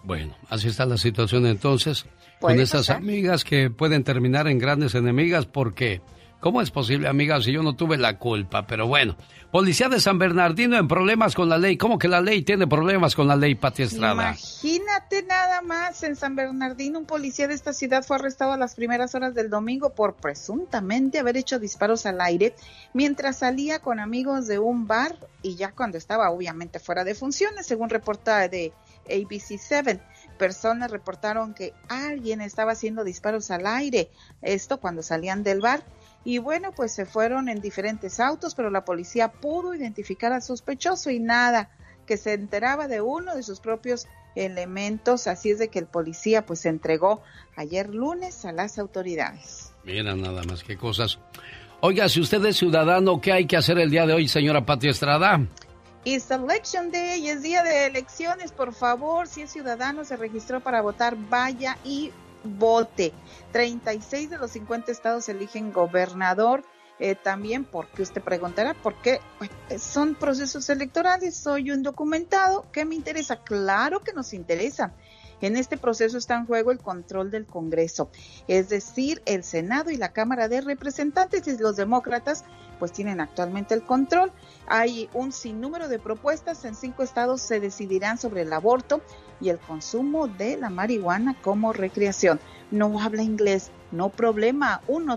bueno, 0.05 0.37
así 0.49 0.69
está 0.69 0.87
la 0.87 0.99
situación 0.99 1.47
entonces. 1.47 2.07
Con 2.41 2.61
estas 2.61 2.91
amigas 2.91 3.45
que 3.45 3.71
pueden 3.71 4.05
terminar 4.05 4.47
en 4.47 4.59
grandes 4.59 4.95
enemigas 4.95 5.47
porque, 5.47 6.03
¿cómo 6.41 6.63
es 6.63 6.71
posible, 6.71 7.09
amigas, 7.09 7.45
si 7.45 7.53
yo 7.53 7.63
no 7.63 7.75
tuve 7.75 7.97
la 7.97 8.19
culpa? 8.19 8.67
Pero 8.67 8.87
bueno, 8.87 9.17
Policía 9.57 9.89
de 9.89 10.01
San 10.01 10.19
Bernardino 10.19 10.77
en 10.77 10.87
problemas 10.87 11.35
con 11.35 11.49
la 11.49 11.57
ley. 11.57 11.79
¿Cómo 11.79 11.99
que 11.99 12.09
la 12.09 12.21
ley 12.21 12.43
tiene 12.43 12.67
problemas 12.67 13.15
con 13.15 13.27
la 13.27 13.37
ley, 13.37 13.55
Pati 13.55 13.85
Estrada? 13.85 14.13
Imagínate 14.13 15.23
nada 15.23 15.63
más, 15.63 16.03
en 16.03 16.15
San 16.15 16.37
Bernardino 16.37 16.99
un 16.99 17.07
policía 17.07 17.49
de 17.49 17.55
esta 17.55 17.73
ciudad 17.73 18.05
fue 18.05 18.17
arrestado 18.17 18.53
a 18.53 18.59
las 18.59 18.75
primeras 18.75 19.15
horas 19.15 19.35
del 19.35 19.49
domingo 19.49 19.95
por 19.95 20.17
presuntamente 20.17 21.21
haber 21.21 21.39
hecho 21.39 21.59
disparos 21.59 22.05
al 22.05 22.21
aire 22.21 22.55
mientras 22.93 23.39
salía 23.39 23.79
con 23.79 23.99
amigos 23.99 24.47
de 24.47 24.59
un 24.59 24.87
bar 24.87 25.17
y 25.43 25.55
ya 25.55 25.73
cuando 25.73 25.97
estaba 25.97 26.29
obviamente 26.29 26.79
fuera 26.79 27.05
de 27.05 27.15
funciones, 27.15 27.67
según 27.67 27.89
reporta 27.89 28.49
de 28.49 28.73
ABC7. 29.09 30.01
Personas 30.39 30.91
reportaron 30.91 31.55
que 31.55 31.73
alguien 31.89 32.43
estaba 32.43 32.73
haciendo 32.73 33.05
disparos 33.05 33.51
al 33.51 33.67
aire, 33.67 34.11
esto 34.43 34.81
cuando 34.81 35.03
salían 35.03 35.43
del 35.43 35.61
bar. 35.61 35.83
Y 36.27 36.39
bueno, 36.39 36.73
pues 36.73 36.93
se 36.93 37.07
fueron 37.07 37.49
en 37.49 37.61
diferentes 37.61 38.19
autos, 38.19 38.57
pero 38.57 38.69
la 38.69 38.85
policía 38.85 39.31
pudo 39.31 39.77
identificar 39.77 40.33
al 40.33 40.43
sospechoso 40.43 41.09
y 41.13 41.21
nada, 41.21 41.71
que 42.05 42.17
se 42.17 42.33
enteraba 42.33 42.89
de 42.89 43.01
uno 43.01 43.37
de 43.37 43.45
sus 43.45 43.61
propios 43.61 44.09
elementos, 44.35 45.29
así 45.29 45.53
es 45.53 45.61
de 45.61 45.69
que 45.69 45.79
el 45.79 45.87
policía 45.87 46.45
pues 46.45 46.59
se 46.63 46.69
entregó 46.69 47.23
ayer 47.55 47.95
lunes 47.95 48.45
a 48.45 48.51
las 48.51 48.77
autoridades. 48.81 49.73
Mira 49.85 50.17
nada 50.17 50.43
más, 50.43 50.65
qué 50.65 50.77
cosas. 50.77 51.21
Oiga, 51.81 52.09
si 52.09 52.21
usted 52.21 52.45
es 52.45 52.57
ciudadano, 52.57 53.21
¿qué 53.21 53.33
hay 53.33 53.47
que 53.47 53.57
hacer 53.57 53.79
el 53.79 53.89
día 53.89 54.05
de 54.05 54.15
hoy, 54.15 54.27
señora 54.27 54.67
Pati 54.67 54.89
Estrada? 54.89 55.47
It's 56.03 56.29
Election 56.33 56.91
Day, 56.91 57.29
es 57.29 57.45
día 57.45 57.63
de 57.63 57.87
elecciones, 57.87 58.51
por 58.51 58.75
favor, 58.75 59.29
si 59.29 59.43
es 59.43 59.53
ciudadano, 59.53 60.05
se 60.05 60.17
registró 60.17 60.59
para 60.59 60.83
votar, 60.83 61.17
vaya 61.31 61.79
y 61.85 62.11
vote. 62.47 63.13
36 63.53 64.31
de 64.31 64.39
los 64.39 64.53
50 64.53 64.91
estados 64.93 65.29
eligen 65.29 65.73
gobernador. 65.73 66.65
Eh, 66.99 67.15
también 67.15 67.67
porque 67.67 68.01
usted 68.01 68.23
preguntará 68.23 68.73
por 68.73 68.95
qué 69.03 69.21
Pues, 69.39 69.83
son 69.83 70.15
procesos 70.15 70.71
electorales, 70.71 71.37
soy 71.37 71.71
un 71.71 71.83
documentado, 71.83 72.65
¿qué 72.73 72.87
me 72.87 72.95
interesa? 72.95 73.37
Claro 73.37 74.01
que 74.01 74.15
nos 74.15 74.33
interesa. 74.33 74.95
En 75.43 75.57
este 75.57 75.77
proceso 75.77 76.17
está 76.17 76.37
en 76.37 76.47
juego 76.47 76.71
el 76.71 76.79
control 76.79 77.31
del 77.31 77.45
Congreso, 77.45 78.09
es 78.49 78.71
decir, 78.71 79.21
el 79.27 79.45
Senado 79.45 79.91
y 79.91 79.99
la 79.99 80.15
Cámara 80.15 80.49
de 80.49 80.63
Representantes 80.63 81.47
y 81.47 81.59
los 81.59 81.77
demócratas 81.77 82.45
pues 82.79 82.93
tienen 82.93 83.21
actualmente 83.21 83.75
el 83.75 83.85
control. 83.85 84.33
Hay 84.67 85.11
un 85.13 85.33
sinnúmero 85.33 85.89
de 85.89 85.99
propuestas, 85.99 86.65
en 86.65 86.75
cinco 86.75 87.03
estados 87.03 87.43
se 87.43 87.61
decidirán 87.61 88.17
sobre 88.19 88.43
el 88.43 88.53
aborto 88.53 89.03
y 89.41 89.49
el 89.49 89.59
consumo 89.59 90.29
de 90.29 90.57
la 90.57 90.71
marihuana 90.71 91.37
como 91.43 91.73
recreación. 91.73 92.41
No 92.71 93.01
habla 93.01 93.23
inglés, 93.23 93.71
no 93.93 94.09
problema. 94.09 94.81
1 94.89 95.15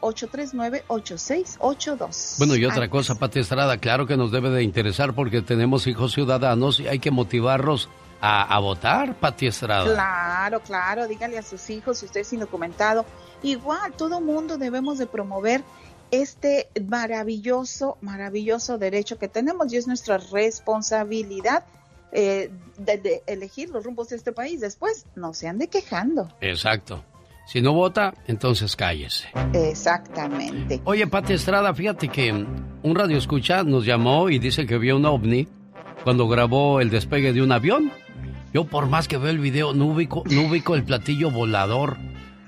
839 0.00 0.84
8682 0.88 2.34
Bueno, 2.38 2.56
y 2.56 2.64
otra 2.64 2.88
cosa, 2.88 3.14
Pati 3.14 3.40
Estrada, 3.40 3.78
claro 3.78 4.06
que 4.06 4.16
nos 4.16 4.30
debe 4.30 4.50
de 4.50 4.62
interesar 4.62 5.14
porque 5.14 5.42
tenemos 5.42 5.86
hijos 5.86 6.12
ciudadanos 6.12 6.80
y 6.80 6.88
hay 6.88 6.98
que 6.98 7.10
motivarlos 7.10 7.88
a, 8.20 8.42
a 8.54 8.58
votar, 8.58 9.14
Pati 9.14 9.46
Estrada. 9.46 9.84
Claro, 9.84 10.60
claro, 10.60 11.08
dígale 11.08 11.38
a 11.38 11.42
sus 11.42 11.70
hijos 11.70 11.98
si 11.98 12.06
usted 12.06 12.20
es 12.20 12.32
indocumentado. 12.32 13.04
Igual, 13.42 13.92
todo 13.92 14.20
mundo 14.20 14.58
debemos 14.58 14.98
de 14.98 15.06
promover 15.06 15.62
este 16.10 16.68
maravilloso, 16.88 17.98
maravilloso 18.00 18.78
derecho 18.78 19.18
que 19.18 19.28
tenemos 19.28 19.72
y 19.72 19.76
es 19.76 19.86
nuestra 19.86 20.18
responsabilidad 20.18 21.64
eh, 22.12 22.50
de, 22.78 22.98
de 22.98 23.22
elegir 23.26 23.70
los 23.70 23.84
rumbos 23.84 24.08
de 24.08 24.16
este 24.16 24.32
país. 24.32 24.60
Después, 24.60 25.06
no 25.16 25.34
se 25.34 25.48
ande 25.48 25.68
quejando. 25.68 26.28
Exacto. 26.40 27.04
Si 27.48 27.62
no 27.62 27.72
vota, 27.72 28.12
entonces 28.26 28.76
cállese. 28.76 29.26
Exactamente. 29.54 30.82
Oye, 30.84 31.06
Pati 31.06 31.32
Estrada, 31.32 31.72
fíjate 31.72 32.08
que 32.08 32.30
un 32.30 32.94
radio 32.94 33.16
escucha 33.16 33.62
nos 33.62 33.86
llamó 33.86 34.28
y 34.28 34.38
dice 34.38 34.66
que 34.66 34.76
vio 34.76 34.96
un 34.96 35.06
ovni 35.06 35.48
cuando 36.04 36.28
grabó 36.28 36.82
el 36.82 36.90
despegue 36.90 37.32
de 37.32 37.40
un 37.40 37.50
avión. 37.50 37.90
Yo 38.52 38.64
por 38.66 38.86
más 38.86 39.08
que 39.08 39.16
veo 39.16 39.30
el 39.30 39.38
video 39.38 39.72
no 39.72 39.86
ubico, 39.86 40.24
no 40.26 40.42
ubico 40.42 40.74
el 40.74 40.84
platillo 40.84 41.30
volador. 41.30 41.96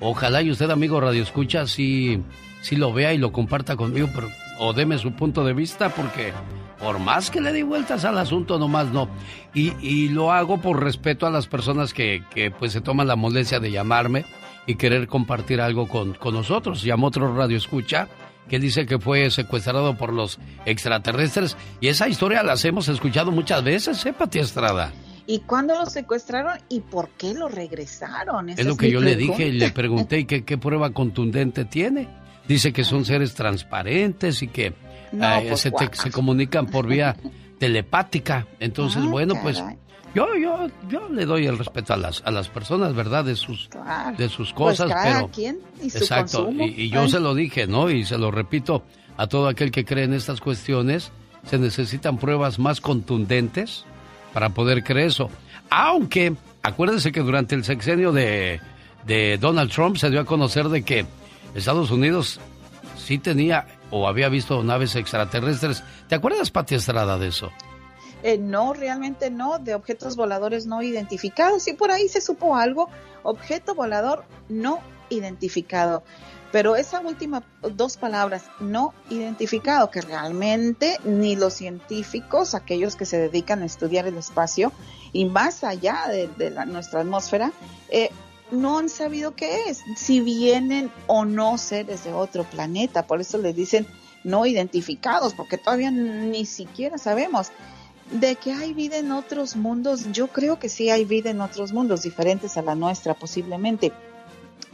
Ojalá 0.00 0.42
y 0.42 0.50
usted, 0.50 0.68
amigo 0.68 1.00
Radio 1.00 1.22
Escucha, 1.22 1.66
sí, 1.66 2.22
sí 2.60 2.76
lo 2.76 2.92
vea 2.92 3.14
y 3.14 3.18
lo 3.18 3.32
comparta 3.32 3.76
conmigo, 3.76 4.08
pero, 4.14 4.28
o 4.60 4.74
deme 4.74 4.98
su 4.98 5.12
punto 5.12 5.42
de 5.42 5.54
vista, 5.54 5.88
porque 5.88 6.32
por 6.78 6.98
más 6.98 7.30
que 7.30 7.40
le 7.40 7.52
dé 7.52 7.62
vueltas 7.62 8.04
al 8.04 8.18
asunto, 8.18 8.58
nomás 8.58 8.88
no. 8.88 9.08
Y, 9.54 9.72
y 9.80 10.10
lo 10.10 10.32
hago 10.32 10.60
por 10.60 10.82
respeto 10.82 11.26
a 11.26 11.30
las 11.30 11.46
personas 11.46 11.94
que, 11.94 12.22
que 12.30 12.50
pues 12.50 12.72
se 12.72 12.82
toman 12.82 13.08
la 13.08 13.16
molestia 13.16 13.58
de 13.58 13.70
llamarme 13.70 14.26
y 14.66 14.74
querer 14.74 15.08
compartir 15.08 15.62
algo 15.62 15.88
con, 15.88 16.12
con 16.12 16.34
nosotros. 16.34 16.82
Llamó 16.82 17.06
otro 17.06 17.34
Radio 17.34 17.56
Escucha 17.56 18.06
que 18.48 18.58
dice 18.58 18.84
que 18.84 18.98
fue 18.98 19.30
secuestrado 19.30 19.96
por 19.96 20.12
los 20.12 20.38
extraterrestres 20.66 21.56
y 21.80 21.88
esa 21.88 22.08
historia 22.08 22.42
las 22.42 22.62
hemos 22.64 22.88
escuchado 22.88 23.30
muchas 23.30 23.64
veces, 23.64 24.04
¿eh, 24.04 24.12
Pati 24.12 24.40
Estrada? 24.40 24.92
¿Y 25.26 25.38
cuándo 25.40 25.74
lo 25.74 25.86
secuestraron 25.86 26.58
y 26.68 26.80
por 26.80 27.10
qué 27.10 27.32
lo 27.32 27.48
regresaron? 27.48 28.50
Esa 28.50 28.60
Es 28.60 28.66
lo 28.66 28.76
que 28.76 28.90
yo 28.90 29.00
le 29.00 29.16
dije 29.16 29.46
y 29.46 29.52
le 29.52 29.70
pregunté 29.70 30.18
¿y 30.18 30.24
qué, 30.24 30.44
qué 30.44 30.58
prueba 30.58 30.90
contundente 30.90 31.64
tiene. 31.64 32.08
Dice 32.50 32.72
que 32.72 32.82
son 32.82 33.04
seres 33.04 33.34
transparentes 33.34 34.42
y 34.42 34.48
que 34.48 34.72
No, 35.12 35.24
eh, 35.38 35.44
pues, 35.48 35.60
se, 35.60 35.70
te- 35.70 35.88
se 35.94 36.10
comunican 36.10 36.66
por 36.66 36.88
vía 36.88 37.14
telepática. 37.60 38.46
Entonces, 38.58 39.02
Ah, 39.04 39.08
bueno, 39.08 39.34
pues 39.40 39.62
yo, 40.14 40.26
yo, 40.34 40.66
yo 40.88 41.08
le 41.10 41.24
doy 41.26 41.46
el 41.46 41.56
respeto 41.58 41.94
a 41.94 41.96
las, 41.96 42.22
a 42.24 42.32
las 42.32 42.48
personas, 42.48 42.92
¿verdad? 42.94 43.24
De 43.24 43.36
sus, 43.36 43.68
Claro. 43.68 44.16
de 44.16 44.28
sus 44.28 44.52
Pues 44.52 44.78
cosas, 44.80 44.90
cada 44.90 45.14
pero... 45.18 45.28
quien 45.30 45.58
y 45.80 45.90
su 45.90 45.98
Exacto, 45.98 46.50
y, 46.50 46.64
y 46.86 46.90
yo 46.90 47.02
Ay. 47.02 47.10
se 47.10 47.20
lo 47.20 47.34
dije, 47.36 47.68
¿no? 47.68 47.88
Y 47.88 48.04
se 48.04 48.18
lo 48.18 48.32
repito 48.32 48.82
a 49.16 49.28
todo 49.28 49.46
aquel 49.46 49.70
que 49.70 49.84
cree 49.84 50.04
en 50.04 50.14
estas 50.14 50.40
cuestiones, 50.40 51.12
se 51.44 51.56
necesitan 51.58 52.18
pruebas 52.18 52.58
más 52.58 52.80
contundentes 52.80 53.84
para 54.34 54.48
poder 54.48 54.82
creer 54.82 55.06
eso. 55.06 55.30
Aunque, 55.70 56.34
acuérdense 56.64 57.12
que 57.12 57.20
durante 57.20 57.54
el 57.54 57.62
sexenio 57.62 58.10
de, 58.10 58.60
de 59.06 59.38
Donald 59.38 59.70
Trump 59.70 59.96
se 59.98 60.10
dio 60.10 60.20
a 60.20 60.24
conocer 60.24 60.68
de 60.68 60.82
que 60.82 61.06
Estados 61.54 61.90
Unidos 61.90 62.40
sí 62.96 63.18
tenía 63.18 63.66
o 63.90 64.06
había 64.06 64.28
visto 64.28 64.62
naves 64.62 64.94
extraterrestres. 64.96 65.82
¿Te 66.08 66.14
acuerdas, 66.14 66.50
Pati 66.50 66.76
Estrada, 66.76 67.18
de 67.18 67.28
eso? 67.28 67.50
Eh, 68.22 68.38
no, 68.38 68.74
realmente 68.74 69.30
no, 69.30 69.58
de 69.58 69.74
objetos 69.74 70.16
voladores 70.16 70.66
no 70.66 70.82
identificados. 70.82 71.62
Sí, 71.62 71.72
por 71.72 71.90
ahí 71.90 72.08
se 72.08 72.20
supo 72.20 72.54
algo, 72.54 72.88
objeto 73.22 73.74
volador 73.74 74.24
no 74.48 74.80
identificado. 75.08 76.02
Pero 76.52 76.74
esa 76.74 77.00
última 77.00 77.44
dos 77.62 77.96
palabras, 77.96 78.44
no 78.58 78.92
identificado, 79.08 79.90
que 79.90 80.00
realmente 80.00 80.98
ni 81.04 81.36
los 81.36 81.54
científicos, 81.54 82.54
aquellos 82.54 82.96
que 82.96 83.06
se 83.06 83.18
dedican 83.18 83.62
a 83.62 83.66
estudiar 83.66 84.06
el 84.08 84.16
espacio 84.16 84.72
y 85.12 85.26
más 85.26 85.62
allá 85.62 86.06
de, 86.08 86.50
nuestra 86.66 87.00
atmósfera, 87.00 87.52
eh, 87.88 88.10
no 88.50 88.78
han 88.78 88.88
sabido 88.88 89.34
qué 89.34 89.64
es, 89.68 89.82
si 89.96 90.20
vienen 90.20 90.90
o 91.06 91.24
no 91.24 91.58
seres 91.58 92.04
de 92.04 92.12
otro 92.12 92.44
planeta. 92.44 93.06
Por 93.06 93.20
eso 93.20 93.38
les 93.38 93.54
dicen 93.56 93.86
no 94.24 94.44
identificados, 94.46 95.34
porque 95.34 95.56
todavía 95.58 95.90
ni 95.90 96.44
siquiera 96.46 96.98
sabemos. 96.98 97.48
De 98.10 98.34
que 98.34 98.52
hay 98.52 98.72
vida 98.74 98.96
en 98.98 99.12
otros 99.12 99.54
mundos, 99.54 100.10
yo 100.12 100.26
creo 100.26 100.58
que 100.58 100.68
sí 100.68 100.90
hay 100.90 101.04
vida 101.04 101.30
en 101.30 101.40
otros 101.40 101.72
mundos 101.72 102.02
diferentes 102.02 102.56
a 102.56 102.62
la 102.62 102.74
nuestra 102.74 103.14
posiblemente. 103.14 103.92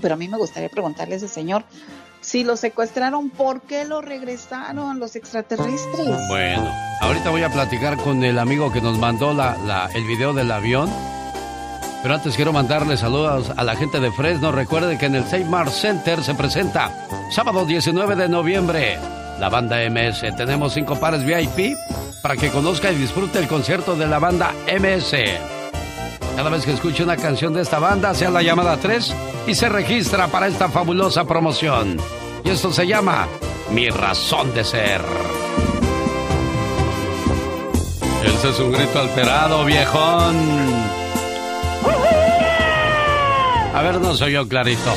Pero 0.01 0.15
a 0.15 0.17
mí 0.17 0.27
me 0.29 0.39
gustaría 0.39 0.69
preguntarle 0.71 1.15
a 1.15 1.17
ese 1.19 1.29
señor 1.29 1.65
si 2.23 2.43
lo 2.45 2.57
secuestraron, 2.57 3.31
¿por 3.31 3.61
qué 3.61 3.85
lo 3.85 4.01
regresaron 4.01 4.99
los 4.99 5.15
extraterrestres? 5.17 6.09
Bueno, 6.29 6.69
ahorita 7.03 7.31
voy 7.31 7.43
a 7.43 7.51
platicar 7.53 7.97
con 7.99 8.25
el 8.25 8.39
amigo 8.39 8.73
que 8.73 8.81
nos 8.81 8.99
mandó 8.99 9.33
la, 9.33 9.57
la- 9.67 9.91
el 9.95 10.05
video 10.07 10.33
del 10.33 10.51
avión. 10.51 10.91
Pero 12.03 12.15
antes 12.15 12.37
quiero 12.37 12.53
mandarle 12.53 12.97
saludos 12.97 13.53
a 13.57 13.65
la 13.65 13.77
gente 13.77 14.01
de 14.01 14.13
Fresno. 14.13 14.53
Recuerde 14.53 14.99
que 14.99 15.07
en 15.07 15.17
el 15.17 15.25
Seymour 15.25 15.71
Center 15.71 16.23
se 16.23 16.35
presenta 16.35 16.93
sábado 17.31 17.65
19 17.65 18.15
de 18.15 18.29
noviembre 18.29 18.99
la 19.39 19.49
banda 19.49 19.79
MS. 19.89 20.37
Tenemos 20.37 20.73
cinco 20.73 20.97
pares 20.97 21.25
VIP 21.25 21.77
para 22.23 22.37
que 22.37 22.51
conozca 22.51 22.91
y 22.91 22.97
disfrute 22.97 23.39
el 23.39 23.49
concierto 23.49 23.97
de 23.97 24.07
la 24.07 24.19
banda 24.19 24.53
MS. 24.67 25.15
Cada 26.37 26.51
vez 26.51 26.65
que 26.65 26.73
escuche 26.73 27.03
una 27.03 27.17
canción 27.17 27.55
de 27.55 27.63
esta 27.63 27.79
banda, 27.79 28.15
sea 28.15 28.31
la 28.31 28.43
llamada 28.43 28.77
3 28.77 29.15
y 29.47 29.55
se 29.55 29.69
registra 29.69 30.29
para 30.29 30.49
esta 30.49 30.69
fabulosa 30.69 31.25
promoción. 31.25 31.97
Y 32.45 32.51
esto 32.51 32.73
se 32.73 32.87
llama 32.87 33.27
Mi 33.71 33.89
Razón 33.89 34.53
de 34.53 34.65
Ser. 34.65 35.01
Ese 38.23 38.51
es 38.51 38.59
un 38.61 38.73
grito 38.73 39.01
alterado, 39.01 39.65
viejón. 39.65 40.76
A 43.77 43.83
ver, 43.83 44.01
no 44.01 44.15
soy 44.15 44.33
yo 44.33 44.49
clarito. 44.49 44.95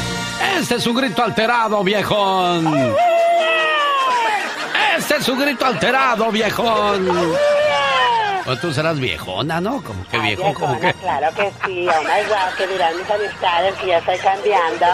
Este 0.58 0.76
es 0.76 0.88
un 0.88 0.96
grito 0.96 1.22
alterado, 1.22 1.84
viejón. 1.84 2.96
Este 4.98 5.18
es 5.18 5.28
un 5.28 5.38
grito 5.38 5.66
alterado, 5.66 6.32
viejón. 6.32 7.10
Pues 8.46 8.62
tú 8.62 8.72
serás 8.72 8.98
viejona, 8.98 9.60
¿no? 9.60 9.84
Como 9.84 10.08
que 10.08 10.18
viejo, 10.20 10.54
como 10.54 10.80
que... 10.80 10.94
Claro 10.94 11.28
que 11.36 11.52
sí, 11.66 11.88
oh 11.90 12.02
my 12.04 12.24
god, 12.30 12.56
que 12.58 12.68
dirán 12.68 12.98
mis 12.98 13.10
amistades 13.10 13.76
que 13.76 13.88
ya 13.88 13.98
estoy 13.98 14.18
cambiando. 14.18 14.86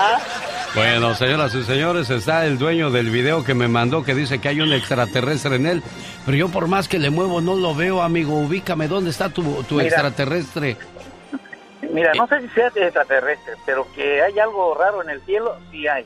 Bueno, 0.74 1.14
señoras 1.14 1.54
y 1.54 1.64
señores, 1.64 2.10
está 2.10 2.48
el 2.48 2.58
dueño 2.58 2.90
del 2.90 3.12
video 3.12 3.44
que 3.44 3.54
me 3.54 3.68
mandó 3.68 4.04
que 4.04 4.16
dice 4.16 4.40
que 4.40 4.50
hay 4.50 4.62
un 4.62 4.74
extraterrestre 4.74 5.58
en 5.58 5.68
él. 5.68 5.84
Pero 6.26 6.36
yo 6.36 6.50
por 6.50 6.68
más 6.68 6.88
que 6.88 6.98
le 6.98 7.12
muevo 7.12 7.40
no 7.40 7.56
lo 7.56 7.76
veo, 7.76 8.02
amigo. 8.02 8.34
Ubícame, 8.40 8.88
¿dónde 8.88 9.12
está 9.12 9.30
tu, 9.30 9.44
tu 9.64 9.76
Mira. 9.76 9.88
extraterrestre? 9.88 10.76
Mira, 11.96 12.12
no 12.14 12.28
sé 12.28 12.42
si 12.42 12.50
sea 12.50 12.68
extraterrestre, 12.68 13.54
pero 13.66 13.88
que 13.94 14.22
hay 14.22 14.38
algo 14.38 14.76
raro 14.76 15.02
en 15.02 15.10
el 15.10 15.22
cielo, 15.22 15.58
sí 15.72 15.88
hay. 15.88 16.06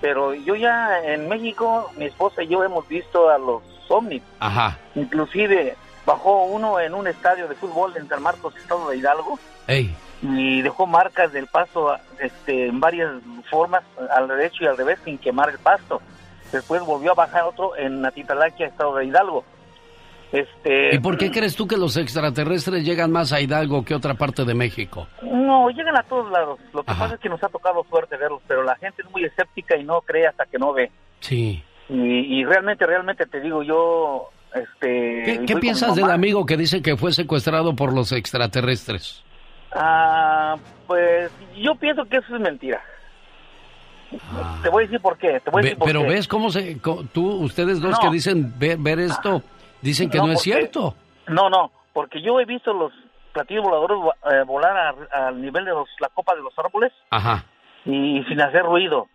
Pero 0.00 0.34
yo 0.34 0.56
ya 0.56 1.04
en 1.04 1.28
México, 1.28 1.88
mi 1.96 2.06
esposa 2.06 2.42
y 2.42 2.48
yo 2.48 2.64
hemos 2.64 2.88
visto 2.88 3.30
a 3.30 3.38
los 3.38 3.62
ovnis. 3.88 4.22
Ajá. 4.40 4.76
Inclusive 4.96 5.76
bajó 6.04 6.44
uno 6.46 6.80
en 6.80 6.94
un 6.94 7.06
estadio 7.06 7.46
de 7.46 7.54
fútbol 7.54 7.96
en 7.96 8.08
San 8.08 8.22
Marcos, 8.22 8.56
estado 8.56 8.90
de 8.90 8.96
Hidalgo, 8.96 9.38
Ey, 9.68 9.94
y 10.22 10.62
dejó 10.62 10.86
marcas 10.86 11.32
del 11.32 11.46
pasto 11.46 11.96
este, 12.18 12.66
en 12.66 12.80
varias 12.80 13.12
formas, 13.48 13.84
al 14.10 14.26
derecho 14.26 14.64
y 14.64 14.66
al 14.66 14.76
revés, 14.76 14.98
sin 15.04 15.16
quemar 15.16 15.50
el 15.50 15.58
pasto. 15.58 16.02
Después 16.50 16.82
volvió 16.82 17.12
a 17.12 17.14
bajar 17.14 17.44
otro 17.44 17.76
en 17.76 18.04
Atitalaquia, 18.04 18.66
estado 18.66 18.96
de 18.96 19.04
Hidalgo. 19.04 19.44
Este, 20.32 20.94
¿y 20.94 20.98
por 21.00 21.18
qué 21.18 21.30
crees 21.30 21.56
tú 21.56 21.66
que 21.66 21.76
los 21.76 21.96
extraterrestres 21.96 22.84
llegan 22.84 23.10
más 23.10 23.32
a 23.32 23.40
Hidalgo 23.40 23.84
que 23.84 23.94
otra 23.94 24.14
parte 24.14 24.44
de 24.44 24.54
México? 24.54 25.08
No, 25.22 25.68
llegan 25.70 25.96
a 25.98 26.02
todos 26.04 26.30
lados. 26.30 26.60
Lo 26.72 26.82
que 26.84 26.92
pasa 26.94 27.14
es 27.14 27.20
que 27.20 27.28
nos 27.28 27.42
ha 27.42 27.48
tocado 27.48 27.84
suerte 27.90 28.16
verlos, 28.16 28.40
pero 28.46 28.62
la 28.62 28.76
gente 28.76 29.02
es 29.02 29.10
muy 29.10 29.24
escéptica 29.24 29.76
y 29.76 29.82
no 29.84 30.00
cree 30.02 30.26
hasta 30.28 30.46
que 30.46 30.58
no 30.58 30.72
ve. 30.72 30.90
Sí. 31.20 31.62
Y, 31.88 32.40
y 32.40 32.44
realmente, 32.44 32.86
realmente 32.86 33.26
te 33.26 33.40
digo, 33.40 33.62
yo... 33.64 34.28
Este, 34.54 35.44
¿Qué, 35.46 35.56
piensas 35.56 35.94
del 35.94 36.10
amigo 36.10 36.44
que 36.46 36.56
dice 36.56 36.82
que 36.82 36.96
fue 36.96 37.12
secuestrado 37.12 37.74
por 37.76 37.92
los 37.92 38.10
extraterrestres? 38.12 39.22
Ah, 39.72 40.56
pues 40.86 41.30
yo 41.56 41.74
pienso 41.76 42.04
que 42.06 42.16
eso 42.16 42.34
es 42.36 42.40
mentira. 42.40 42.80
Te 44.62 44.68
voy 44.68 44.82
a 44.84 44.86
decir 44.86 45.00
por 45.00 45.16
qué. 45.18 45.40
Te 45.40 45.50
voy 45.50 45.60
a 45.60 45.62
Ve- 45.62 45.68
decir 45.70 45.78
por 45.78 45.86
pero 45.86 46.02
qué. 46.02 46.08
ves 46.08 46.26
cómo 46.28 46.50
se... 46.50 46.78
co- 46.80 47.04
tú, 47.12 47.28
ustedes 47.42 47.80
dos 47.80 47.92
No. 47.92 47.98
que 48.00 48.10
dicen 48.10 48.52
ver, 48.58 48.76
ver 48.78 48.98
esto, 48.98 49.42
dicen 49.82 50.10
que 50.10 50.18
no, 50.18 50.24
es 50.26 50.34
porque- 50.38 50.42
cierto. 50.50 50.94
No, 51.28 51.48
no, 51.50 51.70
porque 51.92 52.20
yo 52.22 52.40
he 52.40 52.44
visto 52.44 52.72
los 52.72 52.92
platillos 53.32 53.62
voladores 53.64 53.98
eh, 54.32 54.42
volar 54.46 54.94
al 55.12 55.40
nivel 55.40 55.64
de 55.64 55.70
los, 55.70 55.88
la 56.00 56.08
copa 56.08 56.34
de 56.34 56.42
los 56.42 56.52
árboles 56.58 56.92
Ajá. 57.10 57.44
y 57.84 58.22
sin 58.24 58.40
hacer 58.40 58.62
ruido 58.64 59.06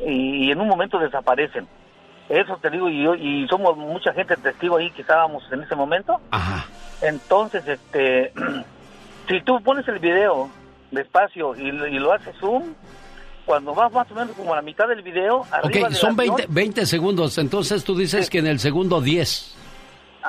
y, 0.00 0.50
en 0.50 0.60
un 0.60 0.68
momento 0.68 0.98
desaparecen. 0.98 1.66
Eso 2.28 2.58
te 2.60 2.68
digo 2.70 2.90
y, 2.90 3.02
yo, 3.04 3.14
y 3.14 3.46
somos 3.48 3.76
mucha 3.76 4.12
gente 4.12 4.36
testigo 4.36 4.76
ahí 4.76 4.90
que 4.90 5.02
estábamos 5.02 5.42
en 5.52 5.62
ese 5.62 5.74
momento. 5.74 6.20
Ajá. 6.30 6.66
Entonces, 7.00 7.66
este, 7.66 8.32
si 9.28 9.40
tú 9.42 9.60
pones 9.62 9.86
el 9.88 9.98
video 9.98 10.50
despacio 10.90 11.54
y, 11.56 11.68
y 11.68 11.98
lo 11.98 12.12
haces 12.12 12.34
zoom, 12.38 12.74
cuando 13.46 13.74
vas 13.74 13.92
más 13.92 14.10
o 14.10 14.14
menos 14.14 14.36
como 14.36 14.52
a 14.52 14.56
la 14.56 14.62
mitad 14.62 14.88
del 14.88 15.02
video, 15.02 15.38
Ok, 15.38 15.46
arriba 15.52 15.88
del 15.88 15.96
son 15.96 16.18
avión, 16.20 16.36
20, 16.36 16.52
20 16.52 16.86
segundos, 16.86 17.38
entonces 17.38 17.84
tú 17.84 17.96
dices 17.96 18.28
que 18.28 18.38
en 18.38 18.48
el 18.48 18.58
segundo 18.58 19.00
10. 19.00 19.55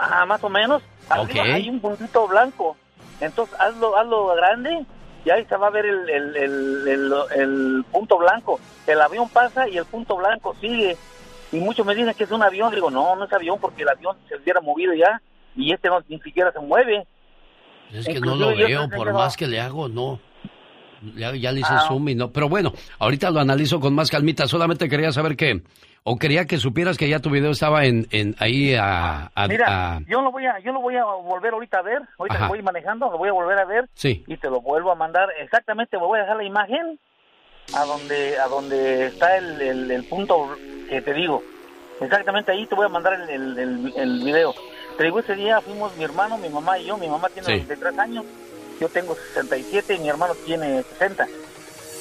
Ajá, 0.04 0.26
más 0.26 0.44
o 0.44 0.50
menos. 0.50 0.82
Arriba 1.10 1.44
hay 1.56 1.70
un 1.70 1.80
puntito 1.80 2.28
blanco. 2.28 2.76
Entonces 3.20 3.56
hazlo, 3.60 3.98
hazlo 3.98 4.28
grande 4.36 4.86
y 5.26 5.30
ahí 5.30 5.44
se 5.46 5.58
va 5.58 5.68
a 5.68 5.72
ver 5.72 5.86
el, 5.86 6.10
el, 6.10 6.36
el, 6.36 6.88
el- 6.88 7.14
el 7.36 7.86
punto 7.92 8.18
blanco. 8.18 8.60
El 8.86 9.02
avión 9.02 9.28
pasa 9.30 9.68
y 9.68 9.78
el 9.78 9.86
punto 9.86 10.16
blanco 10.18 10.56
sigue. 10.62 10.96
Y 11.52 11.58
muchos 11.60 11.86
me 11.86 11.96
dicen 11.96 12.14
que 12.14 12.26
es 12.26 12.32
un 12.32 12.44
avión. 12.44 12.74
Digo, 12.74 12.90
no, 12.92 13.16
no 13.16 13.26
es 13.26 13.34
avión 13.34 13.58
porque 13.60 13.84
el 13.84 13.90
avión 13.90 14.16
se 14.28 14.36
hubiera 14.36 14.62
movido 14.62 14.94
ya 14.94 15.22
y 15.56 15.72
este 15.74 15.88
no 15.90 16.00
ni 16.08 16.20
siquiera 16.20 16.52
se 16.52 16.60
mueve. 16.60 17.08
Es 17.92 18.06
que 18.06 18.20
no 18.20 18.36
lo 18.36 18.48
veo, 18.68 18.80
por 18.98 19.08
más 19.14 19.38
que 19.38 19.48
le 19.48 19.60
hago, 19.62 19.88
no. 19.88 20.20
Ya, 21.16 21.36
ya 21.36 21.52
le 21.52 21.60
hice 21.62 21.74
Ah. 21.74 21.86
zoom 21.88 22.10
y 22.10 22.16
no. 22.16 22.32
Pero 22.32 22.50
bueno, 22.50 22.74
ahorita 23.00 23.30
lo 23.32 23.40
analizo 23.40 23.80
con 23.80 23.94
más 23.94 24.10
calmita. 24.10 24.48
Solamente 24.48 24.90
quería 24.90 25.12
saber 25.12 25.36
que, 25.36 25.62
o 26.04 26.18
quería 26.18 26.46
que 26.46 26.58
supieras 26.58 26.98
que 26.98 27.08
ya 27.10 27.20
tu 27.20 27.30
video 27.30 27.52
estaba 27.52 27.86
en, 27.86 28.08
en 28.12 28.36
ahí 28.40 28.74
a, 28.76 29.30
a- 29.36 29.48
Mira, 29.48 29.96
a- 29.96 30.00
yo 30.08 30.22
lo 30.22 30.32
voy 30.32 30.46
a 30.46 30.60
yo 30.60 30.72
lo 30.74 30.82
voy 30.82 30.96
a 30.96 31.04
volver 31.04 31.54
ahorita 31.54 31.80
a 31.80 31.82
ver. 31.84 32.02
Ahorita 32.18 32.40
que 32.40 32.48
voy 32.48 32.62
manejando, 32.62 33.10
lo 33.12 33.18
voy 33.18 33.30
a 33.30 33.34
volver 33.34 33.60
a 33.60 33.66
ver 33.66 33.90
Sí. 33.94 34.24
y 34.28 34.38
te 34.38 34.50
lo 34.50 34.62
vuelvo 34.62 34.92
a 34.92 34.96
mandar. 34.96 35.30
Exactamente, 35.40 35.98
me 35.98 36.04
voy 36.06 36.20
a 36.20 36.22
dejar 36.24 36.38
la 36.38 36.44
imagen 36.46 37.00
a 37.76 37.84
donde 37.86 38.40
a 38.40 38.48
donde 38.48 39.08
está 39.08 39.38
el, 39.38 39.62
el- 39.62 39.92
el 39.92 40.04
punto 40.06 40.56
que 40.90 41.02
te 41.02 41.14
digo. 41.14 41.44
Exactamente 42.00 42.52
ahí 42.52 42.66
te 42.68 42.76
voy 42.76 42.86
a 42.86 42.90
mandar 42.90 43.14
el, 43.14 43.30
el, 43.30 43.60
el- 43.60 43.94
el 43.98 44.24
video. 44.24 44.54
Te 44.98 45.04
digo, 45.04 45.20
ese 45.20 45.36
día 45.36 45.62
fuimos 45.62 45.96
mi 45.98 46.04
hermano, 46.04 46.38
mi 46.38 46.50
mamá 46.50 46.78
y 46.80 46.86
yo. 46.86 46.98
Mi 46.98 47.08
mamá 47.08 47.28
tiene 47.30 47.46
Sí. 47.46 47.52
93 47.66 48.00
años, 48.00 48.26
yo 48.80 48.90
tengo 48.90 49.16
67 49.34 49.96
y 49.96 50.00
mi 50.00 50.10
hermano 50.10 50.34
tiene 50.46 50.84
60. 50.84 51.28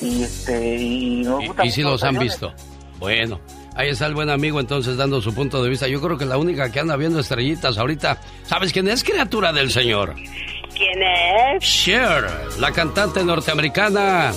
Y 0.00 0.22
este 0.22 0.76
y 0.76 1.22
nos 1.24 1.46
gusta 1.46 1.64
Y, 1.64 1.68
y 1.68 1.70
si 1.70 1.82
los 1.82 2.02
han 2.02 2.18
visto. 2.18 2.52
Bueno, 2.98 3.40
ahí 3.74 3.90
está 3.90 4.06
el 4.06 4.14
buen 4.14 4.30
amigo 4.30 4.58
entonces 4.60 4.96
dando 4.96 5.20
su 5.20 5.34
punto 5.34 5.62
de 5.62 5.70
vista. 5.70 5.86
Yo 5.86 6.00
creo 6.00 6.16
que 6.16 6.24
la 6.24 6.38
única 6.38 6.70
que 6.70 6.80
anda 6.80 6.96
viendo 6.96 7.20
estrellitas 7.20 7.78
ahorita, 7.78 8.20
¿sabes 8.44 8.72
quién 8.72 8.88
es 8.88 9.04
criatura 9.04 9.52
del 9.52 9.70
Señor? 9.70 10.14
¿Quién 10.14 11.02
es? 11.02 11.62
Cher, 11.62 12.26
la 12.58 12.72
cantante 12.72 13.24
norteamericana. 13.24 14.32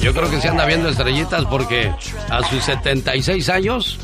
Yo 0.00 0.14
creo 0.14 0.30
que 0.30 0.40
se 0.40 0.48
anda 0.48 0.64
viendo 0.64 0.88
estrellitas 0.88 1.44
porque 1.44 1.92
a 2.30 2.42
sus 2.48 2.64
76 2.64 3.48
años 3.50 3.98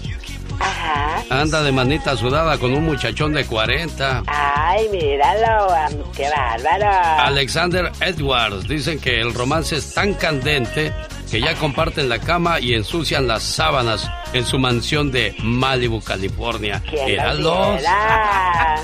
Ajá. 0.61 1.22
anda 1.30 1.62
de 1.62 1.72
manita 1.72 2.16
sudada 2.16 2.59
con 2.59 2.72
un 2.72 2.84
muchachón 2.84 3.32
de 3.32 3.44
40. 3.44 4.22
Ay, 4.26 4.88
míralo, 4.90 5.68
qué 6.14 6.28
bárbaro. 6.28 7.20
Alexander 7.22 7.90
Edwards. 8.00 8.66
Dicen 8.68 8.98
que 9.00 9.20
el 9.20 9.34
romance 9.34 9.76
es 9.76 9.94
tan 9.94 10.14
candente 10.14 10.92
que 11.30 11.40
ya 11.40 11.54
comparten 11.54 12.09
la 12.09 12.18
cama 12.20 12.61
y 12.61 12.74
ensucian 12.74 13.26
las 13.26 13.42
sábanas 13.42 14.09
en 14.32 14.44
su 14.46 14.59
mansión 14.59 15.11
de 15.11 15.34
Malibu, 15.42 16.00
California. 16.00 16.82
¿Quién 16.88 17.00
lo 17.02 17.07
Míralos. 17.07 17.76
viera? 17.78 18.76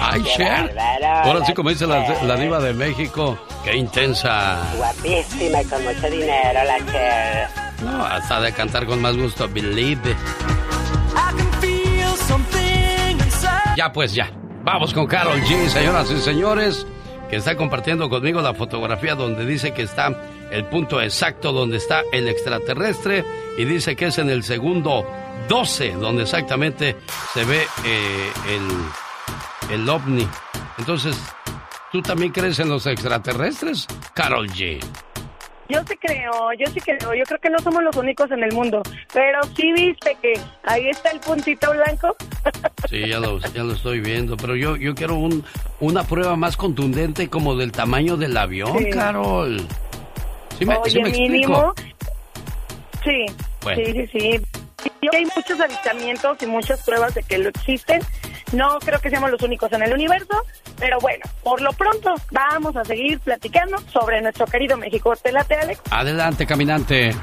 Ay, 0.00 0.22
Cher. 0.36 0.76
Ahora 1.24 1.44
sí, 1.44 1.54
como 1.54 1.70
dice 1.70 1.86
la, 1.86 2.22
la 2.22 2.36
diva 2.36 2.60
de 2.60 2.72
México, 2.72 3.38
qué 3.64 3.76
intensa. 3.76 4.58
Guapísima 4.76 5.62
y 5.62 5.64
con 5.64 5.82
mucho 5.84 6.08
dinero 6.10 6.60
la 6.64 6.92
Cher. 6.92 7.48
No, 7.82 8.04
hasta 8.04 8.40
de 8.40 8.52
cantar 8.52 8.86
con 8.86 9.00
más 9.00 9.16
gusto, 9.16 9.48
Believe. 9.48 10.16
Ya 13.76 13.92
pues 13.92 14.12
ya. 14.12 14.30
Vamos 14.64 14.92
con 14.92 15.06
Carol 15.06 15.40
G, 15.42 15.68
señoras 15.68 16.10
y 16.10 16.18
señores, 16.18 16.86
que 17.30 17.36
está 17.36 17.56
compartiendo 17.56 18.10
conmigo 18.10 18.40
la 18.42 18.52
fotografía 18.52 19.14
donde 19.14 19.46
dice 19.46 19.72
que 19.72 19.82
está 19.82 20.12
el 20.50 20.64
punto 20.64 21.00
exacto 21.00 21.52
donde 21.52 21.76
está 21.76 22.02
el 22.12 22.28
extraterrestre 22.28 23.24
y 23.56 23.64
dice 23.64 23.94
que 23.94 24.06
es 24.06 24.18
en 24.18 24.30
el 24.30 24.42
segundo 24.42 25.06
12 25.48 25.92
donde 25.92 26.24
exactamente 26.24 26.96
se 27.32 27.44
ve 27.44 27.66
eh, 27.84 28.32
el, 29.70 29.80
el 29.80 29.88
ovni. 29.88 30.26
Entonces, 30.78 31.16
¿tú 31.92 32.02
también 32.02 32.32
crees 32.32 32.58
en 32.58 32.68
los 32.68 32.86
extraterrestres, 32.86 33.86
Carol 34.14 34.48
G? 34.48 34.80
Yo 35.68 35.80
sí 35.86 35.96
creo, 36.00 36.32
yo 36.58 36.66
sí 36.72 36.80
creo. 36.80 37.14
Yo 37.14 37.24
creo 37.24 37.38
que 37.40 37.50
no 37.50 37.58
somos 37.58 37.82
los 37.82 37.94
únicos 37.96 38.30
en 38.30 38.42
el 38.42 38.52
mundo. 38.52 38.82
Pero 39.12 39.40
sí 39.56 39.70
viste 39.72 40.16
que 40.22 40.32
ahí 40.64 40.88
está 40.88 41.10
el 41.10 41.20
puntito 41.20 41.70
blanco. 41.72 42.16
Sí, 42.88 43.06
ya 43.06 43.20
lo, 43.20 43.38
ya 43.38 43.62
lo 43.64 43.74
estoy 43.74 44.00
viendo, 44.00 44.36
pero 44.36 44.56
yo, 44.56 44.76
yo 44.76 44.94
quiero 44.94 45.16
un, 45.16 45.44
una 45.80 46.04
prueba 46.04 46.36
más 46.36 46.56
contundente 46.56 47.28
como 47.28 47.54
del 47.56 47.70
tamaño 47.72 48.16
del 48.16 48.36
avión, 48.36 48.78
Sí. 48.78 48.90
Carol. 48.90 49.60
¿Sí 50.58 50.64
me, 50.64 50.76
Oye, 50.76 50.90
sí 50.90 51.00
me 51.02 51.10
mínimo. 51.10 51.74
Sí, 53.04 53.26
Bueno. 53.62 53.82
sí, 53.84 53.92
sí, 53.92 54.06
sí. 54.20 54.40
Yo- 55.02 55.10
Hay 55.12 55.24
muchos 55.36 55.60
avistamientos 55.60 56.38
y 56.42 56.46
muchas 56.46 56.82
pruebas 56.84 57.14
de 57.14 57.22
que 57.22 57.38
lo 57.38 57.48
existen. 57.50 58.00
No 58.52 58.78
creo 58.78 58.98
que 59.00 59.10
seamos 59.10 59.30
los 59.30 59.42
únicos 59.42 59.70
en 59.72 59.82
el 59.82 59.92
universo, 59.92 60.44
pero 60.78 60.98
bueno, 61.00 61.24
por 61.42 61.60
lo 61.60 61.72
pronto 61.72 62.14
vamos 62.30 62.76
a 62.76 62.84
seguir 62.84 63.20
platicando 63.20 63.78
sobre 63.92 64.22
nuestro 64.22 64.46
querido 64.46 64.76
México. 64.76 65.14
¿Te 65.16 65.32
late, 65.32 65.54
Alex? 65.54 65.80
Adelante, 65.90 66.46
caminante. 66.46 67.14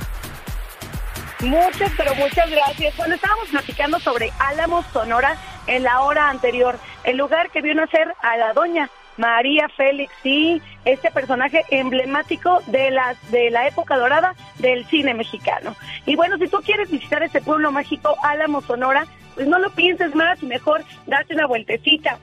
Muchas, 1.41 1.91
pero 1.97 2.15
muchas 2.15 2.49
gracias. 2.49 2.95
Bueno, 2.97 3.15
estábamos 3.15 3.47
platicando 3.49 3.99
sobre 3.99 4.31
Álamos, 4.39 4.85
Sonora, 4.93 5.35
en 5.67 5.83
la 5.83 6.01
hora 6.01 6.29
anterior, 6.29 6.77
el 7.03 7.17
lugar 7.17 7.49
que 7.49 7.61
vio 7.61 7.73
nacer 7.73 8.13
a 8.21 8.37
la 8.37 8.53
doña 8.53 8.89
María 9.17 9.67
Félix, 9.69 10.13
sí, 10.21 10.61
este 10.83 11.09
personaje 11.11 11.63
emblemático 11.69 12.61
de 12.67 12.91
la, 12.91 13.15
de 13.31 13.49
la 13.49 13.67
época 13.67 13.97
dorada 13.97 14.35
del 14.59 14.85
cine 14.87 15.13
mexicano. 15.13 15.75
Y 16.05 16.15
bueno, 16.15 16.37
si 16.37 16.47
tú 16.47 16.57
quieres 16.63 16.89
visitar 16.91 17.23
este 17.23 17.41
pueblo 17.41 17.71
mágico, 17.71 18.15
Álamos, 18.23 18.65
Sonora, 18.65 19.07
pues 19.35 19.47
no 19.47 19.59
lo 19.59 19.69
pienses 19.71 20.15
más 20.15 20.41
mejor 20.41 20.83
date 21.05 21.33
una 21.33 21.45
vueltecita. 21.45 22.17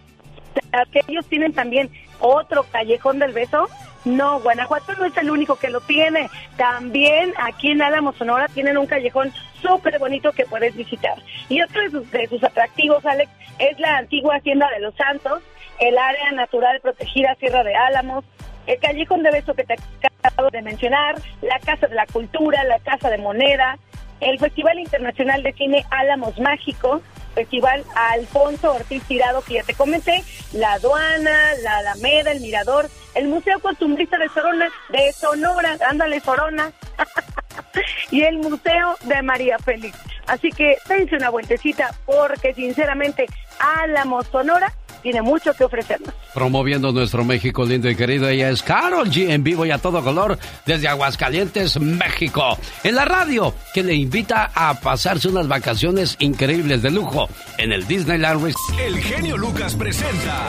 Que 0.90 1.02
ellos 1.08 1.26
tienen 1.26 1.52
también 1.52 1.90
otro 2.18 2.64
callejón 2.64 3.18
del 3.18 3.32
beso. 3.32 3.68
No, 4.04 4.40
Guanajuato 4.40 4.94
no 4.94 5.04
es 5.04 5.16
el 5.16 5.30
único 5.30 5.56
que 5.56 5.70
lo 5.70 5.80
tiene. 5.80 6.28
También 6.56 7.32
aquí 7.38 7.70
en 7.70 7.82
Álamos, 7.82 8.16
Sonora, 8.16 8.48
tienen 8.48 8.76
un 8.76 8.86
callejón 8.86 9.32
súper 9.60 9.98
bonito 9.98 10.32
que 10.32 10.44
puedes 10.44 10.74
visitar. 10.74 11.22
Y 11.48 11.62
otro 11.62 11.82
de 11.82 11.90
sus, 11.90 12.10
de 12.10 12.26
sus 12.26 12.42
atractivos, 12.42 13.04
Alex, 13.06 13.30
es 13.58 13.78
la 13.78 13.98
antigua 13.98 14.36
Hacienda 14.36 14.68
de 14.70 14.80
los 14.80 14.94
Santos, 14.96 15.42
el 15.78 15.96
área 15.96 16.32
natural 16.32 16.80
protegida 16.80 17.36
Sierra 17.36 17.62
de 17.62 17.74
Álamos, 17.74 18.24
el 18.66 18.78
callejón 18.78 19.22
de 19.22 19.30
beso 19.30 19.54
que 19.54 19.64
te 19.64 19.76
acabo 20.22 20.50
de 20.50 20.62
mencionar, 20.62 21.16
la 21.40 21.58
Casa 21.60 21.86
de 21.86 21.94
la 21.94 22.06
Cultura, 22.06 22.64
la 22.64 22.78
Casa 22.80 23.10
de 23.10 23.18
Moneda, 23.18 23.78
el 24.22 24.38
Festival 24.38 24.78
Internacional 24.78 25.42
de 25.42 25.52
Cine 25.52 25.84
Álamos 25.90 26.38
Mágico, 26.38 27.02
Festival 27.34 27.84
Alfonso 27.94 28.72
Ortiz 28.72 29.02
Tirado, 29.04 29.42
que 29.42 29.54
ya 29.54 29.62
te 29.64 29.74
comenté, 29.74 30.22
la 30.52 30.74
aduana, 30.74 31.54
la 31.62 31.78
Alameda, 31.78 32.30
el 32.30 32.40
Mirador, 32.40 32.88
el 33.14 33.28
Museo 33.28 33.58
Costumbrista 33.60 34.18
de 34.18 34.28
Sorona, 34.28 34.68
de 34.90 35.12
Sonora, 35.12 35.76
ándale 35.88 36.20
Sorona, 36.20 36.72
y 38.10 38.22
el 38.22 38.38
Museo 38.38 38.96
de 39.02 39.22
María 39.22 39.58
Félix. 39.58 39.98
Así 40.26 40.50
que 40.50 40.76
dense 40.88 41.16
una 41.16 41.30
vueltecita, 41.30 41.94
porque 42.06 42.54
sinceramente 42.54 43.26
Álamos 43.58 44.26
Sonora 44.28 44.72
tiene 45.02 45.22
mucho 45.22 45.52
que 45.52 45.64
ofrecernos. 45.64 46.14
Promoviendo 46.32 46.92
nuestro 46.92 47.24
México 47.24 47.64
lindo 47.64 47.90
y 47.90 47.96
querido, 47.96 48.28
ella 48.28 48.50
es 48.50 48.62
Carol 48.62 49.10
G 49.10 49.30
en 49.30 49.42
vivo 49.42 49.66
y 49.66 49.70
a 49.70 49.78
todo 49.78 50.02
color 50.02 50.38
desde 50.64 50.88
Aguascalientes, 50.88 51.78
México. 51.80 52.56
En 52.84 52.94
la 52.94 53.04
radio, 53.04 53.54
que 53.74 53.82
le 53.82 53.94
invita 53.94 54.50
a 54.54 54.80
pasarse 54.80 55.28
unas 55.28 55.48
vacaciones 55.48 56.16
increíbles 56.20 56.82
de 56.82 56.90
lujo 56.90 57.28
en 57.58 57.72
el 57.72 57.86
Disneyland 57.86 58.42
Resort. 58.42 58.78
El 58.80 58.98
genio 59.00 59.36
Lucas 59.36 59.74
presenta 59.74 60.46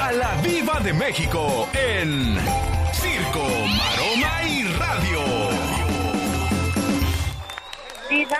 a 0.00 0.12
la 0.12 0.34
Viva 0.42 0.80
de 0.80 0.92
México 0.92 1.68
en 1.72 2.36
Circo, 2.92 3.44
Maroma 3.44 4.42
y 4.48 4.64
Radio. 4.64 5.20
Diva, 8.10 8.38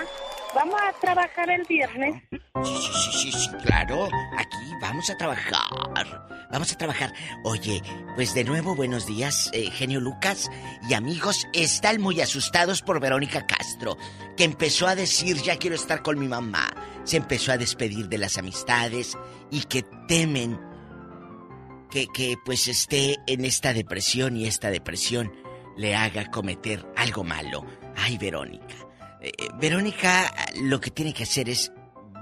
vamos 0.53 0.79
a 0.81 0.93
trabajar 0.99 1.49
el 1.49 1.63
viernes. 1.65 2.21
Sí, 2.31 2.77
sí, 2.93 3.11
sí, 3.11 3.31
sí, 3.31 3.49
claro. 3.65 4.07
Aquí 4.37 4.57
vamos 4.81 5.09
a 5.09 5.17
trabajar. 5.17 6.27
Vamos 6.51 6.71
a 6.71 6.77
trabajar. 6.77 7.13
Oye, 7.43 7.81
pues 8.15 8.33
de 8.33 8.43
nuevo 8.43 8.75
buenos 8.75 9.07
días, 9.07 9.49
eh, 9.53 9.71
genio 9.71 9.99
Lucas. 9.99 10.49
Y 10.87 10.93
amigos, 10.93 11.47
están 11.53 11.99
muy 11.99 12.21
asustados 12.21 12.81
por 12.81 12.99
Verónica 12.99 13.45
Castro, 13.45 13.97
que 14.37 14.43
empezó 14.43 14.87
a 14.87 14.95
decir, 14.95 15.37
ya 15.37 15.57
quiero 15.57 15.75
estar 15.75 16.03
con 16.03 16.19
mi 16.19 16.27
mamá. 16.27 16.73
Se 17.03 17.17
empezó 17.17 17.51
a 17.51 17.57
despedir 17.57 18.07
de 18.07 18.17
las 18.17 18.37
amistades 18.37 19.17
y 19.49 19.63
que 19.63 19.83
temen 20.07 20.59
que, 21.89 22.07
que 22.13 22.35
pues 22.45 22.67
esté 22.67 23.17
en 23.27 23.45
esta 23.45 23.73
depresión 23.73 24.37
y 24.37 24.45
esta 24.47 24.69
depresión 24.69 25.33
le 25.75 25.95
haga 25.95 26.29
cometer 26.29 26.85
algo 26.95 27.23
malo. 27.23 27.65
Ay, 27.95 28.17
Verónica. 28.17 28.82
Eh, 29.23 29.31
eh, 29.37 29.47
Verónica 29.59 30.33
lo 30.61 30.79
que 30.79 30.91
tiene 30.91 31.13
que 31.13 31.23
hacer 31.23 31.49
es 31.49 31.71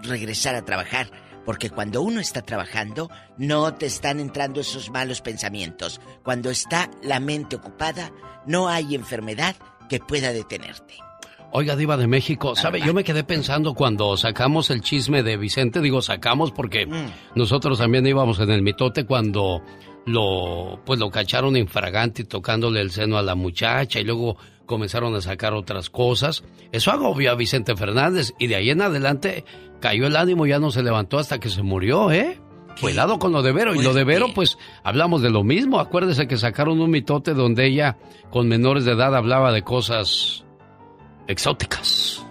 regresar 0.04 0.56
a 0.56 0.64
trabajar, 0.64 1.12
porque 1.46 1.72
cuando 1.72 2.02
uno 2.04 2.20
está 2.20 2.44
trabajando 2.44 3.10
no 3.38 3.74
te 3.74 3.88
están 3.88 4.20
entrando 4.20 4.62
esos 4.62 4.92
malos 4.92 5.22
pensamientos. 5.22 6.00
Cuando 6.24 6.52
está 6.52 6.90
la 7.02 7.20
mente 7.20 7.56
ocupada, 7.56 8.12
no 8.46 8.70
hay 8.70 8.94
enfermedad 8.94 9.56
que 9.90 10.00
pueda 10.00 10.32
detenerte. 10.32 10.96
Oiga, 11.54 11.76
Diva 11.76 11.98
de 11.98 12.08
México, 12.08 12.56
¿sabe? 12.56 12.80
Yo 12.80 12.94
me 12.94 13.04
quedé 13.04 13.26
pensando 13.26 13.74
cuando 13.74 14.16
sacamos 14.16 14.70
el 14.70 14.82
chisme 14.82 15.22
de 15.22 15.36
Vicente, 15.36 15.82
digo 15.82 16.02
sacamos 16.02 16.52
porque 16.52 16.88
nosotros 17.36 17.80
también 17.80 18.08
íbamos 18.08 18.40
en 18.40 18.52
el 18.52 18.62
mitote 18.62 19.06
cuando 19.06 19.62
lo, 20.06 20.80
pues 20.86 20.98
lo 20.98 21.10
cacharon 21.10 21.58
infragante 21.58 22.24
tocándole 22.24 22.80
el 22.80 22.92
seno 22.92 23.18
a 23.18 23.22
la 23.22 23.36
muchacha 23.36 24.00
y 24.00 24.06
luego 24.06 24.38
comenzaron 24.72 25.14
a 25.16 25.22
sacar 25.22 25.54
otras 25.54 25.90
cosas. 25.90 26.46
Eso 26.72 26.92
agobió 26.92 27.32
a 27.32 27.36
Vicente 27.36 27.76
Fernández 27.76 28.34
y 28.40 28.48
de 28.48 28.56
ahí 28.56 28.70
en 28.70 28.82
adelante 28.82 29.44
cayó 29.82 30.08
el 30.08 30.16
ánimo, 30.16 30.46
ya 30.46 30.60
no 30.60 30.72
se 30.72 30.82
levantó 30.82 31.20
hasta 31.20 31.42
que 31.42 31.50
se 31.50 31.62
murió, 31.62 32.10
¿eh? 32.10 32.40
Cuidado 32.80 33.20
con 33.20 33.34
lo 33.34 33.42
de 33.42 33.52
Vero. 33.52 33.76
Y 33.76 33.84
lo 33.84 33.94
de 33.94 34.06
Vero, 34.06 34.28
pues 34.34 34.58
hablamos 34.82 35.22
de 35.22 35.30
lo 35.30 35.44
mismo. 35.44 35.82
Acuérdese 35.82 36.26
que 36.26 36.38
sacaron 36.38 36.80
un 36.80 36.90
mitote 36.90 37.34
donde 37.34 37.68
ella, 37.68 37.98
con 38.30 38.48
menores 38.48 38.86
de 38.86 38.94
edad, 38.94 39.14
hablaba 39.14 39.52
de 39.52 39.62
cosas 39.62 40.46
exóticas. 41.28 42.26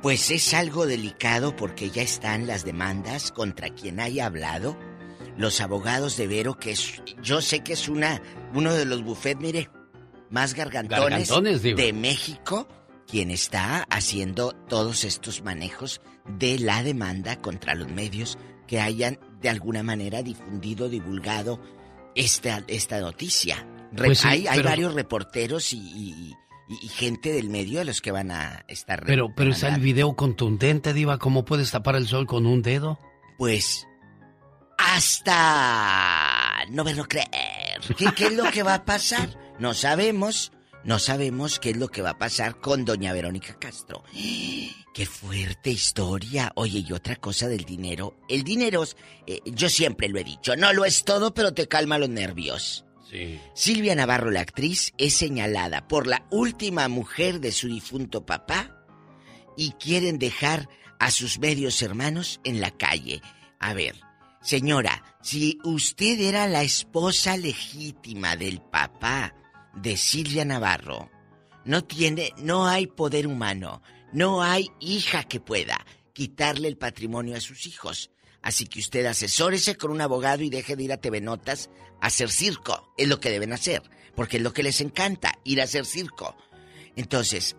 Pues 0.00 0.30
es 0.30 0.54
algo 0.54 0.86
delicado 0.86 1.56
porque 1.56 1.90
ya 1.90 2.02
están 2.02 2.46
las 2.46 2.64
demandas 2.64 3.32
contra 3.32 3.70
quien 3.70 3.98
haya 3.98 4.26
hablado. 4.26 4.76
Los 5.36 5.60
abogados 5.60 6.16
de 6.16 6.28
Vero, 6.28 6.54
que 6.54 6.70
es, 6.70 7.02
yo 7.20 7.42
sé 7.42 7.64
que 7.64 7.72
es 7.72 7.88
una, 7.88 8.22
uno 8.54 8.72
de 8.74 8.84
los 8.84 9.02
buffets, 9.02 9.40
mire, 9.40 9.70
más 10.32 10.54
gargantones, 10.54 11.28
de 11.62 11.92
México, 11.92 12.66
quien 13.06 13.30
está 13.30 13.84
haciendo 13.90 14.52
todos 14.68 15.04
estos 15.04 15.42
manejos 15.42 16.00
de 16.26 16.58
la 16.58 16.82
demanda 16.82 17.40
contra 17.40 17.74
los 17.74 17.88
medios 17.88 18.38
que 18.66 18.80
hayan 18.80 19.18
de 19.40 19.48
alguna 19.50 19.82
manera 19.82 20.22
difundido, 20.22 20.88
divulgado 20.88 21.60
esta, 22.14 22.64
esta 22.68 23.00
noticia. 23.00 23.66
Pues 23.96 24.20
sí, 24.20 24.28
hay 24.28 24.46
hay 24.46 24.62
varios 24.62 24.94
reporteros 24.94 25.72
y, 25.74 25.78
y- 25.78 26.34
y- 26.68 26.86
y 26.86 26.88
gente 26.88 27.32
del 27.32 27.50
medio 27.50 27.82
a 27.82 27.84
los 27.84 28.00
que 28.00 28.10
van 28.12 28.30
a 28.30 28.64
estar... 28.68 29.04
Pero, 29.04 29.34
pero 29.36 29.50
está 29.50 29.68
el 29.74 29.80
video 29.82 30.16
contundente, 30.16 30.94
Diva. 30.94 31.18
¿Cómo 31.18 31.44
puedes 31.44 31.70
tapar 31.70 31.96
el 31.96 32.06
sol 32.08 32.26
con 32.26 32.46
un 32.46 32.62
dedo? 32.62 32.98
Pues 33.36 33.86
hasta 34.78 36.64
no 36.70 36.84
verlo 36.84 37.04
creer. 37.04 37.28
¿Qué, 37.96 38.06
qué 38.16 38.26
es 38.26 38.32
lo 38.34 38.50
que 38.50 38.62
va 38.62 38.74
a 38.74 38.84
pasar? 38.84 39.28
No 39.62 39.74
sabemos, 39.74 40.50
no 40.82 40.98
sabemos 40.98 41.60
qué 41.60 41.70
es 41.70 41.76
lo 41.76 41.86
que 41.86 42.02
va 42.02 42.10
a 42.10 42.18
pasar 42.18 42.58
con 42.58 42.84
doña 42.84 43.12
Verónica 43.12 43.56
Castro. 43.60 44.02
Qué 44.92 45.06
fuerte 45.06 45.70
historia. 45.70 46.50
Oye, 46.56 46.80
y 46.86 46.92
otra 46.92 47.14
cosa 47.14 47.46
del 47.46 47.64
dinero. 47.64 48.18
El 48.28 48.42
dinero, 48.42 48.82
es- 48.82 48.96
eh, 49.28 49.38
yo 49.46 49.68
siempre 49.68 50.08
lo 50.08 50.18
he 50.18 50.24
dicho, 50.24 50.56
no 50.56 50.72
lo 50.72 50.84
es 50.84 51.04
todo, 51.04 51.32
pero 51.32 51.54
te 51.54 51.68
calma 51.68 51.96
los 51.96 52.08
nervios. 52.08 52.84
Sí. 53.08 53.38
Silvia 53.54 53.94
Navarro, 53.94 54.32
la 54.32 54.40
actriz, 54.40 54.92
es 54.98 55.14
señalada 55.14 55.86
por 55.86 56.08
la 56.08 56.26
última 56.32 56.88
mujer 56.88 57.38
de 57.38 57.52
su 57.52 57.68
difunto 57.68 58.26
papá 58.26 58.84
y 59.56 59.70
quieren 59.80 60.18
dejar 60.18 60.68
a 60.98 61.12
sus 61.12 61.38
medios 61.38 61.80
hermanos 61.82 62.40
en 62.42 62.60
la 62.60 62.72
calle. 62.72 63.22
A 63.60 63.74
ver, 63.74 63.94
señora, 64.42 65.04
si 65.22 65.58
usted 65.62 66.18
era 66.20 66.48
la 66.48 66.64
esposa 66.64 67.36
legítima 67.36 68.34
del 68.36 68.60
papá 68.60 69.34
de 69.74 69.96
Silvia 69.96 70.44
Navarro, 70.44 71.10
no 71.64 71.84
tiene, 71.84 72.32
no 72.38 72.66
hay 72.66 72.86
poder 72.86 73.26
humano, 73.26 73.82
no 74.12 74.42
hay 74.42 74.70
hija 74.80 75.24
que 75.24 75.40
pueda 75.40 75.84
quitarle 76.12 76.68
el 76.68 76.76
patrimonio 76.76 77.36
a 77.36 77.40
sus 77.40 77.66
hijos. 77.66 78.10
Así 78.42 78.66
que 78.66 78.80
usted 78.80 79.06
asesórese 79.06 79.76
con 79.76 79.92
un 79.92 80.00
abogado 80.00 80.42
y 80.42 80.50
deje 80.50 80.76
de 80.76 80.82
ir 80.82 80.92
a 80.92 80.96
TV 80.96 81.20
Notas 81.20 81.70
a 82.00 82.06
hacer 82.08 82.30
circo. 82.30 82.92
Es 82.98 83.08
lo 83.08 83.20
que 83.20 83.30
deben 83.30 83.52
hacer, 83.52 83.82
porque 84.16 84.38
es 84.38 84.42
lo 84.42 84.52
que 84.52 84.64
les 84.64 84.80
encanta, 84.80 85.38
ir 85.44 85.60
a 85.60 85.64
hacer 85.64 85.86
circo. 85.86 86.36
Entonces, 86.96 87.56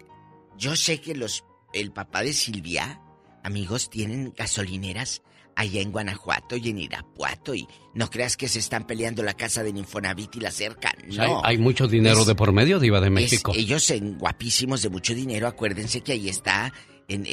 yo 0.58 0.76
sé 0.76 1.00
que 1.00 1.16
los 1.16 1.46
el 1.74 1.92
papá 1.92 2.22
de 2.22 2.34
Silvia, 2.34 3.02
amigos, 3.44 3.90
tienen 3.90 4.34
gasolineras 4.38 5.24
allá 5.56 5.82
en 5.82 5.92
Guanajuato 5.92 6.56
y 6.58 6.70
en 6.70 6.80
Irapuato 6.80 7.54
y 7.54 7.68
no 7.94 8.10
creas 8.10 8.38
que 8.38 8.48
se 8.48 8.60
están 8.60 8.86
peleando 8.88 9.22
la 9.24 9.34
casa 9.34 9.64
de 9.64 9.70
Infonavit 9.70 10.36
y 10.36 10.40
la 10.40 10.52
cerca. 10.52 10.94
Sea, 11.10 11.28
No. 11.28 11.42
hay, 11.46 11.56
hay 11.56 11.58
mucho 11.62 11.88
dinero 11.88 12.22
Es- 12.22 12.28
de 12.28 12.36
por 12.36 12.52
medio, 12.54 12.80
Diva 12.80 13.00
de 13.02 13.08
es- 13.08 13.14
México. 13.14 13.52
ellos 13.56 13.90
en 13.92 14.18
guapísimos 14.18 14.82
de 14.82 14.90
mucho 14.90 15.14
dinero, 15.14 15.48
acuérdense 15.48 16.02
que 16.02 16.14
ahí 16.14 16.30
está 16.30 16.74
en 17.08 17.26
eh, 17.26 17.30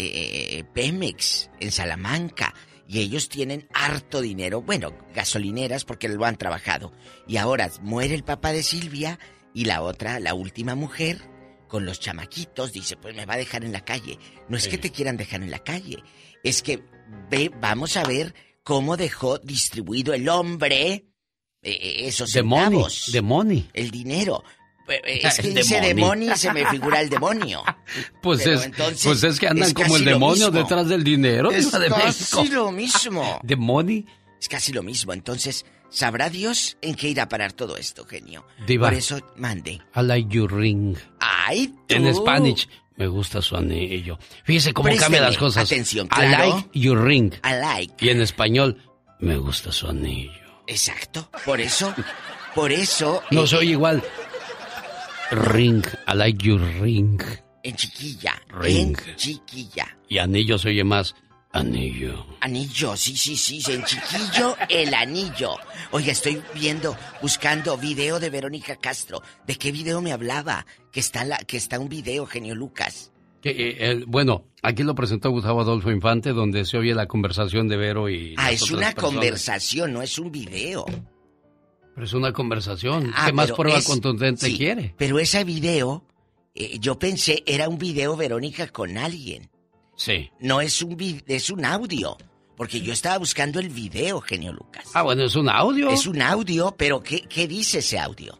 eh, 0.59 0.65
Pemex, 0.75 1.51
en 1.61 1.71
Salamanca. 1.73 2.55
Y 2.89 2.99
ellos 2.99 3.29
tienen 3.29 3.69
harto 3.73 4.21
dinero, 4.21 4.63
bueno, 4.63 4.93
gasolineras 5.15 5.85
porque 5.85 6.09
lo 6.09 6.25
han 6.25 6.37
trabajado. 6.37 6.93
Y 7.29 7.37
ahora 7.37 7.71
muere 7.83 8.15
el 8.17 8.25
papá 8.25 8.51
de 8.53 8.65
Silvia 8.65 9.21
y 9.55 9.67
la 9.67 9.83
otra, 9.83 10.19
la 10.19 10.35
última 10.35 10.75
mujer, 10.75 11.19
con 11.69 11.87
los 11.87 12.01
chamaquitos, 12.01 12.73
dice, 12.73 12.97
pues 12.97 13.15
me 13.15 13.27
va 13.27 13.35
a 13.35 13.39
dejar 13.39 13.63
en 13.65 13.71
la 13.71 13.85
calle. 13.85 14.19
No 14.49 14.57
es 14.57 14.67
que 14.67 14.77
te 14.77 14.91
quieran 14.91 15.17
dejar 15.17 15.41
en 15.45 15.53
la 15.53 15.61
calle, 15.61 16.03
es 16.43 16.63
que 16.63 16.83
ve, 17.31 17.51
vamos 17.61 17.97
a 17.97 18.05
ver 18.05 18.35
cómo 18.62 18.97
dejó 18.97 19.39
distribuido 19.39 20.12
el 20.15 20.28
hombre 20.28 21.07
eh, 21.62 22.07
esos 22.07 22.31
centavos. 22.31 23.09
the 23.12 23.20
money. 23.23 23.69
El 23.73 23.91
dinero. 23.91 24.43
Eh, 24.89 25.01
eh, 25.05 25.20
Es 25.27 25.39
que 25.39 25.49
El 25.49 25.55
dice 25.55 25.81
demonio. 25.81 26.32
y 26.35 26.39
se 26.39 26.53
me 26.53 26.66
figura 26.66 27.01
el 27.01 27.09
demonio. 27.11 27.62
Pues 28.23 28.43
Pero 28.43 28.59
es, 28.61 28.66
entonces, 28.66 29.03
pues 29.05 29.23
es 29.24 29.39
que 29.41 29.49
andan 29.49 29.69
es 29.69 29.74
como 29.74 29.97
el 29.97 30.05
demonio 30.05 30.51
detrás 30.51 30.89
del 30.89 31.03
dinero. 31.05 31.51
Es 31.51 31.70
de 31.73 31.89
casi 31.89 32.37
México. 32.37 32.55
lo 32.55 32.73
mismo. 32.73 33.41
The 33.47 33.57
money. 33.57 34.07
Es 34.41 34.49
casi 34.49 34.73
lo 34.73 34.82
mismo. 34.82 35.12
Entonces, 35.12 35.65
¿sabrá 35.91 36.31
Dios 36.31 36.77
en 36.81 36.95
qué 36.95 37.09
irá 37.09 37.24
a 37.24 37.28
parar 37.28 37.53
todo 37.53 37.77
esto, 37.77 38.07
genio? 38.07 38.47
Diva. 38.66 38.89
Por 38.89 38.99
eso, 38.99 39.20
mande. 39.37 39.81
I 39.95 40.03
like 40.03 40.28
your 40.35 40.53
ring. 40.53 40.97
¡Ay, 41.20 41.74
tú! 41.87 41.95
En 41.97 42.15
Spanish, 42.15 42.69
me 43.01 43.07
gusta 43.07 43.41
su 43.41 43.57
anillo. 43.57 44.19
Fíjese 44.45 44.75
cómo 44.75 44.85
Présteme 44.85 45.05
cambian 45.05 45.25
las 45.25 45.39
cosas. 45.39 45.65
atención, 45.65 46.07
I 46.09 46.09
claro. 46.11 46.57
like 46.57 46.79
your 46.79 47.03
ring. 47.03 47.33
I 47.43 47.59
like. 47.59 48.05
Y 48.05 48.11
en 48.11 48.21
español, 48.21 48.77
me 49.21 49.39
gusta 49.39 49.73
su 49.73 49.89
anillo. 49.89 50.31
Exacto. 50.67 51.31
Por 51.47 51.63
eso, 51.63 51.95
por 52.55 52.71
eso... 52.71 53.23
No 53.31 53.45
eh, 53.45 53.47
soy 53.47 53.71
igual. 53.71 54.05
Ring, 55.31 55.83
I 56.09 56.15
like 56.15 56.47
your 56.47 56.61
ring. 56.83 57.23
En 57.63 57.75
chiquilla. 57.75 58.35
Ring. 58.49 58.99
En 59.07 59.17
chiquilla. 59.17 59.97
Y 60.07 60.19
anillo 60.19 60.59
se 60.59 60.69
oye 60.69 60.85
más. 60.85 61.15
Anillo. 61.53 62.27
Anillo, 62.41 62.97
sí, 62.97 63.17
sí, 63.17 63.37
sí, 63.37 63.61
en 63.73 63.83
chiquillo, 63.85 64.57
el 64.69 64.95
anillo. 64.95 65.57
Oiga, 65.91 66.13
estoy 66.13 66.41
viendo, 66.55 66.97
buscando 67.21 67.77
video 67.77 68.21
de 68.21 68.31
Verónica 68.31 68.77
Castro. 68.77 69.21
¿De 69.49 69.57
qué 69.57 69.73
video 69.73 70.01
me 70.01 70.13
hablaba? 70.13 70.65
Que 70.93 71.01
está 71.01 71.25
la, 71.25 71.39
que 71.39 71.57
está 71.57 71.81
un 71.81 71.89
video, 71.89 72.25
genio 72.27 72.55
Lucas. 72.55 73.11
Que, 73.43 73.51
eh, 73.51 73.77
el- 73.91 74.05
bueno, 74.07 74.45
aquí 74.63 74.85
lo 74.85 74.95
presentó 74.95 75.31
Gustavo 75.31 75.61
Adolfo 75.63 75.91
Infante, 75.91 76.31
donde 76.31 76.65
se 76.65 76.79
oye 76.79 76.95
la 76.95 77.07
conversación 77.07 77.67
de 77.67 77.77
Vero 77.77 78.09
y. 78.09 78.35
Ah, 78.39 78.53
es 78.53 78.71
una 78.71 78.93
personas. 78.93 78.95
conversación, 78.95 79.93
no 79.93 80.03
es 80.03 80.19
un 80.21 80.31
video. 80.31 80.85
Pero 81.97 82.07
es 82.07 82.13
una 82.13 82.33
conversación. 82.33 83.13
Ah, 83.17 83.27
¿Qué 83.27 83.33
más 83.33 83.51
prueba 83.51 83.79
es- 83.81 83.87
contundente 83.87 84.47
sí, 84.47 84.57
quiere? 84.57 84.95
Pero 84.97 85.19
ese 85.19 85.43
video, 85.43 86.05
eh, 86.55 86.79
yo 86.79 86.97
pensé, 86.97 87.43
era 87.45 87.69
un 87.69 87.77
video 87.79 88.17
Verónica 88.17 88.69
con 88.69 88.97
alguien. 88.99 89.50
Sí. 90.01 90.31
No 90.41 90.63
es 90.63 90.81
un 90.81 90.97
es 91.27 91.51
un 91.51 91.63
audio. 91.63 92.17
Porque 92.57 92.81
yo 92.81 92.93
estaba 92.95 93.19
buscando 93.19 93.61
el 93.61 93.69
video, 93.69 94.23
genio 94.23 94.51
Lucas. 94.51 94.85
Ah, 94.95 95.03
bueno, 95.03 95.25
es 95.25 95.37
un 95.37 95.49
audio. 95.51 95.91
Es 95.91 96.07
un 96.07 96.23
audio, 96.23 96.75
pero 96.77 97.03
¿qué, 97.03 97.21
qué 97.23 97.47
dice 97.47 97.81
ese 97.81 97.99
audio? 97.99 98.39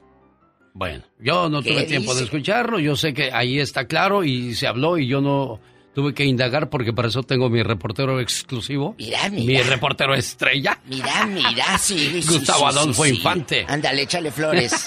Bueno, 0.73 1.05
yo 1.19 1.51
no 1.51 1.62
¿Qué 1.62 1.73
tuve 1.73 1.82
tiempo 1.85 2.15
de 2.15 2.24
escucharlo. 2.24 2.78
Yo 2.78 2.97
sé 2.97 3.12
que 3.12 3.31
ahí 3.31 3.59
está 3.59 3.87
claro 3.87 4.24
y 4.24 4.55
se 4.55 4.66
habló 4.66 4.97
y 4.97 5.07
yo 5.07 5.20
no 5.20 5.61
tuve 5.95 6.15
que 6.15 6.24
indagar 6.24 6.70
porque 6.70 6.95
para 6.95 7.09
eso 7.09 7.23
tengo 7.24 7.51
mi 7.51 7.62
reportero 7.62 8.20
exclusivo. 8.20 8.95
Mira, 8.99 9.28
Mi 9.28 9.47
mira. 9.47 9.62
reportero 9.65 10.15
estrella. 10.15 10.81
Mira, 10.87 11.27
mira, 11.27 11.77
sí. 11.77 11.99
sí, 12.23 12.27
Gustavo 12.27 12.70
sí, 12.70 12.73
sí, 12.73 12.78
Adolfo 12.78 13.05
sí. 13.05 13.11
Infante. 13.11 13.66
Ándale, 13.69 14.03
échale 14.03 14.31
flores. 14.31 14.87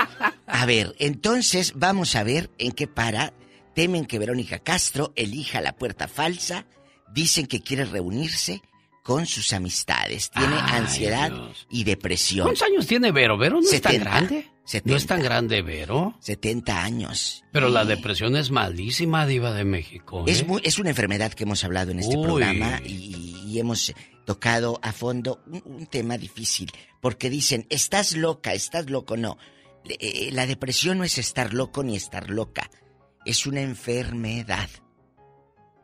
A 0.46 0.64
ver, 0.64 0.94
entonces 0.98 1.74
vamos 1.76 2.16
a 2.16 2.22
ver 2.22 2.48
en 2.56 2.72
qué 2.72 2.86
para. 2.86 3.34
Temen 3.74 4.04
que 4.06 4.18
Verónica 4.18 4.58
Castro 4.58 5.12
elija 5.16 5.60
la 5.60 5.74
puerta 5.76 6.08
falsa. 6.08 6.66
Dicen 7.12 7.46
que 7.46 7.60
quiere 7.60 7.84
reunirse 7.84 8.62
con 9.02 9.26
sus 9.26 9.52
amistades. 9.52 10.30
Tiene 10.30 10.54
Ay, 10.60 10.78
ansiedad 10.80 11.32
y 11.70 11.84
depresión. 11.84 12.46
¿Cuántos 12.46 12.62
años 12.66 12.86
tiene 12.86 13.12
Vero? 13.12 13.36
¿Vero 13.36 13.60
no 13.60 13.68
es 13.70 13.80
tan 13.82 13.92
70, 13.92 14.10
grande? 14.10 14.50
70. 14.64 14.90
No 14.90 14.96
es 14.96 15.06
tan 15.06 15.22
grande 15.22 15.62
Vero. 15.62 16.16
70 16.20 16.82
años. 16.82 17.44
Pero 17.52 17.68
la 17.68 17.84
depresión 17.84 18.34
es 18.36 18.50
malísima, 18.50 19.26
diva 19.26 19.52
de 19.52 19.64
México. 19.64 20.20
¿eh? 20.26 20.32
Es, 20.32 20.46
muy- 20.46 20.62
es 20.64 20.78
una 20.78 20.90
enfermedad 20.90 21.32
que 21.34 21.44
hemos 21.44 21.62
hablado 21.64 21.90
en 21.90 21.98
este 21.98 22.16
Uy. 22.16 22.24
programa 22.24 22.80
y, 22.84 23.36
y 23.46 23.58
hemos 23.58 23.92
tocado 24.24 24.80
a 24.82 24.92
fondo 24.92 25.42
un, 25.46 25.62
un 25.66 25.86
tema 25.86 26.16
difícil. 26.16 26.72
Porque 27.02 27.28
dicen, 27.28 27.66
estás 27.68 28.16
loca, 28.16 28.54
estás 28.54 28.88
loco. 28.88 29.18
No, 29.18 29.36
eh, 29.86 30.30
la 30.32 30.46
depresión 30.46 30.96
no 30.98 31.04
es 31.04 31.18
estar 31.18 31.52
loco 31.52 31.82
ni 31.84 31.94
estar 31.94 32.30
loca. 32.30 32.70
Es 33.24 33.46
una 33.46 33.60
enfermedad. 33.60 34.68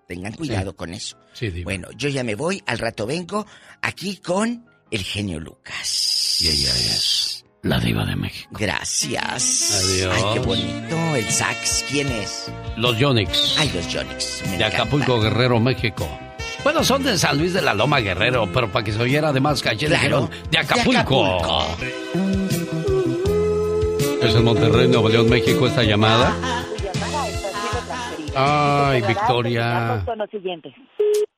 Tengan 0.06 0.32
cuidado 0.32 0.74
con 0.74 0.92
eso. 0.92 1.16
Sí, 1.32 1.50
diva. 1.50 1.64
Bueno, 1.64 1.88
yo 1.96 2.08
ya 2.08 2.24
me 2.24 2.34
voy, 2.34 2.62
al 2.66 2.78
rato 2.78 3.06
vengo 3.06 3.46
aquí 3.80 4.16
con 4.16 4.66
el 4.90 5.02
genio 5.02 5.38
Lucas. 5.38 6.38
Y 6.40 6.48
ella 6.48 6.70
es 6.70 7.44
la 7.62 7.78
diva 7.78 8.04
de 8.04 8.16
México. 8.16 8.50
Gracias. 8.58 9.84
Adiós. 9.84 10.14
Ay, 10.16 10.22
qué 10.34 10.40
bonito. 10.40 11.16
El 11.16 11.30
sax, 11.30 11.84
¿quién 11.88 12.08
es? 12.08 12.50
Los 12.76 12.98
Yonix. 12.98 13.56
Ay, 13.58 13.70
los 13.74 13.86
Yonix. 13.88 14.42
me 14.50 14.58
de. 14.58 14.64
Acapulco, 14.64 15.20
Guerrero, 15.20 15.60
México. 15.60 16.08
Bueno, 16.64 16.82
son 16.84 17.02
de 17.04 17.16
San 17.16 17.38
Luis 17.38 17.54
de 17.54 17.62
la 17.62 17.72
Loma 17.72 18.00
Guerrero, 18.00 18.50
pero 18.52 18.70
para 18.70 18.84
que 18.84 18.92
se 18.92 19.00
oyera 19.00 19.28
además 19.28 19.62
caché 19.62 19.86
Claro, 19.86 20.28
de 20.50 20.58
Acapulco. 20.58 21.38
Acapulco. 21.38 21.76
Es 24.22 24.34
en 24.34 24.44
Monterrey, 24.44 24.88
Nuevo 24.88 25.08
León, 25.08 25.30
México 25.30 25.66
esta 25.66 25.82
llamada. 25.82 26.66
Ay, 28.36 29.02
Victoria. 29.06 30.02
Son 30.04 30.18
los 30.18 30.30
siguientes. 30.30 30.72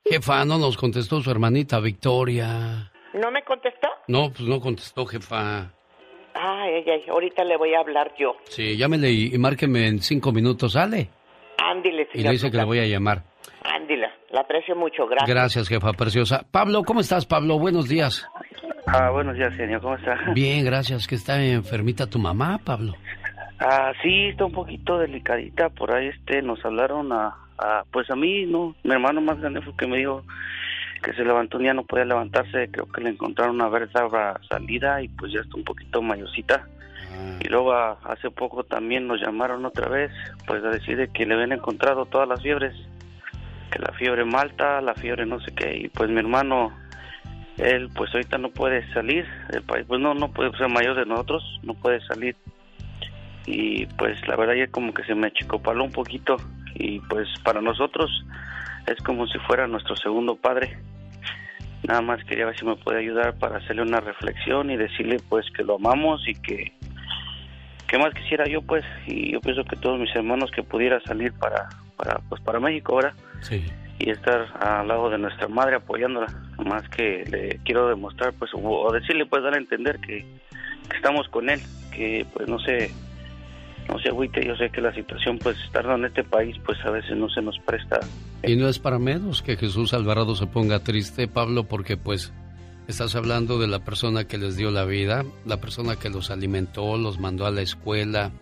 Jefa, 0.04 0.44
no 0.44 0.58
nos 0.58 0.76
contestó 0.76 1.20
su 1.20 1.30
hermanita 1.30 1.80
Victoria. 1.80 2.90
¿No 3.14 3.30
me 3.30 3.42
contestó? 3.44 3.88
No, 4.08 4.28
pues 4.30 4.42
no 4.48 4.60
contestó, 4.60 5.06
jefa. 5.06 5.70
Ay, 6.34 6.74
ay, 6.74 6.84
ay, 6.90 7.04
ahorita 7.10 7.44
le 7.44 7.56
voy 7.56 7.74
a 7.74 7.80
hablar 7.80 8.12
yo. 8.18 8.36
Sí, 8.48 8.76
llámele 8.76 9.10
y, 9.10 9.34
y 9.34 9.38
márqueme 9.38 9.86
en 9.86 10.00
cinco 10.00 10.32
minutos, 10.32 10.72
sale. 10.72 11.10
Ándile, 11.58 12.02
Y 12.02 12.12
señor. 12.18 12.26
le 12.26 12.32
dice 12.32 12.50
que 12.50 12.56
le 12.56 12.64
voy 12.64 12.78
a 12.80 12.86
llamar. 12.86 13.22
Ándile, 13.64 14.08
la 14.30 14.40
aprecio 14.40 14.74
mucho, 14.74 15.06
gracias. 15.06 15.28
Gracias, 15.28 15.68
jefa 15.68 15.92
preciosa. 15.92 16.44
Pablo, 16.50 16.82
¿cómo 16.84 17.00
estás, 17.00 17.26
Pablo? 17.26 17.58
Buenos 17.58 17.88
días. 17.88 18.26
Ah, 18.86 19.10
buenos 19.10 19.36
días, 19.36 19.54
señor. 19.56 19.80
¿Cómo 19.80 19.94
está? 19.94 20.18
Bien, 20.34 20.64
gracias. 20.64 21.06
Que 21.06 21.14
está 21.14 21.42
enfermita 21.42 22.06
tu 22.08 22.18
mamá, 22.18 22.58
Pablo. 22.64 22.94
Ah, 23.64 23.92
sí, 24.02 24.26
está 24.28 24.44
un 24.44 24.52
poquito 24.52 24.98
delicadita. 24.98 25.68
Por 25.68 25.92
ahí 25.92 26.08
este 26.08 26.42
nos 26.42 26.64
hablaron 26.64 27.12
a, 27.12 27.34
a- 27.58 27.84
pues 27.92 28.10
a 28.10 28.16
mí, 28.16 28.44
no, 28.46 28.74
mi 28.82 28.92
hermano 28.92 29.20
más 29.20 29.38
grande 29.40 29.60
fue 29.62 29.76
que 29.76 29.86
me 29.86 29.98
dijo 29.98 30.24
que 31.02 31.12
se 31.14 31.24
levantó 31.24 31.56
un 31.58 31.64
día, 31.64 31.74
no 31.74 31.84
podía 31.84 32.04
levantarse, 32.04 32.70
creo 32.70 32.86
que 32.86 33.00
le 33.00 33.10
encontraron 33.10 33.56
una 33.56 33.68
verdadera 33.68 34.40
salida 34.48 35.02
y 35.02 35.08
pues 35.08 35.32
ya 35.32 35.40
está 35.40 35.56
un 35.56 35.64
poquito 35.64 36.00
mayorcita. 36.02 36.66
Y 37.40 37.48
luego 37.48 37.72
a- 37.72 37.98
hace 38.04 38.30
poco 38.30 38.64
también 38.64 39.06
nos 39.06 39.20
llamaron 39.20 39.64
otra 39.64 39.88
vez, 39.88 40.10
pues 40.46 40.62
a 40.64 40.68
decir 40.70 40.96
de 40.96 41.08
que 41.08 41.26
le 41.26 41.34
habían 41.34 41.52
encontrado 41.52 42.06
todas 42.06 42.28
las 42.28 42.40
fiebres, 42.42 42.74
que 43.70 43.78
la 43.78 43.92
fiebre 43.92 44.24
malta, 44.24 44.80
la 44.80 44.94
fiebre 44.94 45.24
no 45.26 45.40
sé 45.40 45.52
qué, 45.54 45.76
y 45.76 45.88
pues 45.88 46.08
mi 46.10 46.18
hermano, 46.20 46.72
él 47.58 47.90
pues 47.94 48.12
ahorita 48.14 48.38
no 48.38 48.50
puede 48.50 48.90
salir 48.92 49.26
del 49.50 49.62
país, 49.62 49.84
pues 49.86 50.00
no, 50.00 50.14
no 50.14 50.28
puede 50.32 50.50
ser 50.56 50.68
mayor 50.68 50.96
de 50.96 51.06
nosotros, 51.06 51.42
no 51.62 51.74
puede 51.74 52.00
salir. 52.06 52.34
Y 53.46 53.86
pues 53.86 54.16
la 54.28 54.36
verdad 54.36 54.54
ya 54.54 54.68
como 54.68 54.94
que 54.94 55.04
se 55.04 55.14
me 55.14 55.26
achicopaló 55.28 55.84
un 55.84 55.92
poquito 55.92 56.36
y 56.74 57.00
pues 57.00 57.28
para 57.44 57.60
nosotros 57.60 58.10
es 58.86 58.96
como 59.04 59.26
si 59.26 59.38
fuera 59.40 59.66
nuestro 59.66 59.96
segundo 59.96 60.36
padre. 60.36 60.78
Nada 61.86 62.00
más 62.00 62.22
quería 62.24 62.46
ver 62.46 62.56
si 62.56 62.64
me 62.64 62.76
puede 62.76 63.00
ayudar 63.00 63.34
para 63.38 63.58
hacerle 63.58 63.82
una 63.82 64.00
reflexión 64.00 64.70
y 64.70 64.76
decirle 64.76 65.16
pues 65.28 65.44
que 65.56 65.64
lo 65.64 65.76
amamos 65.76 66.26
y 66.28 66.34
que 66.34 66.72
qué 67.88 67.98
más 67.98 68.14
quisiera 68.14 68.46
yo 68.46 68.62
pues 68.62 68.84
y 69.06 69.32
yo 69.32 69.40
pienso 69.40 69.64
que 69.64 69.76
todos 69.76 69.98
mis 69.98 70.14
hermanos 70.14 70.50
que 70.54 70.62
pudiera 70.62 71.00
salir 71.00 71.32
para 71.34 71.68
para 71.96 72.20
pues 72.28 72.40
para 72.42 72.60
México 72.60 72.94
ahora 72.94 73.14
Sí. 73.42 73.64
y 73.98 74.10
estar 74.10 74.46
al 74.60 74.86
lado 74.88 75.10
de 75.10 75.18
nuestra 75.18 75.48
madre 75.48 75.76
apoyándola 75.76 76.26
más 76.64 76.88
que 76.88 77.24
le 77.28 77.58
quiero 77.64 77.88
demostrar 77.88 78.32
pues 78.38 78.50
o, 78.54 78.92
decirle 78.92 79.26
pues 79.26 79.42
dar 79.42 79.54
a 79.54 79.58
entender 79.58 79.98
que, 79.98 80.24
que 80.88 80.96
estamos 80.96 81.28
con 81.28 81.50
él 81.50 81.60
que 81.94 82.24
pues 82.32 82.48
no 82.48 82.58
sé 82.60 82.90
no 83.88 83.98
se 83.98 84.08
agüite 84.08 84.46
yo 84.46 84.56
sé 84.56 84.70
que 84.70 84.80
la 84.80 84.94
situación 84.94 85.38
pues 85.38 85.56
estando 85.64 85.94
en 85.94 86.04
este 86.06 86.24
país 86.24 86.56
pues 86.64 86.78
a 86.84 86.90
veces 86.90 87.16
no 87.16 87.28
se 87.28 87.42
nos 87.42 87.58
presta 87.60 88.00
Y 88.42 88.56
no 88.56 88.68
es 88.68 88.78
para 88.78 88.98
menos 88.98 89.42
que 89.42 89.56
Jesús 89.56 89.94
Alvarado 89.94 90.34
se 90.34 90.46
ponga 90.46 90.80
triste, 90.80 91.28
Pablo, 91.28 91.64
porque 91.64 91.96
pues 91.96 92.32
estás 92.88 93.14
hablando 93.14 93.58
de 93.58 93.68
la 93.68 93.84
persona 93.84 94.24
que 94.24 94.38
les 94.38 94.56
dio 94.56 94.70
la 94.70 94.84
vida, 94.84 95.24
la 95.46 95.58
persona 95.58 95.96
que 95.96 96.10
los 96.10 96.30
alimentó, 96.30 96.96
los 96.96 97.18
mandó 97.18 97.46
a 97.46 97.50
la 97.50 97.62
escuela, 97.62 98.32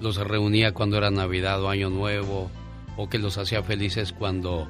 los 0.00 0.16
reunía 0.16 0.72
cuando 0.72 0.96
era 0.96 1.10
Navidad 1.10 1.62
o 1.62 1.68
Año 1.68 1.90
Nuevo, 1.90 2.50
o 2.96 3.08
que 3.08 3.18
los 3.18 3.38
hacía 3.38 3.62
felices 3.62 4.12
cuando, 4.12 4.68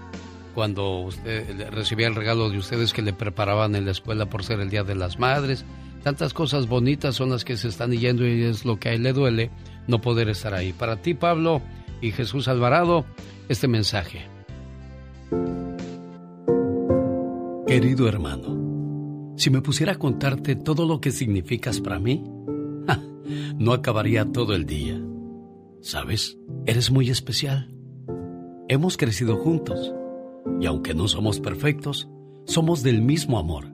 cuando 0.54 1.00
usted 1.00 1.70
recibía 1.70 2.06
el 2.06 2.14
regalo 2.14 2.50
de 2.50 2.58
ustedes 2.58 2.92
que 2.92 3.02
le 3.02 3.12
preparaban 3.12 3.74
en 3.74 3.84
la 3.84 3.90
escuela 3.90 4.26
por 4.26 4.44
ser 4.44 4.60
el 4.60 4.70
Día 4.70 4.84
de 4.84 4.94
las 4.94 5.18
Madres. 5.18 5.64
Tantas 6.02 6.32
cosas 6.32 6.68
bonitas 6.68 7.14
son 7.16 7.30
las 7.30 7.44
que 7.44 7.56
se 7.56 7.68
están 7.68 7.92
yendo 7.92 8.26
y 8.26 8.42
es 8.42 8.64
lo 8.64 8.78
que 8.78 8.90
a 8.90 8.92
él 8.92 9.02
le 9.02 9.12
duele 9.12 9.50
no 9.86 10.00
poder 10.00 10.28
estar 10.28 10.54
ahí. 10.54 10.72
Para 10.72 11.02
ti, 11.02 11.14
Pablo 11.14 11.62
y 12.00 12.12
Jesús 12.12 12.48
Alvarado, 12.48 13.04
este 13.48 13.68
mensaje. 13.68 14.26
Querido 17.66 18.08
hermano, 18.08 19.34
si 19.36 19.50
me 19.50 19.60
pusiera 19.60 19.92
a 19.92 19.98
contarte 19.98 20.56
todo 20.56 20.86
lo 20.86 21.00
que 21.00 21.10
significas 21.10 21.80
para 21.80 21.98
mí, 21.98 22.24
no 23.58 23.72
acabaría 23.72 24.24
todo 24.30 24.54
el 24.54 24.64
día. 24.64 25.00
¿Sabes? 25.80 26.38
Eres 26.66 26.90
muy 26.90 27.10
especial. 27.10 27.74
Hemos 28.68 28.96
crecido 28.96 29.36
juntos 29.36 29.94
y 30.60 30.66
aunque 30.66 30.94
no 30.94 31.08
somos 31.08 31.40
perfectos, 31.40 32.08
somos 32.46 32.82
del 32.82 33.02
mismo 33.02 33.38
amor 33.38 33.72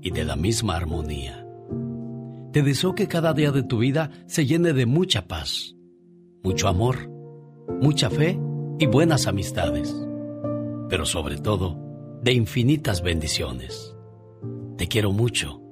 y 0.00 0.10
de 0.10 0.24
la 0.24 0.36
misma 0.36 0.76
armonía. 0.76 1.47
Te 2.58 2.64
deseo 2.64 2.96
que 2.96 3.06
cada 3.06 3.34
día 3.34 3.52
de 3.52 3.62
tu 3.62 3.78
vida 3.78 4.10
se 4.26 4.44
llene 4.44 4.72
de 4.72 4.84
mucha 4.84 5.28
paz, 5.28 5.76
mucho 6.42 6.66
amor, 6.66 7.08
mucha 7.80 8.10
fe 8.10 8.36
y 8.80 8.86
buenas 8.86 9.28
amistades, 9.28 9.94
pero 10.88 11.06
sobre 11.06 11.36
todo 11.36 11.78
de 12.20 12.32
infinitas 12.32 13.00
bendiciones. 13.00 13.96
Te 14.76 14.88
quiero 14.88 15.12
mucho, 15.12 15.62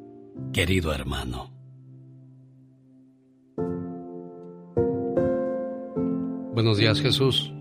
querido 0.53 0.93
hermano. 0.93 1.51
Buenos 6.55 6.79
días, 6.79 7.01
Jesús. 7.01 7.53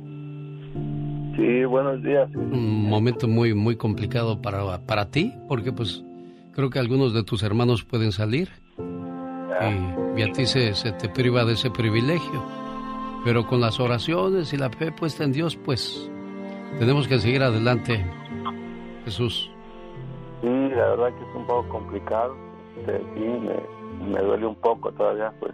Sí, 1.36 1.66
buenos 1.66 2.04
días. 2.04 2.30
Un 2.36 2.88
momento 2.88 3.28
muy, 3.28 3.56
muy 3.56 3.76
complicado 3.76 4.40
para, 4.40 4.86
para 4.86 5.10
ti, 5.10 5.34
porque 5.48 5.72
pues 5.72 6.04
creo 6.52 6.70
que 6.70 6.78
algunos 6.78 7.16
de 7.16 7.24
tus 7.24 7.42
hermanos 7.42 7.84
pueden 7.84 8.12
salir 8.12 8.64
y, 9.62 10.20
y 10.20 10.24
a 10.24 10.32
ti 10.32 10.46
se, 10.46 10.74
se 10.74 10.92
te 10.92 11.10
priva 11.10 11.46
de 11.46 11.54
ese 11.54 11.70
privilegio. 11.70 12.44
Pero 13.24 13.48
con 13.48 13.60
las 13.62 13.80
oraciones 13.80 14.54
y 14.54 14.58
la 14.58 14.70
fe 14.70 14.92
puesta 14.92 15.24
en 15.24 15.32
Dios, 15.32 15.56
pues 15.56 16.10
tenemos 16.80 17.08
que 17.08 17.18
seguir 17.20 17.42
adelante, 17.42 18.06
Jesús. 19.04 19.50
Sí, 20.42 20.48
la 20.48 20.90
verdad 20.90 21.10
que 21.18 21.30
es 21.30 21.36
un 21.36 21.48
poco 21.48 21.68
complicado. 21.70 22.36
Este, 22.78 23.00
sí, 23.16 23.22
me, 23.22 24.12
me 24.12 24.22
duele 24.22 24.46
un 24.46 24.56
poco 24.56 24.92
todavía, 24.92 25.34
pues. 25.40 25.54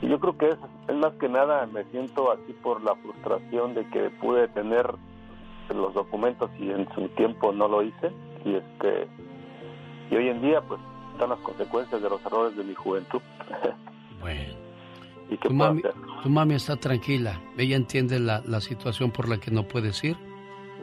Y 0.00 0.08
yo 0.08 0.18
creo 0.20 0.38
que 0.38 0.48
es, 0.48 0.58
es 0.88 0.96
más 0.96 1.12
que 1.14 1.28
nada, 1.28 1.66
me 1.66 1.84
siento 1.86 2.30
así 2.30 2.52
por 2.62 2.82
la 2.82 2.94
frustración 2.96 3.74
de 3.74 3.84
que 3.90 4.10
pude 4.20 4.48
tener 4.48 4.86
los 5.74 5.92
documentos 5.92 6.50
y 6.58 6.70
en 6.70 6.88
su 6.94 7.08
tiempo 7.10 7.52
no 7.52 7.68
lo 7.68 7.82
hice. 7.82 8.12
Y 8.44 8.54
este 8.54 9.08
y 10.10 10.16
hoy 10.16 10.28
en 10.28 10.40
día, 10.40 10.62
pues, 10.62 10.80
están 11.18 11.30
las 11.30 11.40
consecuencias 11.40 12.00
de 12.00 12.08
los 12.08 12.24
errores 12.24 12.56
de 12.56 12.64
mi 12.64 12.74
juventud. 12.74 13.20
Bueno. 14.20 14.54
¿Y 15.30 15.36
qué 15.36 15.48
Tu 15.48 15.54
mami, 15.54 15.78
hacer? 15.80 15.94
tu 16.24 16.28
mami 16.28 16.54
está 16.54 16.74
tranquila, 16.76 17.40
ella 17.56 17.76
entiende 17.76 18.18
la, 18.18 18.42
la 18.46 18.60
situación 18.60 19.12
por 19.12 19.28
la 19.28 19.38
que 19.38 19.52
no 19.52 19.62
puedes 19.68 20.02
ir 20.02 20.16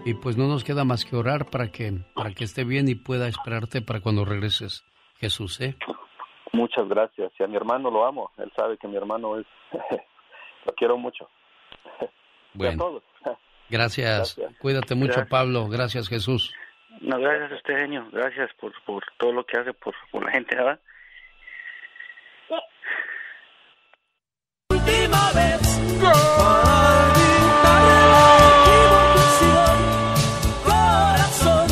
y 0.05 0.13
pues 0.13 0.37
no 0.37 0.47
nos 0.47 0.63
queda 0.63 0.85
más 0.85 1.03
que 1.03 1.17
orar 1.17 1.49
para 1.49 1.69
que, 1.69 1.99
para 2.13 2.31
que 2.31 2.45
esté 2.45 2.63
bien 2.63 2.87
y 2.87 2.95
pueda 2.95 3.27
esperarte 3.27 3.81
para 3.81 3.99
cuando 3.99 4.23
regreses, 4.23 4.85
Jesús, 5.17 5.59
¿eh? 5.59 5.75
Muchas 6.53 6.87
gracias. 6.87 7.33
Y 7.37 7.43
a 7.43 7.47
mi 7.47 7.57
hermano 7.57 7.91
lo 7.91 8.05
amo. 8.05 8.31
Él 8.37 8.49
sabe 8.55 8.77
que 8.77 8.87
mi 8.87 8.95
hermano 8.95 9.37
es... 9.37 9.45
lo 10.65 10.73
quiero 10.75 10.97
mucho. 10.97 11.27
Y 11.99 12.07
a 12.07 12.09
Bueno, 12.53 12.83
todos. 12.85 13.03
gracias, 13.69 14.37
Gracias. 14.37 14.59
cuídate 14.61 14.95
mucho 14.95 15.07
Gracias. 15.13 15.27
Pablo, 15.29 15.67
gracias 15.67 16.07
Jesús. 16.07 16.53
No, 17.01 17.19
gracias 17.19 17.51
a 17.51 17.55
usted, 17.55 17.77
genio. 17.77 18.07
Gracias 18.11 18.51
por, 18.59 18.73
por 18.85 19.03
todo 19.17 19.31
lo 19.31 19.45
que 19.45 19.57
hace 19.57 19.73
por, 19.73 19.93
por 20.11 20.23
la 20.25 20.31
gente, 20.31 20.55
¿verdad? 20.55 20.79
última 24.69 25.31
vez. 25.33 25.61
Corazón, 30.63 31.67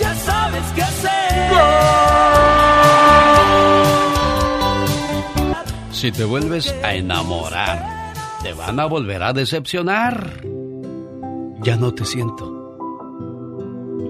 ya 0.00 0.14
sabes 0.14 0.72
qué 0.74 0.82
hacer. 0.82 1.50
Si 5.92 6.12
te 6.12 6.24
vuelves 6.24 6.72
a 6.82 6.94
enamorar, 6.94 8.12
te 8.42 8.52
van 8.52 8.80
a 8.80 8.86
volver 8.86 9.22
a 9.22 9.32
decepcionar. 9.32 10.40
Ya 11.60 11.76
no 11.76 11.94
te 11.94 12.04
siento. 12.04 12.53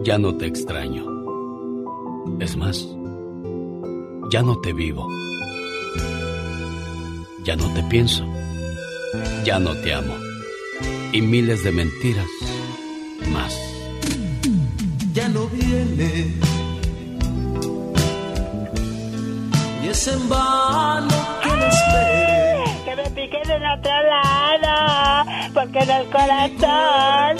Ya 0.05 0.19
no 0.19 0.37
te 0.37 0.45
extraño. 0.45 1.03
Es 2.39 2.59
más, 2.59 2.87
ya 4.31 4.43
no 4.43 4.61
te 4.61 4.75
vivo. 4.75 5.09
Ya 7.43 7.57
no 7.57 7.73
te 7.73 7.83
pienso. 7.85 8.23
Ya 9.45 9.59
no 9.59 9.75
te 9.77 9.95
amo. 9.95 10.13
Y 11.11 11.23
miles 11.23 11.65
de 11.65 11.73
mentiras 11.73 12.29
más. 13.33 13.59
Ya 15.15 15.27
no 15.31 15.47
viene. 15.47 16.35
Y 19.83 19.89
es 19.89 20.07
en 20.09 20.29
vano 20.29 21.17
que 21.43 21.49
le 21.49 21.69
espere. 21.69 22.65
Que 22.85 22.97
me 22.97 23.11
piquen 23.11 23.51
en 23.51 23.67
otro 23.79 23.93
lado, 24.13 25.31
porque 25.55 25.79
en 25.79 25.91
el 25.91 26.07
corazón 26.11 27.37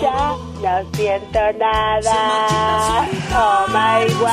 ya 0.00 0.36
no 0.62 0.90
siento 0.94 1.40
nada. 1.58 3.08
Oh 3.34 3.66
my 3.68 4.04
god. 4.14 4.30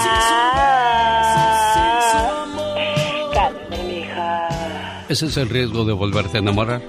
Cálmate, 3.33 3.83
mija. 3.83 4.47
Ese 5.09 5.25
es 5.27 5.37
el 5.37 5.49
riesgo 5.49 5.83
de 5.85 5.93
volverte 5.93 6.37
a 6.37 6.39
enamorar. 6.41 6.81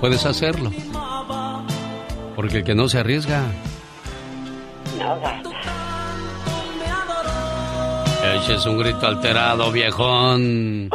Puedes 0.00 0.24
hacerlo. 0.26 0.70
Porque 2.36 2.58
el 2.58 2.64
que 2.64 2.74
no 2.74 2.88
se 2.88 2.98
arriesga, 3.00 3.42
No 4.98 5.20
gana. 5.20 5.42
eches 8.36 8.64
un 8.66 8.78
grito 8.78 9.06
alterado, 9.06 9.70
viejón. 9.72 10.90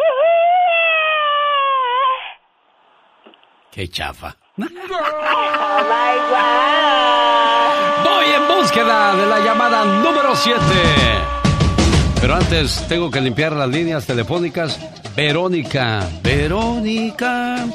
Qué 3.72 3.88
chafa. 3.89 4.35
Oh. 4.57 4.64
Voy 8.03 8.26
en 8.26 8.48
búsqueda 8.48 9.15
de 9.15 9.26
la 9.26 9.40
llamada 9.40 9.84
número 9.84 10.34
7. 10.34 10.60
Pero 12.22 12.36
antes 12.36 12.88
tengo 12.88 13.11
que 13.11 13.19
limpiar 13.19 13.52
las 13.52 13.68
líneas 13.68 14.06
telefónicas 14.06 14.80
Verónica. 15.15 16.07
Verónica. 16.23 17.65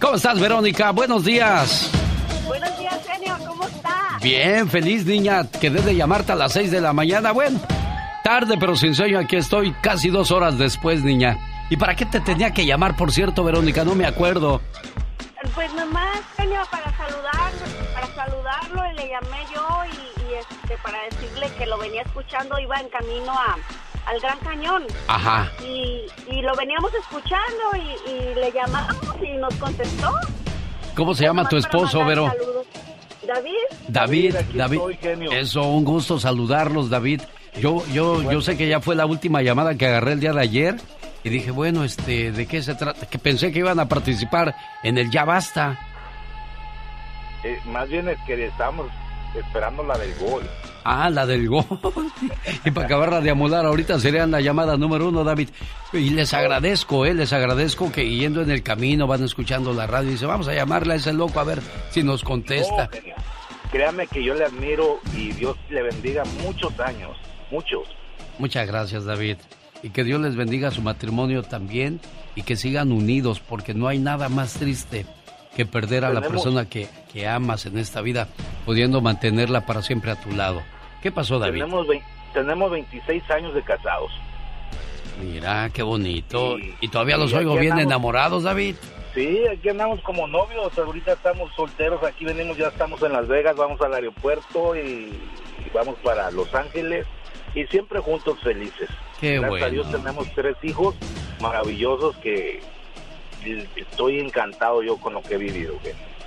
¿Cómo 0.00 0.14
estás, 0.16 0.40
Verónica? 0.40 0.92
Buenos 0.92 1.24
días. 1.24 1.90
Buenos 2.46 2.78
días, 2.78 2.98
genio, 3.06 3.36
¿cómo 3.46 3.66
está? 3.66 4.18
Bien, 4.22 4.68
feliz 4.68 5.04
niña. 5.04 5.46
Quedé 5.60 5.82
de 5.82 5.94
llamarte 5.94 6.32
a 6.32 6.36
las 6.36 6.54
6 6.54 6.70
de 6.70 6.80
la 6.80 6.94
mañana. 6.94 7.32
Bueno, 7.32 7.60
tarde 8.24 8.56
pero 8.58 8.76
sin 8.76 8.94
sueño. 8.94 9.18
Aquí 9.18 9.36
estoy 9.36 9.72
casi 9.82 10.08
dos 10.08 10.30
horas 10.30 10.56
después, 10.56 11.02
niña. 11.04 11.38
¿Y 11.68 11.76
para 11.76 11.94
qué 11.94 12.04
te 12.04 12.20
tenía 12.20 12.52
que 12.52 12.66
llamar, 12.66 12.96
por 12.96 13.12
cierto, 13.12 13.44
Verónica? 13.44 13.84
No 13.84 13.94
me 13.94 14.06
acuerdo. 14.06 14.60
Pues 15.54 15.72
nomás, 15.74 16.20
genio, 16.36 16.60
para 16.70 16.94
saludarlo, 16.96 17.66
para 17.94 18.06
saludarlo, 18.14 18.90
y 18.92 18.96
le 18.96 19.08
llamé 19.08 19.38
yo 19.52 19.66
y, 19.86 20.22
y, 20.22 20.34
este, 20.34 20.76
para 20.82 21.02
decirle 21.04 21.50
que 21.56 21.66
lo 21.66 21.78
venía 21.78 22.02
escuchando, 22.02 22.58
iba 22.58 22.76
en 22.78 22.88
camino 22.90 23.32
a, 23.32 23.56
al 24.06 24.20
Gran 24.20 24.38
Cañón. 24.40 24.84
Ajá. 25.08 25.50
Y, 25.64 26.06
y 26.28 26.42
lo 26.42 26.54
veníamos 26.56 26.92
escuchando 26.94 27.64
y, 27.74 28.10
y 28.10 28.34
le 28.34 28.52
llamamos 28.52 29.16
y 29.22 29.36
nos 29.38 29.54
contestó. 29.54 30.12
¿Cómo 30.94 31.14
se 31.14 31.24
llama 31.24 31.48
tu 31.48 31.56
esposo, 31.56 32.04
Vero? 32.04 32.28
saludos. 32.28 32.66
David. 33.26 33.52
David, 33.88 34.34
David. 34.54 34.80
genio. 35.00 35.32
Eso, 35.32 35.62
un 35.62 35.84
gusto 35.84 36.18
saludarlos, 36.18 36.90
David. 36.90 37.22
Yo, 37.58 37.84
yo, 37.92 38.22
yo 38.30 38.40
sé 38.42 38.56
que 38.56 38.68
ya 38.68 38.80
fue 38.80 38.94
la 38.94 39.06
última 39.06 39.40
llamada 39.42 39.74
que 39.76 39.86
agarré 39.86 40.12
el 40.12 40.20
día 40.20 40.32
de 40.32 40.40
ayer 40.40 40.76
y 41.22 41.28
dije, 41.28 41.50
bueno, 41.50 41.84
este, 41.84 42.32
¿de 42.32 42.46
qué 42.46 42.62
se 42.62 42.74
trata? 42.74 43.06
Que 43.06 43.18
pensé 43.18 43.52
que 43.52 43.58
iban 43.58 43.78
a 43.78 43.88
participar 43.88 44.54
en 44.82 44.98
el 44.98 45.10
Ya 45.10 45.24
Basta. 45.24 45.78
Eh, 47.44 47.58
más 47.66 47.88
bien 47.88 48.08
es 48.08 48.18
que 48.26 48.46
estamos 48.46 48.86
esperando 49.34 49.82
la 49.82 49.96
del 49.98 50.14
gol. 50.18 50.42
Ah, 50.84 51.10
la 51.10 51.26
del 51.26 51.48
gol. 51.48 51.64
y 52.64 52.70
para 52.70 52.86
acabarla 52.86 53.20
de 53.20 53.30
amolar, 53.30 53.66
ahorita 53.66 53.98
serían 53.98 54.30
la 54.30 54.40
llamada 54.40 54.76
número 54.76 55.08
uno, 55.08 55.24
David. 55.24 55.50
Y 55.92 56.10
les 56.10 56.32
agradezco, 56.32 57.04
eh, 57.04 57.14
les 57.14 57.32
agradezco 57.32 57.92
que 57.92 58.08
yendo 58.08 58.42
en 58.42 58.50
el 58.50 58.62
camino 58.62 59.06
van 59.06 59.24
escuchando 59.24 59.72
la 59.72 59.86
radio 59.86 60.08
y 60.08 60.12
dice, 60.12 60.26
vamos 60.26 60.48
a 60.48 60.54
llamarle 60.54 60.94
a 60.94 60.96
ese 60.96 61.12
loco 61.12 61.40
a 61.40 61.44
ver 61.44 61.60
si 61.90 62.02
nos 62.02 62.24
contesta. 62.24 62.88
Créame 63.70 64.06
que 64.06 64.24
yo 64.24 64.34
le 64.34 64.44
admiro 64.44 64.98
y 65.14 65.32
Dios 65.32 65.56
le 65.68 65.82
bendiga 65.82 66.24
muchos 66.42 66.78
años, 66.80 67.16
muchos. 67.50 67.86
Muchas 68.38 68.66
gracias, 68.66 69.04
David. 69.04 69.36
Y 69.82 69.90
que 69.90 70.04
Dios 70.04 70.20
les 70.20 70.36
bendiga 70.36 70.70
su 70.70 70.82
matrimonio 70.82 71.42
también 71.42 72.00
y 72.34 72.42
que 72.42 72.56
sigan 72.56 72.92
unidos, 72.92 73.40
porque 73.40 73.72
no 73.74 73.88
hay 73.88 73.98
nada 73.98 74.28
más 74.28 74.54
triste 74.54 75.06
que 75.56 75.66
perder 75.66 76.04
a 76.04 76.10
la 76.12 76.20
persona 76.20 76.68
que, 76.68 76.88
que 77.12 77.26
amas 77.26 77.66
en 77.66 77.76
esta 77.78 78.00
vida, 78.02 78.28
pudiendo 78.66 79.00
mantenerla 79.00 79.66
para 79.66 79.82
siempre 79.82 80.10
a 80.10 80.16
tu 80.20 80.30
lado. 80.32 80.62
¿Qué 81.02 81.10
pasó, 81.10 81.38
David? 81.38 81.60
Tenemos, 81.62 81.86
tenemos 82.34 82.70
26 82.70 83.30
años 83.30 83.54
de 83.54 83.62
casados. 83.62 84.10
Mira, 85.22 85.70
qué 85.72 85.82
bonito. 85.82 86.58
Y- 86.58 86.74
Y 86.80 86.88
todavía 86.88 87.16
los 87.16 87.32
oigo 87.32 87.52
bien 87.54 87.72
andamos. 87.72 87.90
enamorados, 87.92 88.42
David. 88.44 88.76
Sí, 89.14 89.40
aquí 89.52 89.68
andamos 89.68 90.00
como 90.02 90.26
novios, 90.28 90.76
ahorita 90.78 91.12
estamos 91.14 91.50
solteros, 91.56 92.02
aquí 92.04 92.24
venimos, 92.24 92.56
ya 92.56 92.68
estamos 92.68 93.02
en 93.02 93.12
Las 93.12 93.26
Vegas, 93.26 93.56
vamos 93.56 93.80
al 93.80 93.92
aeropuerto 93.94 94.76
y, 94.76 94.78
y 94.78 95.70
vamos 95.74 95.96
para 96.04 96.30
Los 96.30 96.54
Ángeles 96.54 97.06
y 97.54 97.64
siempre 97.66 97.98
juntos 97.98 98.38
felices. 98.40 98.88
Qué 99.20 99.38
Gracias 99.38 99.62
a. 99.62 99.70
Dios 99.70 99.90
tenemos 99.90 100.28
tres 100.34 100.56
hijos 100.62 100.94
maravillosos 101.40 102.16
que 102.18 102.60
estoy 103.76 104.20
encantado 104.20 104.82
yo 104.82 104.96
con 104.96 105.14
lo 105.14 105.22
que 105.22 105.34
he 105.34 105.38
vivido. 105.38 105.74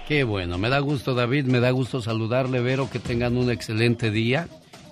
Qué 0.08 0.24
bueno, 0.24 0.58
me 0.58 0.70
da 0.70 0.80
gusto 0.80 1.14
David, 1.14 1.46
me 1.46 1.60
da 1.60 1.72
gusto 1.72 2.02
saludarle, 2.02 2.60
Vero, 2.60 2.90
que 2.90 3.00
tengan 3.00 3.38
un 3.38 3.50
excelente 3.50 4.12
día 4.12 4.48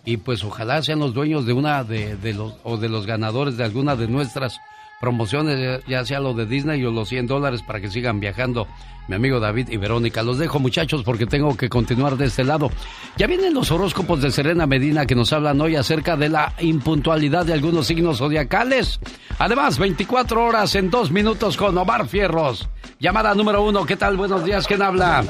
y 0.05 0.17
pues 0.17 0.43
ojalá 0.43 0.81
sean 0.81 0.99
los 0.99 1.13
dueños 1.13 1.45
de 1.45 1.53
una 1.53 1.83
de, 1.83 2.15
de 2.15 2.33
los 2.33 2.57
o 2.63 2.77
de 2.77 2.89
los 2.89 3.05
ganadores 3.05 3.57
de 3.57 3.63
alguna 3.63 3.95
de 3.95 4.07
nuestras 4.07 4.59
promociones, 5.01 5.83
ya 5.87 6.05
sea 6.05 6.19
lo 6.19 6.33
de 6.33 6.45
Disney 6.45 6.85
o 6.85 6.91
los 6.91 7.09
100 7.09 7.27
dólares 7.27 7.63
para 7.63 7.81
que 7.81 7.89
sigan 7.89 8.19
viajando. 8.19 8.67
Mi 9.11 9.15
amigo 9.15 9.41
David 9.41 9.67
y 9.67 9.75
Verónica, 9.75 10.23
los 10.23 10.37
dejo 10.37 10.57
muchachos 10.57 11.03
porque 11.03 11.25
tengo 11.25 11.57
que 11.57 11.67
continuar 11.67 12.15
de 12.15 12.27
este 12.27 12.45
lado. 12.45 12.71
Ya 13.17 13.27
vienen 13.27 13.53
los 13.53 13.69
horóscopos 13.69 14.21
de 14.21 14.31
Serena 14.31 14.65
Medina 14.65 15.05
que 15.05 15.15
nos 15.15 15.33
hablan 15.33 15.59
hoy 15.59 15.75
acerca 15.75 16.15
de 16.15 16.29
la 16.29 16.53
impuntualidad 16.59 17.45
de 17.45 17.51
algunos 17.51 17.87
signos 17.87 18.19
zodiacales. 18.19 19.01
Además, 19.37 19.77
24 19.79 20.45
horas 20.45 20.75
en 20.75 20.89
dos 20.89 21.11
minutos 21.11 21.57
con 21.57 21.77
Omar 21.77 22.07
Fierros. 22.07 22.69
Llamada 23.01 23.35
número 23.35 23.61
uno, 23.63 23.85
¿qué 23.85 23.97
tal? 23.97 24.15
Buenos 24.15 24.45
días, 24.45 24.65
¿quién 24.65 24.81
habla? 24.81 25.25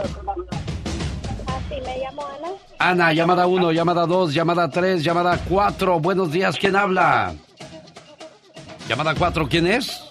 Ana, 2.78 3.14
llamada 3.14 3.48
1, 3.48 3.72
llamada 3.72 4.06
2, 4.06 4.32
llamada 4.32 4.70
3, 4.70 5.04
llamada 5.04 5.40
4. 5.50 6.00
Buenos 6.00 6.32
días, 6.32 6.56
¿quién 6.56 6.76
habla? 6.76 7.34
Llamada 8.88 9.16
4, 9.16 9.50
¿quién 9.50 9.66
es? 9.66 10.11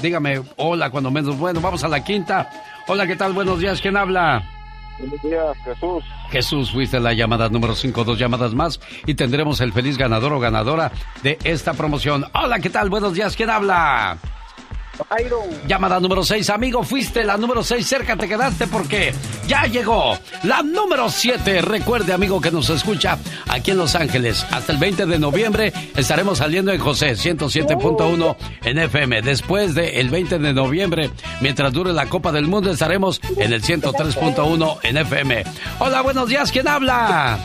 Dígame, 0.00 0.42
hola, 0.56 0.90
cuando 0.90 1.10
menos. 1.10 1.38
Bueno, 1.38 1.60
vamos 1.60 1.82
a 1.84 1.88
la 1.88 2.04
quinta. 2.04 2.50
Hola, 2.86 3.06
¿qué 3.06 3.16
tal? 3.16 3.32
Buenos 3.32 3.58
días, 3.58 3.80
¿quién 3.80 3.96
habla? 3.96 4.42
Buenos 4.98 5.22
días, 5.22 5.56
Jesús. 5.64 6.04
Jesús, 6.30 6.72
fuiste 6.72 7.00
la 7.00 7.12
llamada 7.12 7.48
número 7.48 7.74
5, 7.74 8.04
dos 8.04 8.18
llamadas 8.18 8.54
más 8.54 8.80
y 9.06 9.14
tendremos 9.14 9.60
el 9.60 9.72
feliz 9.72 9.98
ganador 9.98 10.32
o 10.32 10.40
ganadora 10.40 10.92
de 11.22 11.38
esta 11.44 11.74
promoción. 11.74 12.24
Hola, 12.34 12.58
¿qué 12.60 12.70
tal? 12.70 12.88
Buenos 12.88 13.14
días, 13.14 13.36
¿quién 13.36 13.50
habla? 13.50 14.18
Llamada 15.66 16.00
número 16.00 16.24
6, 16.24 16.50
amigo, 16.50 16.82
fuiste 16.82 17.24
la 17.24 17.36
número 17.36 17.62
6, 17.62 17.86
cerca 17.86 18.16
te 18.16 18.28
quedaste 18.28 18.66
porque 18.66 19.12
ya 19.46 19.64
llegó 19.66 20.18
la 20.42 20.62
número 20.62 21.08
7. 21.10 21.62
Recuerde, 21.62 22.12
amigo, 22.12 22.40
que 22.40 22.50
nos 22.50 22.70
escucha 22.70 23.18
aquí 23.48 23.72
en 23.72 23.78
Los 23.78 23.94
Ángeles. 23.94 24.46
Hasta 24.50 24.72
el 24.72 24.78
20 24.78 25.06
de 25.06 25.18
noviembre 25.18 25.72
estaremos 25.96 26.38
saliendo 26.38 26.72
en 26.72 26.80
José 26.80 27.12
107.1 27.12 28.36
en 28.64 28.78
FM. 28.78 29.22
Después 29.22 29.74
del 29.74 30.08
20 30.08 30.38
de 30.38 30.52
noviembre, 30.52 31.10
mientras 31.40 31.72
dure 31.72 31.92
la 31.92 32.06
Copa 32.06 32.32
del 32.32 32.46
Mundo, 32.46 32.70
estaremos 32.70 33.20
en 33.36 33.52
el 33.52 33.62
103.1 33.62 34.78
en 34.82 34.96
FM. 34.96 35.44
Hola, 35.78 36.02
buenos 36.02 36.28
días, 36.28 36.50
¿quién 36.50 36.68
habla? 36.68 37.38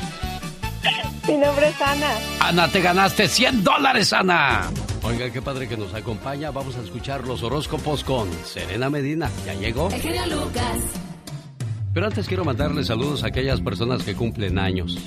Mi 1.28 1.38
nombre 1.38 1.70
es 1.70 1.82
Ana. 1.82 2.10
Ana, 2.40 2.68
te 2.68 2.82
ganaste 2.82 3.28
100 3.28 3.64
dólares, 3.64 4.12
Ana. 4.14 4.70
Oiga, 5.04 5.32
qué 5.32 5.42
padre 5.42 5.68
que 5.68 5.78
nos 5.78 5.94
acompaña. 5.94 6.52
Vamos 6.52 6.78
a 6.78 6.82
escuchar 6.82 7.26
los 7.26 7.42
horóscopos 7.42 8.04
con 8.04 8.32
Serena 8.46 8.90
Medina. 8.90 9.30
¿Ya 9.46 9.54
llegó? 9.56 9.90
Genio 9.90 10.26
Lucas. 10.28 10.78
Pero 11.94 12.06
antes 12.06 12.28
quiero 12.28 12.46
mandarle 12.46 12.84
saludos 12.84 13.24
a 13.24 13.28
aquellas 13.28 13.62
personas 13.62 14.04
que 14.04 14.16
cumplen 14.16 14.60
años. 14.60 14.98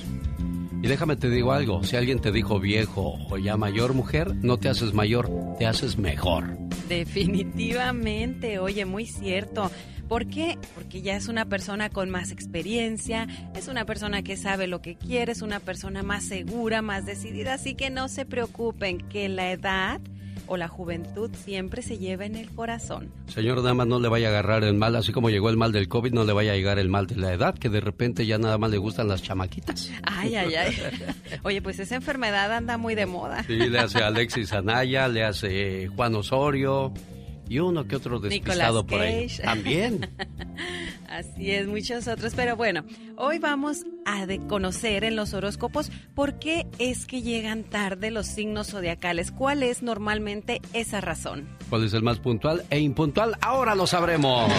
Y 0.83 0.87
déjame 0.87 1.15
te 1.15 1.29
digo 1.29 1.51
algo, 1.51 1.83
si 1.83 1.95
alguien 1.95 2.19
te 2.19 2.31
dijo 2.31 2.59
viejo 2.59 3.17
o 3.29 3.37
ya 3.37 3.57
mayor 3.57 3.93
mujer, 3.93 4.35
no 4.35 4.57
te 4.57 4.69
haces 4.69 4.93
mayor, 4.93 5.29
te 5.57 5.65
haces 5.65 5.97
mejor. 5.97 6.57
Definitivamente, 6.87 8.59
oye, 8.59 8.85
muy 8.85 9.07
cierto. 9.07 9.71
¿Por 10.07 10.27
qué? 10.27 10.57
Porque 10.75 11.01
ya 11.01 11.15
es 11.15 11.27
una 11.27 11.45
persona 11.45 11.89
con 11.89 12.09
más 12.09 12.31
experiencia, 12.31 13.27
es 13.55 13.67
una 13.67 13.85
persona 13.85 14.21
que 14.21 14.37
sabe 14.37 14.67
lo 14.67 14.81
que 14.81 14.95
quiere, 14.95 15.31
es 15.31 15.41
una 15.41 15.59
persona 15.59 16.03
más 16.03 16.25
segura, 16.25 16.81
más 16.81 17.05
decidida, 17.05 17.55
así 17.55 17.73
que 17.73 17.89
no 17.89 18.07
se 18.07 18.25
preocupen 18.25 18.99
que 18.99 19.27
la 19.29 19.51
edad 19.51 19.99
o 20.47 20.57
la 20.57 20.67
juventud 20.67 21.31
siempre 21.33 21.81
se 21.81 21.97
lleva 21.97 22.25
en 22.25 22.35
el 22.35 22.49
corazón. 22.51 23.11
Señor 23.27 23.63
Dama, 23.63 23.85
no 23.85 23.99
le 23.99 24.07
vaya 24.07 24.27
a 24.27 24.29
agarrar 24.29 24.63
el 24.63 24.75
mal, 24.75 24.95
así 24.95 25.11
como 25.11 25.31
llegó 25.31 25.49
el 25.49 25.57
mal 25.57 25.71
del 25.71 25.87
COVID, 25.87 26.13
no 26.13 26.23
le 26.23 26.33
vaya 26.33 26.51
a 26.51 26.55
llegar 26.55 26.77
el 26.77 26.87
mal 26.89 27.07
de 27.07 27.15
la 27.15 27.33
edad, 27.33 27.57
que 27.57 27.69
de 27.69 27.81
repente 27.81 28.27
ya 28.27 28.37
nada 28.37 28.59
más 28.59 28.69
le 28.69 28.77
gustan 28.77 29.07
las 29.07 29.23
chamaquitas. 29.23 29.91
Ay, 30.03 30.35
ay, 30.35 30.53
ay. 30.53 30.77
Oye, 31.43 31.63
pues 31.63 31.79
esa 31.79 31.95
enfermedad 31.95 32.51
anda 32.53 32.77
muy 32.77 32.93
de 32.93 33.07
moda. 33.07 33.43
Sí, 33.43 33.55
le 33.55 33.79
hace 33.79 34.03
Alexis 34.03 34.53
Anaya, 34.53 35.07
le 35.07 35.23
hace 35.23 35.87
Juan 35.87 36.13
Osorio 36.15 36.93
y 37.47 37.59
uno 37.59 37.87
que 37.87 37.95
otro 37.95 38.19
despistado 38.19 38.83
Nicolas 38.83 38.83
por 38.85 39.01
ahí. 39.01 39.27
Cage. 39.27 39.43
También. 39.43 40.09
Así 41.09 41.51
es, 41.51 41.67
muchos 41.67 42.07
otros. 42.07 42.33
Pero 42.35 42.55
bueno, 42.55 42.83
hoy 43.15 43.39
vamos 43.39 43.85
a 44.05 44.25
conocer 44.47 45.03
en 45.03 45.15
los 45.15 45.33
horóscopos 45.33 45.91
por 46.13 46.39
qué 46.39 46.67
es 46.79 47.05
que 47.05 47.21
llegan 47.21 47.63
tarde 47.63 48.11
los 48.11 48.27
signos 48.27 48.71
zodiacales. 48.71 49.31
¿Cuál 49.31 49.63
es 49.63 49.81
normalmente 49.81 50.61
esa 50.73 51.01
razón? 51.01 51.47
¿Cuál 51.69 51.85
es 51.85 51.93
el 51.93 52.03
más 52.03 52.19
puntual 52.19 52.65
e 52.69 52.79
impuntual? 52.79 53.37
Ahora 53.41 53.75
lo 53.75 53.87
sabremos. 53.87 54.51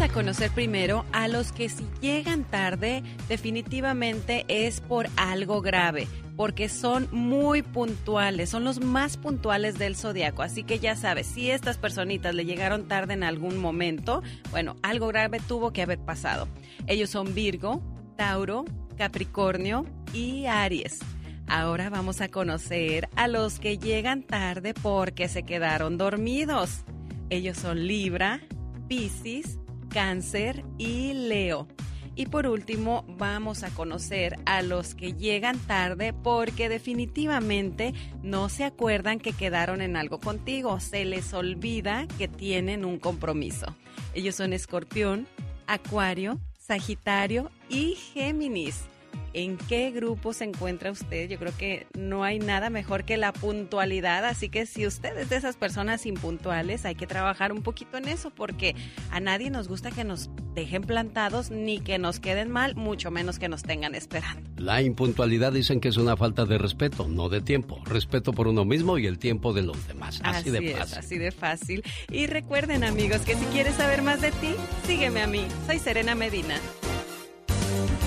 A 0.00 0.08
conocer 0.08 0.50
primero 0.50 1.04
a 1.12 1.28
los 1.28 1.52
que 1.52 1.68
si 1.68 1.86
llegan 2.00 2.44
tarde 2.44 3.02
definitivamente 3.28 4.46
es 4.48 4.80
por 4.80 5.08
algo 5.16 5.60
grave, 5.60 6.08
porque 6.36 6.70
son 6.70 7.06
muy 7.12 7.60
puntuales, 7.60 8.48
son 8.48 8.64
los 8.64 8.80
más 8.80 9.18
puntuales 9.18 9.78
del 9.78 9.96
zodiaco, 9.96 10.40
así 10.40 10.64
que 10.64 10.78
ya 10.78 10.96
sabes, 10.96 11.26
si 11.26 11.50
estas 11.50 11.76
personitas 11.76 12.34
le 12.34 12.46
llegaron 12.46 12.88
tarde 12.88 13.12
en 13.12 13.24
algún 13.24 13.58
momento, 13.58 14.22
bueno, 14.50 14.74
algo 14.82 15.08
grave 15.08 15.38
tuvo 15.46 15.70
que 15.74 15.82
haber 15.82 15.98
pasado. 15.98 16.48
Ellos 16.86 17.10
son 17.10 17.34
Virgo, 17.34 17.82
Tauro, 18.16 18.64
Capricornio 18.96 19.84
y 20.14 20.46
Aries. 20.46 20.98
Ahora 21.46 21.90
vamos 21.90 22.22
a 22.22 22.28
conocer 22.28 23.06
a 23.16 23.28
los 23.28 23.60
que 23.60 23.76
llegan 23.76 24.22
tarde 24.22 24.72
porque 24.72 25.28
se 25.28 25.42
quedaron 25.42 25.98
dormidos. 25.98 26.84
Ellos 27.28 27.58
son 27.58 27.86
Libra, 27.86 28.40
Piscis, 28.88 29.59
Cáncer 29.90 30.64
y 30.78 31.12
Leo. 31.12 31.68
Y 32.16 32.26
por 32.26 32.46
último, 32.46 33.04
vamos 33.08 33.62
a 33.62 33.70
conocer 33.70 34.36
a 34.44 34.62
los 34.62 34.94
que 34.94 35.12
llegan 35.12 35.58
tarde 35.58 36.12
porque 36.12 36.68
definitivamente 36.68 37.94
no 38.22 38.48
se 38.48 38.64
acuerdan 38.64 39.20
que 39.20 39.32
quedaron 39.32 39.80
en 39.80 39.96
algo 39.96 40.18
contigo. 40.18 40.80
Se 40.80 41.04
les 41.04 41.32
olvida 41.32 42.06
que 42.18 42.28
tienen 42.28 42.84
un 42.84 42.98
compromiso. 42.98 43.74
Ellos 44.14 44.34
son 44.34 44.52
Escorpión, 44.52 45.28
Acuario, 45.66 46.40
Sagitario 46.58 47.50
y 47.68 47.94
Géminis. 47.94 48.84
¿En 49.32 49.56
qué 49.56 49.92
grupo 49.92 50.32
se 50.32 50.44
encuentra 50.44 50.90
usted? 50.90 51.28
Yo 51.28 51.38
creo 51.38 51.56
que 51.56 51.86
no 51.96 52.24
hay 52.24 52.40
nada 52.40 52.68
mejor 52.68 53.04
que 53.04 53.16
la 53.16 53.32
puntualidad, 53.32 54.24
así 54.24 54.48
que 54.48 54.66
si 54.66 54.86
usted 54.86 55.16
es 55.16 55.28
de 55.28 55.36
esas 55.36 55.56
personas 55.56 56.04
impuntuales, 56.04 56.84
hay 56.84 56.96
que 56.96 57.06
trabajar 57.06 57.52
un 57.52 57.62
poquito 57.62 57.96
en 57.96 58.08
eso 58.08 58.30
porque 58.30 58.74
a 59.10 59.20
nadie 59.20 59.50
nos 59.50 59.68
gusta 59.68 59.92
que 59.92 60.02
nos 60.02 60.30
dejen 60.54 60.82
plantados 60.82 61.50
ni 61.50 61.78
que 61.78 61.98
nos 61.98 62.18
queden 62.18 62.50
mal, 62.50 62.74
mucho 62.74 63.12
menos 63.12 63.38
que 63.38 63.48
nos 63.48 63.62
tengan 63.62 63.94
esperando. 63.94 64.50
La 64.56 64.82
impuntualidad 64.82 65.52
dicen 65.52 65.80
que 65.80 65.88
es 65.88 65.96
una 65.96 66.16
falta 66.16 66.44
de 66.44 66.58
respeto, 66.58 67.06
no 67.06 67.28
de 67.28 67.40
tiempo. 67.40 67.80
Respeto 67.84 68.32
por 68.32 68.48
uno 68.48 68.64
mismo 68.64 68.98
y 68.98 69.06
el 69.06 69.18
tiempo 69.18 69.52
de 69.52 69.62
los 69.62 69.86
demás. 69.86 70.20
Así, 70.24 70.50
de 70.50 70.72
es, 70.72 70.76
fácil. 70.76 70.98
así 70.98 71.18
de 71.18 71.30
fácil. 71.30 71.84
Y 72.10 72.26
recuerden 72.26 72.82
amigos 72.82 73.20
que 73.20 73.36
si 73.36 73.44
quieres 73.46 73.76
saber 73.76 74.02
más 74.02 74.20
de 74.20 74.32
ti, 74.32 74.54
sígueme 74.86 75.22
a 75.22 75.26
mí. 75.28 75.46
Soy 75.66 75.78
Serena 75.78 76.14
Medina. 76.14 76.56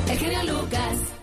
El 0.09 0.17
genio 0.17 0.43
Lucas. 0.43 1.13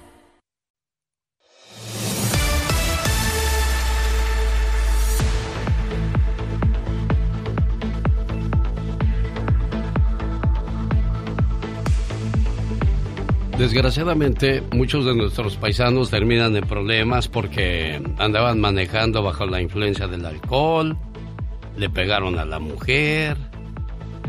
Desgraciadamente, 13.60 14.62
muchos 14.72 15.05
de 15.05 15.14
nuestros 15.14 15.56
paisanos 15.56 16.09
terminan 16.09 16.56
en 16.56 16.66
problemas 16.66 17.28
porque 17.28 18.02
andaban 18.16 18.59
manejando 18.59 19.22
bajo 19.22 19.44
la 19.44 19.60
influencia 19.60 20.06
del 20.06 20.24
alcohol, 20.24 20.97
le 21.77 21.90
pegaron 21.90 22.39
a 22.39 22.47
la 22.47 22.59
mujer, 22.59 23.36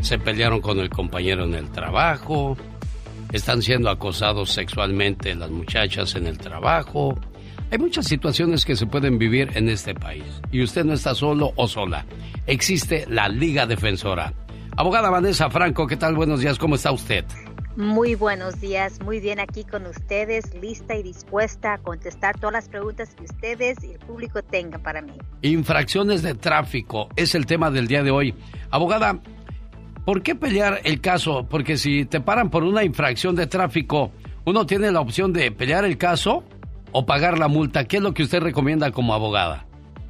se 0.02 0.18
pelearon 0.18 0.60
con 0.60 0.80
el 0.80 0.90
compañero 0.90 1.44
en 1.44 1.54
el 1.54 1.70
trabajo, 1.70 2.58
están 3.32 3.62
siendo 3.62 3.90
acosados 3.90 4.52
sexualmente 4.52 5.34
las 5.34 5.50
muchachas 5.50 6.14
en 6.14 6.26
el 6.26 6.38
trabajo. 6.38 7.18
Hay 7.70 7.78
muchas 7.78 8.06
situaciones 8.06 8.64
que 8.64 8.76
se 8.76 8.86
pueden 8.86 9.18
vivir 9.18 9.50
en 9.54 9.68
este 9.68 9.94
país 9.94 10.24
y 10.50 10.62
usted 10.62 10.84
no 10.84 10.92
está 10.92 11.14
solo 11.14 11.52
o 11.56 11.66
sola. 11.66 12.04
Existe 12.46 13.06
la 13.08 13.28
Liga 13.28 13.66
Defensora. 13.66 14.34
Abogada 14.76 15.10
Vanessa 15.10 15.50
Franco, 15.50 15.86
¿qué 15.86 15.96
tal? 15.96 16.14
Buenos 16.14 16.40
días, 16.40 16.58
¿cómo 16.58 16.74
está 16.74 16.92
usted? 16.92 17.24
Muy 17.76 18.14
buenos 18.14 18.60
días, 18.60 19.00
muy 19.00 19.18
bien 19.18 19.40
aquí 19.40 19.64
con 19.64 19.86
ustedes, 19.86 20.54
lista 20.54 20.94
y 20.94 21.02
dispuesta 21.02 21.72
a 21.72 21.78
contestar 21.78 22.38
todas 22.38 22.52
las 22.52 22.68
preguntas 22.68 23.14
que 23.14 23.24
ustedes 23.24 23.82
y 23.82 23.92
el 23.92 23.98
público 23.98 24.42
tengan 24.42 24.82
para 24.82 25.00
mí. 25.00 25.14
Infracciones 25.40 26.22
de 26.22 26.34
tráfico 26.34 27.08
es 27.16 27.34
el 27.34 27.46
tema 27.46 27.70
del 27.70 27.88
día 27.88 28.02
de 28.02 28.10
hoy. 28.10 28.34
Abogada, 28.70 29.22
¿por 30.04 30.22
qué 30.22 30.34
pelear 30.34 30.80
el 30.84 31.00
caso? 31.00 31.46
Porque 31.48 31.76
si 31.76 32.04
te 32.04 32.20
paran 32.20 32.50
por 32.50 32.64
una 32.64 32.84
infracción 32.84 33.36
de 33.36 33.46
tráfico, 33.46 34.10
uno 34.44 34.66
tiene 34.66 34.90
la 34.90 35.00
opción 35.00 35.32
de 35.32 35.50
pelear 35.52 35.84
el 35.84 35.98
caso 35.98 36.44
o 36.92 37.06
pagar 37.06 37.38
la 37.38 37.48
multa. 37.48 37.84
¿Qué 37.84 37.98
es 37.98 38.02
lo 38.02 38.14
que 38.14 38.22
usted 38.22 38.40
recomienda 38.40 38.90
como 38.90 39.14
abogada? 39.14 39.66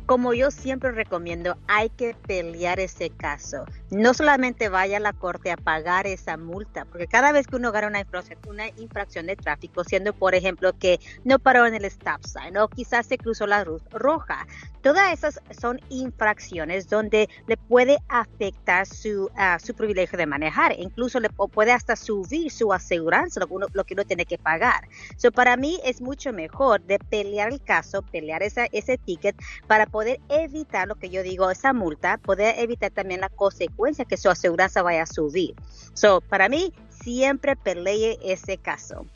Como 0.07 0.35
yo 0.35 0.51
siempre 0.51 0.91
recomiendo, 0.91 1.57
hay 1.69 1.89
que 1.89 2.15
pelear 2.27 2.81
ese 2.81 3.11
caso. 3.11 3.65
No 3.91 4.15
solamente 4.15 4.69
vaya 4.69 4.97
a 4.97 5.01
la 5.01 5.13
corte 5.13 5.53
a 5.53 5.57
pagar 5.57 6.07
esa 6.07 6.37
multa, 6.37 6.85
porque 6.85 7.07
cada 7.07 7.31
vez 7.31 7.47
que 7.47 7.57
uno 7.57 7.71
gana 7.71 7.87
una 7.87 8.01
infracción, 8.01 8.39
una 8.49 8.69
infracción 8.77 9.27
de 9.27 9.37
tráfico, 9.37 9.85
siendo 9.85 10.13
por 10.13 10.35
ejemplo 10.35 10.73
que 10.77 10.99
no 11.25 11.39
paró 11.39 11.67
en 11.67 11.75
el 11.75 11.85
stop 11.85 12.25
sign 12.25 12.57
o 12.57 12.69
quizás 12.69 13.07
se 13.07 13.17
cruzó 13.17 13.47
la 13.47 13.65
luz 13.65 13.83
roja, 13.91 14.47
todas 14.83 15.13
esas 15.13 15.41
son 15.59 15.81
infracciones 15.89 16.89
donde 16.89 17.29
le 17.47 17.57
puede 17.57 17.99
afectar 18.09 18.87
su, 18.87 19.31
ah, 19.37 19.59
su 19.59 19.75
privilegio 19.75 20.19
de 20.19 20.27
manejar, 20.27 20.75
incluso 20.79 21.21
le 21.21 21.31
puede 21.31 21.73
hasta 21.73 21.97
subir 21.97 22.51
su 22.51 22.73
aseguranza, 22.73 23.41
lo 23.41 23.47
que 23.85 23.95
uno, 23.95 24.05
tiene 24.05 24.27
que 24.27 24.39
pagar. 24.39 24.89
So, 25.17 25.31
para 25.31 25.57
mí 25.57 25.79
es 25.85 26.01
mucho 26.01 26.33
mejor 26.33 26.83
de 26.83 26.99
pelear 26.99 27.53
el 27.53 27.63
caso, 27.63 28.03
pelear 28.03 28.43
ese 28.43 28.99
ticket 28.99 29.37
para 29.69 29.87
poder 29.87 30.02
evitar 30.29 30.89
lo 30.89 30.95
que 30.97 31.11
yo 31.11 31.23
digo, 31.23 31.51
esa 31.51 31.73
multa, 31.73 32.19
poder 32.19 32.55
evitar 32.59 32.91
también 32.91 33.21
la 33.21 33.29
consecuencia 33.29 34.05
que 34.05 34.17
su 34.17 34.29
aseguranza 34.31 34.83
vaya 34.83 35.03
a 35.03 35.07
subir. 35.07 35.55
So, 35.95 36.21
para 36.21 36.49
mí, 36.49 36.73
siempre 36.89 37.57
pelee 37.57 38.19
ese 38.25 38.59
caso. 38.59 39.07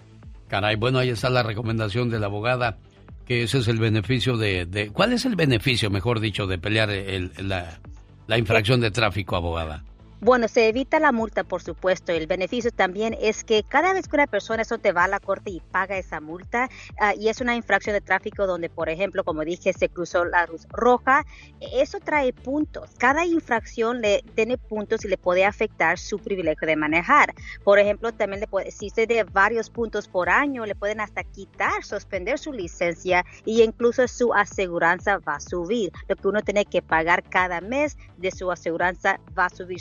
Caray, 0.49 0.77
bueno, 0.77 0.99
ahí 0.99 1.11
está 1.11 1.29
la 1.31 1.43
recomendación 1.43 2.09
de 2.11 2.19
la 2.21 2.27
abogada, 2.27 2.79
que 3.25 3.43
ese 3.43 3.59
es 3.59 3.69
el 3.69 3.79
beneficio 3.79 4.37
de... 4.37 4.67
de- 4.67 4.91
¿Cuál 4.91 5.13
es 5.13 5.25
el 5.25 5.35
beneficio, 5.37 5.91
mejor 5.91 6.21
dicho, 6.21 6.47
de 6.47 6.59
pelear 6.59 6.91
el- 6.91 7.33
la, 7.39 7.81
la 8.27 8.39
infracción 8.39 8.81
de 8.81 8.91
tráfico, 8.93 9.35
abogada? 9.37 9.85
Bueno, 10.21 10.49
se 10.49 10.69
evita 10.69 10.99
la 10.99 11.13
multa, 11.13 11.45
por 11.45 11.63
supuesto. 11.63 12.13
El 12.13 12.27
beneficio 12.27 12.71
también 12.71 13.17
es 13.21 13.45
que 13.45 13.63
cada 13.63 13.93
vez 13.93 14.09
que 14.09 14.17
una 14.17 14.27
persona 14.27 14.63
eso 14.63 14.79
te 14.79 14.93
va 14.93 15.05
a 15.05 15.09
la 15.09 15.21
corte 15.21 15.51
y 15.51 15.61
paga 15.61 15.99
esa 15.99 16.21
multa, 16.21 16.69
ah, 16.99 17.15
y 17.15 17.29
es 17.29 17.41
una 17.41 17.55
infracción 17.55 17.95
de 17.95 18.01
tráfico 18.01 18.47
donde, 18.47 18.71
por 18.71 18.89
ejemplo, 18.89 19.25
como 19.25 19.45
dije, 19.45 19.73
se 19.73 19.89
cruzó 19.89 20.25
la 20.25 20.47
luz 20.47 20.67
roja, 20.71 21.25
eso 21.61 21.99
trae 22.01 22.33
puntos. 22.33 22.91
Cada 22.99 23.27
infracción 23.27 24.01
le 24.01 24.25
tiene 24.35 24.57
puntos 24.57 25.05
y 25.05 25.09
le 25.09 25.19
puede 25.19 25.45
afectar 25.45 25.99
su 25.99 26.19
privilegio 26.19 26.67
de 26.67 26.77
manejar. 26.77 27.35
Por 27.63 27.79
ejemplo, 27.79 28.13
también 28.13 28.41
le 28.41 28.47
puede, 28.47 28.71
si 28.71 28.91
se 28.91 29.07
de 29.07 29.25
varios 29.25 29.71
puntos 29.71 30.09
por 30.09 30.31
año, 30.31 30.65
le 30.65 30.75
pueden 30.75 31.01
hasta 31.01 31.25
quitar, 31.25 31.85
suspender 31.85 32.39
su 32.39 32.53
licencia 32.53 33.25
y 33.45 33.63
incluso 33.63 34.09
su 34.09 34.33
aseguranza 34.33 35.19
va 35.19 35.35
a 35.35 35.41
subir. 35.41 35.93
Lo 36.09 36.17
que 36.17 36.29
uno 36.29 36.41
tiene 36.41 36.65
que 36.65 36.81
pagar 36.81 37.23
cada 37.23 37.61
mes 37.61 37.99
de 38.17 38.31
su 38.31 38.51
aseguranza 38.51 39.21
va 39.39 39.47
a 39.47 39.51
subir. 39.51 39.77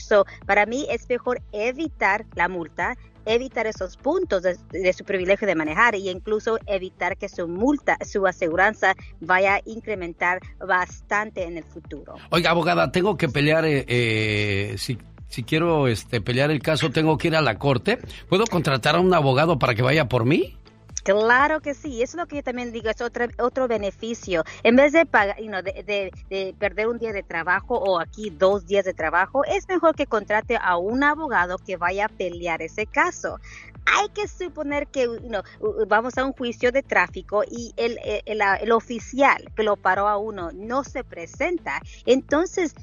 Para 0.45 0.65
mí 0.65 0.85
es 0.89 1.07
mejor 1.09 1.41
evitar 1.51 2.25
la 2.35 2.47
multa, 2.47 2.97
evitar 3.25 3.67
esos 3.67 3.97
puntos 3.97 4.43
de, 4.43 4.93
su 4.93 5.03
privilegio 5.03 5.47
de 5.47 5.55
manejar 5.55 5.95
e 5.95 5.99
incluso 6.11 6.57
evitar 6.67 7.17
que 7.17 7.27
su 7.27 7.47
multa, 7.47 7.97
su 8.05 8.25
aseguranza 8.27 8.95
vaya 9.19 9.55
a 9.55 9.61
incrementar 9.65 10.39
bastante 10.59 11.43
en 11.43 11.57
el 11.57 11.63
futuro. 11.63 12.15
Oiga, 12.29 12.51
abogada, 12.51 12.91
tengo 12.91 13.17
que 13.17 13.27
pelear, 13.27 13.65
eh, 13.65 13.85
eh, 13.87 14.75
si, 14.77 14.97
si 15.27 15.43
quiero 15.43 15.87
este, 15.87 16.21
pelear 16.21 16.51
el 16.51 16.61
caso, 16.61 16.91
tengo 16.91 17.17
que 17.17 17.29
ir 17.29 17.35
a 17.35 17.41
la 17.41 17.57
corte. 17.57 17.97
¿Puedo 18.29 18.45
contratar 18.45 18.95
a 18.95 18.99
un 18.99 19.13
abogado 19.13 19.57
para 19.59 19.73
que 19.73 19.81
vaya 19.81 20.07
por 20.07 20.25
mí? 20.25 20.57
Claro 21.05 21.61
que 21.61 21.75
sí, 21.75 22.01
eso 22.01 22.17
es 22.17 22.21
lo 22.23 22.25
que 22.25 22.37
yo 22.37 22.41
también 22.43 22.71
digo, 22.71 22.89
es 22.89 22.99
otro, 22.99 23.27
otro 23.37 23.67
beneficio. 23.67 24.43
En 24.63 24.75
vez 24.75 24.91
de, 24.91 25.05
pagar, 25.05 25.37
you 25.39 25.45
know, 25.49 25.61
de, 25.61 25.83
de- 25.85 26.11
de 26.31 26.55
perder 26.57 26.87
un 26.87 26.97
día 26.97 27.13
de 27.13 27.21
trabajo 27.21 27.77
o 27.77 27.99
aquí 27.99 28.31
dos 28.31 28.65
días 28.65 28.85
de 28.85 28.95
trabajo, 28.95 29.45
es 29.45 29.69
mejor 29.69 29.93
que 29.95 30.07
contrate 30.07 30.57
a 30.59 30.77
un 30.77 31.03
abogado 31.03 31.59
que 31.59 31.77
vaya 31.77 32.05
a 32.05 32.09
pelear 32.09 32.63
ese 32.63 32.87
caso. 32.87 33.37
Hay 33.85 34.09
que 34.15 34.27
suponer 34.27 34.87
que 34.87 35.03
you 35.03 35.19
know, 35.27 35.43
vamos 35.87 36.17
a 36.17 36.25
un 36.25 36.33
juicio 36.33 36.71
de 36.71 36.81
tráfico 36.81 37.43
y 37.47 37.71
el, 37.77 37.99
el- 38.03 38.23
el- 38.25 38.41
el 38.61 38.71
oficial 38.71 39.45
que 39.55 39.61
lo 39.61 39.75
paró 39.77 40.07
a 40.07 40.17
uno 40.17 40.49
no 40.55 40.83
se 40.83 41.03
presenta. 41.03 41.79
Entonces, 42.07 42.73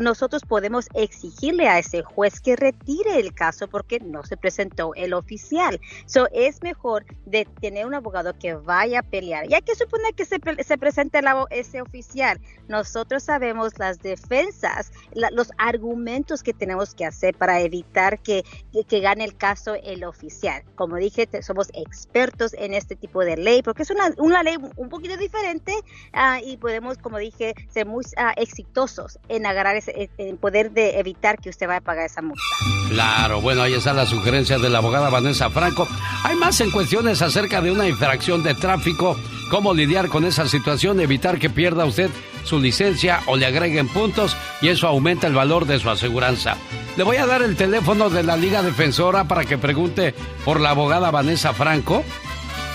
nosotros 0.00 0.42
podemos 0.48 0.86
exigirle 0.94 1.68
a 1.68 1.78
ese 1.78 2.02
juez 2.02 2.40
que 2.40 2.56
retire 2.56 3.18
el 3.20 3.34
caso 3.34 3.68
porque 3.68 4.00
no 4.00 4.24
se 4.24 4.38
presentó 4.38 4.94
el 4.94 5.12
oficial. 5.12 5.78
So, 6.06 6.26
es 6.32 6.62
mejor 6.62 7.04
de 7.26 7.46
tener 7.68 7.84
un 7.84 7.94
abogado 7.94 8.38
que 8.38 8.54
vaya 8.54 9.00
a 9.00 9.02
pelear. 9.02 9.46
Y 9.50 9.60
que 9.62 9.74
suponer 9.74 10.14
que 10.14 10.24
se, 10.24 10.38
pre- 10.38 10.62
se 10.62 10.78
presente 10.78 11.20
ese 11.50 11.82
oficial. 11.82 12.40
Nosotros 12.68 13.24
sabemos 13.24 13.72
las 13.78 13.98
defensas, 14.00 14.92
los 15.32 15.50
argumentos 15.58 16.42
que 16.42 16.52
tenemos 16.52 16.94
que 16.94 17.04
hacer 17.04 17.34
para 17.34 17.60
evitar 17.60 18.20
que, 18.20 18.44
que, 18.88 19.00
gane 19.00 19.24
el 19.24 19.36
caso 19.36 19.74
el 19.74 20.04
oficial. 20.04 20.62
Como 20.76 20.96
dije, 20.96 21.28
somos 21.42 21.68
expertos 21.74 22.54
en 22.54 22.74
este 22.74 22.94
tipo 22.94 23.24
de 23.24 23.36
ley 23.36 23.62
porque 23.62 23.82
es 23.82 23.90
una, 23.90 24.42
ley 24.42 24.56
un 24.76 24.88
poquito 24.88 25.16
diferente 25.16 25.72
ah, 26.12 26.38
y 26.44 26.56
podemos, 26.58 26.98
como 26.98 27.18
dije, 27.18 27.54
ser 27.68 27.86
muy 27.86 28.04
ah, 28.16 28.32
exitosos 28.36 29.18
en 29.28 29.46
agarrar 29.46 29.76
ese, 29.76 30.08
en 30.18 30.36
poder 30.36 30.70
de 30.70 31.00
evitar 31.00 31.38
que 31.38 31.50
usted 31.50 31.66
vaya 31.66 31.78
a 31.78 31.82
pagar 31.82 32.06
esa 32.06 32.22
multa. 32.22 32.42
Claro, 32.88 33.40
bueno, 33.40 33.62
ahí 33.62 33.74
está 33.74 33.92
la 33.92 34.06
sugerencia 34.06 34.58
de 34.58 34.68
la 34.68 34.78
abogada 34.78 35.10
Vanessa 35.10 35.50
Franco. 35.50 35.88
Hay 36.24 36.36
más 36.36 36.60
en 36.60 36.70
cuestiones 36.70 37.20
de 37.60 37.70
una 37.70 37.88
infracción 37.88 38.42
de 38.42 38.54
tráfico, 38.54 39.16
cómo 39.50 39.74
lidiar 39.74 40.08
con 40.08 40.24
esa 40.24 40.48
situación, 40.48 41.00
evitar 41.00 41.38
que 41.38 41.50
pierda 41.50 41.84
usted 41.84 42.10
su 42.44 42.60
licencia 42.60 43.20
o 43.26 43.36
le 43.36 43.46
agreguen 43.46 43.88
puntos 43.88 44.36
y 44.62 44.68
eso 44.68 44.86
aumenta 44.86 45.26
el 45.26 45.34
valor 45.34 45.66
de 45.66 45.78
su 45.78 45.90
aseguranza. 45.90 46.56
Le 46.96 47.02
voy 47.02 47.16
a 47.16 47.26
dar 47.26 47.42
el 47.42 47.56
teléfono 47.56 48.08
de 48.08 48.22
la 48.22 48.36
Liga 48.36 48.62
Defensora 48.62 49.24
para 49.24 49.44
que 49.44 49.58
pregunte 49.58 50.14
por 50.44 50.60
la 50.60 50.70
abogada 50.70 51.10
Vanessa 51.10 51.52
Franco. 51.52 52.04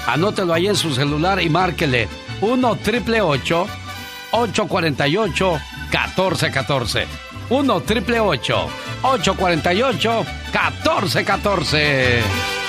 Anótelo 0.08 0.54
ahí 0.54 0.68
en 0.68 0.76
su 0.76 0.94
celular 0.94 1.42
y 1.42 1.50
márquele 1.50 2.10
1 2.42 2.76
triple 2.78 3.22
848 3.22 5.60
1414. 5.92 7.08
1 7.50 7.82
triple 7.82 8.20
848 8.20 10.26
1414. 10.54 12.61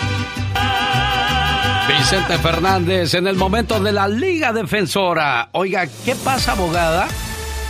Vicente 1.98 2.38
Fernández, 2.38 3.14
en 3.14 3.26
el 3.26 3.36
momento 3.36 3.78
de 3.78 3.92
la 3.92 4.08
Liga 4.08 4.52
Defensora. 4.52 5.50
Oiga, 5.52 5.86
¿qué 6.04 6.14
pasa, 6.14 6.52
abogada? 6.52 7.06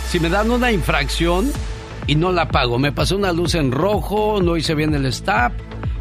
Si 0.07 0.19
me 0.19 0.29
dan 0.29 0.49
una 0.49 0.71
infracción 0.71 1.51
y 2.07 2.15
no 2.15 2.31
la 2.31 2.47
pago, 2.47 2.79
me 2.79 2.91
pasó 2.91 3.17
una 3.17 3.33
luz 3.33 3.55
en 3.55 3.71
rojo, 3.71 4.41
no 4.41 4.55
hice 4.55 4.75
bien 4.75 4.95
el 4.95 5.05
stop, 5.07 5.51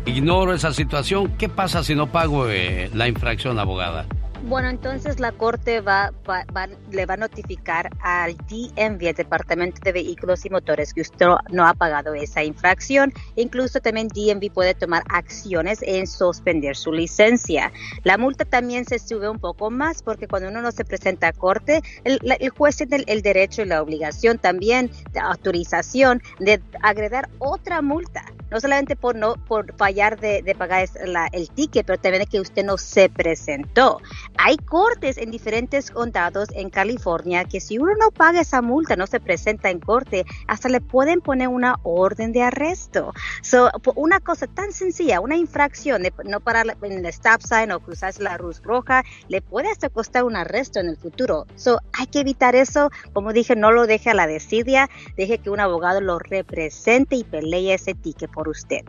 ignoro 0.07 0.55
esa 0.55 0.73
situación, 0.73 1.35
¿qué 1.37 1.49
pasa 1.49 1.83
si 1.83 1.95
no 1.95 2.13
pago 2.13 2.49
eh, 2.49 2.91
la 2.95 3.09
infracción, 3.09 3.59
abogada? 3.59 4.07
Bueno, 4.45 4.71
entonces 4.71 5.21
la 5.21 5.31
corte 5.31 5.81
va, 5.81 6.11
va- 6.29 6.45
va- 6.55 6.67
le 6.91 7.07
va 7.07 7.15
a 7.15 7.17
notificar 7.17 7.89
al 8.01 8.37
DMV, 8.49 9.11
el 9.11 9.15
Departamento 9.15 9.81
de 9.85 9.93
Vehículos 9.93 10.45
y 10.45 10.51
Motores, 10.51 10.93
que 10.93 11.03
usted 11.03 11.27
no, 11.53 11.65
ha 11.65 11.75
pagado 11.75 12.13
esa 12.15 12.43
infracción. 12.43 13.13
Incluso 13.37 13.79
también 13.79 14.09
DMV 14.09 14.51
puede 14.53 14.75
tomar 14.75 15.05
acciones 15.11 15.79
en 15.83 16.09
suspender 16.09 16.75
su 16.75 16.91
licencia. 16.93 17.71
La 18.03 18.19
multa 18.19 18.45
también 18.45 18.85
se 18.85 18.99
sube 18.99 19.29
un 19.29 19.39
poco 19.39 19.71
más 19.71 20.03
porque 20.03 20.27
cuando 20.27 20.49
uno 20.49 20.61
no 20.61 20.73
se 20.73 20.85
presenta 20.85 21.29
a 21.29 21.33
corte, 21.33 21.81
el, 22.03 22.19
el 22.41 22.51
juez 22.51 22.77
tiene 22.79 23.05
el, 23.07 23.23
derecho 23.23 23.63
y 23.63 23.67
la 23.67 23.81
obligación 23.81 24.39
también 24.39 24.91
de 25.13 25.21
autorización 25.21 26.21
de 26.41 26.61
agregar 26.83 27.29
otra 27.39 27.81
multa. 27.81 28.25
No 28.51 28.61
solamente 28.61 28.97
por 28.97 29.15
no 29.17 29.37
por 29.47 29.75
fallar 29.77 30.21
de, 30.21 30.43
de 30.43 30.55
pagar 30.55 30.87
la- 31.07 31.29
el 31.33 31.49
ticket, 31.49 31.87
pero 31.87 31.99
también 31.99 32.25
de 32.25 32.27
que 32.27 32.41
usted 32.41 32.65
no 32.65 32.77
se 32.77 33.09
presentó. 33.09 34.01
Hay 34.39 34.57
cortes 34.57 35.19
en 35.19 35.31
diferentes 35.31 35.91
condados 35.91 36.49
en 36.55 36.71
California 36.71 37.45
que 37.45 37.61
si 37.61 37.79
uno 37.79 37.93
no 37.99 38.11
paga 38.11 38.41
esa 38.41 38.63
multa, 38.63 38.97
no 38.97 39.07
se 39.07 39.21
presenta 39.21 39.71
en 39.71 39.79
corte, 39.79 40.25
hasta 40.47 40.69
le 40.69 40.81
pueden 40.81 41.21
poner 41.21 41.49
una 41.49 41.77
orden 41.83 42.33
de 42.33 42.43
arresto. 42.43 43.13
So, 43.43 43.71
una 43.95 44.21
cosa 44.21 44.47
tan 44.47 44.73
sencilla, 44.73 45.21
una 45.21 45.37
infracción 45.37 46.03
de 46.03 46.13
no 46.25 46.41
parar 46.41 46.77
en 46.83 46.93
el 46.93 47.07
stop 47.07 47.43
sign 47.43 47.73
o 47.73 47.81
cruzar 47.81 48.13
la 48.19 48.37
luz 48.39 48.61
roja, 48.63 49.05
le 49.29 49.43
puede 49.43 49.71
hasta 49.71 49.89
costar 49.89 50.25
un 50.25 50.37
arresto 50.37 50.81
en 50.81 50.89
el 50.89 50.97
futuro. 50.97 51.47
So, 51.57 51.81
hay 51.93 52.07
que 52.07 52.21
evitar 52.21 52.55
eso. 52.55 52.91
Como 53.13 53.33
dije, 53.33 53.57
no 53.57 53.71
lo 53.71 53.87
deje 53.87 54.11
a 54.11 54.15
la 54.15 54.27
desidia, 54.27 54.89
deje 55.17 55.39
que 55.39 55.51
un 55.51 55.61
abogado 55.61 56.01
lo 56.01 56.19
represente 56.19 57.17
y 57.17 57.25
pelee 57.25 57.75
ese 57.75 57.95
ticket 57.95 58.31
por 58.31 58.49
usted. 58.49 58.83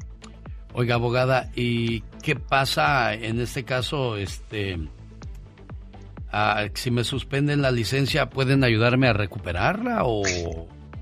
Oiga, 0.73 0.95
abogada, 0.95 1.51
¿y 1.55 2.01
qué 2.23 2.35
pasa 2.35 3.13
en 3.13 3.39
este 3.39 3.63
caso? 3.63 4.17
Este, 4.17 4.79
ah, 6.33 6.65
si 6.73 6.91
me 6.91 7.03
suspenden 7.03 7.61
la 7.61 7.71
licencia, 7.71 8.29
¿pueden 8.29 8.63
ayudarme 8.63 9.07
a 9.07 9.13
recuperarla 9.13 10.03
o, 10.03 10.21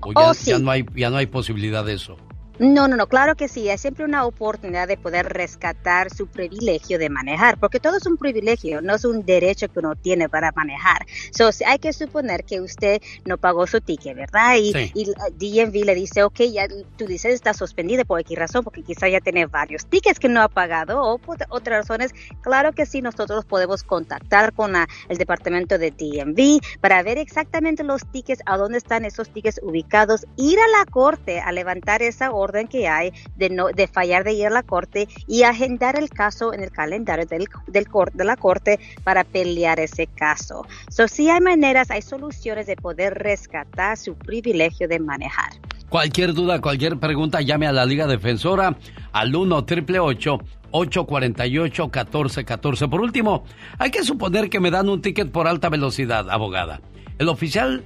o 0.00 0.12
ya, 0.12 0.30
Oh, 0.30 0.34
sí. 0.34 0.50
ya 0.50 0.58
no 0.58 0.70
hay 0.70 0.84
ya 0.94 1.10
no 1.10 1.16
hay 1.16 1.26
posibilidad 1.26 1.84
de 1.84 1.94
eso? 1.94 2.16
No, 2.58 2.86
no, 2.86 2.96
no, 2.96 3.06
claro 3.06 3.34
que 3.34 3.48
sí, 3.48 3.70
hay 3.70 3.78
siempre 3.78 4.04
una 4.04 4.26
oportunidad 4.26 4.86
de 4.86 4.98
poder 4.98 5.26
rescatar 5.26 6.10
su 6.14 6.28
privilegio 6.28 6.98
de 6.98 7.08
manejar, 7.08 7.58
porque 7.58 7.80
todo 7.80 7.96
es 7.96 8.04
un 8.06 8.18
privilegio, 8.18 8.82
no 8.82 8.94
es 8.94 9.06
un 9.06 9.24
derecho 9.24 9.68
que 9.68 9.78
uno 9.78 9.96
tiene 9.96 10.28
para 10.28 10.52
manejar. 10.54 10.98
So, 11.32 11.48
hay 11.66 11.78
que 11.78 11.94
suponer 11.94 12.44
que 12.44 12.60
usted 12.60 13.00
no 13.24 13.38
pagó 13.38 13.66
su 13.66 13.80
ticket, 13.80 14.14
¿verdad? 14.14 14.56
Y, 14.56 14.72
Sí. 14.72 14.90
y 14.94 15.12
DMV 15.32 15.84
le 15.86 15.94
dice, 15.94 16.22
ok, 16.24 16.40
ya 16.52 16.68
tu 16.68 17.06
licencia 17.06 17.30
está 17.34 17.54
suspendida 17.54 18.04
por 18.04 18.20
X 18.20 18.38
razón, 18.38 18.62
porque 18.62 18.82
quizá 18.82 19.08
ya 19.08 19.20
tiene 19.20 19.46
varios 19.46 19.86
tickets 19.86 20.18
que 20.18 20.28
no 20.28 20.42
ha 20.42 20.48
pagado 20.48 21.00
o 21.02 21.18
por 21.18 21.38
otras 21.48 21.78
razones. 21.88 22.12
Claro 22.42 22.72
que 22.74 22.84
sí, 22.84 23.00
nosotros 23.00 23.46
podemos 23.46 23.82
contactar 23.82 24.52
con 24.52 24.72
la- 24.72 24.86
el 25.08 25.16
departamento 25.16 25.78
de 25.78 25.90
DMV 25.90 26.60
para 26.82 27.02
ver 27.02 27.16
exactamente 27.16 27.82
los 27.82 28.02
tickets, 28.12 28.42
a 28.44 28.58
dónde 28.58 28.76
están 28.78 29.06
esos 29.06 29.30
tickets 29.32 29.58
ubicados, 29.62 30.26
ir 30.36 30.58
a 30.60 30.78
la 30.78 30.84
corte 30.84 31.40
a 31.40 31.50
levantar 31.50 32.02
esa 32.02 32.30
orden 32.30 32.41
que 32.50 32.88
hay 32.88 33.12
de 33.36 33.50
no 33.50 33.68
de 33.68 33.86
fallar 33.86 34.24
de 34.24 34.32
ir 34.32 34.46
a 34.46 34.50
la 34.50 34.62
corte 34.62 35.08
y 35.26 35.44
agendar 35.44 35.96
el 35.96 36.10
caso 36.10 36.52
en 36.52 36.62
el 36.62 36.70
calendario 36.70 37.26
del, 37.26 37.46
del 37.68 37.88
cor- 37.88 38.12
de 38.12 38.24
la 38.24 38.36
corte 38.36 38.80
para 39.04 39.22
pelear 39.24 39.78
ese 39.80 40.06
caso. 40.08 40.66
So, 40.90 41.06
sí 41.08 41.30
hay 41.30 41.40
maneras, 41.40 41.90
hay 41.90 42.02
soluciones 42.02 42.66
de 42.66 42.76
poder 42.76 43.14
rescatar 43.14 43.96
su 43.96 44.14
privilegio 44.16 44.88
de 44.88 44.98
manejar. 44.98 45.52
Cualquier 45.88 46.32
duda, 46.32 46.60
cualquier 46.60 46.98
pregunta, 46.98 47.40
llame 47.42 47.66
a 47.66 47.72
la 47.72 47.84
Liga 47.84 48.06
Defensora 48.06 48.76
al 49.12 49.34
1 49.34 49.56
888 49.56 50.38
848 50.70 51.82
1414 51.84 52.88
Por 52.88 53.00
último, 53.02 53.44
hay 53.78 53.90
que 53.90 54.02
suponer 54.02 54.48
que 54.48 54.58
me 54.58 54.70
dan 54.70 54.88
un 54.88 55.02
ticket 55.02 55.30
por 55.30 55.46
alta 55.46 55.68
velocidad, 55.68 56.30
abogada. 56.30 56.80
El 57.18 57.28
oficial 57.28 57.84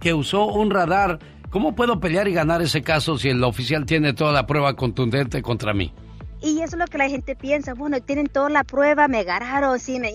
que 0.00 0.14
usó 0.14 0.46
un 0.46 0.70
radar, 0.70 1.18
¿cómo 1.54 1.76
puedo 1.76 2.00
pelear 2.00 2.26
y 2.26 2.32
ganar 2.32 2.62
ese 2.62 2.82
caso 2.82 3.16
si 3.16 3.28
el 3.28 3.44
oficial 3.44 3.86
tiene 3.86 4.12
toda 4.12 4.32
la 4.32 4.44
prueba 4.44 4.74
contundente 4.74 5.40
contra 5.40 5.72
mí? 5.72 5.92
Y 6.44 6.60
eso 6.60 6.76
es 6.76 6.78
lo 6.78 6.84
que 6.84 6.98
la 6.98 7.08
gente 7.08 7.34
piensa, 7.34 7.72
bueno, 7.72 8.02
tienen 8.02 8.26
toda 8.26 8.50
la 8.50 8.64
prueba, 8.64 9.08
me 9.08 9.20
agarraron, 9.20 9.80
sí, 9.80 9.98
me, 9.98 10.12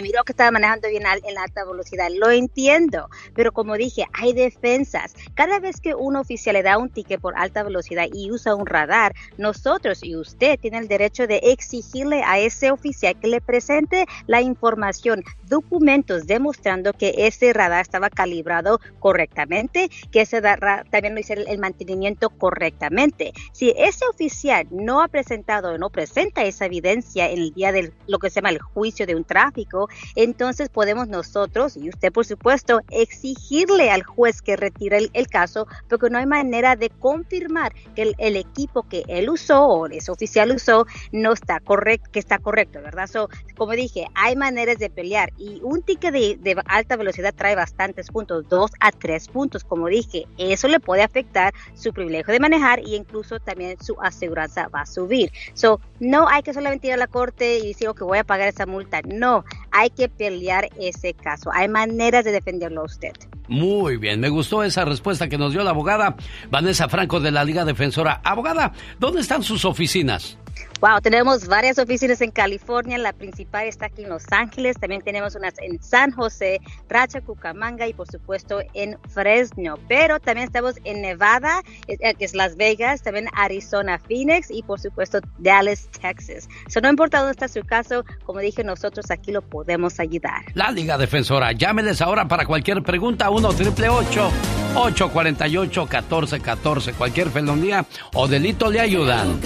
miró 0.00 0.22
que 0.22 0.30
estaba 0.30 0.52
manejando 0.52 0.88
bien 0.88 1.02
en 1.24 1.38
alta 1.38 1.64
velocidad, 1.64 2.08
lo 2.16 2.30
entiendo, 2.30 3.08
pero 3.34 3.50
como 3.50 3.74
dije, 3.74 4.04
hay 4.12 4.32
defensas. 4.32 5.12
Cada 5.34 5.58
vez 5.58 5.80
que 5.80 5.96
un 5.96 6.14
oficial 6.14 6.54
le 6.54 6.62
da 6.62 6.78
un 6.78 6.88
ticket 6.88 7.20
por 7.20 7.36
alta 7.36 7.64
velocidad 7.64 8.06
y 8.12 8.30
usa 8.30 8.54
un 8.54 8.64
radar, 8.64 9.12
nosotros 9.38 10.04
y 10.04 10.14
usted 10.14 10.56
tienen 10.60 10.82
el 10.82 10.88
derecho 10.88 11.26
de 11.26 11.38
exigirle 11.42 12.22
a 12.22 12.38
ese 12.38 12.70
oficial 12.70 13.18
que 13.18 13.26
le 13.26 13.40
presente 13.40 14.06
la 14.28 14.42
información, 14.42 15.24
documentos 15.48 16.28
demostrando 16.28 16.92
que 16.92 17.26
ese 17.26 17.52
radar 17.52 17.80
estaba 17.80 18.08
calibrado 18.08 18.80
correctamente, 19.00 19.90
que 20.12 20.20
ese 20.20 20.40
radar 20.40 20.88
también 20.90 21.16
lo 21.16 21.20
el, 21.20 21.48
el 21.48 21.58
mantenimiento 21.58 22.30
correctamente. 22.30 23.32
Si 23.50 23.74
ese 23.76 24.06
oficial 24.06 24.68
no 24.70 25.02
ha 25.02 25.08
presentado 25.08 25.39
o 25.48 25.78
no 25.78 25.90
presenta 25.90 26.44
esa 26.44 26.66
evidencia 26.66 27.30
en 27.30 27.40
el 27.40 27.52
día 27.52 27.72
de 27.72 27.92
lo 28.06 28.18
que 28.18 28.30
se 28.30 28.36
llama 28.36 28.50
el 28.50 28.60
juicio 28.60 29.06
de 29.06 29.16
un 29.16 29.24
tráfico, 29.24 29.88
entonces 30.14 30.68
podemos 30.68 31.08
nosotros 31.08 31.76
y 31.76 31.88
usted 31.88 32.12
por 32.12 32.26
supuesto 32.26 32.80
exigirle 32.90 33.90
al 33.90 34.02
juez 34.02 34.42
que 34.42 34.56
retire 34.56 35.10
el, 35.12 35.26
caso 35.28 35.66
porque 35.88 36.10
no 36.10 36.18
hay 36.18 36.26
manera 36.26 36.76
de 36.76 36.90
confirmar 36.90 37.72
que 37.94 38.14
el, 38.18 38.36
equipo 38.36 38.82
que 38.82 39.04
él 39.08 39.30
usó 39.30 39.64
o 39.64 39.86
ese 39.86 40.10
oficial 40.10 40.50
usó 40.50 40.86
no 41.12 41.32
está 41.32 41.60
correcto, 41.60 42.10
que 42.12 42.18
está 42.18 42.38
correcto, 42.38 42.80
¿verdad? 42.82 43.06
So, 43.06 43.28
como 43.56 43.72
dije, 43.72 44.06
hay 44.14 44.34
maneras 44.34 44.78
de 44.78 44.90
pelear 44.90 45.32
y 45.38 45.60
un 45.62 45.82
ticket 45.82 46.12
de 46.12 46.62
alta 46.66 46.96
velocidad 46.96 47.34
trae 47.34 47.54
bastantes 47.54 48.08
puntos, 48.08 48.48
dos 48.48 48.70
a 48.80 48.90
tres 48.90 49.28
puntos, 49.28 49.64
como 49.64 49.86
dije, 49.86 50.26
eso 50.38 50.68
le 50.68 50.80
puede 50.80 51.02
afectar 51.02 51.54
su 51.74 51.92
privilegio 51.92 52.32
de 52.32 52.40
manejar 52.40 52.80
y 52.80 52.96
incluso 52.96 53.38
también 53.38 53.76
su 53.82 53.96
aseguranza 54.00 54.68
va 54.68 54.82
a 54.82 54.86
subir. 54.86 55.29
So, 55.54 55.80
no 55.98 56.28
hay 56.28 56.42
que 56.42 56.52
solamente 56.52 56.88
ir 56.88 56.94
a 56.94 56.96
la 56.96 57.06
corte 57.06 57.58
y 57.58 57.68
decir 57.68 57.90
que 57.96 58.04
voy 58.04 58.18
a 58.18 58.24
pagar 58.24 58.48
esa 58.48 58.66
multa, 58.66 59.00
no, 59.02 59.44
hay 59.70 59.90
que 59.90 60.08
pelear 60.08 60.68
ese 60.78 61.14
caso, 61.14 61.50
hay 61.52 61.68
maneras 61.68 62.24
de 62.24 62.32
defenderlo 62.32 62.82
a 62.82 62.84
usted. 62.84 63.12
Muy 63.48 63.96
bien, 63.96 64.20
me 64.20 64.28
gustó 64.28 64.62
esa 64.62 64.84
respuesta 64.84 65.28
que 65.28 65.36
nos 65.36 65.52
dio 65.52 65.64
la 65.64 65.70
abogada 65.70 66.14
Vanessa 66.50 66.88
Franco 66.88 67.18
de 67.18 67.32
la 67.32 67.44
Liga 67.44 67.64
Defensora. 67.64 68.20
Abogada, 68.22 68.72
¿dónde 68.98 69.20
están 69.22 69.42
sus 69.42 69.64
oficinas? 69.64 70.38
Wow, 70.80 71.02
tenemos 71.02 71.46
varias 71.46 71.78
oficinas 71.78 72.22
en 72.22 72.30
California, 72.30 72.96
la 72.96 73.12
principal 73.12 73.66
está 73.66 73.86
aquí 73.86 74.04
en 74.04 74.08
Los 74.08 74.24
Ángeles, 74.30 74.78
también 74.80 75.02
tenemos 75.02 75.34
unas 75.34 75.52
en 75.58 75.82
San 75.82 76.10
José, 76.10 76.58
Racha, 76.88 77.20
Cucamonga 77.20 77.86
y 77.86 77.92
por 77.92 78.10
supuesto 78.10 78.60
en 78.72 78.96
Fresno, 79.10 79.74
pero 79.88 80.18
también 80.20 80.46
estamos 80.46 80.76
en 80.84 81.02
Nevada, 81.02 81.60
eh, 81.86 81.98
eh, 82.00 82.14
que 82.14 82.24
es 82.24 82.34
Las 82.34 82.56
Vegas, 82.56 83.02
también 83.02 83.26
Arizona, 83.34 83.98
Phoenix 83.98 84.50
y 84.50 84.62
por 84.62 84.80
supuesto 84.80 85.20
Dallas, 85.36 85.86
Texas. 86.00 86.48
So, 86.68 86.80
no 86.80 86.88
importa 86.88 87.18
dónde 87.18 87.32
está 87.32 87.48
su 87.48 87.62
caso, 87.62 88.02
como 88.24 88.38
dije, 88.38 88.64
nosotros 88.64 89.10
aquí 89.10 89.32
lo 89.32 89.42
podemos 89.42 90.00
ayudar. 90.00 90.44
La 90.54 90.70
Liga 90.70 90.96
Defensora. 90.96 91.52
Llámeles 91.52 92.00
ahora 92.00 92.26
para 92.26 92.46
cualquier 92.46 92.82
pregunta. 92.82 93.28
1 93.28 93.48
888 93.48 94.30
848 94.76 95.80
1414 95.82 96.92
Cualquier 96.94 97.28
felonía 97.28 97.84
o 98.14 98.26
delito 98.26 98.70
le 98.70 98.80
ayudan. 98.80 99.40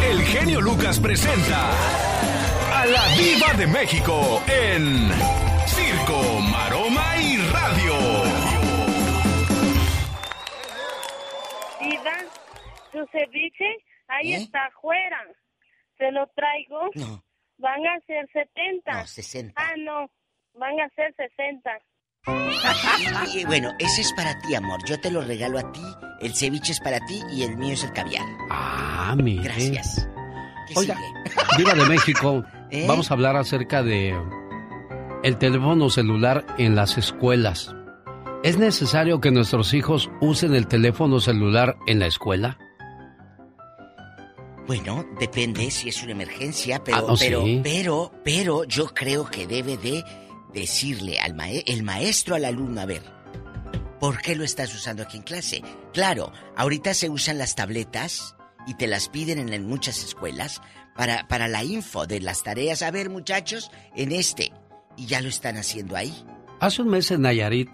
El 0.00 0.22
genio 0.22 0.60
Lucas 0.60 0.98
presenta 1.00 1.70
a 2.72 2.86
la 2.86 3.04
Viva 3.16 3.52
de 3.54 3.66
México 3.66 4.42
en 4.48 5.10
Circo, 5.66 6.40
Maroma 6.40 7.16
y 7.20 7.36
Radio. 7.52 7.94
Diva, 11.80 12.18
su 12.92 13.06
ceviche 13.12 13.76
ahí 14.08 14.34
está 14.34 14.66
afuera. 14.66 15.24
Se 15.98 16.10
lo 16.10 16.26
traigo. 16.28 16.90
No. 16.94 17.22
Van 17.58 17.86
a 17.86 18.00
ser 18.06 18.28
70. 18.32 18.92
No, 18.92 19.06
60. 19.06 19.54
Ah, 19.56 19.74
no. 19.78 20.10
Van 20.54 20.80
a 20.80 20.88
ser 20.90 21.14
60. 21.14 21.70
Y, 23.34 23.44
bueno, 23.44 23.70
ese 23.78 24.02
es 24.02 24.12
para 24.12 24.38
ti, 24.40 24.54
amor. 24.54 24.80
Yo 24.84 24.98
te 25.00 25.10
lo 25.10 25.22
regalo 25.22 25.58
a 25.58 25.72
ti. 25.72 25.82
El 26.20 26.34
ceviche 26.34 26.72
es 26.72 26.80
para 26.80 27.00
ti 27.00 27.20
y 27.34 27.42
el 27.42 27.56
mío 27.56 27.74
es 27.74 27.82
el 27.82 27.92
caviar. 27.92 28.24
Ah, 28.50 29.14
mire. 29.20 29.42
Gracias. 29.42 30.08
¿Qué 30.68 30.74
Oiga, 30.76 30.96
sigue? 30.96 31.36
Viva 31.58 31.74
de 31.74 31.88
México. 31.88 32.44
¿Eh? 32.70 32.86
Vamos 32.86 33.10
a 33.10 33.14
hablar 33.14 33.36
acerca 33.36 33.82
de 33.82 34.14
el 35.22 35.36
teléfono 35.38 35.90
celular 35.90 36.46
en 36.58 36.74
las 36.76 36.96
escuelas. 36.96 37.74
¿Es 38.42 38.58
necesario 38.58 39.20
que 39.20 39.30
nuestros 39.30 39.72
hijos 39.74 40.10
usen 40.20 40.54
el 40.54 40.66
teléfono 40.66 41.20
celular 41.20 41.76
en 41.86 41.98
la 41.98 42.06
escuela? 42.06 42.58
Bueno, 44.66 45.04
depende 45.18 45.70
si 45.70 45.88
es 45.88 46.02
una 46.02 46.12
emergencia, 46.12 46.82
pero, 46.82 46.98
Ah, 47.10 47.14
pero, 47.18 47.42
sí. 47.44 47.60
pero, 47.62 48.12
pero 48.24 48.64
yo 48.64 48.86
creo 48.94 49.26
que 49.26 49.46
debe 49.46 49.76
de 49.76 50.04
decirle 50.54 51.18
al 51.20 51.34
mae- 51.34 51.64
el 51.66 51.82
maestro 51.82 52.34
al 52.34 52.44
alumno, 52.44 52.80
a 52.80 52.86
ver, 52.86 53.02
¿por 54.00 54.20
qué 54.20 54.34
lo 54.34 54.44
estás 54.44 54.74
usando 54.74 55.02
aquí 55.02 55.16
en 55.16 55.22
clase? 55.22 55.62
Claro, 55.92 56.32
ahorita 56.56 56.94
se 56.94 57.08
usan 57.08 57.38
las 57.38 57.54
tabletas 57.54 58.36
y 58.66 58.74
te 58.74 58.86
las 58.86 59.08
piden 59.08 59.52
en, 59.52 59.66
muchas 59.66 60.04
escuelas 60.04 60.60
para, 60.96 61.26
para 61.28 61.48
la 61.48 61.64
info 61.64 62.06
de 62.06 62.20
las 62.20 62.42
tareas. 62.42 62.82
A 62.82 62.90
ver, 62.90 63.10
muchachos, 63.10 63.70
en 63.96 64.12
este. 64.12 64.52
Y 64.96 65.06
ya 65.06 65.20
lo 65.20 65.28
están 65.28 65.56
haciendo 65.56 65.96
ahí. 65.96 66.12
Hace 66.60 66.82
un 66.82 66.88
mes 66.88 67.10
en 67.10 67.22
Nayarit, 67.22 67.70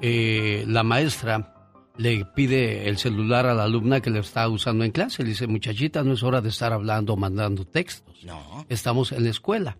eh, 0.00 0.64
la 0.68 0.82
maestra 0.82 1.50
le 1.96 2.24
pide 2.24 2.88
el 2.88 2.98
celular 2.98 3.46
a 3.46 3.54
la 3.54 3.64
alumna 3.64 4.00
que 4.00 4.10
le 4.10 4.18
está 4.20 4.48
usando 4.48 4.84
en 4.84 4.90
clase. 4.92 5.22
Le 5.22 5.30
dice, 5.30 5.46
muchachita, 5.46 6.02
no 6.02 6.12
es 6.12 6.22
hora 6.22 6.40
de 6.40 6.48
estar 6.50 6.72
hablando 6.72 7.14
o 7.14 7.16
mandando 7.16 7.64
textos. 7.64 8.22
No. 8.24 8.66
Estamos 8.68 9.12
en 9.12 9.24
la 9.24 9.30
escuela. 9.30 9.78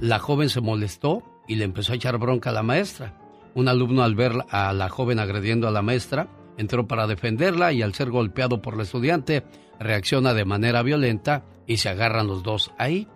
La 0.00 0.18
joven 0.18 0.48
se 0.50 0.60
molestó 0.60 1.22
y 1.46 1.56
le 1.56 1.64
empezó 1.64 1.92
a 1.92 1.96
echar 1.96 2.18
bronca 2.18 2.50
a 2.50 2.52
la 2.52 2.62
maestra. 2.62 3.14
Un 3.54 3.68
alumno 3.68 4.02
al 4.02 4.14
ver 4.14 4.32
a 4.50 4.72
la 4.72 4.88
joven 4.88 5.18
agrediendo 5.18 5.66
a 5.66 5.70
la 5.70 5.82
maestra, 5.82 6.28
entró 6.58 6.86
para 6.86 7.06
defenderla 7.06 7.72
y 7.72 7.82
al 7.82 7.94
ser 7.94 8.10
golpeado 8.10 8.60
por 8.60 8.76
la 8.76 8.82
estudiante, 8.82 9.44
reacciona 9.78 10.34
de 10.34 10.44
manera 10.44 10.82
violenta 10.82 11.44
y 11.66 11.78
se 11.78 11.88
agarran 11.88 12.26
los 12.26 12.42
dos 12.42 12.72
ahí. 12.78 13.08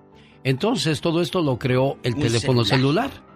Entonces 0.45 1.01
todo 1.01 1.21
esto 1.21 1.43
lo 1.43 1.59
creó 1.59 1.99
el 2.03 2.15
teléfono 2.15 2.65
celular. 2.65 3.11
celular. 3.11 3.31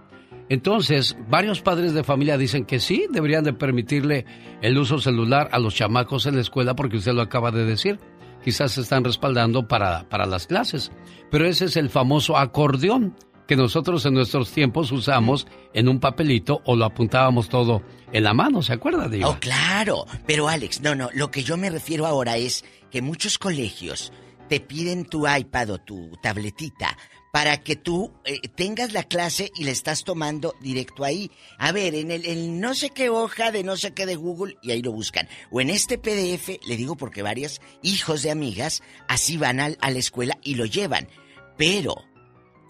Entonces, 0.49 1.17
varios 1.29 1.63
padres 1.63 1.95
de 1.95 2.05
familia 2.05 2.37
dicen 2.37 2.67
que 2.67 2.79
sí, 2.79 3.07
deberían 3.11 3.45
de 3.45 3.55
permitirle 3.55 4.27
el 4.61 4.77
uso 4.77 4.99
celular 4.99 5.49
a 5.53 5.59
los 5.59 5.75
chamacos 5.75 6.27
en 6.27 6.35
la 6.35 6.43
escuela 6.43 6.77
porque 6.77 6.99
usted 6.99 7.13
lo 7.13 7.23
acaba 7.23 7.51
de 7.51 7.65
decir. 7.65 7.99
Quizás 8.45 8.73
se 8.73 8.83
están 8.83 9.05
respaldando 9.05 9.67
para, 9.67 10.07
para 10.11 10.27
las 10.27 10.47
clases. 10.47 10.93
Pero 11.31 11.47
ese 11.47 11.65
es 11.65 11.79
el 11.79 11.89
famoso 11.89 12.37
acordeón 12.37 13.17
que 13.47 13.57
nosotros 13.57 14.05
en 14.07 14.15
nuestros 14.15 14.51
tiempos 14.53 14.91
usamos 14.93 15.47
en 15.73 15.89
un 15.89 16.01
papelito 16.01 16.63
o 16.65 16.77
lo 16.77 16.85
apuntábamos 16.85 17.49
todo 17.49 17.83
en 18.13 18.25
la 18.25 18.33
mano, 18.35 18.63
¿se 18.63 18.73
acuerda, 18.73 19.09
Diva? 19.09 19.29
Oh, 19.29 19.39
claro. 19.41 20.07
Pero 20.27 20.49
Alex, 20.49 20.81
no, 20.81 20.95
no, 20.95 21.11
lo 21.15 21.31
que 21.31 21.43
yo 21.43 21.57
me 21.57 21.69
refiero 21.71 22.07
ahora 22.07 22.37
es 22.37 22.65
que 22.91 23.03
muchos 23.03 23.39
colegios 23.39 24.13
te 24.49 24.61
piden 24.61 25.05
tu 25.05 25.27
iPad 25.29 25.71
o 25.71 25.79
tu 25.79 26.11
tabletita 26.23 26.97
para 27.33 27.57
que 27.63 27.75
tú 27.75 28.13
eh, 28.25 28.39
tengas 28.55 28.93
la 28.93 29.03
clase 29.03 29.51
y 29.57 29.65
la 29.65 29.73
estás 29.73 30.05
tomando 30.05 30.55
directo 30.61 31.03
ahí. 31.05 31.33
A 31.59 31.73
ver, 31.73 31.97
en 31.97 32.13
el, 32.13 32.61
no 32.61 32.75
sé 32.75 32.91
qué 32.91 33.09
hoja 33.11 33.51
de 33.51 33.65
no 33.65 33.77
sé 33.77 33.93
qué 33.93 34.07
de 34.07 34.15
Google 34.15 34.57
y 34.63 34.71
ahí 34.71 34.83
lo 34.83 34.93
buscan. 34.93 35.27
O 35.51 35.61
en 35.61 35.69
este 35.71 35.99
PDF, 35.99 36.61
le 36.65 36.77
digo 36.77 36.95
porque 36.97 37.23
varios 37.23 37.61
hijos 37.83 38.23
de 38.23 38.31
amigas 38.31 38.83
así 39.09 39.37
van 39.37 39.59
al- 39.59 39.79
a 39.81 39.91
la 39.91 39.99
escuela 39.99 40.39
y 40.45 40.55
lo 40.55 40.65
llevan. 40.65 41.09
Pero 41.57 41.97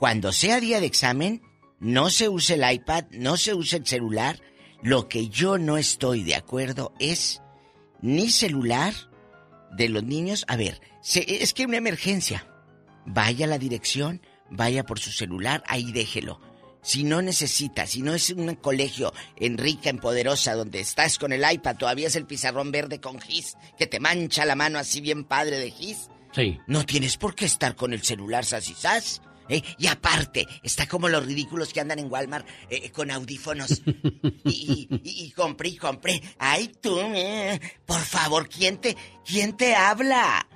cuando 0.05 0.33
sea 0.33 0.61
día 0.61 0.81
de 0.81 0.87
examen, 0.87 1.41
no 1.81 2.11
se 2.11 2.29
use 2.29 2.55
el 2.61 2.71
iPad, 2.75 3.05
no 3.13 3.39
se 3.39 3.55
use 3.55 3.79
el 3.79 3.87
celular. 3.87 4.39
Lo 4.83 5.09
que 5.09 5.31
yo 5.31 5.57
no 5.57 5.79
estoy 5.79 6.23
de 6.25 6.35
acuerdo 6.35 6.93
es 6.99 7.41
ni 8.03 8.29
celular 8.31 8.93
de 9.75 9.89
los 9.89 10.05
niños. 10.05 10.45
A 10.47 10.57
ver, 10.57 10.79
se- 11.01 11.43
es 11.43 11.55
que 11.55 11.65
una 11.65 11.79
emergencia. 11.79 12.47
Vaya 13.07 13.47
a 13.47 13.49
la 13.49 13.57
dirección, 13.57 14.21
vaya 14.51 14.85
por 14.85 14.99
su 14.99 15.11
celular, 15.11 15.65
ahí 15.69 15.91
déjelo. 15.91 16.39
Si 16.83 17.03
no 17.05 17.23
necesita, 17.23 17.87
si 17.87 18.03
no 18.03 18.13
es 18.13 18.29
un 18.29 18.57
colegio 18.57 19.11
en 19.37 19.57
rica, 19.57 19.89
en 19.89 20.01
poderosa, 20.01 20.53
donde 20.55 20.81
estás 20.81 21.19
con 21.19 21.33
el 21.33 21.51
iPad, 21.51 21.77
todavía 21.79 22.09
es 22.09 22.17
el 22.17 22.27
pizarrón 22.27 22.71
verde 22.73 23.01
con 23.01 23.19
gis, 23.23 23.57
que 23.79 23.87
te 23.87 24.01
mancha 24.01 24.45
la 24.45 24.55
mano 24.55 24.79
así 24.79 25.01
bien 25.01 25.25
padre 25.25 25.59
de 25.59 25.71
gis. 25.71 26.11
Sí. 26.35 26.59
No 26.67 26.85
tienes 26.85 27.17
por 27.17 27.35
qué 27.35 27.47
estar 27.47 27.75
con 27.75 27.95
el 27.95 28.03
celular 28.03 28.45
sas 28.45 28.69
y 28.69 28.75
sas. 28.75 29.23
¿Eh? 29.49 29.63
Y 29.79 29.87
aparte, 29.87 30.47
está 30.63 30.87
como 30.87 31.09
los 31.09 31.25
ridículos 31.25 31.73
que 31.73 31.81
andan 31.81 31.99
en 31.99 32.11
Walmart 32.11 32.47
eh, 32.71 32.91
con 32.91 33.11
audífonos. 33.11 33.83
Y, 34.45 34.89
y, 34.91 35.01
y- 35.03 35.25
y 35.27 35.31
compré 35.31 35.71
y 35.71 35.77
compré. 35.77 36.23
Ay, 36.39 36.71
tú, 36.81 36.99
eh, 37.01 37.59
por 37.87 38.01
favor, 38.01 38.49
¿quién 38.49 38.79
te, 38.79 38.97
quién 39.25 39.57
te 39.57 39.75
habla? 39.75 40.47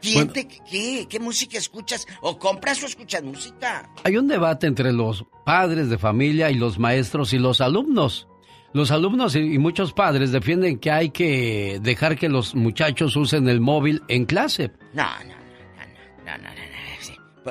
¿Quién 0.00 0.14
Bueno. 0.26 0.32
te, 0.32 0.46
qué, 0.46 1.06
qué 1.08 1.18
música 1.18 1.58
escuchas? 1.58 2.06
¿O 2.20 2.38
compras 2.38 2.82
o 2.82 2.86
escuchas 2.86 3.22
música? 3.22 3.90
Hay 4.04 4.16
un 4.16 4.28
debate 4.28 4.66
entre 4.66 4.92
los 4.92 5.24
padres 5.44 5.88
de 5.88 5.98
familia 5.98 6.50
y 6.50 6.54
los 6.54 6.78
maestros 6.78 7.32
y 7.32 7.38
los 7.38 7.60
alumnos. 7.60 8.28
Los 8.72 8.90
alumnos 8.90 9.34
y 9.36 9.38
y 9.40 9.58
muchos 9.58 9.92
padres 9.92 10.30
defienden 10.32 10.78
que 10.78 10.90
hay 10.90 11.10
que 11.10 11.78
dejar 11.80 12.16
que 12.18 12.28
los 12.28 12.54
muchachos 12.54 13.16
usen 13.16 13.48
el 13.48 13.60
móvil 13.60 14.02
en 14.08 14.26
clase. 14.26 14.72
No, 14.92 15.04
no, 15.24 15.24
no, 15.24 15.34
no, 15.34 16.26
no, 16.26 16.38
no, 16.38 16.38
no, 16.38 16.54
no, 16.54 16.73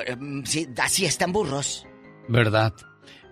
sí. 0.06 0.16
Mm, 0.16 0.44
sí, 0.44 0.68
así 0.78 1.04
están 1.06 1.32
burros. 1.32 1.86
¿Verdad? 2.28 2.72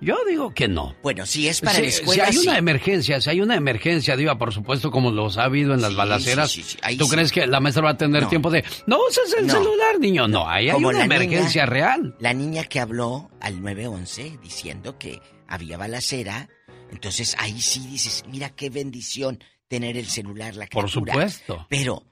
Yo 0.00 0.16
digo 0.28 0.52
que 0.52 0.66
no. 0.66 0.96
Bueno, 1.02 1.24
si 1.26 1.46
es 1.46 1.60
para 1.60 1.76
Si- 1.76 1.82
la 1.82 1.88
escuela, 1.88 2.24
si 2.26 2.30
hay 2.30 2.36
sí. 2.42 2.48
una 2.48 2.58
emergencia, 2.58 3.20
si 3.20 3.30
hay 3.30 3.40
una 3.40 3.54
emergencia, 3.54 4.16
Diva, 4.16 4.36
por 4.36 4.52
supuesto, 4.52 4.90
como 4.90 5.12
los 5.12 5.38
ha 5.38 5.44
habido 5.44 5.74
en 5.74 5.80
las 5.80 5.90
Sí, 5.92 5.96
balaceras, 5.96 6.58
¿tú 6.98 7.08
crees 7.08 7.30
que 7.30 7.46
la 7.46 7.60
maestra 7.60 7.84
va 7.84 7.90
a 7.90 7.96
tener 7.96 8.24
No. 8.24 8.28
tiempo 8.28 8.50
de, 8.50 8.64
no 8.86 8.98
uses 9.08 9.32
el 9.38 9.46
No. 9.46 9.54
celular, 9.54 10.00
niño? 10.00 10.26
No, 10.26 10.48
ahí 10.48 10.66
hay 10.68 10.72
Como 10.74 10.88
una 10.88 11.04
niña- 11.04 11.16
emergencia 11.16 11.66
real. 11.66 12.16
La 12.18 12.34
niña 12.34 12.64
que 12.64 12.80
habló 12.80 13.30
al 13.40 13.62
911 13.62 14.38
diciendo 14.42 14.98
que 14.98 15.20
había 15.46 15.78
balacera, 15.78 16.48
entonces 16.90 17.36
ahí 17.38 17.60
sí 17.60 17.86
dices, 17.86 18.24
mira 18.28 18.50
qué 18.50 18.70
bendición 18.70 19.38
tener 19.68 19.96
el 19.96 20.06
celular, 20.06 20.56
la 20.56 20.66
Por 20.66 20.84
criatura. 20.86 21.12
supuesto. 21.12 21.66
Pero, 21.70 22.02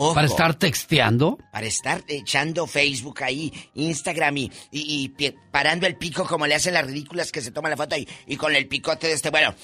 ojo, 0.00 0.14
Para 0.14 0.26
estar 0.26 0.54
texteando. 0.54 1.38
para 1.52 1.66
estar 1.66 2.02
echando 2.08 2.66
Facebook 2.66 3.22
ahí, 3.22 3.52
Instagram 3.74 4.36
y, 4.38 4.50
y- 4.72 5.12
parando 5.50 5.86
el 5.86 5.96
pico 5.96 6.24
como 6.26 6.46
le 6.46 6.54
hacen 6.54 6.74
las 6.74 6.86
ridículas 6.86 7.30
que 7.32 7.40
se 7.40 7.50
toman 7.50 7.70
la 7.72 7.76
foto 7.76 7.96
y, 7.96 8.08
y 8.26 8.36
con 8.36 8.54
el 8.54 8.66
picote 8.68 9.08
de 9.08 9.12
este, 9.14 9.30
bueno. 9.30 9.54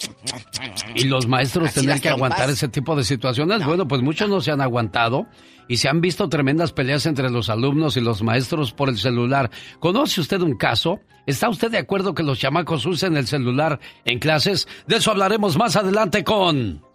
Y 0.94 1.04
los 1.04 1.26
maestros 1.26 1.72
tener 1.72 2.00
que 2.00 2.08
aguantar 2.08 2.50
ese 2.50 2.68
tipo 2.68 2.94
de 2.96 3.04
situaciones, 3.04 3.64
bueno, 3.64 3.86
pues 3.88 4.02
muchos 4.02 4.28
no 4.28 4.40
se 4.40 4.50
han 4.50 4.60
aguantado 4.60 5.26
y 5.68 5.78
se 5.78 5.88
han 5.88 6.00
visto 6.00 6.28
tremendas 6.28 6.72
peleas 6.72 7.06
entre 7.06 7.30
los 7.30 7.48
alumnos 7.50 7.96
y 7.96 8.00
los 8.00 8.22
maestros 8.22 8.72
por 8.72 8.88
el 8.88 8.98
celular. 8.98 9.50
¿Conoce 9.80 10.20
usted 10.20 10.40
un 10.40 10.56
caso? 10.56 11.00
¿Está 11.26 11.48
usted 11.48 11.70
de 11.72 11.78
acuerdo 11.78 12.14
que 12.14 12.22
los 12.22 12.38
chamacos 12.38 12.86
usen 12.86 13.16
el 13.16 13.26
celular 13.26 13.80
en 14.04 14.18
clases? 14.20 14.68
De 14.86 14.96
eso 14.96 15.10
hablaremos 15.10 15.56
más 15.56 15.74
adelante 15.76 16.22
con... 16.22 16.85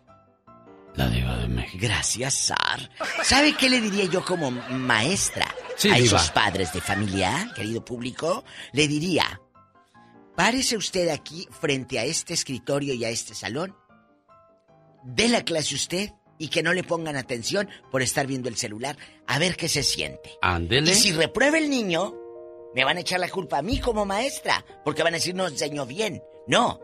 La 0.96 1.08
diva 1.10 1.38
de 1.38 1.48
México. 1.48 1.78
Gracias, 1.82 2.34
Sar. 2.34 2.90
¿Sabe 3.24 3.56
qué 3.56 3.70
le 3.70 3.80
diría 3.82 4.06
yo 4.06 4.24
como 4.26 4.52
maestra 4.52 5.48
Sí, 5.78 5.90
a 5.90 5.96
diva. 5.96 6.06
esos 6.18 6.32
padres 6.32 6.74
de 6.74 6.82
familia, 6.82 7.52
querido 7.56 7.84
público? 7.84 8.44
Le 8.74 8.88
diría, 8.88 9.40
párese 10.36 10.76
usted 10.78 11.10
aquí 11.10 11.48
frente 11.52 11.98
a 12.00 12.04
este 12.04 12.34
escritorio 12.34 12.94
y 12.94 13.06
a 13.06 13.10
este 13.10 13.34
salón, 13.36 13.76
dé 15.04 15.30
la 15.30 15.44
clase 15.46 15.76
usted 15.76 16.12
y 16.38 16.50
que 16.50 16.64
no 16.64 16.74
le 16.74 16.84
pongan 16.84 17.16
atención 17.16 17.70
por 17.92 18.02
estar 18.02 18.28
viendo 18.28 18.50
el 18.50 18.58
celular, 18.58 18.98
a 19.28 19.40
ver 19.40 19.56
qué 19.56 19.70
se 19.70 19.84
siente. 19.84 20.32
Ándele. 20.42 20.92
Y 20.92 20.96
si 20.96 21.12
reprueba 21.14 21.58
el 21.58 21.70
niño, 21.70 22.16
me 22.76 22.84
van 22.84 22.98
a 22.98 23.02
echar 23.02 23.20
la 23.20 23.30
culpa 23.30 23.60
a 23.60 23.62
mí 23.62 23.80
como 23.80 24.06
maestra, 24.06 24.66
porque 24.84 25.04
van 25.04 25.14
a 25.14 25.18
decir 25.18 25.36
no 25.36 25.48
enseñó 25.48 25.86
bien. 25.86 26.22
No, 26.48 26.80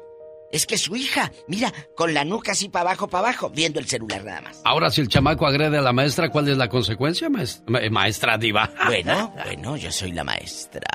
es 0.52 0.66
que 0.66 0.78
su 0.78 0.96
hija, 0.96 1.32
mira, 1.48 1.74
con 1.96 2.14
la 2.14 2.24
nuca 2.26 2.54
así 2.54 2.70
para 2.70 2.90
abajo, 2.92 3.08
para 3.08 3.30
abajo, 3.30 3.50
viendo 3.50 3.80
el 3.80 3.88
celular 3.88 4.24
nada 4.24 4.42
más. 4.42 4.62
Ahora, 4.64 4.90
si 4.90 5.02
el 5.02 5.08
chamaco 5.10 5.46
agrede 5.46 5.78
a 5.78 5.82
la 5.82 5.94
maestra, 5.94 6.30
¿cuál 6.30 6.48
es 6.50 6.58
la 6.58 6.70
consecuencia, 6.70 7.30
maes- 7.30 7.62
ma- 7.68 7.82
maestra 7.92 8.38
diva? 8.38 8.72
Bueno, 8.88 9.34
bueno, 9.44 9.76
yo 9.78 9.92
soy 9.92 10.12
la 10.14 10.24
maestra. 10.24 10.88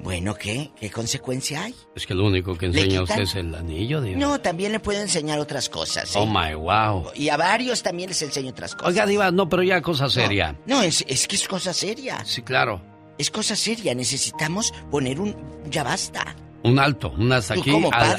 Bueno, 0.00 0.34
¿qué? 0.34 0.70
¿Qué 0.78 0.90
consecuencia 0.90 1.62
hay? 1.64 1.74
Es 1.94 2.06
que 2.06 2.14
lo 2.14 2.26
único 2.26 2.56
que 2.56 2.68
¿Le 2.68 2.80
enseña 2.82 3.02
usted 3.02 3.14
quitan? 3.14 3.28
es 3.28 3.34
el 3.36 3.54
anillo, 3.54 4.00
diva. 4.00 4.18
No, 4.18 4.40
también 4.40 4.72
le 4.72 4.80
puedo 4.80 5.00
enseñar 5.00 5.38
otras 5.38 5.68
cosas. 5.68 6.14
¿eh? 6.14 6.18
Oh, 6.18 6.26
my, 6.26 6.54
wow. 6.54 7.10
Y 7.14 7.28
a 7.28 7.36
varios 7.36 7.82
también 7.82 8.08
les 8.08 8.20
enseño 8.22 8.50
otras 8.50 8.74
cosas. 8.74 8.88
Oiga, 8.88 9.06
diva, 9.06 9.30
no, 9.30 9.48
pero 9.48 9.62
ya 9.62 9.80
cosa 9.80 10.08
seria. 10.08 10.58
No, 10.66 10.82
es, 10.82 11.04
es 11.08 11.26
que 11.28 11.36
es 11.36 11.46
cosa 11.48 11.72
seria. 11.72 12.24
Sí, 12.24 12.42
claro. 12.42 12.82
Es 13.18 13.30
cosa 13.30 13.54
seria. 13.56 13.94
Necesitamos 13.94 14.72
poner 14.90 15.20
un... 15.20 15.36
Ya 15.70 15.82
basta. 15.84 16.34
Un 16.64 16.78
alto, 16.78 17.12
un 17.16 17.32
hasta 17.32 17.54
Tú 17.54 17.60
aquí 17.62 17.72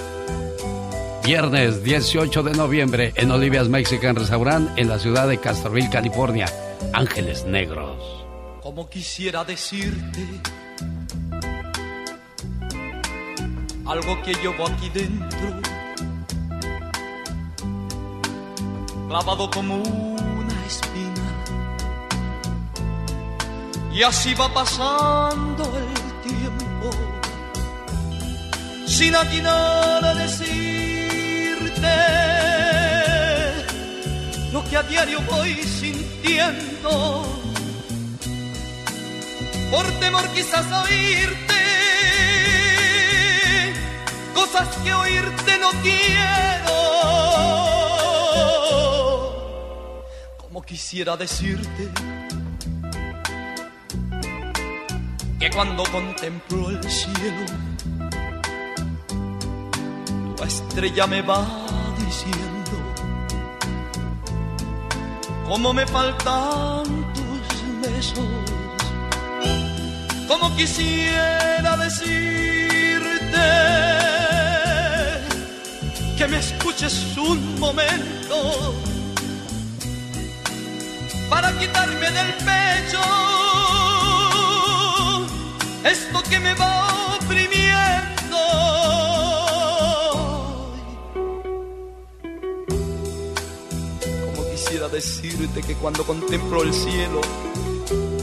Viernes 1.24 1.82
18 1.82 2.42
de 2.42 2.52
noviembre 2.52 3.12
en 3.16 3.30
Olivia's 3.30 3.68
Mexican 3.68 4.16
Restaurant 4.16 4.70
en 4.78 4.88
la 4.88 4.98
ciudad 4.98 5.28
de 5.28 5.38
Castroville, 5.38 5.88
California. 5.88 6.46
Ángeles 6.92 7.46
Negros. 7.46 8.26
Como 8.60 8.88
quisiera 8.90 9.44
decirte 9.44 10.26
algo 13.90 14.22
que 14.22 14.32
llevo 14.34 14.68
aquí 14.68 14.88
dentro, 14.90 15.48
clavado 19.08 19.50
como 19.50 19.78
una 19.82 20.64
espina. 20.64 21.28
Y 23.92 24.04
así 24.04 24.32
va 24.34 24.48
pasando 24.54 25.64
el 25.64 25.94
tiempo, 26.30 26.90
sin 28.86 29.16
atinar 29.16 30.04
a 30.04 30.14
decirte 30.14 31.96
lo 34.52 34.62
que 34.66 34.76
a 34.76 34.82
diario 34.84 35.20
voy 35.22 35.54
sintiendo 35.64 37.26
por 39.72 39.86
temor 39.98 40.28
quizás 40.28 40.66
a 40.70 40.82
oírte 40.84 41.59
cosas 44.40 44.68
que 44.82 44.92
oírte 44.92 45.58
no 45.58 45.70
quiero. 45.82 46.76
Como 50.38 50.62
quisiera 50.62 51.16
decirte 51.16 51.82
que 55.38 55.50
cuando 55.50 55.82
contemplo 55.96 56.70
el 56.70 56.82
cielo, 56.90 57.44
tu 60.36 60.44
estrella 60.44 61.06
me 61.06 61.20
va 61.22 61.40
diciendo 62.04 62.76
cómo 65.48 65.72
me 65.72 65.86
faltan 65.86 66.84
tus 67.16 67.46
besos 67.82 68.50
como 70.28 70.56
quisiera 70.56 71.76
decirte 71.76 72.50
que 76.20 76.28
me 76.28 76.38
escuches 76.38 77.16
un 77.16 77.58
momento 77.58 78.74
para 81.30 81.50
quitarme 81.58 82.10
del 82.10 82.34
pecho 82.34 83.00
esto 85.82 86.22
que 86.28 86.38
me 86.38 86.52
va 86.52 87.16
oprimiendo. 87.16 88.36
Como 94.26 94.50
quisiera 94.50 94.88
decirte 94.90 95.62
que 95.62 95.74
cuando 95.76 96.04
contemplo 96.04 96.62
el 96.62 96.74
cielo, 96.74 97.22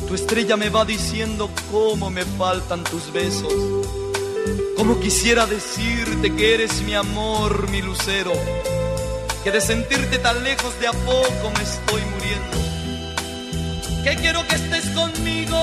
tu 0.08 0.14
estrella 0.14 0.56
me 0.56 0.70
va 0.70 0.86
diciendo 0.86 1.50
cómo 1.72 2.12
me 2.12 2.24
faltan 2.26 2.84
tus 2.84 3.12
besos. 3.12 4.07
Como 4.78 5.00
quisiera 5.00 5.48
decirte 5.48 6.34
que 6.36 6.54
eres 6.54 6.82
mi 6.84 6.94
amor, 6.94 7.70
mi 7.72 7.82
lucero. 7.82 8.32
Que 9.44 9.52
de 9.52 9.60
sentirte 9.60 10.20
tan 10.20 10.44
lejos 10.44 10.80
de 10.80 10.88
a 10.88 10.92
poco 10.92 11.52
me 11.58 11.64
estoy 11.64 12.02
muriendo. 12.14 12.58
Que 14.04 14.16
quiero 14.22 14.48
que 14.48 14.56
estés 14.56 14.86
conmigo. 14.92 15.58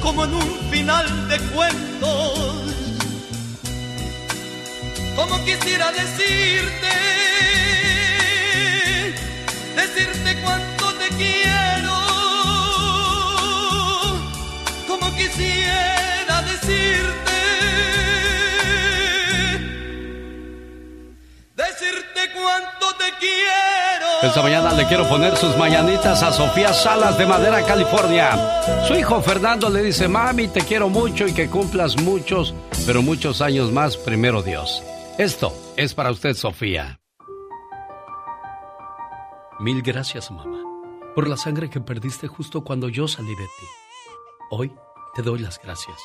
Como 0.00 0.24
en 0.24 0.34
un 0.34 0.58
final 0.70 1.28
de 1.28 1.38
cuentos. 1.54 2.62
Como 5.14 5.44
quisiera 5.44 5.92
decirte 5.92 6.92
decirte 9.76 10.36
cuánto 10.42 10.92
te 10.94 11.08
quiero, 11.16 11.61
Esta 24.22 24.40
mañana 24.40 24.72
le 24.72 24.86
quiero 24.86 25.08
poner 25.08 25.36
sus 25.36 25.56
mañanitas 25.56 26.22
a 26.22 26.32
Sofía 26.32 26.72
Salas 26.72 27.18
de 27.18 27.26
Madera, 27.26 27.64
California. 27.64 28.86
Su 28.86 28.94
hijo 28.94 29.20
Fernando 29.20 29.68
le 29.68 29.82
dice, 29.82 30.06
mami, 30.06 30.48
te 30.48 30.60
quiero 30.60 30.88
mucho 30.88 31.26
y 31.26 31.34
que 31.34 31.50
cumplas 31.50 32.00
muchos, 32.00 32.54
pero 32.86 33.02
muchos 33.02 33.40
años 33.40 33.72
más, 33.72 33.96
primero 33.96 34.42
Dios. 34.42 34.82
Esto 35.18 35.52
es 35.76 35.94
para 35.94 36.12
usted, 36.12 36.34
Sofía. 36.34 37.00
Mil 39.58 39.82
gracias, 39.82 40.30
mamá, 40.30 40.62
por 41.14 41.28
la 41.28 41.36
sangre 41.36 41.68
que 41.68 41.80
perdiste 41.80 42.28
justo 42.28 42.62
cuando 42.62 42.88
yo 42.88 43.08
salí 43.08 43.34
de 43.34 43.44
ti. 43.44 43.66
Hoy 44.50 44.72
te 45.14 45.22
doy 45.22 45.40
las 45.40 45.60
gracias 45.60 45.98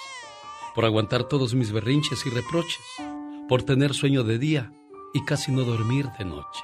por 0.77 0.85
aguantar 0.85 1.23
todos 1.23 1.55
mis 1.55 1.71
berrinches 1.71 2.23
y 2.27 2.29
reproches, 2.29 2.77
por 3.49 3.63
tener 3.63 3.95
sueño 3.95 4.23
de 4.23 4.37
día 4.37 4.71
y 5.11 5.25
casi 5.25 5.51
no 5.51 5.63
dormir 5.63 6.07
de 6.19 6.25
noche. 6.25 6.63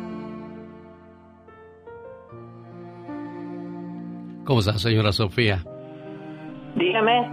¿Cómo 4.51 4.59
está, 4.59 4.77
señora 4.77 5.13
Sofía? 5.13 5.63
Dígame, 6.75 7.25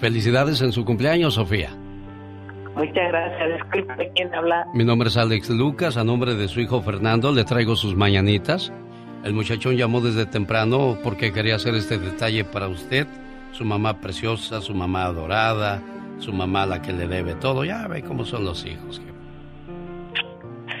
Felicidades 0.00 0.60
en 0.60 0.72
su 0.72 0.84
cumpleaños, 0.84 1.34
Sofía. 1.34 1.70
muchas 2.74 3.12
gracias. 3.12 3.62
Disculpe, 3.62 4.10
¿quién 4.16 4.34
habla? 4.34 4.66
Mi 4.74 4.84
nombre 4.84 5.08
es 5.08 5.16
Alex 5.16 5.50
Lucas, 5.50 5.96
a 5.96 6.02
nombre 6.02 6.34
de 6.34 6.48
su 6.48 6.60
hijo 6.60 6.82
Fernando 6.82 7.30
le 7.30 7.44
traigo 7.44 7.76
sus 7.76 7.94
mañanitas. 7.94 8.72
El 9.22 9.34
muchachón 9.34 9.76
llamó 9.76 10.00
desde 10.00 10.26
temprano 10.26 10.98
porque 11.04 11.32
quería 11.32 11.54
hacer 11.54 11.76
este 11.76 11.96
detalle 11.96 12.42
para 12.42 12.66
usted, 12.66 13.06
su 13.52 13.64
mamá 13.64 14.00
preciosa, 14.00 14.60
su 14.60 14.74
mamá 14.74 15.04
adorada, 15.04 15.80
su 16.18 16.32
mamá 16.32 16.64
a 16.64 16.66
la 16.66 16.82
que 16.82 16.92
le 16.92 17.06
debe 17.06 17.36
todo. 17.36 17.64
Ya 17.64 17.86
ve 17.86 18.02
cómo 18.02 18.24
son 18.24 18.44
los 18.44 18.66
hijos. 18.66 19.00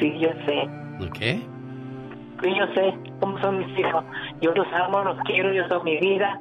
Sí, 0.00 0.12
yo 0.18 0.30
sé. 0.44 0.68
¿Qué? 1.16 1.53
Sí, 2.44 2.50
yo 2.58 2.66
sé 2.74 2.94
cómo 3.20 3.40
son 3.40 3.58
mis 3.58 3.78
hijos. 3.78 4.04
Yo 4.42 4.50
los 4.52 4.66
amo, 4.74 5.02
los 5.02 5.16
quiero, 5.24 5.50
yo 5.54 5.66
soy 5.66 5.82
mi 5.82 5.98
vida. 5.98 6.38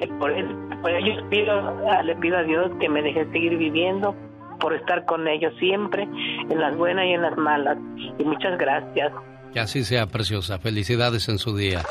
Y 0.00 0.06
por, 0.06 0.30
eso, 0.30 0.48
por 0.80 0.92
ello 0.92 1.28
pido, 1.28 1.52
ah, 1.90 2.02
le 2.04 2.14
pido 2.16 2.38
a 2.38 2.44
Dios 2.44 2.70
que 2.78 2.88
me 2.88 3.02
deje 3.02 3.24
seguir 3.32 3.58
viviendo 3.58 4.14
por 4.60 4.74
estar 4.74 5.04
con 5.04 5.26
ellos 5.26 5.52
siempre, 5.58 6.04
en 6.04 6.60
las 6.60 6.76
buenas 6.76 7.04
y 7.06 7.14
en 7.14 7.22
las 7.22 7.36
malas. 7.36 7.78
Y 8.16 8.22
muchas 8.22 8.56
gracias. 8.58 9.12
Que 9.52 9.58
así 9.58 9.82
sea, 9.82 10.06
preciosa. 10.06 10.60
Felicidades 10.60 11.28
en 11.28 11.38
su 11.38 11.56
día. 11.56 11.82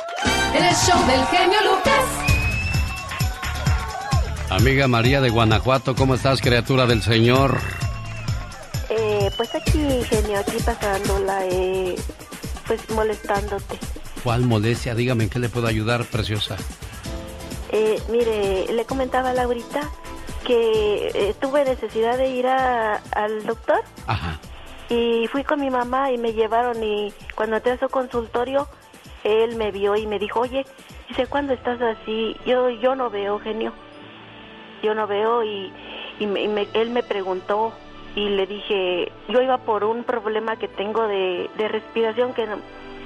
El 0.56 0.64
show 0.74 1.00
del 1.06 1.26
genio 1.26 1.60
Lucas. 1.70 2.26
Amiga 4.52 4.88
María 4.88 5.20
de 5.20 5.32
Guanajuato, 5.32 5.96
¿cómo 5.96 6.16
estás, 6.16 6.40
criatura 6.40 6.86
del 6.86 7.02
Señor? 7.02 7.58
Eh, 8.90 9.30
pues 9.36 9.54
aquí, 9.54 10.04
genio, 10.04 10.40
aquí 10.40 10.58
pasándola, 10.64 11.46
eh, 11.48 11.96
pues 12.68 12.90
molestándote. 12.92 13.78
¿Cuál 14.24 14.42
molestia? 14.42 14.96
Dígame 14.96 15.26
en 15.26 15.30
qué 15.30 15.40
le 15.40 15.50
puedo 15.50 15.68
ayudar, 15.68 16.06
preciosa. 16.06 16.58
Eh, 17.72 18.02
mire, 18.10 18.72
le 18.74 18.86
comentaba 18.86 19.30
a 19.32 19.34
Laurita 19.34 19.90
que 20.46 21.08
eh, 21.14 21.36
tuve 21.40 21.66
necesidad 21.66 22.18
de 22.18 22.30
ir 22.30 22.48
a- 22.48 22.98
al 23.12 23.46
doctor 23.46 23.82
Ajá. 24.08 24.40
y 24.90 25.28
fui 25.32 25.44
con 25.44 25.60
mi 25.60 25.70
mamá 25.72 26.12
y 26.12 26.18
me 26.20 26.34
llevaron 26.34 26.84
y 26.84 27.12
cuando 27.36 27.56
entré 27.58 27.74
a 27.74 27.80
su 27.80 27.90
consultorio 27.90 28.68
él 29.24 29.56
me 29.56 29.72
vio 29.72 29.96
y 29.96 30.06
me 30.06 30.20
dijo, 30.20 30.42
oye, 30.42 30.66
dice, 31.10 31.26
¿cuándo 31.26 31.54
estás 31.54 31.80
así? 31.82 32.36
Yo 32.46 32.70
yo 32.70 32.96
no 32.96 33.10
veo, 33.10 33.40
genio. 33.40 33.74
Yo 34.84 34.94
no 34.94 35.08
veo 35.08 35.44
y, 35.44 35.74
y 36.20 36.28
me- 36.28 36.44
y 36.44 36.48
me- 36.48 36.68
él 36.74 36.92
me 36.92 37.02
preguntó 37.02 37.74
y 38.16 38.30
le 38.30 38.48
dije, 38.48 39.12
yo 39.28 39.42
iba 39.42 39.58
por 39.60 39.84
un 39.84 40.04
problema 40.04 40.56
que 40.58 40.68
tengo 40.68 41.08
de, 41.08 41.50
de 41.58 41.68
respiración 41.68 42.34
que 42.34 42.48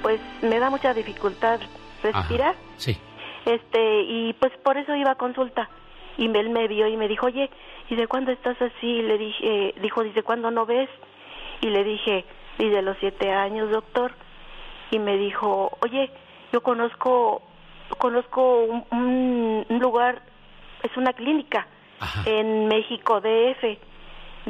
pues 0.01 0.19
me 0.41 0.59
da 0.59 0.69
mucha 0.69 0.93
dificultad 0.93 1.59
respirar. 2.03 2.55
Sí. 2.77 2.97
Este, 3.45 4.01
y 4.03 4.33
pues 4.33 4.51
por 4.63 4.77
eso 4.77 4.95
iba 4.95 5.11
a 5.11 5.15
consulta. 5.15 5.69
Y 6.17 6.25
él 6.25 6.49
me 6.49 6.67
vio 6.67 6.87
y 6.87 6.95
me 6.97 7.07
dijo, 7.07 7.25
oye, 7.27 7.49
¿y 7.89 7.95
de 7.95 8.07
cuándo 8.07 8.31
estás 8.31 8.61
así? 8.61 8.87
Y 8.87 9.01
le 9.01 9.17
dije, 9.17 9.73
dijo, 9.81 10.03
dice, 10.03 10.21
¿cuándo 10.23 10.51
no 10.51 10.65
ves? 10.65 10.89
Y 11.61 11.67
le 11.67 11.83
dije, 11.83 12.25
y 12.57 12.69
de 12.69 12.81
los 12.81 12.97
siete 12.99 13.31
años, 13.31 13.71
doctor. 13.71 14.11
Y 14.91 14.99
me 14.99 15.17
dijo, 15.17 15.71
oye, 15.81 16.11
yo 16.51 16.61
conozco, 16.61 17.41
conozco 17.97 18.59
un, 18.63 18.85
un- 18.91 19.65
un 19.69 19.79
lugar, 19.79 20.21
es 20.83 20.95
una 20.97 21.13
clínica 21.13 21.67
en 22.25 22.67
México, 22.67 23.19
DF. 23.21 23.77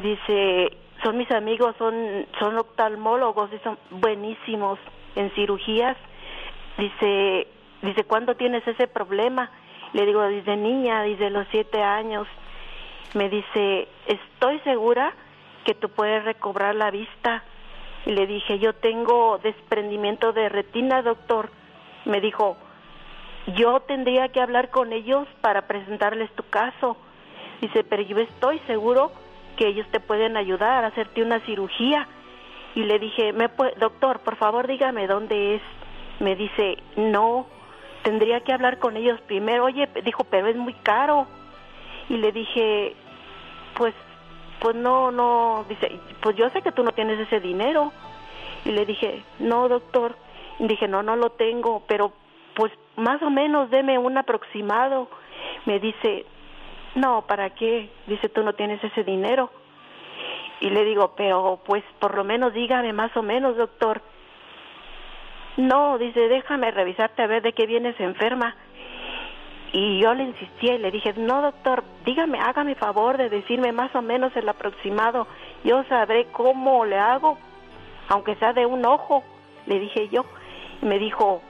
Dice, 0.01 0.77
son 1.03 1.17
mis 1.17 1.29
amigos, 1.31 1.75
son, 1.77 2.25
son 2.39 2.57
oftalmólogos 2.57 3.51
y 3.51 3.59
son 3.59 3.77
buenísimos 3.89 4.79
en 5.15 5.29
cirugías. 5.31 5.97
Dice, 6.77 7.47
dice, 7.81 8.03
¿cuándo 8.05 8.35
tienes 8.35 8.65
ese 8.65 8.87
problema? 8.87 9.51
Le 9.91 10.05
digo, 10.05 10.21
desde 10.21 10.55
niña, 10.55 11.03
desde 11.03 11.29
los 11.29 11.45
siete 11.51 11.81
años. 11.83 12.27
Me 13.13 13.29
dice, 13.29 13.89
estoy 14.05 14.59
segura 14.59 15.13
que 15.65 15.73
tú 15.73 15.89
puedes 15.89 16.23
recobrar 16.23 16.75
la 16.75 16.91
vista. 16.91 17.43
Y 18.05 18.11
le 18.11 18.25
dije, 18.25 18.59
yo 18.59 18.73
tengo 18.73 19.39
desprendimiento 19.39 20.31
de 20.31 20.47
retina, 20.47 21.01
doctor. 21.01 21.49
Me 22.05 22.21
dijo, 22.21 22.55
yo 23.55 23.81
tendría 23.81 24.29
que 24.29 24.39
hablar 24.39 24.69
con 24.69 24.93
ellos 24.93 25.27
para 25.41 25.67
presentarles 25.67 26.31
tu 26.35 26.43
caso. 26.43 26.95
Dice, 27.59 27.83
pero 27.83 28.03
yo 28.03 28.17
estoy 28.19 28.59
seguro 28.59 29.11
que 29.59 29.67
ellos 29.67 29.85
te 29.91 29.99
pueden 29.99 30.37
ayudar 30.37 30.85
a 30.85 30.87
hacerte 30.87 31.21
una 31.21 31.41
cirugía. 31.41 32.07
Y 32.75 32.83
le 32.83 32.97
dije, 32.97 33.33
¿Me 33.33 33.49
doctor, 33.77 34.21
por 34.21 34.37
favor 34.37 34.67
dígame 34.67 35.05
dónde 35.05 35.55
es. 35.55 35.61
Me 36.21 36.37
dice, 36.37 36.77
no, 36.95 37.45
tendría 38.03 38.39
que 38.39 38.53
hablar 38.53 38.79
con 38.79 38.95
ellos 38.95 39.19
primero. 39.27 39.65
Oye, 39.65 39.89
dijo, 40.05 40.23
pero 40.23 40.47
es 40.47 40.55
muy 40.55 40.73
caro. 40.75 41.27
Y 42.07 42.15
le 42.15 42.31
dije, 42.31 42.95
pues, 43.75 43.93
pues 44.61 44.77
no, 44.77 45.11
no, 45.11 45.65
dice, 45.67 45.99
pues 46.21 46.37
yo 46.37 46.49
sé 46.51 46.61
que 46.61 46.71
tú 46.71 46.81
no 46.83 46.93
tienes 46.93 47.19
ese 47.19 47.41
dinero. 47.41 47.91
Y 48.63 48.71
le 48.71 48.85
dije, 48.85 49.23
no, 49.39 49.67
doctor. 49.67 50.15
Y 50.59 50.67
dije, 50.67 50.87
no, 50.87 51.03
no 51.03 51.17
lo 51.17 51.31
tengo, 51.31 51.83
pero 51.85 52.13
pues 52.55 52.71
más 52.95 53.21
o 53.21 53.29
menos 53.29 53.69
deme 53.69 53.97
un 53.97 54.17
aproximado. 54.17 55.09
Me 55.65 55.79
dice, 55.81 56.25
no, 56.95 57.21
¿para 57.27 57.51
qué? 57.51 57.89
Dice, 58.07 58.29
tú 58.29 58.43
no 58.43 58.53
tienes 58.53 58.83
ese 58.83 59.03
dinero. 59.03 59.49
Y 60.61 60.69
le 60.69 60.83
digo, 60.83 61.13
pero 61.15 61.59
pues 61.65 61.83
por 61.99 62.15
lo 62.15 62.23
menos 62.23 62.53
dígame 62.53 62.91
más 62.93 63.15
o 63.15 63.23
menos, 63.23 63.55
doctor. 63.55 64.01
No, 65.57 65.97
dice, 65.97 66.27
déjame 66.27 66.71
revisarte 66.71 67.21
a 67.21 67.27
ver 67.27 67.41
de 67.41 67.53
qué 67.53 67.65
vienes 67.65 67.99
enferma. 67.99 68.55
Y 69.71 69.99
yo 70.01 70.13
le 70.15 70.23
insistí 70.23 70.67
y 70.69 70.77
le 70.79 70.89
dije, 70.91 71.13
no, 71.15 71.41
doctor, 71.41 71.83
dígame, 72.03 72.39
hágame 72.39 72.75
favor 72.75 73.17
de 73.17 73.29
decirme 73.29 73.71
más 73.71 73.93
o 73.95 74.01
menos 74.01 74.35
el 74.35 74.49
aproximado. 74.49 75.27
Yo 75.63 75.83
sabré 75.85 76.25
cómo 76.31 76.85
le 76.85 76.97
hago, 76.97 77.37
aunque 78.09 78.35
sea 78.35 78.51
de 78.53 78.65
un 78.65 78.85
ojo, 78.85 79.23
le 79.67 79.79
dije 79.79 80.09
yo. 80.09 80.25
Y 80.81 80.85
me 80.85 80.97
dijo, 80.97 81.41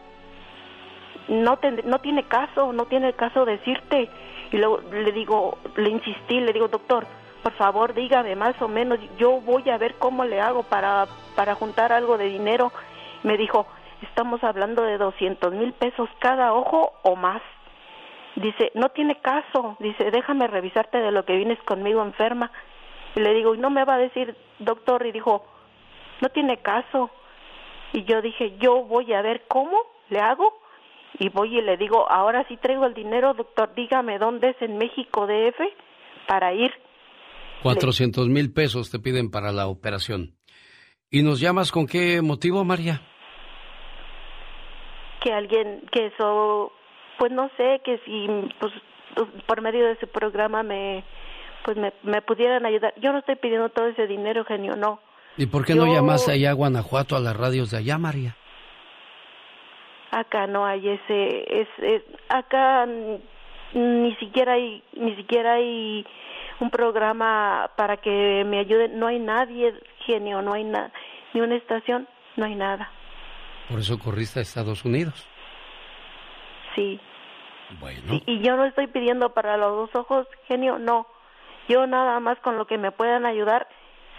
no, 1.30 1.58
tend- 1.62 1.84
no 1.86 2.00
tiene 2.00 2.24
caso, 2.24 2.74
no 2.74 2.86
tiene 2.86 3.14
caso 3.14 3.46
decirte. 3.46 4.10
Y 4.52 4.58
luego 4.58 4.82
le 4.92 5.12
digo, 5.12 5.58
le 5.76 5.90
insistí, 5.90 6.40
le 6.40 6.54
digo, 6.54 6.68
doctor, 6.68 7.06
por 7.44 7.54
favor 7.54 7.94
dígame 7.94 8.36
más 8.36 8.60
o 8.62 8.68
menos, 8.68 9.00
yo 9.18 9.40
voy 9.42 9.70
a 9.70 9.78
ver 9.78 9.96
cómo 9.96 10.26
le 10.26 10.42
hago 10.42 10.64
para, 10.64 11.08
para 11.36 11.56
juntar 11.56 11.94
algo 11.94 12.18
de 12.18 12.26
dinero. 12.26 12.72
Me 13.24 13.38
dijo, 13.38 13.68
estamos 14.02 14.44
hablando 14.44 14.84
de 14.84 14.98
200 14.98 15.54
mil 15.54 15.74
pesos 15.74 16.10
cada 16.20 16.54
ojo 16.54 16.94
o 17.04 17.16
más. 17.16 17.42
Dice, 18.36 18.72
no 18.76 18.90
tiene 18.90 19.16
caso, 19.16 19.76
dice, 19.80 20.12
déjame 20.12 20.48
revisarte 20.48 21.00
de 21.00 21.12
lo 21.12 21.26
que 21.26 21.36
vienes 21.36 21.60
conmigo 21.64 22.02
enferma. 22.02 22.52
Y 23.16 23.20
le 23.22 23.34
digo, 23.34 23.56
y 23.56 23.58
no 23.58 23.70
me 23.70 23.86
va 23.86 23.96
a 23.96 24.00
decir, 24.00 24.36
doctor, 24.60 25.06
y 25.06 25.12
dijo, 25.12 25.46
no 26.22 26.30
tiene 26.30 26.58
caso. 26.58 27.10
Y 27.94 28.04
yo 28.04 28.22
dije, 28.22 28.58
yo 28.58 28.84
voy 28.84 29.14
a 29.14 29.22
ver 29.22 29.44
cómo 29.48 29.78
le 30.10 30.20
hago. 30.20 30.59
Y 31.18 31.30
voy 31.30 31.58
y 31.58 31.62
le 31.62 31.78
digo, 31.78 32.10
ahora 32.10 32.46
sí 32.48 32.58
traigo 32.58 32.86
el 32.86 32.94
dinero, 32.94 33.34
doctor, 33.34 33.74
dígame 33.76 34.20
dónde 34.20 34.50
es 34.50 34.62
en 34.62 34.78
México 34.78 35.28
DF 35.28 35.60
para 36.28 36.54
ir. 36.54 36.72
400 37.64 38.30
mil 38.30 38.54
pesos 38.54 38.92
te 38.92 39.00
piden 39.00 39.32
para 39.32 39.52
la 39.52 39.68
operación. 39.68 40.36
¿Y 41.10 41.24
nos 41.24 41.40
llamas 41.40 41.72
con 41.72 41.88
qué 41.88 42.22
motivo, 42.22 42.64
María? 42.64 43.02
que 45.20 45.34
alguien 45.34 45.84
que 45.92 46.08
eso 46.08 46.72
pues 47.18 47.32
no 47.32 47.50
sé 47.58 47.82
que 47.84 48.00
si 48.06 48.28
pues 48.60 48.74
por 49.46 49.62
medio 49.62 49.86
de 49.86 49.94
ese 49.94 50.08
programa 50.08 50.64
me 50.64 51.04
pues 51.66 51.78
me, 51.78 51.94
me 52.04 52.22
pudieran 52.22 52.66
ayudar 52.66 52.94
yo 53.02 53.12
no 53.12 53.20
estoy 53.20 53.36
pidiendo 53.36 53.70
todo 53.70 53.88
ese 53.88 54.08
dinero 54.08 54.46
genio 54.46 54.76
no 54.76 55.00
¿Y 55.38 55.46
por 55.46 55.66
qué 55.66 55.74
no 55.74 55.86
llamaste 55.86 56.34
allá 56.34 56.50
a 56.50 56.54
Guanajuato 56.54 57.16
a 57.16 57.22
las 57.22 57.38
radios 57.38 57.72
de 57.72 57.78
allá, 57.78 57.98
María? 57.98 58.36
Acá 60.12 60.48
no 60.48 60.66
hay 60.66 60.90
ese 60.90 61.62
es, 61.62 61.68
es- 61.80 62.04
acá 62.30 62.86
ni 63.74 64.16
siquiera 64.16 64.54
hay 64.54 64.84
ni 64.94 65.16
siquiera 65.16 65.54
hay 65.54 66.06
un 66.60 66.70
programa 66.72 67.70
para 67.78 67.98
que 67.98 68.44
me 68.46 68.60
ayuden 68.60 69.00
no 69.00 69.08
hay 69.08 69.20
nadie 69.20 69.74
genio 70.06 70.42
no 70.42 70.54
hay 70.54 70.64
nada 70.64 70.92
ni 71.34 71.42
una 71.42 71.56
estación 71.56 72.08
no 72.36 72.46
hay 72.46 72.56
nada 72.56 72.90
Por 73.70 73.80
eso 73.80 74.00
corriste 74.00 74.40
a 74.40 74.42
Estados 74.42 74.84
Unidos. 74.86 75.28
sí 76.76 77.00
Bueno. 77.80 78.16
Y, 78.16 78.24
y 78.34 78.40
yo 78.42 78.56
no 78.56 78.66
estoy 78.66 78.88
pidiendo 78.88 79.30
para 79.34 79.56
los 79.58 79.72
dos 79.92 79.96
ojos, 79.96 80.26
genio, 80.48 80.80
no. 80.80 81.06
Yo 81.68 81.86
nada 81.86 82.20
más 82.20 82.40
con 82.40 82.58
lo 82.58 82.66
que 82.66 82.80
me 82.80 82.92
puedan 82.92 83.28
ayudar, 83.28 83.68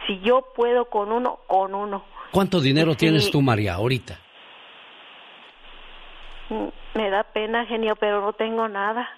si 0.06 0.20
yo 0.20 0.42
puedo 0.54 0.84
con 0.84 1.10
uno, 1.10 1.40
con 1.48 1.74
uno. 1.74 2.04
¿Cuánto 2.30 2.60
dinero 2.60 2.92
Sí. 2.92 2.98
tienes 2.98 3.28
tú, 3.32 3.42
María, 3.42 3.74
ahorita? 3.74 4.20
Me 6.94 7.10
da 7.10 7.22
pena, 7.24 7.64
genio, 7.66 7.96
pero 7.96 8.20
no 8.20 8.32
tengo 8.32 8.68
nada. 8.68 9.08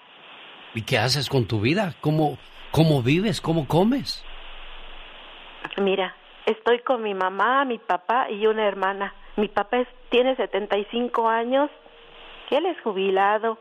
¿Y 0.75 0.83
qué 0.83 0.97
haces 0.97 1.29
con 1.29 1.45
tu 1.47 1.59
vida? 1.61 1.93
¿Cómo, 2.01 2.37
cómo 2.71 3.01
vives? 3.01 3.41
¿Cómo 3.41 3.67
comes? 3.67 4.23
Mira, 5.77 6.15
estoy 6.45 6.79
con 6.79 7.01
mi 7.03 7.13
mamá, 7.13 7.65
mi 7.65 7.77
papá 7.79 8.29
y 8.29 8.45
una 8.45 8.67
hermana. 8.67 9.13
Mi 9.35 9.47
papá 9.47 9.77
es- 9.79 9.87
tiene 10.09 10.35
75 10.35 11.27
años, 11.29 11.69
él 12.51 12.65
es 12.67 12.79
jubilado, 12.81 13.57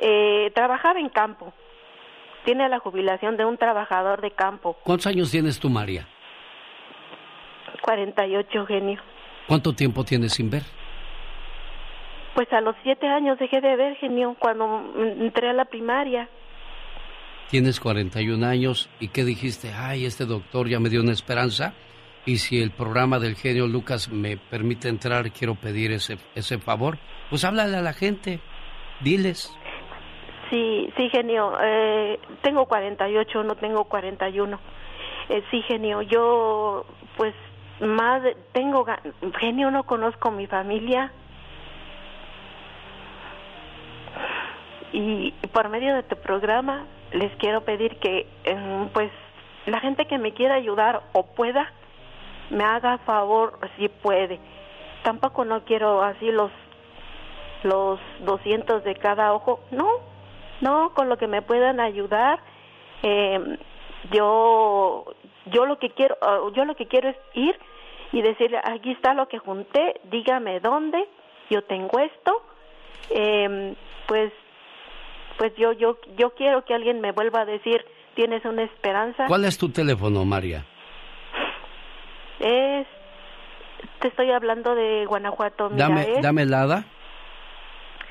eh, 0.00 0.50
trabajaba 0.54 1.00
en 1.00 1.08
campo. 1.08 1.52
Tiene 2.44 2.68
la 2.68 2.78
jubilación 2.78 3.38
de 3.38 3.46
un 3.46 3.56
trabajador 3.56 4.20
de 4.20 4.32
campo. 4.32 4.76
¿Cuántos 4.84 5.06
años 5.06 5.30
tienes 5.30 5.58
tú, 5.58 5.70
María? 5.70 6.06
48, 7.82 8.66
genio. 8.66 9.00
¿Cuánto 9.46 9.72
tiempo 9.74 10.04
tienes 10.04 10.32
sin 10.34 10.50
ver? 10.50 10.62
Pues 12.34 12.52
a 12.52 12.60
los 12.60 12.74
siete 12.82 13.06
años 13.06 13.38
dejé 13.38 13.60
de 13.60 13.76
ver, 13.76 13.96
genio, 13.96 14.36
cuando 14.38 14.92
entré 14.96 15.48
a 15.48 15.52
la 15.52 15.64
primaria. 15.64 16.28
Tienes 17.50 17.78
41 17.78 18.44
años 18.44 18.90
y 18.98 19.08
¿qué 19.08 19.24
dijiste? 19.24 19.72
Ay, 19.72 20.06
este 20.06 20.24
doctor 20.24 20.68
ya 20.68 20.80
me 20.80 20.88
dio 20.88 21.00
una 21.00 21.12
esperanza 21.12 21.74
y 22.26 22.38
si 22.38 22.60
el 22.60 22.70
programa 22.70 23.18
del 23.18 23.36
genio 23.36 23.66
Lucas 23.66 24.10
me 24.10 24.36
permite 24.36 24.88
entrar, 24.88 25.30
quiero 25.30 25.54
pedir 25.54 25.92
ese, 25.92 26.18
ese 26.34 26.58
favor. 26.58 26.98
Pues 27.30 27.44
háblale 27.44 27.76
a 27.76 27.82
la 27.82 27.92
gente, 27.92 28.40
diles. 29.00 29.54
Sí, 30.50 30.90
sí, 30.96 31.08
genio. 31.10 31.52
Eh, 31.62 32.18
tengo 32.42 32.66
48, 32.66 33.44
no 33.44 33.54
tengo 33.56 33.84
41. 33.84 34.58
Eh, 35.28 35.42
sí, 35.50 35.62
genio, 35.62 36.02
yo 36.02 36.86
pues 37.16 37.34
más 37.80 38.22
tengo 38.52 38.86
genio, 39.38 39.70
no 39.70 39.84
conozco 39.84 40.30
mi 40.30 40.46
familia. 40.46 41.12
Y 44.94 45.32
por 45.52 45.68
medio 45.68 45.94
de 45.96 46.04
tu 46.04 46.14
programa 46.16 46.86
les 47.12 47.34
quiero 47.36 47.64
pedir 47.64 47.96
que 47.98 48.28
eh, 48.44 48.88
pues 48.92 49.10
la 49.66 49.80
gente 49.80 50.06
que 50.06 50.18
me 50.18 50.32
quiera 50.32 50.54
ayudar 50.54 51.02
o 51.12 51.26
pueda 51.34 51.72
me 52.50 52.62
haga 52.62 52.98
favor 52.98 53.58
si 53.76 53.88
puede. 53.88 54.38
Tampoco 55.02 55.44
no 55.44 55.64
quiero 55.64 56.02
así 56.02 56.30
los 56.30 56.50
los 57.64 57.98
200 58.20 58.84
de 58.84 58.94
cada 58.94 59.32
ojo, 59.32 59.60
no, 59.70 59.88
no, 60.60 60.92
con 60.94 61.08
lo 61.08 61.16
que 61.16 61.26
me 61.26 61.42
puedan 61.42 61.80
ayudar, 61.80 62.38
eh, 63.02 63.58
yo, 64.12 65.06
yo 65.46 65.64
lo 65.64 65.78
que 65.78 65.88
quiero, 65.90 66.16
ah, 66.20 66.40
yo 66.54 66.66
lo 66.66 66.76
que 66.76 66.86
quiero 66.86 67.08
es 67.08 67.16
ir 67.32 67.58
y 68.12 68.20
decirle, 68.20 68.60
aquí 68.62 68.92
está 68.92 69.14
lo 69.14 69.28
que 69.28 69.38
junté, 69.38 70.00
dígame 70.04 70.60
dónde, 70.60 71.08
yo 71.48 71.62
tengo 71.64 71.98
esto, 71.98 72.42
eh, 73.10 73.74
pues, 74.06 74.30
pues 75.38 75.52
yo, 75.56 75.72
yo, 75.72 75.98
yo 76.16 76.30
quiero 76.34 76.64
que 76.64 76.74
alguien 76.74 77.00
me 77.00 77.12
vuelva 77.12 77.40
a 77.42 77.44
decir, 77.44 77.84
tienes 78.14 78.44
una 78.44 78.62
esperanza. 78.62 79.26
¿Cuál 79.26 79.44
es 79.44 79.58
tu 79.58 79.68
teléfono, 79.70 80.24
María? 80.24 80.64
Es, 82.40 82.86
te 84.00 84.08
estoy 84.08 84.30
hablando 84.30 84.74
de 84.74 85.04
Guanajuato, 85.06 85.70
mira, 85.70 85.88
Dame, 85.88 86.02
es, 86.16 86.22
dame 86.22 86.42
el 86.42 86.54
hada. 86.54 86.84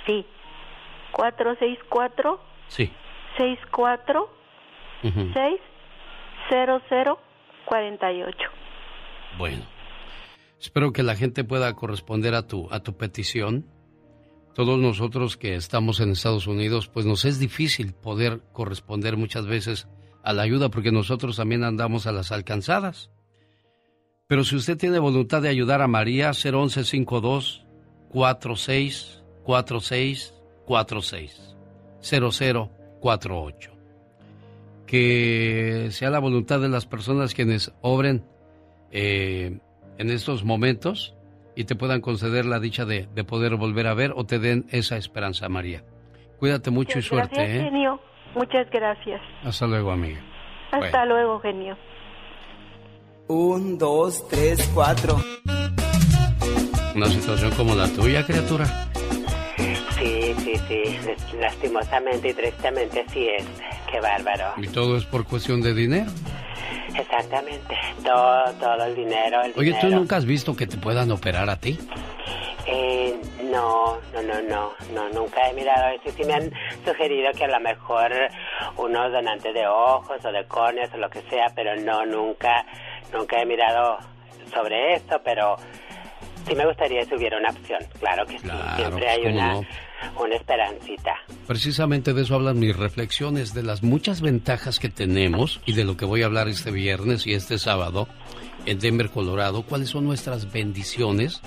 sí, 0.05 0.25
cuatro 1.11 1.55
seis 1.59 1.77
cuatro 1.89 2.41
Sí. 2.67 2.91
seis 3.37 3.59
cuatro 3.71 4.29
Ujú. 5.03 5.29
seis 5.33 5.59
cero 6.49 6.81
cero 6.89 7.19
cuarenta 7.65 8.11
y 8.11 8.23
ocho. 8.23 8.49
Bueno, 9.37 9.63
espero 10.59 10.91
que 10.93 11.03
la 11.03 11.15
gente 11.15 11.43
pueda 11.43 11.73
corresponder 11.75 12.33
a 12.35 12.47
tu, 12.47 12.67
a 12.71 12.79
tu 12.81 12.97
petición. 12.97 13.65
Todos 14.53 14.79
nosotros 14.79 15.35
que 15.35 15.55
estamos 15.55 15.99
en 15.99 16.11
Estados 16.11 16.47
Unidos, 16.47 16.87
pues 16.87 17.05
nos 17.05 17.25
es 17.25 17.39
difícil 17.39 17.93
poder 17.93 18.41
corresponder 18.51 19.17
muchas 19.17 19.47
veces 19.47 19.87
a 20.23 20.33
la 20.33 20.43
ayuda 20.43 20.69
porque 20.69 20.91
nosotros 20.91 21.37
también 21.37 21.63
andamos 21.63 22.05
a 22.05 22.11
las 22.11 22.31
alcanzadas. 22.31 23.09
Pero 24.27 24.43
si 24.43 24.55
usted 24.55 24.77
tiene 24.77 24.99
voluntad 24.99 25.41
de 25.41 25.49
ayudar 25.49 25.81
a 25.81 25.87
María, 25.87 26.31
01152 26.31 27.65
46 28.09 29.23
46 29.43 30.33
46 30.65 31.55
0048 32.01 33.73
que 34.85 35.87
sea 35.91 36.11
la 36.11 36.19
voluntad 36.19 36.59
de 36.59 36.69
las 36.69 36.85
personas 36.85 37.33
quienes 37.33 37.71
obren 37.81 38.23
eh, 38.91 39.57
en 39.97 40.09
estos 40.11 40.43
momentos 40.43 41.15
y 41.55 41.65
te 41.65 41.75
puedan 41.75 42.01
conceder 42.01 42.45
la 42.45 42.59
dicha 42.59 42.85
de, 42.85 43.07
de 43.13 43.23
poder 43.23 43.55
volver 43.55 43.87
a 43.87 43.93
ver 43.93 44.13
o 44.15 44.25
te 44.25 44.39
den 44.39 44.65
esa 44.71 44.97
esperanza, 44.97 45.49
María. 45.49 45.83
Cuídate 46.37 46.71
mucho 46.71 46.99
y 46.99 47.01
suerte, 47.01 47.35
gracias, 47.35 47.57
¿eh? 47.57 47.63
genio. 47.63 47.99
Muchas 48.35 48.69
gracias. 48.69 49.21
Hasta 49.43 49.67
luego, 49.67 49.91
amiga. 49.91 50.19
Hasta 50.71 51.05
luego, 51.05 51.39
genio. 51.39 51.77
Un, 53.27 53.77
dos, 53.77 54.27
tres, 54.27 54.69
cuatro. 54.73 55.17
Una 56.95 57.07
situación 57.07 57.51
como 57.51 57.75
la 57.75 57.87
tuya, 57.87 58.25
criatura. 58.25 58.65
Sí, 59.97 60.33
sí, 60.39 60.55
sí. 60.67 60.99
Lastimosamente 61.39 62.29
y 62.29 62.33
tristemente 62.33 63.01
así 63.07 63.27
es. 63.29 63.45
Qué 63.91 63.99
bárbaro. 63.99 64.53
Y 64.57 64.67
todo 64.67 64.97
es 64.97 65.05
por 65.05 65.25
cuestión 65.25 65.61
de 65.61 65.73
dinero. 65.73 66.11
Exactamente. 66.95 67.75
Todo, 68.03 68.43
todo 68.59 68.85
el 68.85 68.95
dinero. 68.95 69.41
El 69.41 69.53
Oye, 69.57 69.71
¿tú 69.73 69.87
dinero. 69.87 69.99
nunca 69.99 70.17
has 70.17 70.25
visto 70.25 70.55
que 70.55 70.67
te 70.67 70.77
puedan 70.77 71.11
operar 71.11 71.49
a 71.49 71.55
ti? 71.57 71.79
Eh, 72.65 73.19
no, 73.43 73.97
no, 74.13 74.21
no, 74.21 74.41
no, 74.41 74.71
no, 74.93 75.09
nunca 75.09 75.49
he 75.49 75.53
mirado 75.53 75.89
eso. 75.95 76.15
Sí 76.15 76.23
me 76.23 76.33
han 76.33 76.51
sugerido 76.85 77.31
que 77.33 77.45
a 77.45 77.47
lo 77.49 77.59
mejor 77.59 78.11
unos 78.77 79.11
donantes 79.11 79.53
de 79.53 79.67
ojos 79.67 80.23
o 80.23 80.31
de 80.31 80.45
córneas 80.45 80.93
o 80.93 80.97
lo 80.97 81.09
que 81.09 81.21
sea, 81.23 81.47
pero 81.55 81.75
no, 81.75 82.05
nunca, 82.05 82.65
nunca 83.11 83.41
he 83.41 83.45
mirado 83.45 83.97
sobre 84.53 84.93
esto, 84.93 85.19
pero 85.23 85.57
sí 86.47 86.55
me 86.55 86.65
gustaría 86.65 87.03
si 87.05 87.15
hubiera 87.15 87.37
una 87.37 87.49
opción. 87.49 87.79
Claro 87.99 88.25
que 88.25 88.39
sí, 88.39 88.49
siempre 88.75 89.09
hay 89.09 89.21
pues, 89.23 89.33
¿cómo 89.33 89.45
una, 89.45 89.53
no? 89.55 89.67
Una 90.19 90.35
esperancita. 90.35 91.15
Precisamente 91.47 92.13
de 92.13 92.21
eso 92.21 92.35
hablan 92.35 92.59
mis 92.59 92.75
reflexiones, 92.75 93.53
de 93.53 93.63
las 93.63 93.83
muchas 93.83 94.21
ventajas 94.21 94.79
que 94.79 94.89
tenemos 94.89 95.61
y 95.65 95.73
de 95.73 95.83
lo 95.83 95.97
que 95.97 96.05
voy 96.05 96.23
a 96.23 96.25
hablar 96.25 96.47
este 96.47 96.71
viernes 96.71 97.27
y 97.27 97.33
este 97.33 97.57
sábado 97.57 98.07
en 98.65 98.79
Denver, 98.79 99.09
Colorado. 99.09 99.63
¿Cuáles 99.63 99.89
son 99.89 100.05
nuestras 100.05 100.51
bendiciones 100.51 101.41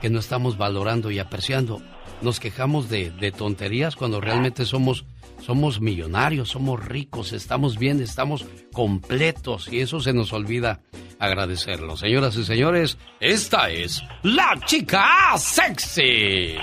que 0.00 0.10
no 0.10 0.18
estamos 0.18 0.56
valorando 0.56 1.10
y 1.10 1.18
apreciando? 1.18 1.82
Nos 2.22 2.40
quejamos 2.40 2.88
de, 2.88 3.10
de 3.10 3.32
tonterías 3.32 3.96
cuando 3.96 4.20
realmente 4.20 4.64
somos, 4.64 5.04
somos 5.40 5.80
millonarios, 5.80 6.50
somos 6.50 6.84
ricos, 6.84 7.32
estamos 7.32 7.78
bien, 7.78 8.00
estamos 8.00 8.46
completos 8.72 9.68
y 9.72 9.80
eso 9.80 10.00
se 10.00 10.12
nos 10.12 10.32
olvida 10.32 10.80
agradecerlo. 11.18 11.96
Señoras 11.96 12.36
y 12.36 12.44
señores, 12.44 12.98
esta 13.20 13.70
es 13.70 14.02
la 14.22 14.58
chica 14.66 15.36
sexy. 15.36 16.56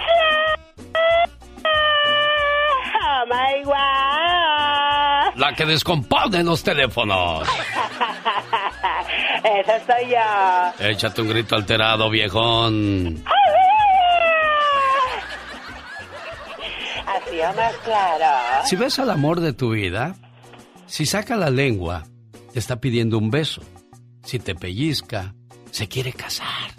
Oh 3.21 3.25
my. 3.25 3.63
La 5.35 5.53
que 5.53 5.65
descompone 5.65 6.41
los 6.43 6.63
teléfonos. 6.63 7.47
Esa 9.43 9.85
soy 9.85 10.11
yo. 10.11 10.85
Échate 10.87 11.21
un 11.21 11.29
grito 11.29 11.55
alterado, 11.55 12.09
viejón. 12.09 13.23
Así 17.07 17.39
o 17.41 17.53
más 17.55 17.75
claro. 17.83 18.65
Si 18.65 18.75
ves 18.75 18.99
al 18.99 19.09
amor 19.09 19.41
de 19.41 19.51
tu 19.53 19.71
vida, 19.71 20.15
si 20.85 21.05
saca 21.05 21.35
la 21.35 21.49
lengua, 21.49 22.05
te 22.53 22.59
está 22.59 22.79
pidiendo 22.79 23.17
un 23.17 23.31
beso. 23.31 23.61
Si 24.23 24.39
te 24.39 24.55
pellizca, 24.55 25.33
se 25.71 25.89
quiere 25.89 26.13
casar. 26.13 26.71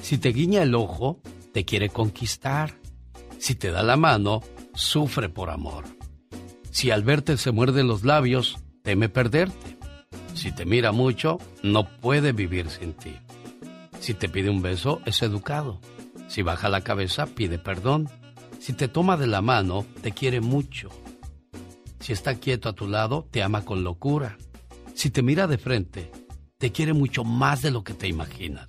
Si 0.00 0.16
te 0.16 0.30
guiña 0.30 0.62
el 0.62 0.74
ojo, 0.74 1.20
te 1.52 1.64
quiere 1.64 1.90
conquistar. 1.90 2.72
Si 3.38 3.54
te 3.54 3.70
da 3.70 3.82
la 3.82 3.96
mano, 3.96 4.40
sufre 4.76 5.28
por 5.28 5.50
amor. 5.50 5.84
Si 6.70 6.90
al 6.90 7.02
verte 7.02 7.36
se 7.36 7.50
muerde 7.50 7.82
los 7.82 8.04
labios, 8.04 8.58
teme 8.82 9.08
perderte. 9.08 9.76
Si 10.34 10.52
te 10.52 10.66
mira 10.66 10.92
mucho, 10.92 11.38
no 11.62 11.88
puede 12.00 12.32
vivir 12.32 12.68
sin 12.68 12.92
ti. 12.92 13.16
Si 14.00 14.14
te 14.14 14.28
pide 14.28 14.50
un 14.50 14.62
beso, 14.62 15.00
es 15.06 15.22
educado. 15.22 15.80
Si 16.28 16.42
baja 16.42 16.68
la 16.68 16.82
cabeza, 16.82 17.26
pide 17.26 17.58
perdón. 17.58 18.08
Si 18.60 18.72
te 18.72 18.88
toma 18.88 19.16
de 19.16 19.26
la 19.26 19.40
mano, 19.40 19.86
te 20.02 20.12
quiere 20.12 20.40
mucho. 20.40 20.90
Si 22.00 22.12
está 22.12 22.36
quieto 22.36 22.68
a 22.68 22.74
tu 22.74 22.86
lado, 22.86 23.26
te 23.30 23.42
ama 23.42 23.64
con 23.64 23.82
locura. 23.82 24.36
Si 24.94 25.10
te 25.10 25.22
mira 25.22 25.46
de 25.46 25.58
frente, 25.58 26.10
te 26.58 26.72
quiere 26.72 26.92
mucho 26.92 27.24
más 27.24 27.62
de 27.62 27.70
lo 27.70 27.82
que 27.82 27.94
te 27.94 28.08
imaginas. 28.08 28.68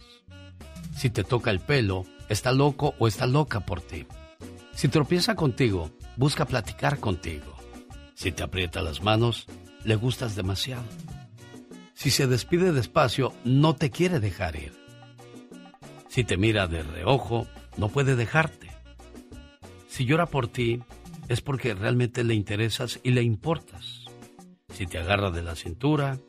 Si 0.96 1.10
te 1.10 1.24
toca 1.24 1.52
el 1.52 1.60
pelo, 1.60 2.06
está 2.30 2.52
loco 2.52 2.96
o 3.00 3.08
está 3.08 3.28
loca 3.28 3.60
por 3.60 3.82
ti. 3.82 4.08
Si 4.78 4.90
tropieza 4.90 5.34
contigo, 5.34 5.90
busca 6.18 6.46
platicar 6.46 7.00
contigo. 7.00 7.56
Si 8.14 8.32
te 8.32 8.44
aprieta 8.44 8.84
las 8.84 9.02
manos, 9.02 9.48
le 9.84 9.96
gustas 9.96 10.36
demasiado. 10.36 10.86
Si 11.96 12.12
se 12.12 12.28
despide 12.28 12.72
despacio, 12.72 13.34
no 13.44 13.76
te 13.76 13.90
quiere 13.90 14.20
dejar 14.20 14.56
ir. 14.56 14.74
Si 16.10 16.24
te 16.24 16.38
mira 16.38 16.68
de 16.68 16.84
reojo, 16.84 17.48
no 17.76 17.90
puede 17.90 18.16
dejarte. 18.16 18.70
Si 19.88 20.06
llora 20.06 20.28
por 20.28 20.48
ti, 20.48 20.84
es 21.28 21.42
porque 21.42 21.74
realmente 21.74 22.24
le 22.24 22.36
interesas 22.36 23.00
y 23.02 23.14
le 23.14 23.24
importas. 23.24 24.06
Si 24.76 24.86
te 24.86 25.00
agarra 25.00 25.32
de 25.32 25.42
la 25.42 25.56
cintura, 25.56 26.20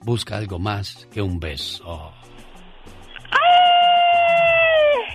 busca 0.00 0.36
algo 0.36 0.58
más 0.58 1.06
que 1.12 1.22
un 1.22 1.38
beso. 1.38 2.12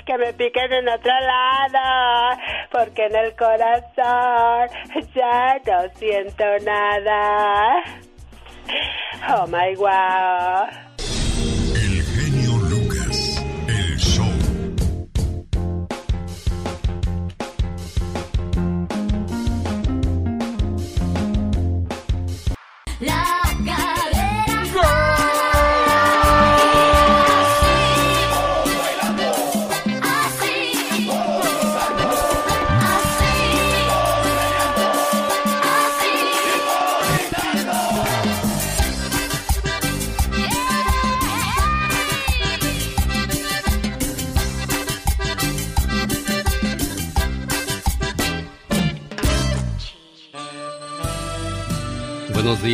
Que 0.06 0.18
me 0.18 0.34
piquen 0.34 0.74
en 0.74 0.90
otro 0.90 1.12
lado, 1.12 2.38
porque 2.72 3.06
en 3.06 3.16
el 3.16 3.36
corazón 3.36 4.70
ya 5.14 5.60
no 5.66 5.90
siento 5.96 6.44
nada. 6.66 7.84
Oh 9.30 9.48
my 9.48 9.76
wow. 9.76 10.91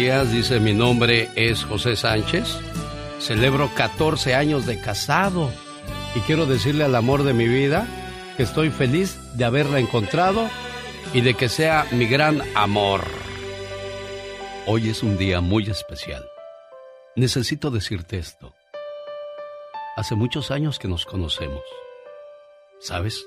Días, 0.02 0.32
dice 0.32 0.60
mi 0.60 0.76
nombre 0.76 1.28
es 1.36 1.64
José 1.64 1.96
Sánchez. 1.96 2.60
Celebro 3.20 3.72
14 3.74 4.36
años 4.36 4.68
de 4.68 4.80
casado 4.80 5.50
y 6.14 6.20
quiero 6.20 6.46
decirle 6.46 6.84
al 6.84 6.94
amor 6.94 7.24
de 7.24 7.34
mi 7.34 7.48
vida 7.48 7.88
que 8.36 8.44
estoy 8.44 8.70
feliz 8.70 9.18
de 9.36 9.46
haberla 9.46 9.80
encontrado 9.80 10.50
y 11.16 11.22
de 11.22 11.34
que 11.34 11.50
sea 11.50 11.88
mi 11.92 12.06
gran 12.06 12.44
amor. 12.54 13.02
Hoy 14.68 14.90
es 14.90 15.02
un 15.02 15.18
día 15.18 15.42
muy 15.42 15.68
especial. 15.68 16.24
Necesito 17.16 17.72
decirte 17.72 18.20
esto. 18.20 18.54
Hace 19.96 20.14
muchos 20.14 20.52
años 20.52 20.78
que 20.78 20.88
nos 20.88 21.08
conocemos. 21.08 21.64
¿Sabes? 22.80 23.26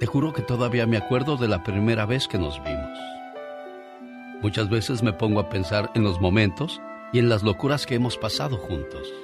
Te 0.00 0.06
juro 0.06 0.32
que 0.32 0.40
todavía 0.40 0.86
me 0.86 0.96
acuerdo 0.96 1.36
de 1.36 1.48
la 1.48 1.62
primera 1.62 2.06
vez 2.06 2.28
que 2.28 2.38
nos 2.38 2.62
vimos. 2.64 2.98
Muchas 4.42 4.68
veces 4.68 5.04
me 5.04 5.12
pongo 5.12 5.38
a 5.38 5.48
pensar 5.48 5.92
en 5.94 6.02
los 6.02 6.20
momentos 6.20 6.82
y 7.12 7.20
en 7.20 7.28
las 7.28 7.44
locuras 7.44 7.86
que 7.86 7.94
hemos 7.94 8.18
pasado 8.18 8.56
juntos. 8.56 9.14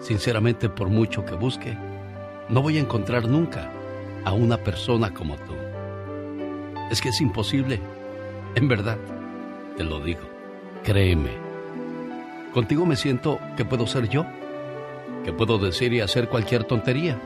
Sinceramente, 0.00 0.68
por 0.68 0.88
mucho 0.88 1.24
que 1.24 1.36
busque, 1.36 1.78
no 2.48 2.60
voy 2.60 2.78
a 2.78 2.80
encontrar 2.80 3.28
nunca 3.28 3.70
a 4.24 4.32
una 4.32 4.56
persona 4.56 5.14
como 5.14 5.36
tú. 5.36 5.54
Es 6.90 7.00
que 7.00 7.10
es 7.10 7.20
imposible. 7.20 7.80
En 8.56 8.66
verdad, 8.66 8.98
te 9.76 9.84
lo 9.84 10.00
digo. 10.00 10.22
Créeme. 10.82 11.30
Contigo 12.52 12.86
me 12.86 12.96
siento 12.96 13.38
que 13.56 13.64
puedo 13.64 13.86
ser 13.86 14.08
yo, 14.08 14.26
que 15.24 15.32
puedo 15.32 15.58
decir 15.58 15.92
y 15.92 16.00
hacer 16.00 16.28
cualquier 16.28 16.64
tontería. 16.64 17.20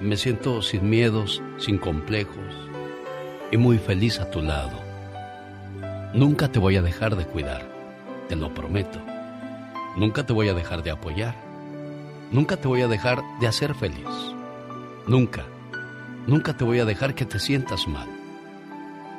Me 0.00 0.16
siento 0.16 0.62
sin 0.62 0.88
miedos, 0.88 1.42
sin 1.58 1.76
complejos 1.76 2.54
y 3.50 3.58
muy 3.58 3.76
feliz 3.76 4.18
a 4.18 4.30
tu 4.30 4.40
lado. 4.40 4.83
Nunca 6.14 6.46
te 6.46 6.60
voy 6.60 6.76
a 6.76 6.82
dejar 6.82 7.16
de 7.16 7.26
cuidar, 7.26 7.68
te 8.28 8.36
lo 8.36 8.54
prometo. 8.54 9.00
Nunca 9.96 10.24
te 10.24 10.32
voy 10.32 10.48
a 10.48 10.54
dejar 10.54 10.84
de 10.84 10.92
apoyar. 10.92 11.34
Nunca 12.30 12.56
te 12.56 12.68
voy 12.68 12.82
a 12.82 12.86
dejar 12.86 13.20
de 13.40 13.48
hacer 13.48 13.74
feliz. 13.74 14.06
Nunca, 15.08 15.44
nunca 16.28 16.56
te 16.56 16.62
voy 16.62 16.78
a 16.78 16.84
dejar 16.84 17.16
que 17.16 17.24
te 17.24 17.40
sientas 17.40 17.88
mal. 17.88 18.08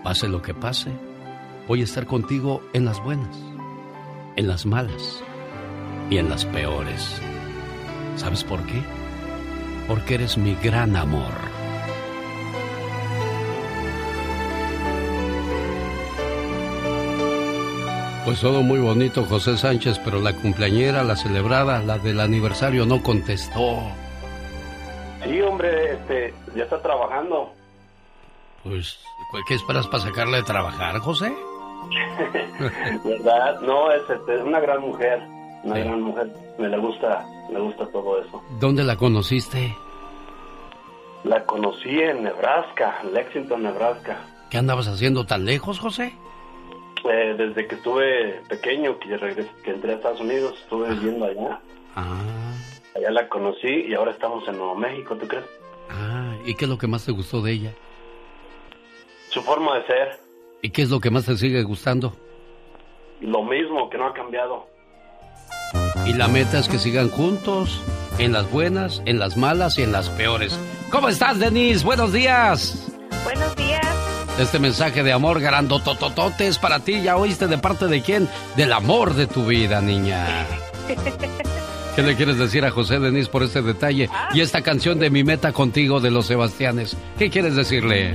Pase 0.06 0.30
lo 0.30 0.42
que 0.42 0.54
pase, 0.54 0.90
voy 1.68 1.82
a 1.82 1.84
estar 1.84 2.06
contigo 2.06 2.62
en 2.72 2.86
las 2.86 3.04
buenas, 3.04 3.36
en 4.38 4.48
las 4.48 4.66
malas 4.66 5.22
y 6.10 6.18
en 6.18 6.30
las 6.30 6.46
peores. 6.46 7.20
¿Sabes 8.16 8.46
por 8.46 8.66
qué? 8.68 8.82
Porque 9.90 10.16
eres 10.16 10.38
mi 10.38 10.56
gran 10.64 10.96
amor. 10.96 11.55
Pues 18.26 18.42
todo 18.42 18.64
muy 18.64 18.80
bonito, 18.80 19.24
José 19.26 19.56
Sánchez, 19.56 20.00
pero 20.04 20.20
la 20.20 20.34
cumpleañera, 20.34 21.04
la 21.04 21.16
celebrada, 21.16 21.84
la 21.84 22.00
del 22.00 22.20
aniversario 22.20 22.84
no 22.84 23.04
contestó. 23.04 23.84
Sí, 25.24 25.42
hombre, 25.42 25.94
este, 25.94 26.34
ya 26.56 26.64
está 26.64 26.82
trabajando. 26.82 27.54
Pues, 28.64 29.00
¿qué 29.48 29.54
esperas 29.54 29.86
para 29.86 30.02
sacarle 30.02 30.38
de 30.38 30.44
trabajar, 30.44 30.98
José? 30.98 31.32
¿Verdad? 33.06 33.62
No, 33.62 33.92
es, 33.92 34.02
este, 34.10 34.38
es 34.38 34.42
una 34.42 34.60
gran 34.60 34.82
mujer, 34.82 35.22
una 35.64 35.78
gran 35.78 36.02
mujer. 36.02 36.34
Me 36.58 36.68
le 36.68 36.80
gusta, 36.80 37.24
me 37.52 37.60
gusta 37.60 37.86
todo 37.92 38.20
eso. 38.24 38.42
¿Dónde 38.60 38.84
la 38.84 38.96
conociste? 38.96 39.76
La 41.24 41.46
conocí 41.46 42.00
en 42.00 42.24
Nebraska, 42.24 43.04
Lexington, 43.14 43.62
Nebraska. 43.62 44.18
¿Qué 44.50 44.58
andabas 44.58 44.88
haciendo 44.88 45.28
tan 45.28 45.46
lejos, 45.46 45.80
José? 45.80 46.16
Eh, 47.12 47.36
desde 47.38 47.68
que 47.68 47.76
estuve 47.76 48.42
pequeño, 48.50 48.98
que, 49.00 49.16
regresé, 49.18 49.50
que 49.64 49.72
entré 49.72 49.92
a 49.92 49.96
Estados 49.96 50.20
Unidos, 50.22 50.56
estuve 50.64 50.90
viviendo 50.90 51.26
allá. 51.26 51.60
Ah, 51.96 52.22
Allá 52.96 53.12
la 53.12 53.28
conocí 53.30 53.68
y 53.88 53.94
ahora 53.94 54.12
estamos 54.12 54.48
en 54.48 54.58
Nuevo 54.58 54.76
México, 54.76 55.16
¿tú 55.16 55.28
crees? 55.28 55.46
ah, 55.90 56.34
¿y 56.46 56.56
qué 56.56 56.66
es 56.66 56.70
lo 56.70 56.78
que 56.78 56.88
más 56.88 57.06
te 57.06 57.12
gustó 57.12 57.42
de 57.42 57.52
ella? 57.52 57.72
Su 59.30 59.42
forma 59.42 59.76
de 59.80 59.86
ser, 59.88 60.20
¿Y 60.62 60.70
qué 60.72 60.82
es 60.82 60.90
lo 60.90 61.00
que 61.00 61.12
más 61.12 61.26
te 61.26 61.36
sigue 61.38 61.62
gustando? 61.64 62.14
lo 63.22 63.44
mismo, 63.44 63.90
que 63.90 63.98
no 63.98 64.08
ha 64.08 64.14
cambiado. 64.14 64.68
Y 66.06 66.14
la 66.14 66.28
meta 66.28 66.60
es 66.60 66.68
que 66.68 66.78
sigan 66.80 67.10
juntos, 67.10 67.82
en 68.20 68.32
las 68.34 68.50
buenas, 68.52 69.02
en 69.06 69.20
las 69.20 69.36
malas 69.38 69.78
y 69.78 69.84
en 69.84 69.92
las 69.92 70.10
peores. 70.10 70.60
¿Cómo 70.92 71.08
estás, 71.10 71.40
Denise? 71.40 71.86
Buenos 71.86 72.12
días. 72.14 72.92
Buenos 73.24 73.56
días. 73.56 73.65
Este 74.40 74.60
mensaje 74.60 75.02
de 75.02 75.14
amor 75.14 75.40
grandotototote 75.40 76.48
es 76.48 76.58
para 76.58 76.80
ti. 76.80 77.02
¿Ya 77.02 77.16
oíste 77.16 77.48
de 77.48 77.58
parte 77.58 77.88
de 77.88 78.02
quién? 78.02 78.28
Del 78.58 78.74
amor 78.74 79.14
de 79.14 79.28
tu 79.28 79.46
vida, 79.46 79.80
niña. 79.80 80.46
¿Qué 81.96 82.02
le 82.02 82.18
quieres 82.18 82.38
decir 82.38 82.66
a 82.66 82.72
José 82.72 83.00
Denis 83.00 83.30
por 83.30 83.44
este 83.44 83.62
detalle? 83.62 84.10
Y 84.34 84.42
esta 84.42 84.62
canción 84.62 85.00
de 85.00 85.10
Mi 85.10 85.24
Meta 85.24 85.54
Contigo 85.54 86.02
de 86.02 86.12
los 86.12 86.26
Sebastianes. 86.26 86.98
¿Qué 87.18 87.30
quieres 87.30 87.56
decirle? 87.56 88.14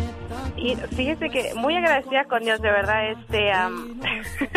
Y 0.60 0.76
fíjese 0.76 1.30
que 1.30 1.54
muy 1.54 1.74
agradecida 1.74 2.24
con 2.26 2.42
Dios, 2.44 2.60
de 2.60 2.70
verdad, 2.70 3.10
este, 3.12 3.50
am, 3.50 3.98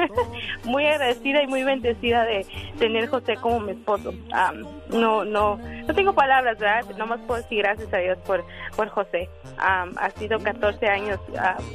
muy 0.66 0.86
agradecida 0.86 1.42
y 1.42 1.48
muy 1.48 1.64
bendecida 1.64 2.26
de 2.26 2.46
tener 2.78 3.08
José 3.08 3.38
como 3.38 3.62
mi 3.62 3.72
esposo. 3.72 4.14
Am, 4.34 4.64
no, 4.90 5.24
no, 5.24 5.58
no 5.58 5.94
tengo 5.96 6.14
palabras, 6.14 6.60
¿verdad? 6.60 6.84
Nomás 6.98 7.22
puedo 7.26 7.42
decir 7.42 7.60
gracias 7.60 7.94
a 7.94 7.98
Dios 7.98 8.18
por, 8.26 8.44
por 8.76 8.90
José. 8.90 9.30
Am, 9.58 9.94
ha 9.98 10.10
sido 10.12 10.40
14 10.40 10.86
años 10.88 11.20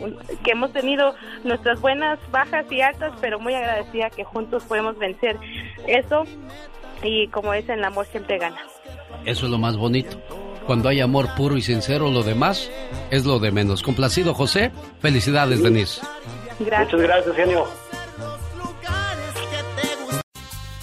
un- 0.02 0.18
que 0.44 0.50
hemos 0.50 0.72
tenido 0.74 1.14
nuestras 1.44 1.80
buenas, 1.80 2.18
bajas 2.30 2.70
y 2.70 2.82
altas, 2.82 3.12
pero 3.22 3.38
muy 3.40 3.54
agradecida 3.54 4.10
que 4.10 4.24
juntos 4.24 4.62
podemos 4.64 4.98
vencer 4.98 5.38
eso. 5.86 6.24
Y 7.02 7.28
como 7.28 7.52
dicen, 7.52 7.78
el 7.78 7.84
amor 7.84 8.04
siempre 8.06 8.36
gana. 8.38 8.58
Eso 9.24 9.46
es 9.46 9.50
lo 9.52 9.58
más 9.58 9.76
bonito. 9.78 10.18
Cuando 10.68 10.90
hay 10.90 11.00
amor 11.00 11.34
puro 11.34 11.56
y 11.56 11.62
sincero, 11.62 12.10
lo 12.10 12.22
demás 12.22 12.70
es 13.10 13.24
lo 13.24 13.38
de 13.38 13.50
menos. 13.50 13.82
Complacido, 13.82 14.34
José. 14.34 14.70
Felicidades, 15.00 15.62
Denise. 15.62 16.02
Gracias. 16.60 16.92
Muchas 16.92 17.00
gracias, 17.00 17.36
genio. 17.36 17.64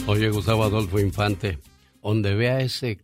Oye, 0.08 0.32
Gustavo 0.32 0.64
Adolfo 0.64 1.00
Infante, 1.00 1.60
donde 2.02 2.34
vea 2.34 2.62
ese 2.62 2.98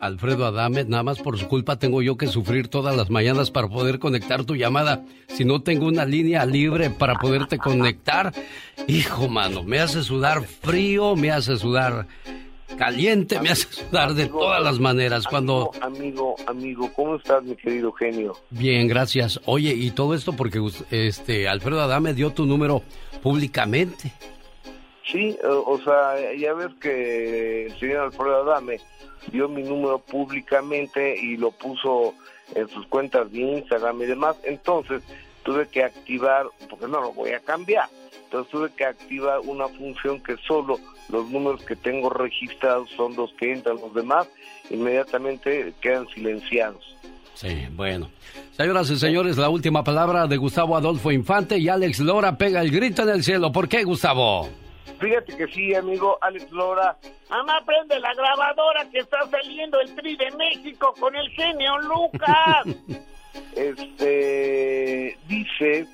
Alfredo 0.00 0.46
Adame, 0.46 0.84
nada 0.84 1.02
más 1.02 1.18
por 1.18 1.36
su 1.38 1.46
culpa 1.46 1.78
tengo 1.78 2.00
yo 2.00 2.16
que 2.16 2.26
sufrir 2.26 2.68
todas 2.68 2.96
las 2.96 3.10
mañanas 3.10 3.50
para 3.50 3.68
poder 3.68 3.98
conectar 3.98 4.46
tu 4.46 4.56
llamada. 4.56 5.04
Si 5.26 5.44
no 5.44 5.60
tengo 5.60 5.84
una 5.84 6.06
línea 6.06 6.46
libre 6.46 6.88
para 6.88 7.16
poderte 7.16 7.58
conectar, 7.58 8.32
hijo 8.86 9.28
mano, 9.28 9.62
me 9.62 9.78
hace 9.78 10.02
sudar 10.02 10.42
frío, 10.44 11.16
me 11.16 11.30
hace 11.30 11.58
sudar 11.58 12.06
caliente, 12.76 13.40
me 13.40 13.50
hace 13.50 13.66
sudar 13.72 14.14
de 14.14 14.26
todas 14.26 14.62
las 14.62 14.78
maneras. 14.78 15.26
Cuando 15.26 15.70
Amigo, 15.80 16.36
amigo, 16.46 16.90
¿cómo 16.94 17.16
estás, 17.16 17.42
mi 17.42 17.56
querido 17.56 17.92
genio? 17.92 18.36
Bien, 18.50 18.86
gracias. 18.88 19.40
Oye, 19.46 19.74
y 19.74 19.90
todo 19.90 20.14
esto 20.14 20.34
porque 20.34 20.60
este 20.90 21.48
Alfredo 21.48 21.80
Adame 21.80 22.14
dio 22.14 22.30
tu 22.32 22.46
número 22.46 22.82
públicamente. 23.22 24.12
Sí, 25.10 25.38
o 25.42 25.78
sea, 25.82 26.34
ya 26.36 26.52
ves 26.52 26.74
que 26.80 27.66
el 27.66 27.80
señor 27.80 27.98
Alfredo 28.04 28.42
Adame 28.42 28.78
dio 29.32 29.48
mi 29.48 29.62
número 29.62 29.98
públicamente 29.98 31.16
y 31.18 31.36
lo 31.36 31.50
puso 31.50 32.14
en 32.54 32.68
sus 32.68 32.86
cuentas 32.86 33.30
de 33.32 33.40
Instagram 33.40 34.02
y 34.02 34.06
demás. 34.06 34.36
Entonces 34.44 35.02
tuve 35.44 35.66
que 35.68 35.82
activar, 35.82 36.46
porque 36.68 36.86
no 36.86 37.00
lo 37.00 37.12
voy 37.12 37.30
a 37.30 37.40
cambiar, 37.40 37.88
entonces 38.24 38.50
tuve 38.52 38.70
que 38.76 38.84
activar 38.84 39.40
una 39.40 39.68
función 39.68 40.22
que 40.22 40.36
solo 40.46 40.78
los 41.08 41.28
números 41.30 41.62
que 41.64 41.76
tengo 41.76 42.10
registrados 42.10 42.90
son 42.96 43.16
los 43.16 43.32
que 43.34 43.52
entran, 43.52 43.76
los 43.76 43.94
demás 43.94 44.28
inmediatamente 44.70 45.72
quedan 45.80 46.06
silenciados. 46.08 46.96
Sí, 47.34 47.68
bueno. 47.70 48.10
Señoras 48.52 48.90
y 48.90 48.98
señores, 48.98 49.38
la 49.38 49.48
última 49.48 49.84
palabra 49.84 50.26
de 50.26 50.36
Gustavo 50.36 50.76
Adolfo 50.76 51.12
Infante 51.12 51.56
y 51.58 51.68
Alex 51.68 52.00
Lora 52.00 52.36
pega 52.36 52.60
el 52.60 52.70
grito 52.72 53.02
en 53.02 53.10
el 53.10 53.22
cielo. 53.22 53.52
¿Por 53.52 53.68
qué, 53.68 53.84
Gustavo? 53.84 54.48
Fíjate 54.98 55.36
que 55.36 55.46
sí, 55.46 55.74
amigo 55.74 56.18
Alex 56.20 56.50
Lora. 56.50 56.96
Mamá, 57.30 57.60
prende 57.64 58.00
la 58.00 58.12
grabadora 58.14 58.88
que 58.90 58.98
está 58.98 59.18
saliendo 59.30 59.80
el 59.80 59.94
Tri 59.94 60.16
de 60.16 60.30
México 60.32 60.92
con 60.98 61.14
el 61.14 61.28
genio 61.30 61.78
Lucas. 61.78 62.66
este 63.54 65.16
dice 65.28 65.86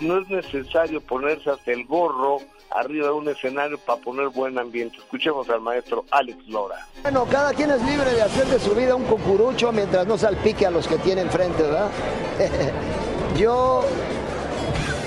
no 0.00 0.18
es 0.18 0.28
necesario 0.28 1.00
ponerse 1.00 1.50
hasta 1.50 1.72
el 1.72 1.84
gorro 1.86 2.38
arriba 2.70 3.06
de 3.06 3.12
un 3.12 3.28
escenario 3.28 3.78
para 3.78 4.00
poner 4.00 4.28
buen 4.28 4.58
ambiente. 4.58 4.98
Escuchemos 4.98 5.48
al 5.48 5.60
maestro 5.60 6.04
Alex 6.10 6.46
Lora. 6.48 6.86
Bueno, 7.02 7.26
cada 7.30 7.52
quien 7.54 7.70
es 7.70 7.82
libre 7.82 8.12
de 8.12 8.22
hacer 8.22 8.46
de 8.46 8.58
su 8.58 8.74
vida 8.74 8.94
un 8.94 9.04
cucurucho 9.04 9.72
mientras 9.72 10.06
no 10.06 10.18
salpique 10.18 10.66
a 10.66 10.70
los 10.70 10.86
que 10.86 10.96
tiene 10.98 11.22
enfrente, 11.22 11.62
¿verdad? 11.62 11.90
Yo 13.38 13.84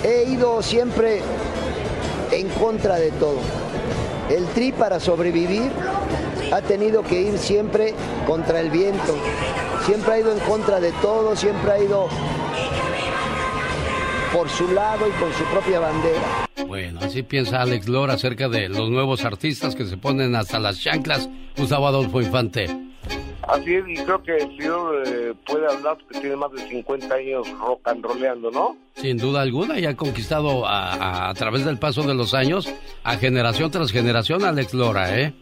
he 0.03 0.23
ido 0.29 0.61
siempre 0.61 1.21
en 2.31 2.49
contra 2.49 2.95
de 2.95 3.11
todo. 3.11 3.39
El 4.29 4.45
tri 4.47 4.71
para 4.71 4.99
sobrevivir 4.99 5.71
ha 6.51 6.61
tenido 6.61 7.03
que 7.03 7.21
ir 7.21 7.37
siempre 7.37 7.93
contra 8.25 8.59
el 8.59 8.69
viento. 8.69 9.15
Siempre 9.85 10.13
ha 10.13 10.19
ido 10.19 10.31
en 10.31 10.39
contra 10.39 10.79
de 10.79 10.91
todo, 10.93 11.35
siempre 11.35 11.71
ha 11.71 11.79
ido 11.79 12.07
por 14.33 14.49
su 14.49 14.67
lado 14.73 15.07
y 15.07 15.11
con 15.19 15.31
su 15.33 15.43
propia 15.45 15.79
bandera. 15.79 16.47
Bueno, 16.67 16.99
así 17.01 17.23
piensa 17.23 17.61
Alex 17.61 17.87
Lora 17.87 18.13
acerca 18.13 18.47
de 18.49 18.69
los 18.69 18.89
nuevos 18.89 19.23
artistas 19.25 19.75
que 19.75 19.85
se 19.85 19.97
ponen 19.97 20.35
hasta 20.35 20.59
las 20.59 20.79
chanclas. 20.79 21.29
Gustavo 21.57 21.87
Adolfo 21.87 22.21
Infante. 22.21 22.67
Así 23.47 23.73
es, 23.73 23.83
y 23.87 23.95
creo 24.03 24.21
que 24.21 24.35
el 24.37 24.57
señor 24.57 25.03
eh, 25.07 25.33
puede 25.47 25.65
hablar 25.65 25.97
porque 25.97 26.19
tiene 26.19 26.35
más 26.35 26.51
de 26.51 26.67
50 26.69 27.15
años 27.15 27.49
rock 27.59 27.87
and 27.87 28.05
rollando, 28.05 28.51
¿no? 28.51 28.77
Sin 28.95 29.17
duda 29.17 29.41
alguna, 29.41 29.79
y 29.79 29.85
ha 29.87 29.95
conquistado 29.97 30.67
a, 30.67 30.93
a- 30.93 31.29
a 31.29 31.33
través 31.33 31.65
del 31.65 31.79
paso 31.79 32.03
de 32.03 32.13
los 32.13 32.35
años 32.35 32.71
a 33.03 33.17
generación 33.17 33.71
tras 33.71 33.91
generación 33.91 34.43
Alex 34.45 34.75
Lora, 34.75 35.19
¿eh? 35.19 35.33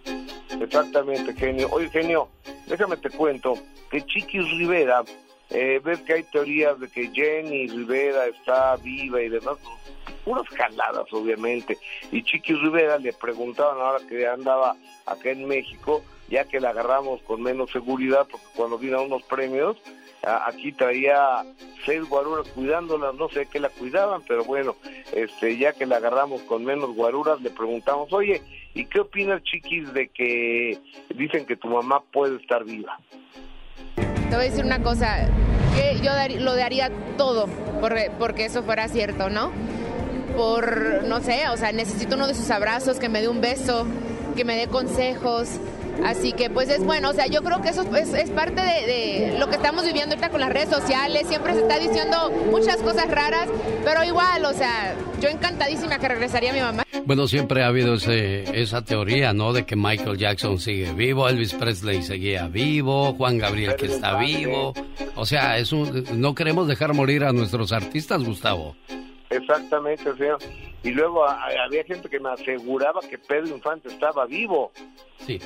Exactamente, 0.62 1.34
genio. 1.34 1.68
Oye, 1.72 1.90
genio, 1.90 2.30
déjame 2.68 2.96
te 2.98 3.10
cuento 3.10 3.56
que 3.92 4.06
Chiquis 4.06 4.50
Rivera, 4.58 5.04
eh, 5.50 5.80
ves 5.84 6.02
que 6.02 6.14
hay 6.14 6.24
teorías 6.24 6.80
de 6.80 6.90
que 6.90 7.10
Jenny 7.10 7.68
Rivera 7.68 8.28
está 8.28 8.76
viva 8.78 9.22
y 9.22 9.30
demás, 9.30 9.58
puras 10.26 10.48
jaladas, 10.50 11.12
obviamente. 11.12 11.78
Y 12.12 12.24
Chiquis 12.24 12.60
Rivera 12.62 12.98
le 12.98 13.14
preguntaban 13.14 13.80
ahora 13.80 14.06
que 14.08 14.28
andaba 14.28 14.76
acá 15.06 15.32
en 15.32 15.48
México, 15.48 16.04
ya 16.30 16.46
que 16.46 16.60
la 16.60 16.70
agarramos 16.70 17.22
con 17.22 17.42
menos 17.42 17.72
seguridad, 17.72 18.28
porque 18.30 18.46
cuando 18.56 18.78
vino 18.78 18.98
a 18.98 19.04
unos 19.04 19.24
premios, 19.24 19.78
aquí 20.24 20.74
traía 20.74 21.46
seis 21.86 22.04
guaruras 22.10 22.48
cuidándola, 22.50 23.14
no 23.14 23.30
sé 23.30 23.46
qué 23.46 23.60
la 23.60 23.70
cuidaban, 23.70 24.22
pero 24.28 24.44
bueno, 24.44 24.76
este, 25.14 25.58
ya 25.58 25.74
que 25.74 25.86
la 25.86 25.98
agarramos 25.98 26.42
con 26.42 26.66
menos 26.66 26.94
guaruras, 26.94 27.40
le 27.42 27.50
preguntamos, 27.50 28.12
oye, 28.12 28.42
¿y 28.74 28.86
qué 28.86 29.00
opinas, 29.00 29.44
chiquis, 29.44 29.94
de 29.94 30.10
que 30.10 30.78
dicen 31.16 31.46
que 31.46 31.56
tu 31.56 31.70
mamá 31.70 32.02
puede 32.12 32.36
estar 32.38 32.66
viva? 32.66 33.00
Te 33.96 34.36
voy 34.36 34.46
a 34.46 34.50
decir 34.50 34.66
una 34.66 34.82
cosa, 34.82 35.28
que 35.76 36.00
yo 36.02 36.12
lo 36.40 36.56
daría 36.56 36.92
todo 37.18 37.48
porque, 37.80 38.12
porque 38.18 38.46
eso 38.46 38.64
fuera 38.64 38.88
cierto, 38.88 39.30
¿no? 39.30 39.52
Por, 40.36 41.04
no 41.04 41.22
sé, 41.22 41.48
o 41.50 41.58
sea, 41.58 41.72
necesito 41.72 42.16
uno 42.16 42.28
de 42.28 42.36
sus 42.36 42.50
abrazos, 42.52 43.00
que 43.00 43.10
me 43.10 43.22
dé 43.22 43.28
un 43.28 43.42
beso, 43.42 43.86
que 44.36 44.46
me 44.46 44.56
dé 44.56 44.68
consejos. 44.68 45.50
Así 46.06 46.34
que 46.34 46.50
pues 46.50 46.70
es 46.70 46.84
bueno, 46.84 47.10
o 47.10 47.14
sea, 47.14 47.28
yo 47.28 47.42
creo 47.44 47.62
que 47.62 47.70
eso 47.70 47.84
es, 47.96 48.14
es 48.14 48.30
parte 48.30 48.62
de, 48.62 49.36
lo 49.40 49.50
que 49.50 49.56
estamos 49.56 49.84
viviendo 49.86 50.16
ahorita 50.16 50.30
con 50.30 50.40
las 50.42 50.50
redes 50.52 50.70
sociales, 50.70 51.28
siempre 51.28 51.54
se 51.54 51.62
está 51.62 51.80
diciendo 51.80 52.32
muchas 52.52 52.78
cosas 52.78 53.10
raras, 53.10 53.48
pero 53.84 54.04
igual, 54.04 54.46
o 54.46 54.54
sea, 54.54 54.96
yo 55.20 55.30
encantadísima 55.30 55.98
que 56.00 56.08
regresaría 56.08 56.54
mi 56.54 56.60
mamá. 56.62 56.84
Bueno, 57.06 57.28
siempre 57.28 57.64
ha 57.64 57.68
habido 57.68 57.96
ese, 57.96 58.62
esa 58.62 58.84
teoría, 58.84 59.34
¿no? 59.34 59.54
De 59.54 59.66
que 59.66 59.76
Michael 59.76 60.18
Jackson 60.18 60.60
sigue 60.60 60.92
vivo, 60.94 61.28
Elvis 61.30 61.54
Presley 61.54 62.04
seguía 62.04 62.48
vivo, 62.48 63.14
Juan 63.14 63.38
Gabriel 63.38 63.76
que 63.76 63.86
está 63.88 64.18
vivo. 64.18 64.74
O 65.16 65.26
sea, 65.26 65.58
es 65.58 65.72
un- 65.72 66.06
no 66.20 66.36
queremos 66.36 66.68
dejar 66.68 66.94
morir 66.94 67.24
a 67.24 67.32
nuestros 67.32 67.72
artistas, 67.72 68.24
Gustavo. 68.24 68.76
Exactamente, 69.30 70.04
señor. 70.16 70.38
Y 70.84 70.92
luego 70.92 71.26
a- 71.28 71.44
había 71.66 71.84
gente 71.84 72.08
que 72.10 72.20
me 72.20 72.30
aseguraba 72.30 73.02
que 73.02 73.18
Pedro 73.18 73.56
Infante 73.56 73.90
estaba 73.90 74.26
vivo. 74.26 74.72
Sí. 75.26 75.40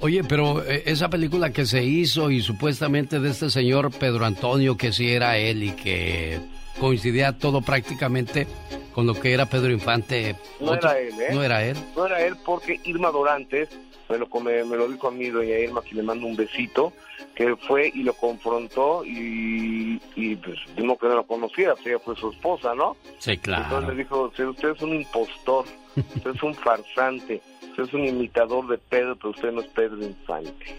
Oye, 0.00 0.24
pero 0.24 0.62
eh, 0.64 0.82
esa 0.86 1.08
película 1.08 1.52
que 1.52 1.64
se 1.66 1.84
hizo 1.84 2.30
y 2.30 2.40
supuestamente 2.40 3.20
de 3.20 3.30
este 3.30 3.50
señor 3.50 3.90
Pedro 3.92 4.24
Antonio, 4.24 4.76
que 4.76 4.92
sí 4.92 5.12
era 5.12 5.36
él 5.36 5.62
y 5.62 5.72
que 5.72 6.40
coincidía 6.80 7.38
todo 7.38 7.60
prácticamente 7.60 8.46
con 8.92 9.06
lo 9.06 9.14
que 9.14 9.32
era 9.32 9.46
Pedro 9.46 9.70
Infante. 9.70 10.34
No 10.58 10.72
otro- 10.72 10.90
era 10.90 10.98
él, 10.98 11.14
¿eh? 11.20 11.28
No 11.32 11.42
era 11.44 11.64
él. 11.64 11.76
No 11.94 12.06
era 12.06 12.20
él 12.26 12.34
porque 12.44 12.80
Irma 12.84 13.10
Dorantes, 13.10 13.68
me 14.08 14.18
lo, 14.18 14.28
come- 14.28 14.64
me 14.64 14.76
lo 14.76 14.88
dijo 14.88 15.08
a 15.08 15.10
mí 15.10 15.28
doña 15.30 15.58
Irma, 15.58 15.82
que 15.82 15.94
le 15.94 16.02
mando 16.02 16.26
un 16.26 16.36
besito, 16.36 16.92
que 17.34 17.56
fue 17.56 17.90
y 17.94 18.02
lo 18.02 18.12
confrontó 18.14 19.04
y, 19.04 20.00
y 20.16 20.36
pues 20.36 20.58
dijo 20.76 20.98
que 20.98 21.06
no 21.08 21.14
lo 21.16 21.26
conocía, 21.26 21.72
o 21.72 21.76
sea, 21.76 21.98
fue 21.98 22.14
su 22.16 22.30
esposa, 22.30 22.74
¿no? 22.74 22.96
Sí, 23.18 23.38
claro. 23.38 23.64
Entonces 23.64 23.88
le 23.90 24.02
dijo, 24.02 24.32
"Sí, 24.36 24.42
usted 24.42 24.70
es 24.70 24.82
un 24.82 24.94
impostor, 24.94 25.64
usted 25.96 26.30
es 26.34 26.42
un 26.42 26.54
farsante, 26.54 27.40
usted 27.70 27.84
es 27.84 27.94
un 27.94 28.06
imitador 28.06 28.66
de 28.68 28.78
Pedro, 28.78 29.16
pero 29.16 29.30
usted 29.30 29.52
no 29.52 29.60
es 29.62 29.66
Pedro 29.68 30.02
Infante. 30.02 30.76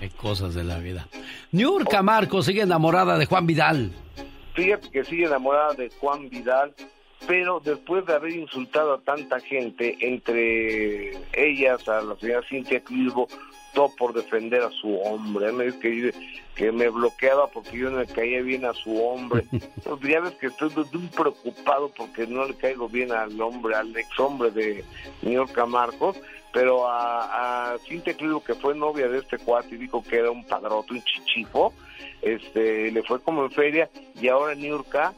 Qué 0.00 0.10
cosas 0.10 0.54
de 0.54 0.64
la 0.64 0.78
vida. 0.78 1.06
Niurka 1.52 2.02
Marco 2.02 2.42
sigue 2.42 2.62
enamorada 2.62 3.16
de 3.18 3.26
Juan 3.26 3.46
Vidal. 3.46 3.92
Fíjate 4.54 4.88
que 4.90 5.04
sigue 5.04 5.24
enamorada 5.24 5.74
de 5.74 5.90
Juan 6.00 6.28
Vidal, 6.30 6.74
pero 7.26 7.60
después 7.60 8.04
de 8.06 8.14
haber 8.14 8.32
insultado 8.32 8.94
a 8.94 9.00
tanta 9.00 9.40
gente, 9.40 9.96
entre 10.00 11.12
ellas 11.32 11.88
a 11.88 12.02
la 12.02 12.16
señora 12.16 12.46
Cintia 12.46 12.80
Clisbo, 12.80 13.28
todo 13.72 13.90
por 13.96 14.12
defender 14.14 14.62
a 14.62 14.70
su 14.70 14.96
hombre. 15.00 15.52
Me 15.52 15.64
dice 15.66 15.78
que, 15.80 16.14
que 16.54 16.72
me 16.72 16.88
bloqueaba 16.88 17.48
porque 17.48 17.78
yo 17.78 17.90
no 17.90 18.00
le 18.00 18.06
caía 18.06 18.40
bien 18.40 18.64
a 18.64 18.72
su 18.72 19.04
hombre. 19.04 19.44
Pues 19.84 20.00
ya 20.00 20.20
ves 20.20 20.34
que 20.36 20.46
estoy 20.46 20.70
muy 20.92 21.08
preocupado 21.08 21.90
porque 21.94 22.26
no 22.26 22.46
le 22.46 22.54
caigo 22.54 22.88
bien 22.88 23.12
al 23.12 23.38
hombre, 23.40 23.76
al 23.76 23.94
ex 23.94 24.18
hombre 24.18 24.50
de 24.50 24.82
York 25.22 25.66
Marcos, 25.66 26.16
pero 26.52 26.88
a, 26.88 27.72
a 27.72 27.78
Cintia 27.78 28.14
Clisbo, 28.14 28.42
que 28.42 28.54
fue 28.54 28.74
novia 28.74 29.08
de 29.08 29.18
este 29.18 29.38
cuate 29.38 29.74
y 29.74 29.78
dijo 29.78 30.02
que 30.02 30.16
era 30.16 30.30
un 30.30 30.44
padrote, 30.46 30.94
un 30.94 31.02
chichifo, 31.04 31.74
este, 32.22 32.90
le 32.90 33.02
fue 33.02 33.20
como 33.20 33.44
en 33.44 33.50
feria 33.50 33.90
y 34.20 34.28
ahora 34.28 34.54
Niurka 34.54 35.12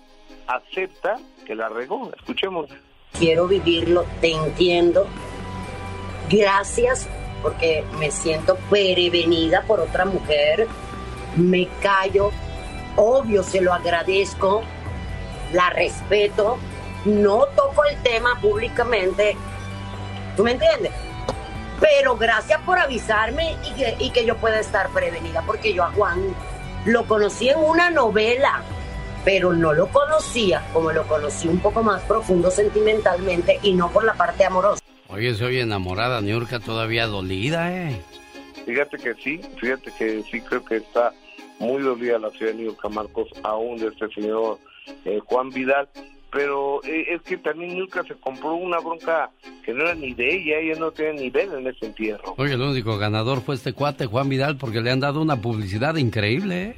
acepta 0.49 1.19
que 1.47 1.55
la 1.55 1.69
regó. 1.69 2.11
Escuchemos. 2.15 2.69
quiero 3.19 3.47
vivirlo, 3.47 4.05
te 4.21 4.33
entiendo. 4.33 5.07
Gracias 6.29 7.09
porque 7.43 7.85
me 7.99 8.11
siento 8.11 8.57
prevenida 8.69 9.63
por 9.63 9.81
otra 9.81 10.05
mujer. 10.05 10.67
Me 11.37 11.69
callo, 11.81 12.31
obvio 12.97 13.43
se 13.43 13.61
lo 13.61 13.73
agradezco, 13.73 14.63
la 15.53 15.71
respeto, 15.71 16.59
no 17.05 17.47
toco 17.55 17.85
el 17.85 17.97
tema 18.03 18.39
públicamente. 18.41 19.37
¿Tú 20.37 20.45
me 20.45 20.53
entiendes? 20.53 20.93
Pero 21.81 22.17
gracias 22.17 22.61
por 22.63 22.79
avisarme 22.79 23.57
y 23.65 23.73
que, 23.75 23.97
y 23.99 24.11
que 24.11 24.25
yo 24.25 24.37
pueda 24.37 24.59
estar 24.59 24.89
prevenida, 24.89 25.43
porque 25.47 25.73
yo 25.75 25.85
a 25.85 25.93
Juan 25.93 26.35
lo 26.87 27.05
conocí 27.07 27.49
en 27.51 27.59
una 27.59 27.91
novela, 27.91 28.63
pero 29.27 29.53
no 29.53 29.75
lo 29.75 29.89
conocía 29.89 30.65
como 30.73 30.93
lo 30.93 31.03
conocí 31.09 31.49
un 31.49 31.59
poco 31.59 31.83
más 31.83 32.01
profundo 32.05 32.49
sentimentalmente 32.49 33.59
y 33.61 33.73
no 33.73 33.91
por 33.91 34.05
la 34.05 34.15
parte 34.15 34.45
amorosa. 34.45 34.81
Oye, 35.09 35.35
se 35.35 35.45
oye 35.45 35.63
enamorada, 35.63 36.21
Niurka 36.21 36.61
todavía 36.61 37.09
dolida, 37.09 37.75
¿eh? 37.75 38.01
Fíjate 38.65 38.99
que 38.99 39.15
sí, 39.15 39.41
fíjate 39.61 39.91
que 39.99 40.23
sí 40.31 40.41
creo 40.43 40.65
que 40.65 40.77
está 40.77 41.13
muy 41.59 41.83
dolida 41.83 42.21
la 42.21 42.31
ciudad 42.31 42.53
de 42.53 42.59
Niurka 42.59 42.89
Marcos 42.89 43.29
aún 43.43 43.79
de 43.79 43.89
este 43.89 44.09
señor 44.15 44.61
eh, 45.05 45.19
Juan 45.25 45.51
Vidal, 45.51 45.89
pero 46.31 46.81
eh, 46.85 47.07
es 47.09 47.23
que 47.23 47.37
también 47.37 47.75
Niurka 47.75 48.05
se 48.05 48.15
compró 48.15 48.55
una 48.55 48.79
bronca 48.79 49.31
que 49.65 49.75
no 49.75 49.83
era 49.83 49.97
ni 49.97 50.15
de 50.15 50.37
ella, 50.37 50.59
ella 50.59 50.79
no 50.79 50.93
tenía 50.93 51.21
nivel 51.21 51.53
en 51.53 51.67
ese 51.67 51.87
entierro. 51.87 52.35
Oye, 52.37 52.55
el 52.55 52.63
único 52.63 52.97
ganador 52.97 53.41
fue 53.41 53.57
este 53.57 53.73
cuate, 53.73 54.07
Juan 54.07 54.29
Vidal, 54.29 54.57
porque 54.57 54.81
le 54.81 54.93
han 54.93 55.01
dado 55.01 55.21
una 55.21 55.43
publicidad 55.43 55.97
increíble, 55.97 56.63
¿eh? 56.63 56.77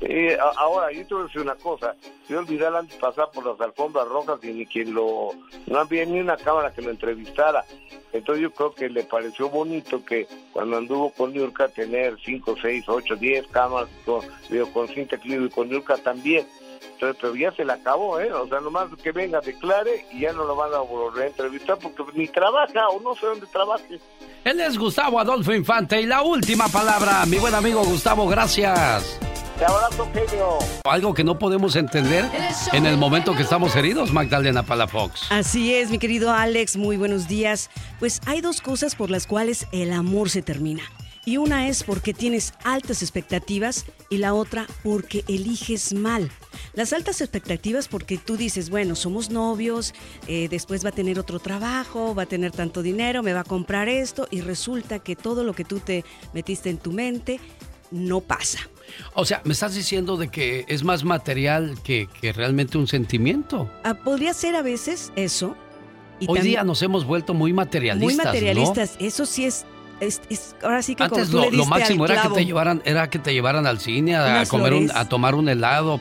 Eh, 0.00 0.36
ahora, 0.56 0.92
yo 0.92 1.06
te 1.06 1.14
voy 1.14 1.22
a 1.22 1.26
decir 1.26 1.40
una 1.42 1.54
cosa. 1.54 1.94
Yo 2.28 2.44
Vidal 2.44 2.76
antes 2.76 2.94
de 2.94 3.00
pasar 3.00 3.30
por 3.32 3.46
las 3.46 3.60
alfombras 3.60 4.08
rojas 4.08 4.38
y 4.42 4.52
ni 4.52 4.66
quien 4.66 4.94
lo... 4.94 5.30
No 5.66 5.78
había 5.78 6.04
ni 6.04 6.20
una 6.20 6.36
cámara 6.36 6.72
que 6.72 6.82
lo 6.82 6.90
entrevistara. 6.90 7.64
Entonces 8.12 8.42
yo 8.42 8.50
creo 8.52 8.74
que 8.74 8.88
le 8.88 9.04
pareció 9.04 9.48
bonito 9.48 10.04
que 10.04 10.26
cuando 10.52 10.78
anduvo 10.78 11.10
con 11.10 11.32
Niurka 11.32 11.68
tener 11.68 12.16
5, 12.24 12.56
6, 12.60 12.84
8, 12.88 13.16
10 13.16 13.46
cámaras 13.48 13.88
con, 14.04 14.22
digo, 14.48 14.72
con 14.72 14.88
Cintia 14.88 15.18
Clio 15.18 15.44
y 15.44 15.50
con 15.50 15.68
Niurka 15.68 15.96
también. 15.98 16.46
Entonces, 16.94 17.18
pero 17.20 17.36
ya 17.36 17.52
se 17.52 17.64
le 17.64 17.72
acabó, 17.74 18.18
¿eh? 18.18 18.32
O 18.32 18.48
sea, 18.48 18.60
nomás 18.60 18.88
que 19.02 19.12
venga, 19.12 19.40
declare 19.40 20.06
y 20.12 20.20
ya 20.20 20.32
no 20.32 20.44
lo 20.44 20.56
van 20.56 20.72
a 20.72 20.78
volver 20.78 21.24
a 21.24 21.26
entrevistar 21.26 21.78
porque 21.78 22.02
ni 22.14 22.26
trabaja 22.26 22.88
o 22.88 23.00
no 23.00 23.14
sé 23.14 23.26
dónde 23.26 23.46
trabaje. 23.46 24.00
Él 24.44 24.60
es 24.60 24.78
Gustavo 24.78 25.20
Adolfo 25.20 25.52
Infante 25.52 26.00
y 26.00 26.06
la 26.06 26.22
última 26.22 26.68
palabra, 26.68 27.26
mi 27.26 27.36
buen 27.36 27.54
amigo 27.54 27.84
Gustavo, 27.84 28.26
gracias. 28.26 29.25
Te 29.58 29.64
abrazo, 29.64 30.06
genio. 30.12 30.58
Algo 30.84 31.14
que 31.14 31.24
no 31.24 31.38
podemos 31.38 31.76
entender 31.76 32.26
en 32.74 32.84
el 32.84 32.98
momento 32.98 33.34
que 33.34 33.42
estamos 33.42 33.74
heridos, 33.74 34.12
Magdalena 34.12 34.62
Palafox. 34.62 35.32
Así 35.32 35.74
es, 35.74 35.90
mi 35.90 35.98
querido 35.98 36.30
Alex, 36.30 36.76
muy 36.76 36.98
buenos 36.98 37.26
días. 37.26 37.70
Pues 37.98 38.20
hay 38.26 38.42
dos 38.42 38.60
cosas 38.60 38.94
por 38.94 39.10
las 39.10 39.26
cuales 39.26 39.66
el 39.72 39.94
amor 39.94 40.28
se 40.28 40.42
termina. 40.42 40.82
Y 41.24 41.38
una 41.38 41.66
es 41.66 41.82
porque 41.82 42.14
tienes 42.14 42.54
altas 42.62 43.02
expectativas 43.02 43.84
y 44.10 44.18
la 44.18 44.32
otra 44.32 44.66
porque 44.84 45.24
eliges 45.26 45.92
mal. 45.92 46.30
Las 46.72 46.92
altas 46.92 47.20
expectativas 47.20 47.88
porque 47.88 48.16
tú 48.16 48.36
dices, 48.36 48.70
bueno, 48.70 48.94
somos 48.94 49.30
novios, 49.30 49.92
eh, 50.28 50.46
después 50.48 50.84
va 50.84 50.90
a 50.90 50.92
tener 50.92 51.18
otro 51.18 51.40
trabajo, 51.40 52.14
va 52.14 52.22
a 52.22 52.26
tener 52.26 52.52
tanto 52.52 52.80
dinero, 52.80 53.24
me 53.24 53.32
va 53.32 53.40
a 53.40 53.44
comprar 53.44 53.88
esto 53.88 54.28
y 54.30 54.40
resulta 54.40 55.00
que 55.00 55.16
todo 55.16 55.42
lo 55.42 55.52
que 55.52 55.64
tú 55.64 55.80
te 55.80 56.04
metiste 56.32 56.70
en 56.70 56.78
tu 56.78 56.92
mente 56.92 57.40
no 57.90 58.20
pasa. 58.20 58.60
O 59.14 59.24
sea, 59.24 59.42
me 59.44 59.52
estás 59.52 59.74
diciendo 59.74 60.16
de 60.16 60.28
que 60.28 60.64
es 60.68 60.84
más 60.84 61.04
material 61.04 61.76
que, 61.82 62.08
que 62.20 62.32
realmente 62.32 62.78
un 62.78 62.86
sentimiento. 62.86 63.70
Ah, 63.84 63.94
podría 63.94 64.32
ser 64.34 64.54
a 64.56 64.62
veces 64.62 65.12
eso. 65.16 65.56
y 66.18 66.24
Hoy 66.24 66.36
también- 66.38 66.44
día 66.44 66.64
nos 66.64 66.80
hemos 66.82 67.04
vuelto 67.04 67.34
muy 67.34 67.52
materialistas. 67.52 68.04
Muy 68.04 68.14
¿no? 68.16 68.24
materialistas, 68.24 68.96
eso 69.00 69.26
sí 69.26 69.44
es, 69.44 69.66
es, 70.00 70.22
es- 70.30 70.54
ahora 70.62 70.82
sí 70.82 70.94
que 70.94 71.04
como 71.08 71.16
Antes 71.16 71.30
tú 71.30 71.36
lo, 71.38 71.50
le 71.50 71.56
lo 71.56 71.66
máximo 71.66 72.06
era 72.06 72.22
que 72.22 72.28
te 72.30 72.44
llevaran, 72.46 72.80
era 72.86 73.10
que 73.10 73.18
te 73.18 73.32
llevaran 73.34 73.66
al 73.66 73.80
cine 73.80 74.16
a, 74.16 74.24
Unas 74.24 74.48
comer 74.48 74.72
un- 74.72 74.90
a 74.94 75.08
tomar 75.08 75.34
un 75.34 75.48
helado. 75.48 76.00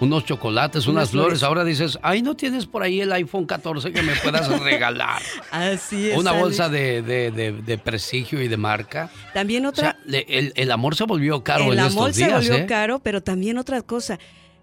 Unos 0.00 0.24
chocolates, 0.24 0.86
unas, 0.86 1.10
flores. 1.10 1.42
Ahora 1.42 1.64
dices, 1.64 1.98
ay, 2.02 2.22
¿no 2.22 2.36
tienes 2.36 2.66
por 2.66 2.82
ahí 2.82 3.00
el 3.00 3.12
iPhone 3.12 3.46
14 3.46 3.92
que 3.92 4.02
me 4.02 4.14
puedas 4.16 4.48
regalar? 4.62 5.22
Así 5.50 6.10
es. 6.10 6.18
Una 6.18 6.30
Alex. 6.30 6.42
bolsa 6.42 6.68
de, 6.68 7.02
de- 7.02 7.30
de- 7.30 7.52
de 7.52 7.78
prestigio 7.78 8.42
y 8.42 8.48
de 8.48 8.56
marca. 8.56 9.10
También 9.34 9.64
O 9.66 9.70
otra. 9.70 9.92
sea, 9.92 9.98
le- 10.04 10.26
el, 10.28 10.52
el 10.56 10.70
amor 10.70 10.94
se 10.96 11.04
volvió 11.04 11.42
caro 11.42 11.66
el 11.72 11.78
en 11.78 11.80
amor 11.86 12.10
estos 12.10 12.16
se 12.26 12.32
volvió 12.32 12.54
¿eh? 12.56 12.66
caro, 12.66 12.98
pero 12.98 13.22
también 13.22 13.58
otra 13.58 13.82
cosa. 13.82 14.18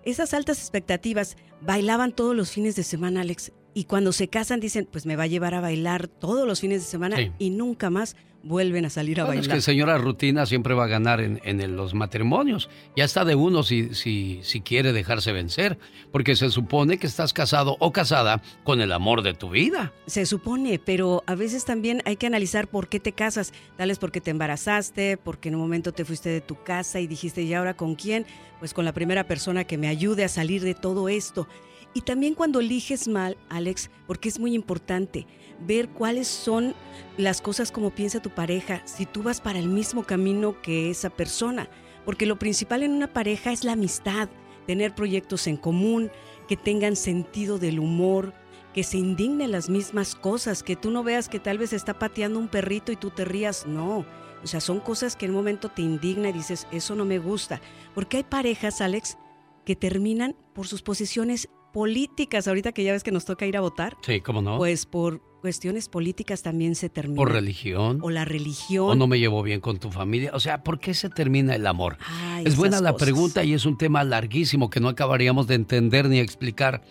Esas 0.06 0.34
altas 0.34 0.60
expectativas 0.60 1.38
bailaban 1.62 2.12
todos 2.12 2.36
los 2.36 2.52
fines 2.52 2.76
de 2.76 2.84
semana, 2.84 3.22
Alex. 3.22 3.52
Y 3.74 3.86
cuando 3.86 4.12
se 4.12 4.28
casan 4.28 4.60
dicen, 4.60 4.88
pues 4.92 5.06
me 5.06 5.16
va 5.16 5.24
a 5.24 5.28
llevar 5.28 5.56
a 5.56 5.62
bailar 5.62 6.08
todos 6.08 6.46
los 6.48 6.60
fines 6.60 6.82
de 6.84 6.88
semana 6.88 7.16
Sí. 7.18 7.32
y 7.40 7.50
nunca 7.50 7.90
más 7.90 8.16
vuelven 8.44 8.86
a 8.86 8.90
salir 8.90 9.20
a 9.22 9.24
Bueno, 9.26 9.42
es 9.42 9.48
que 9.48 9.62
señora 9.62 9.98
rutina 9.98 10.46
siempre 10.46 10.74
va 10.74 10.84
a 10.84 10.88
ganar 10.88 11.22
en, 11.22 11.40
en 11.46 11.62
el- 11.62 11.76
los 11.76 11.94
matrimonios. 11.94 12.70
Ya 12.96 13.06
está 13.06 13.24
de 13.26 13.36
uno 13.36 13.64
si, 13.64 13.96
si, 13.96 14.42
si 14.44 14.62
quiere 14.62 14.92
dejarse 14.94 15.32
vencer, 15.32 15.80
porque 16.12 16.36
se 16.36 16.50
supone 16.50 16.98
que 16.98 17.08
estás 17.08 17.32
casado 17.34 17.78
o 17.80 17.92
casada 17.94 18.42
con 18.64 18.82
el 18.82 18.92
amor 18.92 19.22
de 19.24 19.34
tu 19.34 19.50
vida. 19.50 19.94
Se 20.08 20.26
supone, 20.26 20.78
pero 20.78 21.24
a 21.26 21.36
veces 21.36 21.66
también 21.66 22.02
hay 22.06 22.18
que 22.18 22.28
analizar 22.28 22.68
por 22.68 22.90
qué 22.90 23.00
te 23.00 23.14
casas. 23.14 23.54
Tal 23.78 23.90
vez 23.90 23.98
porque 23.98 24.22
te 24.22 24.32
embarazaste, 24.32 25.18
porque 25.18 25.50
en 25.50 25.56
un 25.56 25.62
momento 25.62 25.94
te 25.94 26.06
fuiste 26.06 26.30
de 26.30 26.42
tu 26.42 26.62
casa 26.64 27.00
y 27.00 27.08
dijiste, 27.08 27.42
¿y 27.44 27.54
ahora 27.54 27.74
con 27.76 27.96
quién? 27.96 28.26
Pues 28.60 28.74
con 28.74 28.86
la 28.86 28.94
primera 28.94 29.26
persona 29.26 29.64
que 29.64 29.78
me 29.78 29.88
ayude 29.88 30.24
a 30.24 30.30
salir 30.30 30.62
de 30.64 30.74
todo 30.74 31.10
esto. 31.10 31.48
Y 31.94 32.02
también 32.02 32.34
cuando 32.34 32.60
eliges 32.60 33.08
mal, 33.08 33.38
Alex, 33.50 33.92
porque 34.08 34.30
es 34.30 34.40
muy 34.40 34.56
importante 34.56 35.28
ver 35.66 35.90
cuáles 35.90 36.28
son 36.28 36.74
las 37.18 37.42
cosas 37.42 37.72
como 37.72 37.92
piensa 37.92 38.22
tu 38.22 38.32
pareja, 38.32 38.82
si 38.86 39.06
tú 39.06 39.22
vas 39.24 39.42
para 39.42 39.60
el 39.60 39.70
mismo 39.70 40.04
camino 40.04 40.62
que 40.62 40.90
esa 40.90 41.10
persona. 41.10 41.70
Porque 42.06 42.26
lo 42.26 42.40
principal 42.40 42.84
en 42.84 42.92
una 42.92 43.14
pareja 43.14 43.52
es 43.52 43.64
la 43.64 43.74
amistad, 43.74 44.30
tener 44.66 44.96
proyectos 44.96 45.48
en 45.48 45.58
común, 45.58 46.12
que 46.48 46.58
tengan 46.58 46.96
sentido 46.96 47.60
del 47.60 47.80
humor, 47.80 48.34
que 48.74 48.84
se 48.84 48.98
indignen 48.98 49.52
las 49.52 49.70
mismas 49.70 50.16
cosas, 50.16 50.64
que 50.64 50.76
tú 50.76 50.90
no 50.90 51.04
veas 51.04 51.30
que 51.30 51.40
tal 51.40 51.60
vez 51.60 51.74
está 51.74 52.00
pateando 52.00 52.40
un 52.40 52.48
perrito 52.48 52.92
y 52.92 52.96
tú 52.96 53.12
te 53.12 53.24
rías, 53.24 53.68
no. 53.68 54.06
O 54.44 54.48
sea, 54.48 54.60
son 54.60 54.80
cosas 54.80 55.16
que 55.16 55.26
en 55.26 55.32
un 55.32 55.38
momento 55.38 55.70
te 55.70 55.84
indigna 55.84 56.30
y 56.30 56.34
dices, 56.34 56.68
eso 56.72 56.96
no 56.96 57.06
me 57.06 57.20
gusta. 57.20 57.62
Porque 57.94 58.18
hay 58.18 58.24
parejas, 58.24 58.82
Alex, 58.82 59.18
que 59.64 59.76
terminan 59.76 60.36
por 60.54 60.68
sus 60.68 60.82
posiciones 60.82 61.50
políticas. 61.74 62.48
Ahorita 62.48 62.72
que 62.72 62.84
ya 62.84 62.94
ves 62.94 63.04
que 63.04 63.12
nos 63.12 63.26
toca 63.26 63.46
ir 63.46 63.58
a 63.58 63.62
votar, 63.62 63.98
Sí, 64.06 64.22
¿cómo 64.22 64.42
no? 64.42 64.58
pues 64.58 64.86
por 64.86 65.22
cuestiones 65.42 65.90
políticas 65.90 66.42
también 66.42 66.74
se 66.76 66.88
termina. 66.90 67.18
Por 67.18 67.34
religión. 67.34 68.00
O 68.02 68.10
la 68.10 68.24
religión. 68.24 68.92
O 68.92 68.96
no 68.96 69.08
me 69.08 69.20
llevo 69.20 69.44
bien 69.44 69.60
con 69.60 69.78
tu 69.78 69.92
familia. 69.92 70.32
O 70.34 70.40
sea, 70.40 70.64
¿por 70.64 70.80
qué 70.80 70.94
se 70.94 71.10
termina 71.10 71.54
el 71.56 71.68
amor? 71.68 71.98
Ay, 72.08 72.46
es 72.48 72.56
buena 72.56 72.80
la 72.80 72.94
cosas. 72.94 73.06
pregunta 73.06 73.44
y 73.44 73.54
es 73.54 73.66
un 73.66 73.78
tema 73.78 74.06
larguísimo 74.06 74.70
que 74.70 74.80
no 74.80 74.88
acabaríamos 74.88 75.48
de 75.48 75.56
entender 75.56 76.08
ni 76.08 76.20
explicar 76.20 76.82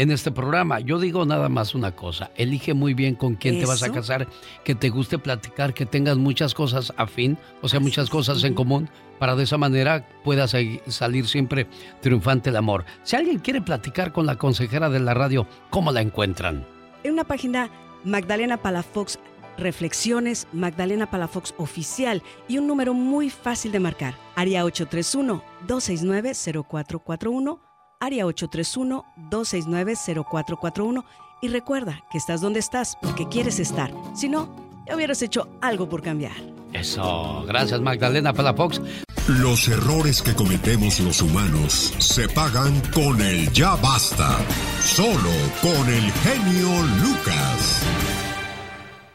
en 0.00 0.10
este 0.10 0.30
programa. 0.30 0.80
Yo 0.80 0.98
digo 0.98 1.26
nada 1.26 1.50
más 1.50 1.74
una 1.74 1.94
cosa. 1.94 2.30
Elige 2.36 2.72
muy 2.72 2.94
bien 2.94 3.14
con 3.14 3.34
quién 3.34 3.60
te 3.60 3.66
vas 3.66 3.82
a 3.82 3.92
casar, 3.92 4.26
que 4.64 4.74
te 4.74 4.88
guste 4.88 5.18
platicar, 5.18 5.74
que 5.74 5.84
tengas 5.84 6.16
muchas 6.16 6.54
cosas 6.54 6.94
afín, 6.96 7.36
o 7.60 7.68
sea, 7.68 7.80
muchas 7.80 8.08
cosas 8.08 8.42
en 8.44 8.54
común, 8.54 8.88
para 9.18 9.36
de 9.36 9.44
esa 9.44 9.58
manera 9.58 10.08
pueda 10.24 10.46
segui- 10.46 10.80
salir 10.86 11.28
siempre 11.28 11.66
triunfante 12.00 12.48
el 12.48 12.56
amor. 12.56 12.86
Si 13.02 13.14
alguien 13.14 13.40
quiere 13.40 13.60
platicar 13.60 14.10
con 14.12 14.24
la 14.24 14.36
consejera 14.36 14.88
de 14.88 15.00
la 15.00 15.12
radio, 15.12 15.46
¿cómo 15.68 15.92
la 15.92 16.00
encuentran? 16.00 16.66
En 17.04 17.12
una 17.12 17.24
página 17.24 17.68
Magdalena 18.02 18.56
Palafox 18.56 19.18
Reflexiones, 19.58 20.46
Magdalena 20.54 21.10
Palafox 21.10 21.52
Oficial 21.58 22.22
y 22.48 22.56
un 22.56 22.66
número 22.66 22.94
muy 22.94 23.28
fácil 23.28 23.70
de 23.72 23.80
marcar, 23.80 24.14
área 24.34 24.64
831-269-0441, 24.64 27.58
área 28.00 28.24
831-269-0441 28.26 31.04
y 31.42 31.48
recuerda 31.48 32.04
que 32.10 32.18
estás 32.18 32.40
donde 32.40 32.58
estás 32.60 32.96
porque 33.00 33.28
quieres 33.28 33.58
estar, 33.60 33.92
si 34.14 34.28
no, 34.28 34.54
ya 34.86 34.94
hubieras 34.96 35.22
hecho 35.22 35.48
algo 35.60 35.88
por 35.88 36.02
cambiar. 36.02 36.32
Eso, 36.72 37.44
gracias 37.46 37.80
Magdalena 37.80 38.32
Palafox. 38.32 38.80
Los 39.28 39.68
errores 39.68 40.22
que 40.22 40.34
cometemos 40.34 40.98
los 41.00 41.20
humanos 41.22 41.94
se 41.98 42.28
pagan 42.28 42.80
con 42.92 43.20
el 43.20 43.50
ya 43.52 43.76
basta. 43.76 44.38
Solo 44.80 45.30
con 45.62 45.88
el 45.88 46.10
genio 46.12 46.68
Lucas. 47.02 47.82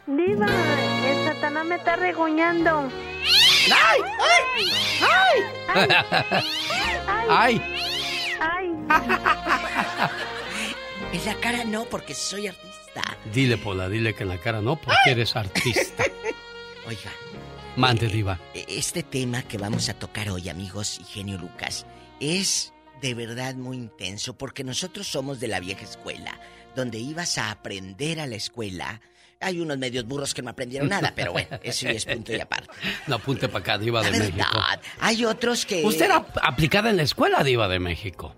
Diva, 0.08 0.48
el 1.06 1.26
Satanás 1.26 1.66
me 1.66 1.76
está 1.76 1.96
regoñando. 1.98 2.88
¡Ay! 3.74 4.00
¡Ay! 5.02 5.42
¡Ay! 5.74 5.90
¡Ay! 7.30 7.62
En 11.14 11.26
la 11.26 11.36
cara 11.40 11.64
no, 11.64 11.86
porque 11.86 12.14
soy 12.14 12.48
artista. 12.48 13.02
Dile, 13.34 13.58
Pola, 13.58 13.90
dile 13.90 14.14
que 14.14 14.24
en 14.24 14.30
la 14.30 14.38
cara 14.40 14.62
no, 14.62 14.76
porque 14.80 15.12
eres 15.12 15.36
artista. 15.36 16.04
Oiga, 16.88 17.12
Mande, 17.76 18.08
diva. 18.08 18.40
e- 18.54 18.66
este 18.68 19.04
tema 19.04 19.42
que 19.44 19.58
vamos 19.58 19.90
a 19.90 19.94
tocar 19.96 20.30
hoy, 20.30 20.50
amigos 20.50 21.00
y 21.00 21.04
genio 21.04 21.38
Lucas, 21.38 21.86
es 22.20 22.74
de 23.02 23.14
verdad 23.14 23.56
muy 23.56 23.78
intenso 23.78 24.38
porque 24.38 24.64
nosotros 24.64 25.08
somos 25.08 25.40
de 25.40 25.48
la 25.48 25.60
vieja 25.60 25.84
escuela, 25.84 26.40
donde 26.76 27.00
ibas 27.00 27.38
a 27.38 27.52
aprender 27.52 28.20
a 28.20 28.28
la 28.28 28.36
escuela. 28.36 29.02
Hay 29.42 29.60
unos 29.60 29.78
medios 29.78 30.06
burros 30.06 30.34
que 30.34 30.42
no 30.42 30.50
aprendieron 30.50 30.90
nada, 30.90 31.14
pero 31.16 31.32
bueno, 31.34 31.48
eso 31.64 31.86
ya 31.86 31.92
es 31.92 32.06
punto 32.06 32.34
y 32.34 32.40
aparte. 32.40 32.68
No 33.08 33.16
apunte 33.16 33.48
para 33.48 33.60
acá, 33.60 33.78
diva 33.78 34.02
de 34.02 34.12
La 34.12 34.18
México. 34.20 34.38
verdad, 34.38 34.82
hay 35.00 35.26
otros 35.26 35.66
que... 35.66 35.84
Usted 35.84 36.06
era 36.06 36.26
aplicada 36.42 36.90
en 36.90 36.98
la 36.98 37.04
escuela, 37.04 37.44
diva 37.44 37.68
de 37.68 37.80
México. 37.80 38.36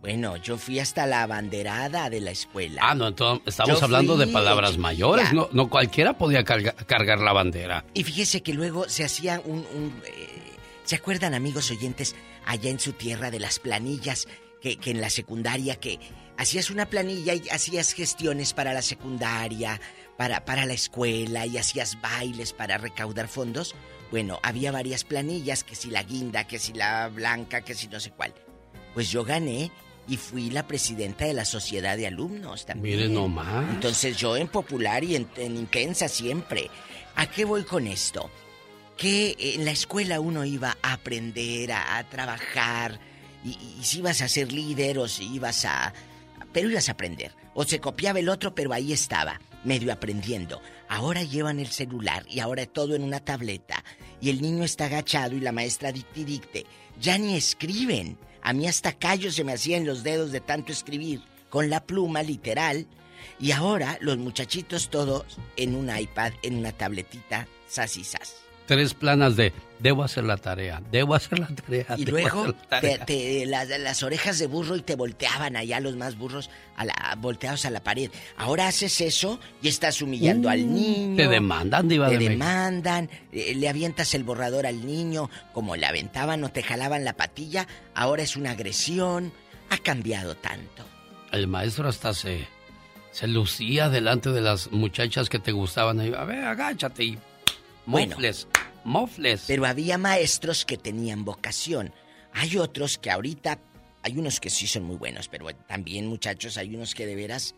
Bueno, 0.00 0.36
yo 0.36 0.58
fui 0.58 0.80
hasta 0.80 1.06
la 1.06 1.24
banderada 1.28 2.10
de 2.10 2.20
la 2.20 2.32
escuela. 2.32 2.80
Ah, 2.84 2.94
no, 2.94 3.06
entonces 3.08 3.46
estamos 3.46 3.78
Yo 3.78 3.84
hablando 3.84 4.16
de 4.16 4.26
palabras 4.26 4.76
mayores. 4.76 5.32
No, 5.32 5.48
no 5.52 5.70
cualquiera 5.70 6.18
podía 6.18 6.42
carga- 6.44 6.74
cargar 6.86 7.20
la 7.20 7.32
bandera. 7.32 7.84
Y 7.94 8.02
fíjese 8.02 8.42
que 8.42 8.52
luego 8.52 8.88
se 8.88 9.04
hacía 9.04 9.40
un... 9.44 9.58
un, 9.74 10.02
eh, 10.06 10.28
¿Se 10.84 10.96
acuerdan, 10.96 11.34
amigos 11.34 11.70
oyentes, 11.70 12.16
allá 12.44 12.68
en 12.70 12.80
su 12.80 12.92
tierra 12.94 13.30
de 13.30 13.38
las 13.38 13.60
planillas? 13.60 14.26
Que, 14.60 14.76
que 14.76 14.90
en 14.90 15.00
la 15.00 15.10
secundaria, 15.10 15.76
que 15.76 15.98
hacías 16.36 16.70
una 16.70 16.86
planilla 16.86 17.34
y 17.34 17.48
hacías 17.48 17.92
gestiones 17.94 18.54
para 18.54 18.72
la 18.72 18.82
secundaria, 18.82 19.80
para, 20.22 20.44
para 20.44 20.66
la 20.66 20.74
escuela 20.74 21.46
y 21.46 21.58
hacías 21.58 22.00
bailes 22.00 22.52
para 22.52 22.78
recaudar 22.78 23.26
fondos. 23.26 23.74
Bueno, 24.12 24.38
había 24.44 24.70
varias 24.70 25.02
planillas, 25.02 25.64
que 25.64 25.74
si 25.74 25.90
la 25.90 26.04
guinda, 26.04 26.46
que 26.46 26.60
si 26.60 26.72
la 26.72 27.08
blanca, 27.08 27.62
que 27.62 27.74
si 27.74 27.88
no 27.88 27.98
sé 27.98 28.12
cuál. 28.12 28.32
Pues 28.94 29.10
yo 29.10 29.24
gané 29.24 29.72
y 30.06 30.16
fui 30.18 30.48
la 30.50 30.68
presidenta 30.68 31.24
de 31.24 31.34
la 31.34 31.44
sociedad 31.44 31.96
de 31.96 32.06
alumnos 32.06 32.66
también. 32.66 32.98
Mire 32.98 33.08
nomás. 33.08 33.68
Entonces 33.70 34.16
yo 34.16 34.36
en 34.36 34.46
popular 34.46 35.02
y 35.02 35.16
en, 35.16 35.28
en 35.38 35.56
intensa 35.56 36.06
siempre. 36.06 36.70
¿A 37.16 37.26
qué 37.26 37.44
voy 37.44 37.64
con 37.64 37.88
esto? 37.88 38.30
Que 38.96 39.34
en 39.56 39.64
la 39.64 39.72
escuela 39.72 40.20
uno 40.20 40.44
iba 40.44 40.76
a 40.82 40.92
aprender, 40.92 41.72
a, 41.72 41.98
a 41.98 42.08
trabajar, 42.08 43.00
y, 43.44 43.58
y 43.80 43.82
si 43.82 43.98
ibas 43.98 44.22
a 44.22 44.28
ser 44.28 44.52
líder 44.52 45.00
o 45.00 45.08
si 45.08 45.24
ibas 45.34 45.64
a... 45.64 45.92
Pero 46.52 46.70
ibas 46.70 46.88
a 46.88 46.92
aprender. 46.92 47.34
O 47.54 47.64
se 47.64 47.80
copiaba 47.80 48.20
el 48.20 48.28
otro, 48.28 48.54
pero 48.54 48.72
ahí 48.72 48.92
estaba, 48.92 49.40
medio 49.64 49.92
aprendiendo. 49.92 50.60
Ahora 50.88 51.22
llevan 51.22 51.60
el 51.60 51.68
celular 51.68 52.24
y 52.28 52.40
ahora 52.40 52.66
todo 52.66 52.94
en 52.94 53.02
una 53.02 53.20
tableta. 53.20 53.84
Y 54.20 54.30
el 54.30 54.42
niño 54.42 54.64
está 54.64 54.86
agachado 54.86 55.34
y 55.34 55.40
la 55.40 55.52
maestra 55.52 55.92
dicte 55.92 56.24
dicte. 56.24 56.66
Ya 57.00 57.18
ni 57.18 57.36
escriben. 57.36 58.18
A 58.42 58.52
mí 58.52 58.66
hasta 58.66 58.92
callos 58.92 59.34
se 59.34 59.44
me 59.44 59.52
hacían 59.52 59.86
los 59.86 60.02
dedos 60.02 60.32
de 60.32 60.40
tanto 60.40 60.72
escribir. 60.72 61.22
Con 61.48 61.70
la 61.70 61.84
pluma, 61.84 62.22
literal. 62.22 62.86
Y 63.38 63.52
ahora 63.52 63.98
los 64.00 64.18
muchachitos 64.18 64.90
todos 64.90 65.38
en 65.56 65.74
un 65.74 65.96
iPad, 65.96 66.32
en 66.42 66.56
una 66.56 66.72
tabletita, 66.72 67.46
sas 67.66 67.96
y 67.96 68.04
sas. 68.04 68.41
Tres 68.66 68.94
planas 68.94 69.36
de 69.36 69.52
debo 69.80 70.04
hacer 70.04 70.22
la 70.24 70.36
tarea, 70.36 70.80
debo 70.92 71.14
hacer 71.16 71.40
la 71.40 71.48
tarea. 71.48 71.84
Y 71.98 72.04
luego 72.06 72.46
la 72.46 72.52
te, 72.52 72.66
tarea". 72.96 73.04
te- 73.04 73.46
las, 73.46 73.68
las 73.68 74.02
orejas 74.04 74.38
de 74.38 74.46
burro 74.46 74.76
y 74.76 74.82
te 74.82 74.94
volteaban 74.94 75.56
allá 75.56 75.80
los 75.80 75.96
más 75.96 76.16
burros 76.16 76.48
a 76.76 76.84
la, 76.84 77.16
volteados 77.18 77.64
a 77.66 77.70
la 77.70 77.82
pared. 77.82 78.08
Ahora 78.36 78.68
haces 78.68 79.00
eso 79.00 79.40
y 79.60 79.68
estás 79.68 80.00
humillando 80.00 80.48
al 80.48 80.72
niño. 80.72 81.14
Uh, 81.14 81.16
Te 81.16 81.28
demandan, 81.28 81.88
diva 81.88 82.08
Te 82.08 82.18
de 82.18 82.28
demandan, 82.28 83.10
eh, 83.32 83.54
le 83.56 83.68
avientas 83.68 84.14
el 84.14 84.22
borrador 84.22 84.64
al 84.66 84.86
niño, 84.86 85.28
como 85.52 85.74
le 85.74 85.84
aventaban 85.86 86.44
o 86.44 86.48
te 86.50 86.62
jalaban 86.62 87.04
la 87.04 87.14
patilla, 87.14 87.66
ahora 87.94 88.22
es 88.22 88.36
una 88.36 88.52
agresión. 88.52 89.32
Ha 89.70 89.78
cambiado 89.78 90.36
tanto. 90.36 90.84
El 91.32 91.48
maestro 91.48 91.88
hasta 91.88 92.14
se, 92.14 92.46
se 93.10 93.26
lucía 93.26 93.88
delante 93.88 94.30
de 94.30 94.42
las 94.42 94.70
muchachas 94.70 95.28
que 95.28 95.38
te 95.40 95.50
gustaban. 95.50 95.98
Ahí, 95.98 96.12
A 96.16 96.24
ver, 96.24 96.44
agáchate 96.44 97.04
y 97.04 97.18
Bueno. 97.86 98.14
mofles, 98.16 98.46
mofles. 98.84 99.44
Pero 99.46 99.66
había 99.66 99.98
maestros 99.98 100.64
que 100.64 100.76
tenían 100.76 101.24
vocación. 101.24 101.92
Hay 102.32 102.56
otros 102.58 102.98
que 102.98 103.10
ahorita, 103.10 103.58
hay 104.02 104.16
unos 104.18 104.40
que 104.40 104.50
sí 104.50 104.66
son 104.66 104.84
muy 104.84 104.96
buenos, 104.96 105.28
pero 105.28 105.46
también 105.66 106.06
muchachos, 106.06 106.56
hay 106.58 106.74
unos 106.74 106.94
que 106.94 107.06
de 107.06 107.14
veras 107.16 107.54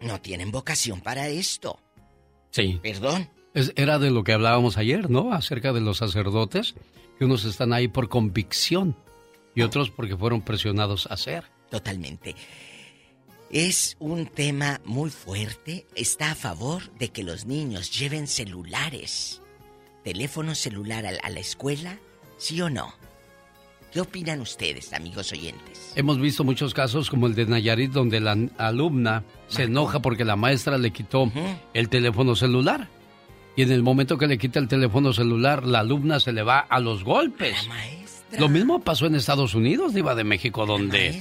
no 0.00 0.20
tienen 0.20 0.50
vocación 0.50 1.00
para 1.00 1.28
esto. 1.28 1.78
Sí. 2.50 2.78
Perdón. 2.82 3.28
Es- 3.54 3.72
era 3.76 3.98
de 3.98 4.10
lo 4.10 4.24
que 4.24 4.32
hablábamos 4.32 4.76
ayer, 4.78 5.10
¿no? 5.10 5.32
Acerca 5.32 5.72
de 5.72 5.80
los 5.80 5.98
sacerdotes, 5.98 6.74
que 7.18 7.24
unos 7.24 7.44
están 7.44 7.72
ahí 7.72 7.88
por 7.88 8.08
convicción. 8.08 8.96
y 9.56 9.62
otros 9.62 9.88
porque 9.92 10.16
fueron 10.16 10.42
presionados 10.42 11.06
a 11.06 11.14
hacer. 11.14 11.44
Totalmente. 11.70 12.34
Es 13.54 13.96
un 14.00 14.26
tema 14.26 14.80
muy 14.84 15.10
fuerte. 15.10 15.86
Está 15.94 16.32
a 16.32 16.34
favor 16.34 16.82
de 16.98 17.10
que 17.10 17.22
los 17.22 17.46
niños 17.46 17.96
lleven 17.96 18.26
celulares, 18.26 19.42
teléfono 20.02 20.56
celular 20.56 21.06
a, 21.06 21.10
a 21.22 21.30
la 21.30 21.38
escuela, 21.38 22.00
¿sí 22.36 22.60
o 22.60 22.68
no? 22.68 22.92
¿Qué 23.92 24.00
opinan 24.00 24.40
ustedes, 24.40 24.92
amigos 24.92 25.30
oyentes? 25.30 25.92
Hemos 25.94 26.18
visto 26.18 26.42
muchos 26.42 26.74
casos 26.74 27.08
como 27.08 27.28
el 27.28 27.36
de 27.36 27.46
Nayarit 27.46 27.92
donde 27.92 28.18
la 28.18 28.36
alumna 28.58 29.22
se 29.46 29.62
enoja 29.62 30.02
porque 30.02 30.24
la 30.24 30.34
maestra 30.34 30.76
le 30.76 30.90
quitó 30.90 31.30
el 31.74 31.88
teléfono 31.88 32.34
celular. 32.34 32.88
Y 33.54 33.62
en 33.62 33.70
el 33.70 33.84
momento 33.84 34.18
que 34.18 34.26
le 34.26 34.36
quita 34.36 34.58
el 34.58 34.66
teléfono 34.66 35.12
celular, 35.12 35.64
la 35.64 35.78
alumna 35.78 36.18
se 36.18 36.32
le 36.32 36.42
va 36.42 36.58
a 36.58 36.80
los 36.80 37.04
golpes. 37.04 37.54
Lo 38.38 38.48
mismo 38.48 38.80
pasó 38.80 39.06
en 39.06 39.14
Estados 39.14 39.54
Unidos, 39.54 39.94
Diva 39.94 40.14
de 40.14 40.24
México, 40.24 40.66
donde, 40.66 41.20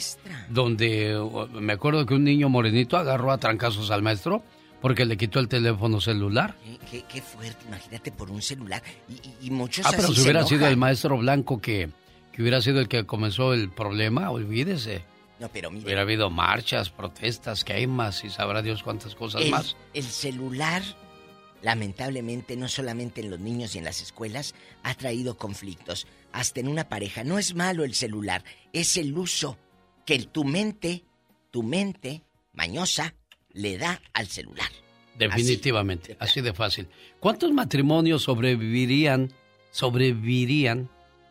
donde 0.49 1.17
me 1.53 1.73
acuerdo 1.73 2.05
que 2.05 2.13
un 2.13 2.23
niño 2.23 2.49
morenito 2.49 2.97
agarró 2.97 3.31
a 3.31 3.37
trancazos 3.37 3.91
al 3.91 4.01
maestro 4.01 4.43
porque 4.81 5.05
le 5.05 5.15
quitó 5.17 5.39
el 5.39 5.47
teléfono 5.47 6.01
celular. 6.01 6.55
Qué, 6.91 7.03
qué 7.07 7.21
fuerte, 7.21 7.65
imagínate 7.67 8.11
por 8.11 8.29
un 8.29 8.41
celular. 8.41 8.83
Y, 9.07 9.47
y- 9.47 9.49
muchos 9.51 9.85
Ah, 9.85 9.89
pero 9.91 10.03
así 10.03 10.13
si 10.15 10.21
se 10.21 10.23
hubiera 10.23 10.45
sido 10.45 10.67
el 10.67 10.75
maestro 10.77 11.17
blanco 11.17 11.61
que, 11.61 11.89
que 12.33 12.41
hubiera 12.41 12.61
sido 12.61 12.79
el 12.81 12.87
que 12.89 13.05
comenzó 13.05 13.53
el 13.53 13.69
problema, 13.69 14.29
olvídese. 14.29 15.03
No, 15.39 15.47
pero 15.49 15.71
mire. 15.71 15.85
Hubiera 15.85 16.01
habido 16.01 16.29
marchas, 16.29 16.89
protestas, 16.89 17.63
queimas 17.63 18.23
y 18.25 18.29
sabrá 18.29 18.61
Dios 18.61 18.83
cuántas 18.83 19.15
cosas 19.15 19.41
el, 19.43 19.51
más. 19.51 19.75
el 19.93 20.03
celular, 20.03 20.83
lamentablemente, 21.61 22.55
no 22.57 22.67
solamente 22.67 23.21
en 23.21 23.29
los 23.31 23.39
niños 23.39 23.75
y 23.75 23.77
en 23.79 23.85
las 23.85 24.01
escuelas, 24.01 24.53
ha 24.83 24.93
traído 24.95 25.37
conflictos. 25.37 26.07
Hasta 26.33 26.59
en 26.59 26.67
una 26.67 26.89
pareja. 26.89 27.23
No 27.23 27.39
es 27.39 27.55
malo 27.55 27.83
el 27.85 27.93
celular, 27.93 28.43
es 28.73 28.97
el 28.97 29.17
uso 29.17 29.57
que 30.05 30.15
el- 30.15 30.27
tu 30.27 30.43
mente, 30.43 31.03
tu 31.51 31.63
mente 31.63 32.23
mañosa, 32.53 33.15
le 33.53 33.77
da 33.77 34.01
al 34.13 34.27
celular. 34.27 34.67
Definitivamente, 35.17 36.17
así 36.19 36.41
de 36.41 36.53
fácil. 36.53 36.87
¿Cuántos 37.19 37.51
matrimonios 37.53 38.23
sobrevivirían, 38.23 39.31
sobrevivirían, 39.71 40.89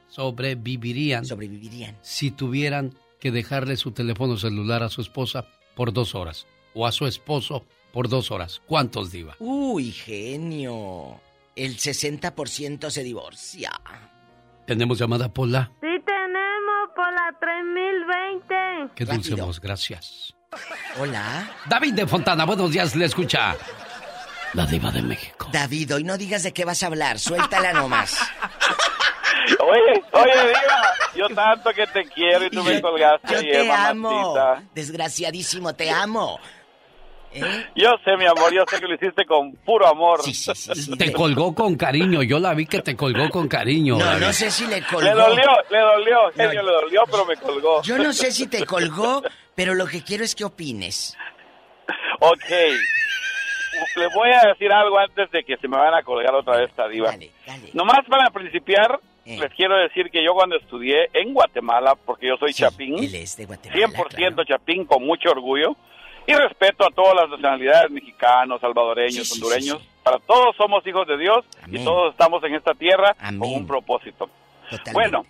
sobrevivirían, 0.08 1.24
sobrevivirían 1.26 1.98
si 2.02 2.30
tuvieran 2.30 2.94
que 3.18 3.30
dejarle 3.30 3.76
su 3.76 3.90
teléfono 3.92 4.36
celular 4.36 4.82
a 4.82 4.88
su 4.88 5.00
esposa 5.00 5.46
por 5.74 5.92
dos 5.92 6.14
horas 6.14 6.46
o 6.74 6.86
a 6.86 6.92
su 6.92 7.06
esposo 7.06 7.64
por 7.92 8.08
dos 8.08 8.30
horas? 8.30 8.62
¿Cuántos 8.66 9.10
diva? 9.10 9.36
Uy, 9.40 9.90
genio. 9.90 11.20
El 11.56 11.76
60% 11.76 12.90
se 12.90 13.02
divorcia. 13.02 13.70
Tenemos 14.72 14.98
llamada 14.98 15.30
Pola. 15.30 15.70
Sí 15.82 15.86
tenemos 16.06 16.88
por 16.96 17.12
la 17.12 17.38
3020. 17.38 18.94
Qué 18.94 19.04
dulce 19.04 19.34
voz, 19.34 19.60
gracias. 19.60 20.34
Hola. 20.98 21.46
David 21.66 21.92
de 21.92 22.06
Fontana, 22.06 22.46
buenos 22.46 22.70
días, 22.70 22.96
le 22.96 23.04
escucha. 23.04 23.54
La 24.54 24.64
diva 24.64 24.90
de 24.90 25.02
México. 25.02 25.50
David, 25.52 25.96
hoy 25.96 26.04
no 26.04 26.16
digas 26.16 26.44
de 26.44 26.54
qué 26.54 26.64
vas 26.64 26.82
a 26.82 26.86
hablar, 26.86 27.18
suéltala 27.18 27.74
nomás. 27.74 28.18
Oye, 29.60 30.02
oye, 30.12 30.48
Diva, 30.48 30.94
yo 31.16 31.28
tanto 31.34 31.70
que 31.72 31.86
te 31.88 32.04
quiero 32.06 32.46
y 32.46 32.50
tú 32.50 32.62
me 32.62 32.80
colgaste 32.80 33.30
Yo 33.30 33.38
ayer, 33.40 33.52
te 33.52 33.72
amo. 33.72 34.34
Desgraciadísimo, 34.74 35.74
te 35.74 35.90
amo. 35.90 36.38
¿Eh? 37.34 37.66
Yo 37.76 37.90
sé, 38.04 38.16
mi 38.18 38.26
amor, 38.26 38.52
yo 38.52 38.64
sé 38.68 38.78
que 38.80 38.86
lo 38.86 38.94
hiciste 38.94 39.24
con 39.24 39.52
puro 39.64 39.86
amor. 39.86 40.20
Te 40.98 41.12
colgó 41.12 41.54
con 41.54 41.76
cariño, 41.76 42.22
yo 42.22 42.38
la 42.38 42.52
vi 42.54 42.66
que 42.66 42.80
te 42.82 42.94
colgó 42.96 43.30
con 43.30 43.48
cariño. 43.48 43.98
No, 43.98 44.18
no 44.18 44.32
sé 44.32 44.50
si 44.50 44.66
le 44.66 44.82
colgó. 44.82 45.00
Le 45.02 45.12
dolió, 45.14 45.48
le 45.70 45.78
dolió, 45.78 46.18
genio, 46.36 46.62
le 46.62 46.72
dolió, 46.72 47.02
pero 47.10 47.24
me 47.24 47.36
colgó. 47.36 47.82
Yo 47.82 47.96
no 47.98 48.12
sé 48.12 48.30
si 48.32 48.46
te 48.48 48.64
colgó, 48.66 49.22
pero 49.54 49.74
lo 49.74 49.86
que 49.86 50.02
quiero 50.02 50.24
es 50.24 50.34
que 50.34 50.44
opines. 50.44 51.16
Ok. 52.20 52.44
Le 53.96 54.06
voy 54.14 54.30
a 54.30 54.48
decir 54.48 54.70
algo 54.72 54.98
antes 54.98 55.30
de 55.30 55.42
que 55.44 55.56
se 55.56 55.66
me 55.66 55.76
van 55.76 55.94
a 55.94 56.02
colgar 56.02 56.34
otra 56.34 56.58
vez 56.58 56.68
esta 56.70 56.86
diva. 56.88 57.14
Nomás 57.72 58.00
para 58.08 58.30
principiar, 58.30 59.00
Eh. 59.24 59.38
les 59.38 59.50
quiero 59.54 59.76
decir 59.78 60.10
que 60.10 60.22
yo 60.24 60.34
cuando 60.34 60.56
estudié 60.56 61.08
en 61.14 61.32
Guatemala, 61.32 61.94
porque 62.04 62.26
yo 62.28 62.36
soy 62.36 62.52
chapín, 62.52 62.98
Él 63.02 63.14
es 63.14 63.36
de 63.36 63.46
Guatemala. 63.46 63.86
100% 63.88 64.44
chapín 64.46 64.84
con 64.84 65.04
mucho 65.04 65.30
orgullo, 65.30 65.76
y 66.26 66.34
respeto 66.34 66.84
a 66.86 66.90
todas 66.90 67.14
las 67.14 67.30
nacionalidades, 67.30 67.90
mexicanos, 67.90 68.60
salvadoreños, 68.60 69.28
Sí, 69.28 69.34
sí, 69.34 69.42
hondureños, 69.42 69.82
sí, 69.82 69.88
para 70.02 70.18
todos 70.20 70.54
somos 70.56 70.86
hijos 70.86 71.06
de 71.06 71.18
Dios 71.18 71.44
Amén. 71.62 71.80
y 71.80 71.84
todos 71.84 72.12
estamos 72.12 72.42
en 72.44 72.54
esta 72.54 72.74
tierra 72.74 73.14
con 73.38 73.42
un 73.42 73.66
propósito. 73.66 74.28
Bueno, 74.92 75.24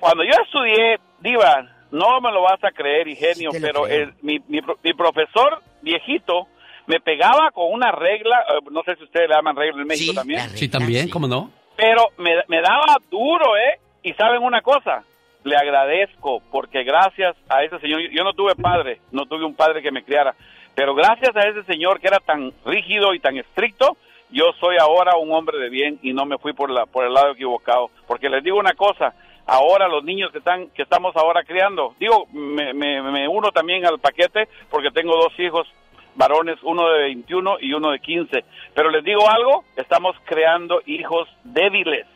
cuando 0.00 0.24
yo 0.24 0.30
estudié, 0.44 0.98
Diva, 1.20 1.66
no 1.90 2.20
me 2.20 2.32
lo 2.32 2.42
vas 2.42 2.62
a 2.64 2.70
creer, 2.72 3.06
ingenio, 3.08 3.50
pero 3.60 3.86
el- 3.86 4.14
mi, 4.22 4.38
mi 4.48 4.60
pro- 4.62 4.78
mi 4.82 4.92
profesor 4.94 5.60
viejito 5.82 6.48
me 6.86 6.98
pegaba 7.00 7.50
con 7.52 7.70
una 7.72 7.92
regla, 7.92 8.36
eh, 8.48 8.58
no 8.70 8.82
sé 8.82 8.96
si 8.96 9.04
ustedes 9.04 9.28
le 9.28 9.34
llaman 9.36 9.54
regla 9.56 9.82
en 9.82 9.86
México 9.88 10.12
también. 10.14 10.50
Sí, 10.50 10.68
también, 10.68 11.08
¿cómo 11.10 11.28
no? 11.28 11.50
Pero 11.76 12.08
me, 12.18 12.32
me 12.48 12.60
daba 12.60 12.96
duro, 13.10 13.56
¿eh? 13.56 13.78
Y 14.02 14.12
saben 14.14 14.42
una 14.42 14.62
cosa, 14.62 15.04
le 15.44 15.56
agradezco 15.56 16.42
porque 16.50 16.84
gracias 16.84 17.36
a 17.48 17.62
ese 17.64 17.78
señor, 17.80 18.00
yo 18.10 18.24
no 18.24 18.32
tuve 18.32 18.54
padre, 18.54 19.00
no 19.10 19.26
tuve 19.26 19.44
un 19.44 19.54
padre 19.54 19.82
que 19.82 19.90
me 19.90 20.04
criara, 20.04 20.34
pero 20.74 20.94
gracias 20.94 21.34
a 21.36 21.48
ese 21.48 21.64
señor 21.64 22.00
que 22.00 22.08
era 22.08 22.18
tan 22.18 22.52
rígido 22.64 23.14
y 23.14 23.20
tan 23.20 23.36
estricto, 23.36 23.96
yo 24.30 24.52
soy 24.60 24.76
ahora 24.80 25.16
un 25.16 25.32
hombre 25.32 25.58
de 25.58 25.68
bien 25.68 25.98
y 26.02 26.12
no 26.12 26.24
me 26.24 26.38
fui 26.38 26.52
por 26.52 26.70
la 26.70 26.86
por 26.86 27.04
el 27.04 27.12
lado 27.12 27.32
equivocado, 27.32 27.90
porque 28.06 28.28
les 28.28 28.42
digo 28.42 28.58
una 28.58 28.74
cosa, 28.74 29.14
ahora 29.46 29.88
los 29.88 30.04
niños 30.04 30.30
que 30.32 30.38
están 30.38 30.70
que 30.70 30.82
estamos 30.82 31.14
ahora 31.16 31.44
criando, 31.44 31.94
digo, 31.98 32.26
me, 32.32 32.72
me, 32.72 33.02
me 33.02 33.28
uno 33.28 33.50
también 33.50 33.84
al 33.84 33.98
paquete 33.98 34.48
porque 34.70 34.90
tengo 34.90 35.16
dos 35.16 35.38
hijos 35.38 35.68
varones, 36.14 36.58
uno 36.62 36.88
de 36.90 37.02
21 37.04 37.56
y 37.60 37.72
uno 37.72 37.90
de 37.90 38.00
15. 38.00 38.44
Pero 38.74 38.90
les 38.90 39.04
digo 39.04 39.28
algo, 39.28 39.64
estamos 39.76 40.16
creando 40.24 40.82
hijos 40.86 41.28
débiles. 41.44 42.06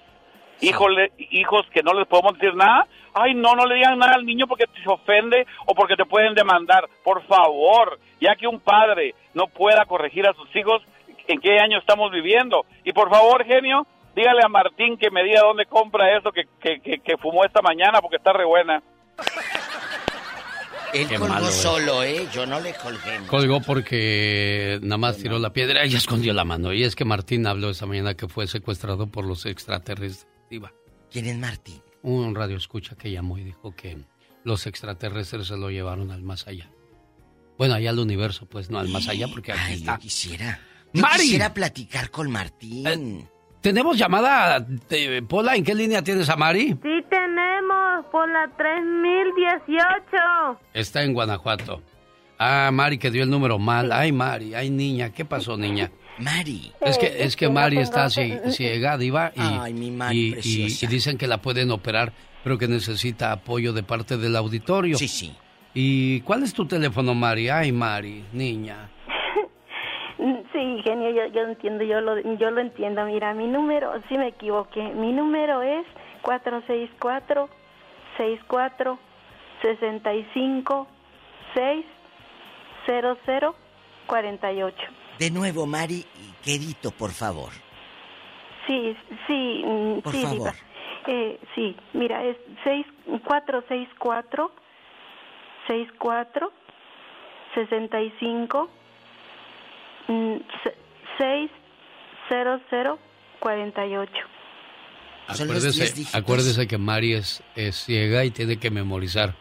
Híjole, 0.60 1.12
hijos 1.30 1.66
que 1.72 1.82
no 1.82 1.92
les 1.92 2.06
podemos 2.06 2.34
decir 2.34 2.54
nada. 2.54 2.86
Ay, 3.14 3.34
no, 3.34 3.54
no 3.54 3.66
le 3.66 3.76
digan 3.76 3.98
nada 3.98 4.14
al 4.14 4.24
niño 4.24 4.46
porque 4.46 4.64
se 4.82 4.90
ofende 4.90 5.46
o 5.66 5.74
porque 5.74 5.96
te 5.96 6.04
pueden 6.04 6.34
demandar. 6.34 6.84
Por 7.04 7.22
favor, 7.26 7.98
ya 8.20 8.34
que 8.36 8.46
un 8.46 8.60
padre 8.60 9.14
no 9.34 9.46
pueda 9.46 9.84
corregir 9.84 10.26
a 10.26 10.34
sus 10.34 10.54
hijos, 10.56 10.82
¿en 11.26 11.40
qué 11.40 11.58
año 11.58 11.78
estamos 11.78 12.10
viviendo? 12.10 12.64
Y 12.84 12.92
por 12.92 13.10
favor, 13.10 13.44
genio, 13.44 13.86
dígale 14.14 14.40
a 14.44 14.48
Martín 14.48 14.96
que 14.96 15.10
me 15.10 15.24
diga 15.24 15.40
dónde 15.42 15.66
compra 15.66 16.16
eso 16.16 16.30
que, 16.32 16.44
que, 16.60 16.80
que, 16.80 16.98
que 17.00 17.16
fumó 17.18 17.44
esta 17.44 17.62
mañana 17.62 18.00
porque 18.00 18.16
está 18.16 18.32
re 18.32 18.44
buena. 18.44 18.82
Él 20.92 21.08
Qué 21.08 21.16
colgó 21.16 21.34
malo, 21.34 21.48
eh. 21.48 21.52
solo, 21.52 22.02
¿eh? 22.02 22.26
Yo 22.32 22.46
no 22.46 22.60
le 22.60 22.72
colgué. 22.74 23.26
Colgó 23.26 23.60
porque 23.60 24.78
nada 24.82 24.98
más 24.98 25.18
tiró 25.18 25.38
la 25.38 25.50
piedra 25.50 25.84
y 25.84 25.94
escondió 25.94 26.32
la 26.32 26.44
mano. 26.44 26.72
Y 26.72 26.84
es 26.84 26.94
que 26.94 27.04
Martín 27.04 27.46
habló 27.46 27.70
esta 27.70 27.86
mañana 27.86 28.14
que 28.14 28.28
fue 28.28 28.46
secuestrado 28.46 29.06
por 29.08 29.26
los 29.26 29.46
extraterrestres. 29.46 30.26
Diva. 30.50 30.72
¿Quién 31.10 31.26
es 31.26 31.36
Martín? 31.36 31.82
Un 32.02 32.34
radio 32.34 32.56
escucha 32.56 32.96
que 32.96 33.10
llamó 33.10 33.38
y 33.38 33.44
dijo 33.44 33.74
que 33.74 33.98
los 34.44 34.66
extraterrestres 34.66 35.48
se 35.48 35.56
lo 35.56 35.70
llevaron 35.70 36.10
al 36.10 36.22
más 36.22 36.46
allá. 36.46 36.70
Bueno, 37.58 37.74
allá 37.74 37.90
al 37.90 37.98
universo, 37.98 38.46
pues 38.46 38.70
no 38.70 38.78
al 38.78 38.88
más 38.88 39.08
allá, 39.08 39.28
porque 39.28 39.52
aquí 39.52 39.60
Ay, 39.64 39.74
está. 39.74 39.94
yo 39.94 40.00
quisiera. 40.00 40.60
Yo 40.92 41.02
Mari. 41.02 41.22
quisiera 41.22 41.54
platicar 41.54 42.10
con 42.10 42.30
Martín. 42.30 43.28
Tenemos 43.60 43.98
llamada. 43.98 44.60
de- 44.60 45.22
Pola, 45.22 45.56
¿en 45.56 45.64
qué 45.64 45.74
línea 45.74 46.02
tienes 46.02 46.28
a 46.28 46.36
Mari? 46.36 46.68
Sí 46.82 47.04
tenemos 47.10 48.04
por 48.12 48.28
la 48.30 48.48
3018. 48.56 50.60
Está 50.74 51.02
en 51.02 51.14
Guanajuato. 51.14 51.82
Ah, 52.38 52.70
Mari 52.72 52.98
que 52.98 53.10
dio 53.10 53.22
el 53.22 53.30
número 53.30 53.58
mal. 53.58 53.90
Ay, 53.92 54.12
Mari, 54.12 54.54
ay, 54.54 54.70
niña. 54.70 55.12
¿Qué 55.12 55.24
pasó, 55.24 55.56
niña? 55.56 55.90
Mari. 56.18 56.72
Es 56.80 56.98
que, 56.98 57.06
es 57.06 57.12
que 57.16 57.22
es 57.24 57.36
que 57.36 57.46
no 57.46 57.52
Mari 57.52 57.78
está 57.78 58.06
cie- 58.06 58.40
ciega, 58.50 58.96
diva, 58.98 59.32
y, 59.34 59.40
Ay, 59.40 59.74
mi 59.74 59.90
Mari 59.90 60.16
y- 60.18 60.26
y- 60.28 60.32
preciosa. 60.32 60.84
y 60.84 60.88
dicen 60.88 61.18
que 61.18 61.26
la 61.26 61.38
pueden 61.38 61.70
operar, 61.70 62.12
pero 62.42 62.56
que 62.58 62.68
necesita 62.68 63.32
apoyo 63.32 63.72
de 63.72 63.82
parte 63.82 64.16
del 64.16 64.34
auditorio. 64.36 64.96
Sí, 64.96 65.08
sí. 65.08 65.34
¿Y 65.74 66.20
cuál 66.22 66.42
es 66.42 66.54
tu 66.54 66.66
teléfono, 66.66 67.14
Mari? 67.14 67.48
Ay, 67.50 67.72
Mari, 67.72 68.24
niña. 68.32 68.88
Sí, 70.52 70.80
genio, 70.82 71.10
yo, 71.10 71.26
yo 71.26 71.42
entiendo, 71.42 71.84
yo 71.84 72.00
lo, 72.00 72.18
yo 72.38 72.50
lo 72.50 72.60
entiendo. 72.62 73.04
Mira, 73.04 73.34
mi 73.34 73.46
número, 73.46 73.92
sí 74.08 74.16
me 74.16 74.28
equivoqué. 74.28 74.82
Mi 74.94 75.12
número 75.12 75.60
es 75.60 75.84
464 76.22 77.50
64 78.16 78.98
65 79.60 80.88
600 82.86 83.54
48. 84.06 84.76
De 85.18 85.30
nuevo, 85.30 85.66
Mari, 85.66 86.04
quedito, 86.44 86.90
por 86.90 87.10
favor. 87.12 87.50
Sí, 88.66 88.96
sí, 89.26 89.62
mm, 89.64 90.00
Por 90.00 90.12
sí, 90.12 90.22
favor. 90.22 90.52
Eh, 91.06 91.38
sí, 91.54 91.76
mira, 91.92 92.24
es 92.24 92.36
6 92.64 92.86
464 93.24 94.50
64 95.68 96.52
65 97.54 98.70
mm, 100.08 100.36
se- 100.64 100.76
600 102.28 102.98
48. 103.40 104.12
Son 104.12 104.18
los 105.28 105.40
Acuérdese, 105.56 105.80
10 105.80 105.94
dígitos. 105.94 106.14
acuérdese 106.20 106.66
que 106.66 106.78
Mari 106.78 107.12
es, 107.14 107.42
es 107.54 107.84
ciega 107.84 108.24
y 108.24 108.30
tiene 108.30 108.58
que 108.58 108.70
memorizar 108.70 109.34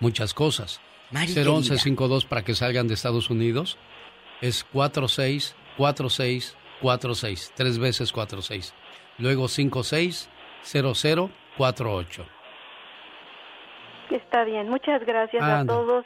muchas 0.00 0.34
cosas. 0.34 0.80
Mari, 1.10 1.32
01152 1.32 2.24
para 2.24 2.42
que 2.44 2.54
salgan 2.54 2.88
de 2.88 2.94
Estados 2.94 3.30
Unidos 3.30 3.78
es 4.40 4.64
46 4.64 5.54
46 5.76 6.56
46, 6.80 7.52
tres 7.54 7.78
veces 7.78 8.12
46. 8.12 8.74
Luego 9.18 9.48
56 9.48 10.28
00 10.62 11.30
48. 11.56 12.26
Está 14.10 14.44
bien, 14.44 14.68
muchas 14.68 15.04
gracias 15.06 15.42
a 15.42 15.64
todos. 15.64 16.04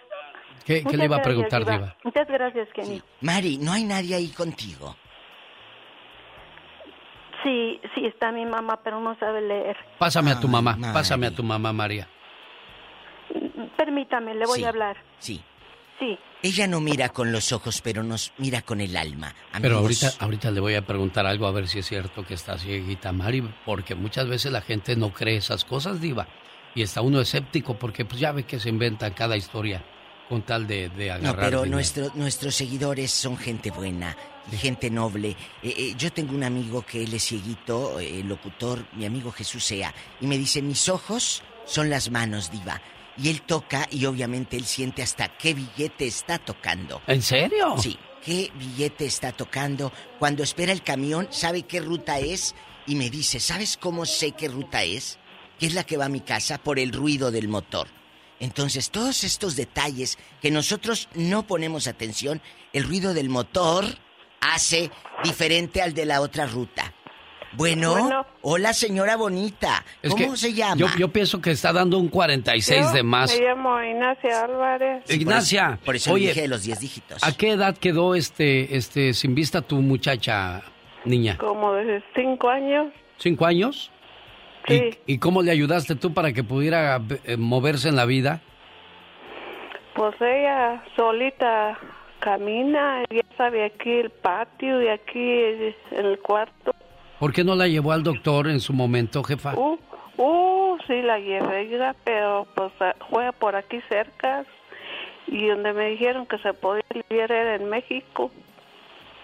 ¿Qué, 0.64 0.82
le 0.84 1.04
iba 1.04 1.16
a 1.16 1.20
gracias, 1.20 1.22
preguntar, 1.24 1.64
Diva? 1.64 1.96
Muchas 2.04 2.28
gracias, 2.28 2.68
Kenny. 2.74 3.02
Mari, 3.22 3.56
¿no 3.58 3.72
hay 3.72 3.84
nadie 3.84 4.14
ahí 4.14 4.28
contigo? 4.28 4.94
Sí, 7.42 7.80
sí, 7.94 8.04
está 8.06 8.32
mi 8.32 8.44
mamá, 8.44 8.80
pero 8.82 9.00
no 9.00 9.16
sabe 9.18 9.40
leer. 9.40 9.76
Pásame 9.98 10.32
a 10.32 10.40
tu 10.40 10.48
mamá, 10.48 10.76
Mari. 10.76 10.92
pásame 10.92 11.26
a 11.26 11.30
tu 11.30 11.42
mamá, 11.42 11.72
María. 11.72 12.08
Permítame, 13.76 14.34
le 14.34 14.44
voy 14.46 14.58
Sí. 14.58 14.64
a 14.64 14.68
hablar. 14.68 14.96
Sí. 15.18 15.42
Sí. 15.98 16.18
Ella 16.42 16.66
no 16.68 16.80
mira 16.80 17.08
con 17.08 17.32
los 17.32 17.50
ojos, 17.52 17.80
pero 17.82 18.04
nos 18.04 18.32
mira 18.38 18.62
con 18.62 18.80
el 18.80 18.96
alma. 18.96 19.34
Pero 19.60 19.78
ahorita, 19.78 20.12
ahorita 20.20 20.50
le 20.52 20.60
voy 20.60 20.74
a 20.76 20.86
preguntar 20.86 21.26
algo 21.26 21.46
a 21.46 21.50
ver 21.50 21.66
si 21.66 21.80
es 21.80 21.86
cierto 21.86 22.24
que 22.24 22.34
está 22.34 22.56
cieguita 22.58 23.10
Mari, 23.12 23.42
porque 23.66 23.96
muchas 23.96 24.28
veces 24.28 24.52
la 24.52 24.60
gente 24.60 24.94
no 24.94 25.12
cree 25.12 25.36
esas 25.38 25.64
cosas, 25.64 26.00
Diva. 26.00 26.28
Y 26.76 26.82
está 26.82 27.00
uno 27.00 27.20
escéptico 27.20 27.76
porque 27.76 28.04
pues 28.04 28.20
ya 28.20 28.30
ve 28.30 28.44
que 28.44 28.60
se 28.60 28.68
inventan 28.68 29.12
cada 29.14 29.36
historia 29.36 29.84
con 30.28 30.42
tal 30.42 30.66
de, 30.68 30.90
de 30.90 31.08
No, 31.08 31.14
agarrar 31.14 31.44
pero 31.46 31.62
dinero. 31.62 31.76
nuestro- 31.76 32.12
nuestros 32.14 32.54
seguidores 32.54 33.10
son 33.10 33.36
gente 33.36 33.70
buena, 33.72 34.16
y 34.52 34.56
gente 34.56 34.90
noble. 34.90 35.30
Eh, 35.62 35.74
eh, 35.76 35.94
yo 35.96 36.12
tengo 36.12 36.34
un 36.34 36.44
amigo 36.44 36.82
que 36.82 37.02
él 37.02 37.12
es 37.14 37.24
cieguito, 37.24 37.98
eh, 37.98 38.22
locutor, 38.22 38.84
mi 38.92 39.06
amigo 39.06 39.32
Jesús 39.32 39.64
Sea, 39.64 39.92
y 40.20 40.26
me 40.26 40.38
dice, 40.38 40.62
mis 40.62 40.88
ojos 40.88 41.42
son 41.64 41.90
las 41.90 42.10
manos, 42.10 42.50
diva. 42.52 42.80
Y 43.20 43.30
él 43.30 43.42
toca 43.42 43.88
y 43.90 44.04
obviamente 44.06 44.56
él 44.56 44.64
siente 44.64 45.02
hasta 45.02 45.36
qué 45.36 45.54
billete 45.54 46.06
está 46.06 46.38
tocando. 46.38 47.02
¿En 47.06 47.20
serio? 47.22 47.76
Sí, 47.78 47.98
qué 48.24 48.52
billete 48.54 49.06
está 49.06 49.32
tocando. 49.32 49.92
Cuando 50.18 50.42
espera 50.42 50.72
el 50.72 50.82
camión, 50.82 51.26
sabe 51.30 51.62
qué 51.62 51.80
ruta 51.80 52.18
es 52.20 52.54
y 52.86 52.94
me 52.94 53.10
dice, 53.10 53.40
¿sabes 53.40 53.76
cómo 53.76 54.06
sé 54.06 54.32
qué 54.32 54.48
ruta 54.48 54.84
es? 54.84 55.18
Que 55.58 55.66
es 55.66 55.74
la 55.74 55.84
que 55.84 55.96
va 55.96 56.06
a 56.06 56.10
mi 56.10 56.20
casa 56.20 56.58
por 56.58 56.78
el 56.78 56.92
ruido 56.92 57.30
del 57.30 57.48
motor. 57.48 57.88
Entonces, 58.40 58.90
todos 58.90 59.24
estos 59.24 59.56
detalles 59.56 60.16
que 60.40 60.50
nosotros 60.50 61.08
no 61.14 61.46
ponemos 61.46 61.88
atención, 61.88 62.40
el 62.72 62.84
ruido 62.84 63.14
del 63.14 63.28
motor 63.28 63.84
hace 64.40 64.90
diferente 65.24 65.82
al 65.82 65.94
de 65.94 66.06
la 66.06 66.20
otra 66.20 66.46
ruta. 66.46 66.94
Bueno, 67.52 67.92
Bueno. 67.92 68.26
hola 68.42 68.72
señora 68.72 69.16
bonita. 69.16 69.84
Es 70.02 70.12
¿Cómo 70.14 70.36
se 70.36 70.52
llama? 70.52 70.76
Yo, 70.76 70.86
yo 70.98 71.08
pienso 71.08 71.40
que 71.40 71.50
está 71.50 71.72
dando 71.72 71.98
un 71.98 72.08
46 72.08 72.92
de 72.92 73.02
más. 73.02 73.34
Me 73.38 73.44
llamo 73.46 73.82
Ignacia 73.82 74.44
Álvarez. 74.44 75.02
Sí, 75.06 75.14
por 75.14 75.22
Ignacia, 75.22 75.66
eso- 75.74 75.84
por 75.84 75.96
eso 75.96 76.12
oye, 76.12 76.28
dije 76.28 76.42
de 76.42 76.48
los 76.48 76.62
10 76.64 76.80
dígitos. 76.80 77.24
¿A 77.24 77.32
qué 77.36 77.50
edad 77.52 77.76
quedó 77.76 78.14
este, 78.14 78.76
este, 78.76 79.14
sin 79.14 79.34
vista 79.34 79.62
tu 79.62 79.76
muchacha, 79.76 80.62
niña? 81.04 81.38
Como 81.38 81.72
desde 81.72 82.02
cinco 82.14 82.48
años. 82.50 82.92
¿Cinco 83.16 83.46
años? 83.46 83.90
Sí. 84.68 84.90
¿Y, 85.06 85.14
y 85.14 85.18
cómo 85.18 85.42
le 85.42 85.50
ayudaste 85.50 85.94
tú 85.94 86.12
para 86.12 86.32
que 86.34 86.44
pudiera 86.44 87.00
eh, 87.24 87.36
moverse 87.38 87.88
en 87.88 87.96
la 87.96 88.04
vida? 88.04 88.42
Pues 89.94 90.14
ella 90.20 90.84
solita 90.94 91.78
camina, 92.20 93.02
ya 93.10 93.22
sabe 93.36 93.64
aquí 93.64 93.90
el 93.90 94.10
patio 94.10 94.82
y 94.82 94.88
aquí 94.88 95.20
en 95.92 96.06
el 96.06 96.18
cuarto. 96.20 96.72
¿Por 97.18 97.32
qué 97.32 97.42
no 97.44 97.54
la 97.56 97.66
llevó 97.66 97.92
al 97.92 98.02
doctor 98.02 98.48
en 98.48 98.60
su 98.60 98.72
momento, 98.72 99.22
jefa? 99.24 99.54
Uh, 99.54 99.78
uh, 100.16 100.78
sí 100.86 101.02
la 101.02 101.18
llevé, 101.18 101.66
oiga, 101.66 101.94
pero 102.04 102.46
pues 102.54 102.72
ah, 102.80 102.94
juega 103.10 103.32
por 103.32 103.56
aquí 103.56 103.80
cerca 103.88 104.44
y 105.26 105.46
donde 105.48 105.72
me 105.72 105.88
dijeron 105.88 106.26
que 106.26 106.38
se 106.38 106.52
podía 106.54 106.84
aliviar 106.90 107.32
era 107.32 107.56
en 107.56 107.68
México. 107.68 108.30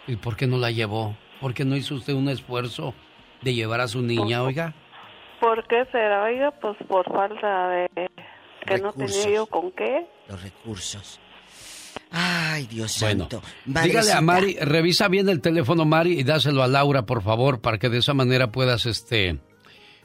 ¿Y 0.07 0.17
por 0.17 0.37
qué 0.37 0.47
no 0.47 0.59
la 0.59 0.71
llevó? 0.71 1.17
¿Por 1.41 1.55
qué 1.55 1.65
no 1.65 1.77
hizo 1.77 1.95
usted 1.95 2.15
un 2.15 2.29
esfuerzo 2.29 2.95
de 3.43 3.55
llevar 3.55 3.81
a 3.81 3.89
su 3.89 4.03
niña, 4.03 4.43
oiga? 4.43 4.75
¿Por 5.41 5.67
qué 5.67 5.85
será, 5.93 6.25
oiga? 6.25 6.51
Pues 6.51 6.77
por 6.89 7.05
falta 7.11 7.69
de 7.69 7.89
que 8.67 8.79
no 8.79 8.91
Recursos. 8.91 9.23
tenía 9.23 9.37
yo 9.37 9.47
con 9.47 9.71
qué. 9.73 10.07
Los 10.29 10.43
recursos. 10.43 11.21
Ay, 12.17 12.67
Dios 12.67 12.97
Bueno, 13.01 13.29
santo. 13.29 13.43
dígale 13.67 14.13
a 14.13 14.21
Mari, 14.21 14.57
revisa 14.61 15.09
bien 15.09 15.29
el 15.29 15.41
teléfono, 15.41 15.85
Mari, 15.85 16.21
y 16.21 16.23
dáselo 16.23 16.63
a 16.63 16.69
Laura, 16.69 17.03
por 17.07 17.23
favor, 17.23 17.61
para 17.61 17.79
que 17.79 17.89
de 17.89 17.99
esa 17.99 18.15
manera 18.15 18.53
puedas 18.53 18.87
este, 18.87 19.41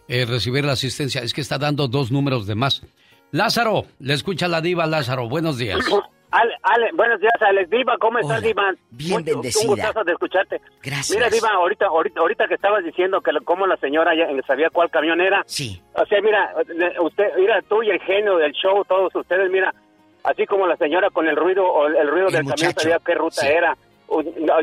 eh, 0.07 0.25
recibir 0.25 0.65
la 0.65 0.71
asistencia. 0.71 1.21
Es 1.21 1.33
que 1.33 1.41
está 1.41 1.59
dando 1.59 1.87
dos 1.87 2.11
números 2.11 2.47
de 2.47 2.55
más. 2.55 2.81
Lázaro, 3.31 3.85
le 3.99 4.15
escucha 4.15 4.47
la 4.47 4.59
diva 4.59 4.87
Lázaro. 4.87 5.29
Buenos 5.29 5.59
días. 5.59 5.77
Ale, 6.31 6.53
Ale, 6.63 6.89
buenos 6.95 7.19
días, 7.19 7.33
Alex 7.41 7.69
Diva, 7.71 7.95
¿cómo 7.99 8.19
estás, 8.19 8.41
Diva? 8.43 8.71
bien 8.91 9.11
Mucho- 9.19 9.25
bendecida. 9.25 9.63
Un 9.63 9.75
gustazo 9.75 10.03
de 10.03 10.11
escucharte. 10.11 10.61
Gracias. 10.83 11.15
Mira, 11.17 11.27
Diva, 11.29 11.49
ahorita, 11.49 11.87
ahorita, 11.87 12.19
ahorita 12.19 12.47
que 12.47 12.53
estabas 12.55 12.83
diciendo 12.83 13.19
que 13.21 13.31
lo- 13.31 13.41
cómo 13.43 13.65
la 13.65 13.77
señora 13.77 14.11
ya 14.15 14.25
sabía 14.45 14.69
cuál 14.71 14.91
camión 14.91 15.21
era. 15.21 15.41
Sí. 15.47 15.81
O 15.93 16.05
sea, 16.05 16.21
mira, 16.21 16.53
usted, 17.01 17.23
mira, 17.37 17.61
tú 17.67 17.81
y 17.81 17.89
el 17.89 17.99
genio 18.01 18.37
del 18.37 18.51
show, 18.53 18.83
todos 18.87 19.13
ustedes, 19.15 19.49
mira, 19.51 19.73
así 20.23 20.45
como 20.45 20.67
la 20.67 20.75
señora 20.77 21.09
con 21.09 21.27
el 21.27 21.35
ruido, 21.35 21.65
o 21.65 21.87
el, 21.87 22.07
ruido 22.07 22.27
El 22.27 22.33
del 22.33 22.45
camión 22.47 22.73
sabía 22.77 22.99
qué 23.05 23.13
ruta 23.15 23.41
sí. 23.41 23.47
era. 23.47 23.77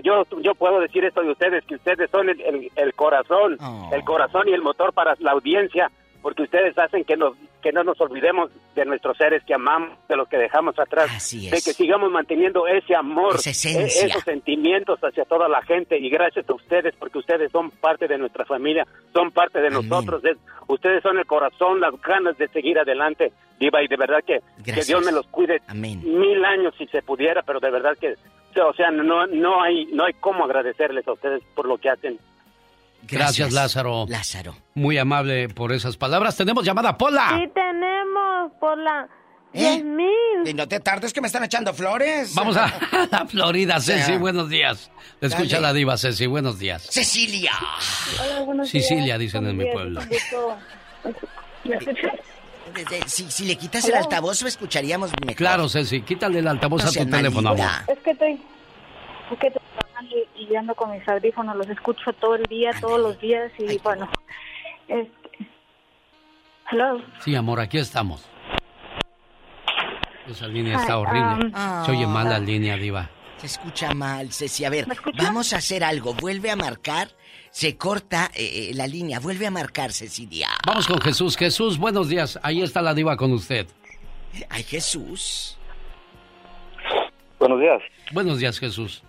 Yo, 0.02 0.25
yo 0.41 0.55
puedo 0.57 0.81
decir 0.81 1.05
esto 1.05 1.23
de 1.23 1.31
ustedes, 1.31 1.65
que 1.67 1.76
ustedes 1.76 2.10
son 2.10 2.28
el, 2.28 2.41
el- 2.41 2.70
el 2.75 2.94
corazón, 2.94 3.57
Oh. 3.60 3.91
el 3.93 4.02
corazón 4.05 4.49
y 4.49 4.52
el 4.52 4.60
motor 4.62 4.93
para 4.93 5.15
la 5.20 5.33
audiencia, 5.33 5.91
porque 6.27 6.43
ustedes 6.43 6.77
hacen 6.77 7.05
que 7.05 7.17
nos 7.17 7.35
que 7.63 7.71
no 7.71 7.85
nos 7.85 8.01
olvidemos 8.01 8.51
de 8.75 8.85
nuestros 8.85 9.17
seres 9.17 9.45
que 9.45 9.55
amamos, 9.55 9.97
de 10.09 10.17
los 10.17 10.27
que 10.29 10.37
dejamos 10.39 10.77
atrás, 10.77 11.09
Así 11.15 11.45
de 11.49 11.53
que 11.53 11.73
sigamos 11.73 12.11
manteniendo 12.11 12.67
ese 12.67 12.97
amor, 12.97 13.37
e- 13.37 13.85
esos 13.85 14.25
sentimientos 14.25 14.99
hacia 15.05 15.25
toda 15.25 15.49
la 15.49 15.63
gente 15.63 15.97
y 15.97 16.11
gracias 16.11 16.51
a 16.51 16.55
ustedes 16.55 16.97
porque 16.97 17.19
ustedes 17.19 17.53
son 17.53 17.71
parte 17.71 18.09
de 18.09 18.19
nuestra 18.19 18.45
familia, 18.45 18.85
son 19.13 19.31
parte 19.31 19.61
de 19.61 19.71
nosotros, 19.71 20.25
es- 20.25 20.37
ustedes 20.67 21.01
son 21.05 21.17
el 21.17 21.27
corazón, 21.27 21.81
las 21.81 21.95
ganas 22.03 22.37
de 22.39 22.49
seguir 22.49 22.77
adelante, 22.81 23.31
Diva, 23.61 23.81
y 23.85 23.87
de 23.87 23.97
verdad 23.97 24.19
que, 24.27 24.41
que. 24.65 24.73
Dios 24.85 25.05
me 25.07 25.13
los 25.13 25.29
cuide 25.29 25.63
Amén. 25.69 26.01
mil 26.05 26.45
años 26.45 26.75
si 26.77 26.89
se 26.89 27.03
pudiera, 27.03 27.43
pero 27.43 27.61
de 27.61 27.71
verdad 27.71 27.97
que, 28.01 28.15
o 28.61 28.73
sea, 28.75 28.91
no, 28.91 29.29
no 29.29 29.63
hay 29.63 29.87
no 29.93 30.05
hay 30.05 30.15
cómo 30.15 30.45
agradecerles 30.45 31.07
a 31.07 31.13
ustedes 31.13 31.41
por 31.55 31.67
lo 31.69 31.79
que 31.79 31.89
hacen. 31.91 32.19
Gracias, 33.09 33.52
Lázaro. 33.52 34.07
Lázaro. 34.09 34.57
Muy 34.75 34.99
amable 34.99 35.49
por 35.49 35.73
esas 35.73 35.97
palabras. 35.97 36.36
Tenemos 36.36 36.65
llamada, 36.65 36.97
Pola. 36.97 37.39
Sí 37.41 37.51
tenemos 37.55 38.52
por 38.60 38.76
la 38.78 39.09
¿Eh? 39.52 39.60
10 39.83 39.85
mil. 39.85 40.07
Y 40.47 40.55
no 40.55 40.68
te 40.68 40.81
tardes 40.81 41.12
que 41.12 41.20
me 41.20 41.28
están 41.28 41.44
echando 41.44 41.73
flores. 41.73 42.35
Vamos 42.35 42.57
a, 42.57 42.68
Florida, 43.28 43.81
Ceci, 43.81 44.17
buenos 44.17 44.49
días. 44.51 44.91
Le 45.20 45.28
escucha 45.28 45.57
Dale. 45.57 45.68
la 45.68 45.73
diva, 45.73 45.97
Ceci, 45.97 46.26
buenos 46.26 46.59
días. 46.59 46.83
Cecilia. 46.91 47.52
Hola, 48.23 48.41
buenos 48.41 48.68
Sicilia, 48.68 49.05
días. 49.05 49.18
dicen 49.18 49.47
en 49.47 49.57
mi 49.57 49.65
pueblo. 49.73 50.01
Si, 53.07 53.31
si 53.31 53.44
le 53.47 53.57
quitas 53.57 53.89
el 53.89 53.94
altavoz, 53.94 54.43
lo 54.43 54.49
escucharíamos 54.49 55.10
mejor. 55.20 55.36
Claro, 55.36 55.68
Ceci, 55.68 56.02
quítale 56.02 56.41
el 56.41 56.49
altavoz 56.49 56.83
No 56.83 56.89
a 56.91 56.93
tu 56.93 57.10
teléfono, 57.10 57.49
amor. 57.51 57.67
Es 57.89 57.99
que 58.01 58.10
estoy, 58.10 58.33
es 58.33 59.39
que 59.39 59.47
estoy 59.47 59.62
trabajando 59.62 59.85
y, 60.36 60.45
y 60.45 60.57
ando 60.57 60.75
con 60.75 60.91
mis 60.93 61.07
audífonos, 61.09 61.57
los 61.57 61.69
escucho 61.69 62.12
todo 62.15 62.35
el 62.36 62.43
día, 62.45 62.70
todos 62.81 63.01
los 63.01 63.20
días 63.20 63.53
y 63.59 63.78
bueno, 63.78 64.09
este, 64.89 65.31
hello. 66.70 67.01
Sí, 67.20 67.35
amor, 67.35 67.61
aquí 67.61 67.78
estamos. 67.78 68.25
Esa 70.28 70.49
línea 70.49 70.77
está 70.78 70.95
Ay, 70.95 71.01
horrible. 71.01 71.47
um, 71.47 71.85
Se 71.85 71.91
oye 71.93 72.07
mal 72.07 72.28
la 72.28 72.39
línea, 72.39 72.77
diva. 72.77 73.09
Se 73.36 73.47
escucha 73.47 73.95
mal, 73.95 74.33
Ceci. 74.33 74.65
A 74.65 74.70
ver, 74.70 74.86
vamos 75.19 75.53
a 75.53 75.59
hacer 75.59 75.85
algo. 75.85 76.15
Vuelve 76.15 76.51
a 76.51 76.57
marcar. 76.57 77.09
Se 77.51 77.77
corta 77.77 78.31
eh, 78.35 78.70
eh, 78.70 78.75
la 78.75 78.86
línea. 78.86 79.20
Vuelve 79.20 79.47
a 79.47 79.51
marcar, 79.51 79.93
Cecilia. 79.93 80.49
Vamos 80.67 80.86
con 80.86 81.01
Jesús. 81.01 81.36
Jesús, 81.36 81.78
buenos 81.78 82.09
días. 82.09 82.41
Ahí 82.43 82.62
está 82.62 82.83
la 82.83 82.93
diva 82.93 83.17
con 83.17 83.33
usted. 83.33 83.67
Ay, 84.49 84.62
Jesús. 84.62 85.59
Buenos 87.39 87.61
días. 87.61 87.81
Buenos 88.12 88.39
días, 88.39 88.59
Jesús. 88.59 89.03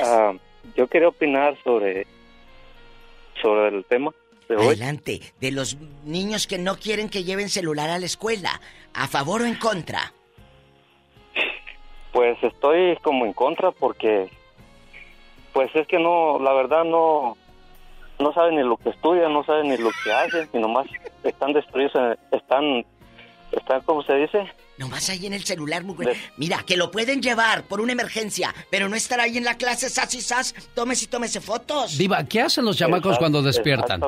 Ah, 0.00 0.32
yo 0.76 0.86
quería 0.88 1.08
opinar 1.08 1.56
sobre 1.62 2.06
sobre 3.40 3.68
el 3.68 3.84
tema 3.84 4.12
de 4.48 4.56
hoy. 4.56 4.66
Adelante. 4.66 5.20
De 5.40 5.50
los 5.52 5.76
niños 6.04 6.46
que 6.46 6.58
no 6.58 6.76
quieren 6.76 7.08
que 7.08 7.24
lleven 7.24 7.48
celular 7.48 7.90
a 7.90 7.98
la 7.98 8.06
escuela. 8.06 8.60
¿A 8.94 9.08
favor 9.08 9.42
o 9.42 9.44
en 9.44 9.56
contra? 9.56 10.12
Pues 12.12 12.42
estoy 12.42 12.96
como 13.02 13.26
en 13.26 13.32
contra 13.32 13.70
porque 13.72 14.30
pues 15.52 15.74
es 15.74 15.86
que 15.86 15.98
no, 15.98 16.38
la 16.38 16.52
verdad 16.52 16.84
no 16.84 17.36
no 18.18 18.32
saben 18.32 18.56
ni 18.56 18.62
lo 18.62 18.76
que 18.76 18.90
estudian, 18.90 19.32
no 19.32 19.44
saben 19.44 19.68
ni 19.68 19.76
lo 19.76 19.90
que 20.02 20.12
hacen, 20.12 20.48
y 20.52 20.58
nomás 20.58 20.86
están 21.22 21.52
destruidos, 21.52 21.92
están 22.32 22.84
están 23.52 23.80
como 23.82 24.02
se 24.02 24.14
dice, 24.14 24.46
Nomás 24.78 25.08
ahí 25.08 25.24
en 25.26 25.32
el 25.32 25.44
celular, 25.44 25.84
mujer. 25.84 26.16
Mira, 26.36 26.62
que 26.66 26.76
lo 26.76 26.90
pueden 26.90 27.22
llevar 27.22 27.64
por 27.64 27.80
una 27.80 27.92
emergencia, 27.92 28.54
pero 28.70 28.88
no 28.88 28.96
estar 28.96 29.20
ahí 29.20 29.38
en 29.38 29.44
la 29.44 29.56
clase, 29.56 29.88
sas 29.88 30.14
y 30.14 30.20
sas, 30.20 30.54
tómese 30.74 31.06
y 31.06 31.08
tómese 31.08 31.40
fotos. 31.40 31.96
Diva, 31.96 32.24
¿qué 32.24 32.42
hacen 32.42 32.64
los 32.64 32.76
chamacos 32.76 33.16
cuando 33.18 33.42
despiertan? 33.42 34.00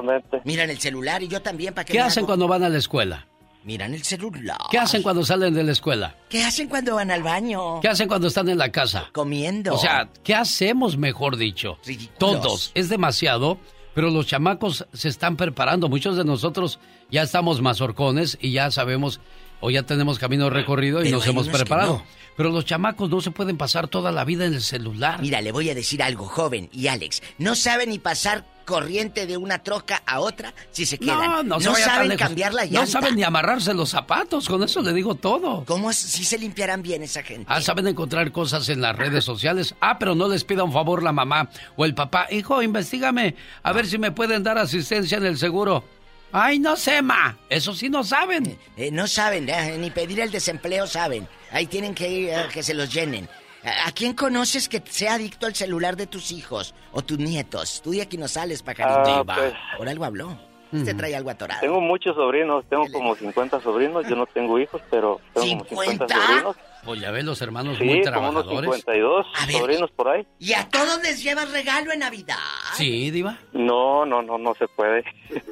Miran 0.45 0.69
el 0.71 0.79
celular 0.79 1.23
y 1.23 1.29
yo 1.29 1.41
también, 1.41 1.73
¿para 1.73 1.85
qué 1.87 1.93
¿Qué 1.95 1.99
me 1.99 2.05
hacen 2.05 2.21
hago? 2.23 2.27
cuando 2.29 2.49
van 2.49 2.63
a 2.65 2.69
la 2.69 2.79
escuela? 2.79 3.27
Miran 3.65 3.93
el 3.95 4.03
celular. 4.03 4.59
¿Qué 4.71 4.79
hacen 4.79 5.03
cuando 5.03 5.25
salen 5.25 5.53
de 5.53 5.63
la 5.63 5.73
escuela? 5.73 6.15
¿Qué 6.29 6.43
hacen 6.45 6.69
cuando 6.69 6.95
van 6.95 7.11
al 7.11 7.23
baño? 7.23 7.81
¿Qué 7.81 7.89
hacen 7.89 8.09
cuando 8.09 8.29
están 8.29 8.49
en 8.49 8.59
la 8.59 8.71
casa? 8.71 9.09
Comiendo. 9.13 9.75
O 9.75 9.79
sea, 9.79 10.09
¿qué 10.23 10.35
hacemos, 10.35 10.97
mejor 10.97 11.37
dicho? 11.37 11.79
Todos. 12.19 12.71
Es 12.75 12.89
demasiado, 12.89 13.59
pero 13.95 14.11
los 14.11 14.27
chamacos 14.27 14.87
se 14.93 15.09
están 15.09 15.37
preparando. 15.37 15.89
Muchos 15.89 16.17
de 16.17 16.25
nosotros 16.25 16.79
ya 17.11 17.23
estamos 17.23 17.61
mazorcones 17.61 18.39
y 18.41 18.53
ya 18.53 18.71
sabemos, 18.71 19.21
o 19.61 19.71
ya 19.71 19.83
tenemos 19.85 20.19
camino 20.19 20.51
recorrido 20.51 21.01
y 21.01 21.05
Pero 21.05 21.17
nos 21.19 21.27
hemos 21.27 21.49
preparado. 21.49 21.99
no. 21.99 22.19
Pero 22.37 22.51
los 22.51 22.65
chamacos 22.65 23.11
no 23.11 23.21
se 23.21 23.33
pueden 23.33 23.57
pasar 23.57 23.89
toda 23.89 24.13
la 24.13 24.25
vida 24.25 24.45
en 24.45 24.55
el 24.55 24.63
celular. 24.63 25.21
Mira, 25.21 25.41
le 25.41 25.51
voy 25.51 25.71
a 25.71 25.75
decir 25.75 26.05
algo, 26.05 26.27
joven 26.27 26.69
y 26.73 26.87
Alex. 26.87 27.21
No 27.39 27.57
saben 27.57 27.89
ni 27.89 27.99
pasar 27.99 28.45
corriente 28.65 29.27
de 29.27 29.37
una 29.37 29.65
troca 29.65 30.05
a 30.07 30.21
otra 30.21 30.55
si 30.71 30.87
se 30.87 30.99
quedan. 30.99 31.19
No, 31.19 31.43
no, 31.43 31.59
tan 31.59 31.75
saben 31.75 32.17
cambiar 32.17 32.55
la 32.55 32.65
llanta. 32.65 32.81
No 32.83 32.87
saben 32.87 33.17
ni 33.17 33.25
amarrarse 33.25 33.75
los 33.75 33.89
zapatos, 33.89 34.47
con 34.47 34.63
eso 34.63 34.83
le 34.83 34.93
digo 34.93 35.17
todo. 35.17 35.65
¿Cómo 35.65 35.93
si 35.93 36.23
se 36.23 36.39
limpiarán 36.39 36.81
bien 36.81 37.03
esa 37.03 37.25
gente? 37.25 37.47
Ah, 37.49 37.61
saben 37.61 37.89
encontrar 37.89 38.31
cosas 38.31 38.69
en 38.69 38.83
las 38.83 38.95
redes 38.95 39.25
sociales. 39.25 39.75
Ah, 39.81 39.99
pero 39.99 40.15
no 40.15 40.29
les 40.29 40.45
pida 40.45 40.63
un 40.63 40.73
favor 40.73 41.03
la 41.03 41.13
mamá 41.13 41.51
o 41.77 41.85
el 41.85 41.95
papá. 41.97 42.29
Hijo, 42.31 42.63
investigame, 42.63 43.35
a 43.65 43.73
ver 43.73 43.89
si 43.89 43.99
me 43.99 44.13
pueden 44.13 44.45
dar 44.45 44.59
asistencia 44.59 45.19
en 45.19 45.27
el 45.27 45.39
seguro. 45.39 45.83
Ay, 46.33 46.59
no 46.59 46.77
sé, 46.77 47.01
ma. 47.03 47.37
Eso 47.49 47.75
sí 47.75 47.89
no 47.89 48.05
saben. 48.05 48.59
Eh, 48.77 48.91
no 48.91 49.07
saben, 49.07 49.49
eh, 49.49 49.77
ni 49.79 49.91
pedir 49.91 50.21
el 50.21 50.31
desempleo 50.31 50.87
saben. 50.87 51.27
Ahí 51.51 51.67
tienen 51.67 51.95
que 51.95 52.09
ir 52.09 52.35
a 52.35 52.49
que 52.49 52.63
se 52.63 52.75
los 52.75 52.93
llenen. 52.93 53.29
¿A 53.65 53.89
a 53.89 53.93
quién 53.93 54.15
conoces 54.15 54.69
que 54.69 54.83
sea 54.87 55.15
adicto 55.15 55.47
al 55.47 55.55
celular 55.55 55.97
de 55.97 56.07
tus 56.07 56.31
hijos 56.33 56.75
o 56.93 57.03
tus 57.03 57.19
nietos? 57.19 57.81
Tú 57.83 57.91
de 57.91 58.03
aquí 58.03 58.17
no 58.17 58.29
sales, 58.29 58.63
pajarito. 58.63 59.03
Ah, 59.07 59.25
pues. 59.25 59.55
Por 59.77 59.89
algo 59.89 60.05
habló. 60.05 60.39
Usted 60.71 60.97
trae 60.97 61.17
algo 61.17 61.31
atorado. 61.31 61.63
Tengo 61.63 61.81
muchos 61.81 62.15
sobrinos, 62.15 62.63
tengo 62.69 62.85
como 62.93 63.15
50 63.17 63.61
sobrinos, 63.63 64.07
yo 64.07 64.17
no 64.17 64.27
tengo 64.27 64.59
hijos, 64.59 64.83
pero 64.91 65.19
tengo 65.33 65.65
como 65.65 65.83
50 65.83 66.15
sobrinos. 66.15 66.57
Pues 66.85 67.01
ya 67.01 67.11
ven 67.11 67.27
los 67.27 67.41
hermanos 67.43 67.77
Sí, 67.79 67.85
muy 67.85 68.03
como 68.03 68.31
unos 68.31 68.45
trabajadores. 68.47 68.83
52 68.85 69.27
sobrinos 69.51 69.91
por 69.91 70.09
ahí. 70.09 70.27
¿Y 70.39 70.53
a 70.55 70.69
todos 70.69 71.03
les 71.03 71.23
llevas 71.23 71.51
regalo 71.51 71.93
en 71.93 71.99
Navidad? 72.01 72.37
Sí, 72.77 73.11
diva. 73.11 73.39
No, 73.53 74.07
no, 74.07 74.23
no, 74.23 74.39
no 74.39 74.55
se 74.55 74.67
puede. 74.69 75.05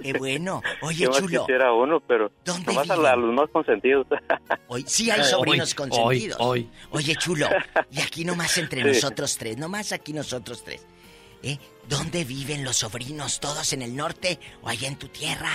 Qué 0.02 0.12
bueno. 0.14 0.62
Oye, 0.82 1.05
Yo 1.05 1.10
chulo. 1.12 1.40
quisiera 1.40 1.72
uno, 1.72 2.00
pero 2.00 2.30
nomás 2.66 2.88
a, 2.90 2.96
los 3.16 3.34
más 3.34 3.50
consentidos. 3.50 4.06
Hoy 4.68 4.84
sí 4.86 5.10
hay 5.10 5.22
sobrinos 5.24 5.70
Hoy, 5.72 5.74
consentidos. 5.90 6.36
hoy, 6.40 6.70
Oye, 6.90 7.16
chulo. 7.16 7.48
Y 7.90 8.00
aquí 8.00 8.24
nomás 8.24 8.56
entre 8.58 8.82
Sí. 8.86 8.88
nosotros 8.88 9.36
tres, 9.36 9.56
nomás 9.58 9.92
aquí 9.92 10.12
nosotros 10.12 10.62
tres. 10.64 10.86
¿Eh? 11.42 11.58
¿Dónde 11.88 12.24
viven 12.24 12.64
los 12.64 12.76
sobrinos? 12.78 13.40
¿Todos 13.40 13.72
en 13.72 13.82
el 13.82 13.94
norte 13.94 14.38
o 14.62 14.68
allá 14.68 14.88
en 14.88 14.96
tu 14.96 15.08
tierra? 15.08 15.50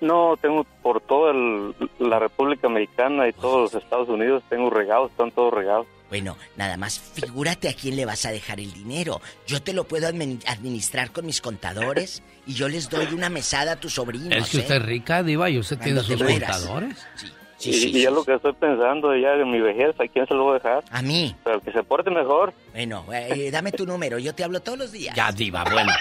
No, 0.00 0.36
tengo 0.40 0.64
por 0.82 1.00
toda 1.00 1.32
el- 1.32 1.74
la 1.98 2.18
República 2.18 2.66
Americana 2.66 3.28
y 3.28 3.32
todos 3.32 3.72
los 3.72 3.82
Estados 3.82 4.08
Unidos, 4.08 4.42
tengo 4.48 4.70
regados, 4.70 5.10
están 5.10 5.30
todos 5.30 5.52
regados. 5.52 5.86
Bueno, 6.08 6.36
nada 6.56 6.76
más 6.76 6.98
figúrate 6.98 7.68
a 7.68 7.74
quién 7.74 7.94
le 7.96 8.04
vas 8.04 8.26
a 8.26 8.32
dejar 8.32 8.58
el 8.58 8.72
dinero. 8.72 9.20
Yo 9.46 9.62
te 9.62 9.72
lo 9.72 9.84
puedo 9.84 10.08
admin- 10.08 10.42
administrar 10.48 11.12
con 11.12 11.24
mis 11.26 11.40
contadores 11.40 12.22
y 12.46 12.54
yo 12.54 12.68
les 12.68 12.90
doy 12.90 13.06
una 13.14 13.28
mesada 13.28 13.72
a 13.72 13.76
tus 13.76 13.94
sobrinos. 13.94 14.32
Es 14.32 14.48
que 14.50 14.56
¿eh? 14.56 14.60
usted 14.62 14.76
es 14.76 14.82
rica, 14.82 15.22
diva, 15.22 15.48
y 15.50 15.58
usted 15.58 15.78
tiene 15.78 16.00
sus 16.00 16.20
mueras. 16.20 16.56
contadores. 16.58 17.06
Sí, 17.14 17.26
y, 17.62 17.72
sí, 17.72 17.88
y 17.94 18.02
ya 18.02 18.10
lo 18.10 18.24
que 18.24 18.34
estoy 18.34 18.52
pensando, 18.54 19.14
ya 19.16 19.34
en 19.34 19.50
mi 19.50 19.60
vejez, 19.60 19.94
¿a 20.00 20.06
quién 20.08 20.26
se 20.26 20.34
lo 20.34 20.44
voy 20.44 20.52
a 20.52 20.54
dejar? 20.54 20.84
A 20.90 21.02
mí. 21.02 21.34
Pero 21.44 21.60
que 21.60 21.72
se 21.72 21.82
porte 21.82 22.10
mejor. 22.10 22.54
Bueno, 22.72 23.04
eh, 23.12 23.50
dame 23.50 23.72
tu 23.72 23.84
número, 23.86 24.18
yo 24.18 24.34
te 24.34 24.44
hablo 24.44 24.60
todos 24.60 24.78
los 24.78 24.92
días. 24.92 25.14
Ya, 25.14 25.30
diva, 25.32 25.64
bueno. 25.64 25.92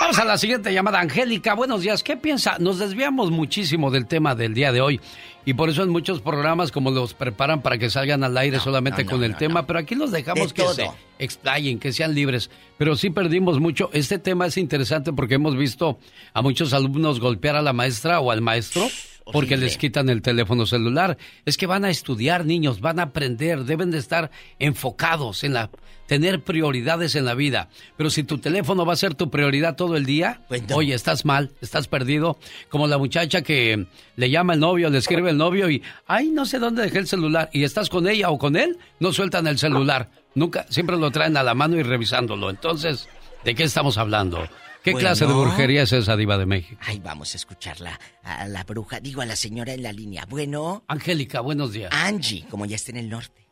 Vamos 0.00 0.18
a 0.18 0.24
la 0.24 0.36
siguiente 0.36 0.72
llamada. 0.72 1.00
Angélica, 1.00 1.54
buenos 1.54 1.82
días. 1.82 2.02
¿Qué 2.02 2.16
piensa? 2.16 2.58
Nos 2.58 2.78
desviamos 2.78 3.30
muchísimo 3.30 3.90
del 3.90 4.06
tema 4.06 4.34
del 4.34 4.52
día 4.52 4.72
de 4.72 4.80
hoy. 4.80 5.00
Y 5.46 5.54
por 5.54 5.68
eso 5.68 5.82
en 5.82 5.90
muchos 5.90 6.20
programas 6.20 6.72
como 6.72 6.90
los 6.90 7.14
preparan 7.14 7.62
para 7.62 7.78
que 7.78 7.90
salgan 7.90 8.24
al 8.24 8.36
aire 8.36 8.58
solamente 8.58 9.04
no, 9.04 9.10
con 9.10 9.24
el 9.24 9.32
no, 9.32 9.38
tema, 9.38 9.66
pero 9.66 9.78
aquí 9.78 9.94
los 9.94 10.10
dejamos 10.10 10.48
De 10.48 10.54
que 10.54 10.62
todo. 10.62 10.74
se 10.74 10.90
explayen, 11.18 11.78
que 11.78 11.92
sean 11.92 12.14
libres. 12.14 12.50
Pero 12.78 12.96
sí 12.96 13.10
perdimos 13.10 13.60
mucho. 13.60 13.90
Este 13.92 14.18
tema 14.18 14.46
es 14.46 14.56
interesante 14.56 15.12
porque 15.12 15.34
hemos 15.34 15.56
visto 15.56 15.98
a 16.32 16.42
muchos 16.42 16.72
alumnos 16.72 17.20
golpear 17.20 17.56
a 17.56 17.62
la 17.62 17.72
maestra 17.72 18.20
o 18.20 18.30
al 18.30 18.40
maestro 18.40 18.88
porque 19.32 19.56
les 19.56 19.76
quitan 19.78 20.08
el 20.08 20.22
teléfono 20.22 20.66
celular. 20.66 21.16
Es 21.44 21.56
que 21.56 21.66
van 21.66 21.84
a 21.84 21.90
estudiar, 21.90 22.44
niños, 22.44 22.80
van 22.80 22.98
a 22.98 23.04
aprender, 23.04 23.64
deben 23.64 23.90
de 23.90 23.98
estar 23.98 24.30
enfocados 24.58 25.44
en 25.44 25.54
la 25.54 25.70
tener 26.06 26.42
prioridades 26.42 27.14
en 27.14 27.24
la 27.24 27.34
vida. 27.34 27.68
Pero 27.96 28.10
si 28.10 28.24
tu 28.24 28.38
teléfono 28.38 28.84
va 28.84 28.92
a 28.92 28.96
ser 28.96 29.14
tu 29.14 29.30
prioridad 29.30 29.76
todo 29.76 29.96
el 29.96 30.04
día, 30.04 30.42
oye, 30.74 30.94
estás 30.94 31.24
mal, 31.24 31.52
estás 31.60 31.88
perdido. 31.88 32.38
Como 32.68 32.86
la 32.86 32.98
muchacha 32.98 33.42
que 33.42 33.86
le 34.16 34.30
llama 34.30 34.54
el 34.54 34.60
novio, 34.60 34.90
le 34.90 34.98
escribe 34.98 35.30
el 35.30 35.38
novio 35.38 35.70
y, 35.70 35.82
ay, 36.06 36.28
no 36.28 36.44
sé 36.44 36.58
dónde 36.58 36.82
dejé 36.82 36.98
el 36.98 37.06
celular. 37.06 37.48
Y 37.52 37.64
estás 37.64 37.88
con 37.88 38.06
ella 38.06 38.30
o 38.30 38.38
con 38.38 38.56
él, 38.56 38.78
no 39.00 39.12
sueltan 39.12 39.46
el 39.46 39.58
celular. 39.58 40.10
Nunca, 40.34 40.66
siempre 40.68 40.96
lo 40.96 41.10
traen 41.10 41.36
a 41.36 41.42
la 41.42 41.54
mano 41.54 41.76
y 41.76 41.82
revisándolo. 41.82 42.50
Entonces, 42.50 43.08
¿de 43.44 43.54
qué 43.54 43.64
estamos 43.64 43.98
hablando? 43.98 44.46
¿Qué 44.84 44.92
Bueno. 44.92 45.06
clase 45.08 45.26
de 45.26 45.32
brujería 45.32 45.82
es 45.82 45.92
esa 45.92 46.14
diva 46.14 46.36
de 46.36 46.44
México? 46.44 46.78
Ay, 46.86 47.00
vamos 47.02 47.32
a 47.32 47.38
escucharla 47.38 47.98
a 48.22 48.46
la 48.48 48.64
bruja, 48.64 49.00
digo 49.00 49.22
a 49.22 49.26
la 49.26 49.34
señora 49.34 49.72
en 49.72 49.82
la 49.82 49.92
línea. 49.92 50.26
Bueno. 50.28 50.82
Angélica, 50.88 51.40
buenos 51.40 51.72
días. 51.72 51.90
Angie, 51.92 52.44
como 52.50 52.66
ya 52.66 52.76
está 52.76 52.90
en 52.92 52.98
el 52.98 53.08
norte. 53.08 53.46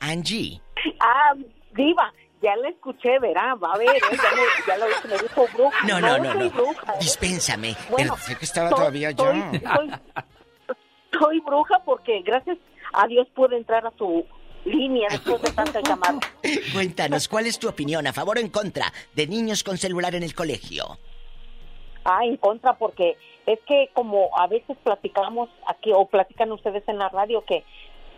Angie. 0.00 0.60
Ah, 1.00 1.34
Diva, 1.74 2.10
ya 2.42 2.56
la 2.56 2.68
escuché, 2.70 3.18
verá, 3.20 3.54
va 3.56 3.72
a 3.74 3.78
ver, 3.78 3.88
¿eh? 3.90 4.00
ya, 4.10 4.30
me, 4.30 4.42
ya 4.66 4.78
lo 4.78 4.86
me 5.08 5.22
dijo 5.22 5.46
bruja. 5.54 5.86
No, 5.86 6.00
no, 6.00 6.18
no, 6.18 6.34
no. 6.34 6.50
bruja, 6.50 6.92
¿eh? 6.94 6.98
Dispénsame. 7.00 7.76
Bueno, 7.90 8.14
Pensé 8.14 8.36
que 8.36 8.44
estaba 8.46 8.70
soy- 8.70 8.78
todavía 8.78 9.10
yo. 9.10 9.24
soy- 9.24 9.60
soy- 9.60 9.90
soy 11.18 11.40
bruja 11.40 11.82
porque 11.84 12.22
gracias 12.22 12.56
a 12.92 13.06
Dios 13.06 13.26
pude 13.34 13.56
entrar 13.58 13.86
a 13.86 13.92
su 13.98 14.24
línea 14.64 15.08
después 15.10 15.42
de 15.42 15.50
tanta 15.52 15.80
llamada. 15.80 16.20
Cuéntanos, 16.72 17.28
¿cuál 17.28 17.46
es 17.46 17.58
tu 17.58 17.68
opinión, 17.68 18.06
a 18.06 18.12
favor 18.12 18.38
o 18.38 18.40
en 18.40 18.48
contra, 18.48 18.92
de 19.14 19.26
niños 19.26 19.62
con 19.62 19.78
celular 19.78 20.14
en 20.14 20.22
el 20.22 20.34
colegio? 20.34 20.98
Ah, 22.04 22.24
en 22.24 22.36
contra, 22.36 22.74
porque 22.74 23.16
es 23.46 23.58
que 23.66 23.90
como 23.94 24.30
a 24.36 24.46
veces 24.46 24.76
platicamos 24.82 25.48
aquí 25.66 25.90
o 25.94 26.06
platican 26.06 26.52
ustedes 26.52 26.86
en 26.88 26.98
la 26.98 27.08
radio 27.08 27.44
que 27.44 27.64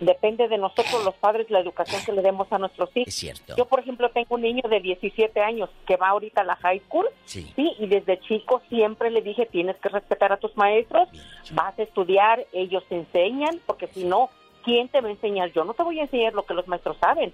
depende 0.00 0.48
de 0.48 0.58
nosotros 0.58 1.04
los 1.04 1.14
padres 1.14 1.50
la 1.50 1.60
educación 1.60 2.02
que 2.04 2.12
le 2.12 2.22
demos 2.22 2.50
a 2.52 2.58
nuestros 2.58 2.90
hijos. 2.94 3.08
Es 3.08 3.14
cierto. 3.14 3.54
Yo, 3.56 3.64
por 3.66 3.80
ejemplo, 3.80 4.10
tengo 4.10 4.34
un 4.34 4.42
niño 4.42 4.62
de 4.68 4.80
17 4.80 5.40
años 5.40 5.70
que 5.86 5.96
va 5.96 6.08
ahorita 6.08 6.42
a 6.42 6.44
la 6.44 6.56
high 6.56 6.80
school. 6.80 7.06
Sí. 7.24 7.52
y 7.56 7.86
desde 7.86 8.20
chico 8.20 8.62
siempre 8.68 9.10
le 9.10 9.22
dije, 9.22 9.46
tienes 9.46 9.76
que 9.76 9.88
respetar 9.88 10.32
a 10.32 10.36
tus 10.36 10.56
maestros, 10.56 11.08
vas 11.52 11.78
a 11.78 11.82
estudiar, 11.82 12.46
ellos 12.52 12.84
te 12.88 12.96
enseñan, 12.96 13.60
porque 13.66 13.88
si 13.88 14.04
no, 14.04 14.30
¿quién 14.66 14.88
te 14.88 15.00
va 15.00 15.08
a 15.08 15.12
enseñar? 15.12 15.50
Yo 15.52 15.64
no 15.64 15.72
te 15.72 15.82
voy 15.82 15.98
a 15.98 16.02
enseñar 16.02 16.34
lo 16.34 16.44
que 16.44 16.52
los 16.52 16.68
maestros 16.68 16.98
saben, 17.00 17.32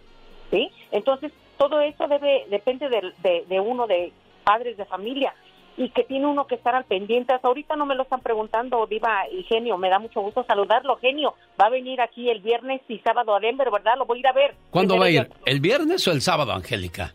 ¿sí? 0.53 0.71
Entonces, 0.93 1.33
todo 1.59 1.81
eso 1.81 2.07
debe 2.07 2.45
depende 2.49 2.89
de, 2.89 3.13
de- 3.25 3.45
de 3.49 3.59
uno, 3.61 3.89
de 3.89 4.13
padres 4.45 4.77
de 4.77 4.85
familia, 4.85 5.35
y 5.77 5.89
que 5.89 6.05
tiene 6.05 6.27
uno 6.27 6.47
que 6.47 6.55
estar 6.57 6.75
al 6.75 6.85
pendiente. 6.85 7.33
Hasta 7.33 7.49
ahorita 7.49 7.75
no 7.77 7.87
me 7.87 7.95
lo 7.95 8.03
están 8.03 8.21
preguntando, 8.21 8.87
Diva 8.87 9.27
y 9.33 9.43
Genio, 9.45 9.79
me 9.79 9.89
da 9.89 9.99
mucho 9.99 10.21
gusto 10.21 10.45
saludarlo. 10.45 10.97
Genio, 10.99 11.35
va 11.61 11.67
a 11.67 11.71
venir 11.71 12.01
aquí 12.03 12.29
el 12.29 12.41
viernes 12.41 12.83
y 12.89 12.99
sábado 12.99 13.35
a 13.35 13.41
Denver, 13.41 13.71
¿verdad? 13.71 13.95
Lo 13.97 14.05
voy 14.05 14.19
a 14.19 14.21
ir 14.21 14.27
a 14.27 14.33
ver. 14.33 14.55
¿Cuándo 14.71 14.99
va 14.99 15.07
a 15.07 15.11
ir? 15.11 15.29
¿El 15.47 15.61
viernes 15.61 16.07
o 16.07 16.13
el 16.13 16.21
sábado, 16.21 16.53
Angélica? 16.53 17.15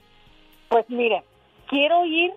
pues 0.70 0.90
mire, 0.90 1.24
quiero 1.68 2.04
ir, 2.06 2.34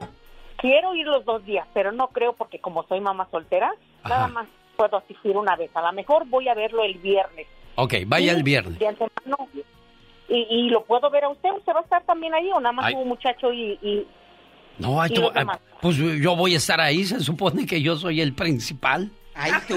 quiero 0.59 0.95
ir 0.95 1.07
los 1.07 1.25
dos 1.25 1.45
días, 1.45 1.67
pero 1.75 1.91
no 1.91 2.09
creo 2.09 2.33
porque 2.35 2.61
como 2.61 2.85
soy 2.85 3.01
mamá 3.01 3.27
soltera, 3.31 3.73
nada 4.05 4.29
más 4.29 4.47
puedo 4.77 4.99
asistir 4.99 5.37
una 5.37 5.57
vez. 5.57 5.71
A 5.75 5.83
lo 5.83 5.93
mejor 5.93 6.27
voy 6.29 6.49
a 6.49 6.55
verlo 6.55 6.85
el 6.85 6.95
viernes. 6.99 7.47
Ok, 7.77 7.95
vaya 8.07 8.33
Y 8.33 8.37
el 8.37 8.43
viernes. 8.43 8.79
De 8.79 8.89
antemano, 8.89 9.49
y, 10.29 10.47
y 10.51 10.69
lo 10.71 10.85
puedo 10.85 11.11
ver 11.11 11.25
a 11.25 11.29
usted. 11.31 11.51
¿Usted 11.57 11.73
va 11.73 11.81
a 11.81 11.83
estar 11.83 12.05
también 12.05 12.35
ahí 12.35 12.51
o 12.55 12.61
nada 12.61 12.73
más 12.73 12.87
Ay. 12.87 12.95
un 12.95 13.09
muchacho 13.09 13.53
y... 13.53 13.79
y- 13.83 14.07
No, 14.79 14.99
tú- 15.09 15.31
demás? 15.35 15.59
pues 15.81 15.97
yo 15.97 16.37
voy 16.37 16.55
a 16.55 16.59
estar 16.59 16.81
ahí, 16.81 17.05
se 17.05 17.21
supone 17.21 17.67
que 17.67 17.81
yo 17.83 17.97
soy 17.97 18.21
el 18.21 18.33
principal. 18.35 19.11
Ay, 19.35 19.53
tú. 19.67 19.77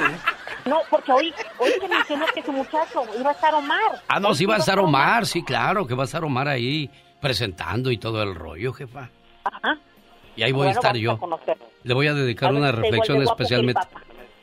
No, 0.66 0.80
porque 0.90 1.12
hoy, 1.12 1.34
hoy 1.60 1.72
se 1.80 1.88
mencionó 1.88 2.26
que 2.34 2.42
su 2.44 2.52
muchacho 2.52 3.04
iba 3.20 3.30
a 3.30 3.34
estar 3.34 3.54
Omar. 3.54 3.80
Ah, 4.08 4.20
no, 4.20 4.34
sí 4.34 4.46
va 4.46 4.56
a 4.56 4.60
estar 4.60 4.80
Omar, 4.80 5.26
sí, 5.26 5.44
claro, 5.44 5.86
que 5.88 5.94
va 5.94 6.04
a 6.04 6.06
estar 6.06 6.24
Omar 6.24 6.48
ahí 6.48 6.90
presentando 7.22 7.92
y 7.92 7.98
todo 7.98 8.22
el 8.24 8.36
rollo, 8.36 8.74
jefa. 8.74 9.10
Ajá. 9.44 9.78
Y 10.36 10.44
ahí 10.44 10.52
voy 10.52 10.68
a 10.68 10.72
estar 10.72 10.96
yo. 10.96 11.12
a. 11.12 11.56
Le 11.84 11.94
voy 11.94 12.08
a 12.08 12.14
dedicar 12.14 12.50
A 12.52 12.54
una 12.58 12.72
reflexión 12.72 13.22
especialmente. 13.22 13.82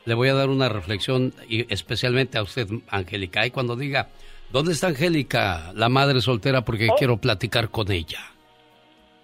Le 0.05 0.13
voy 0.15 0.29
a 0.29 0.33
dar 0.33 0.49
una 0.49 0.67
reflexión 0.69 1.33
y 1.47 1.71
especialmente 1.71 2.37
a 2.37 2.43
usted, 2.43 2.67
Angélica. 2.89 3.45
Y 3.45 3.51
cuando 3.51 3.75
diga, 3.75 4.09
¿dónde 4.51 4.73
está 4.73 4.87
Angélica, 4.87 5.71
la 5.75 5.89
madre 5.89 6.21
soltera? 6.21 6.63
Porque 6.65 6.89
Oh. 6.89 6.95
quiero 6.97 7.17
platicar 7.17 7.69
con 7.69 7.91
ella. 7.91 8.19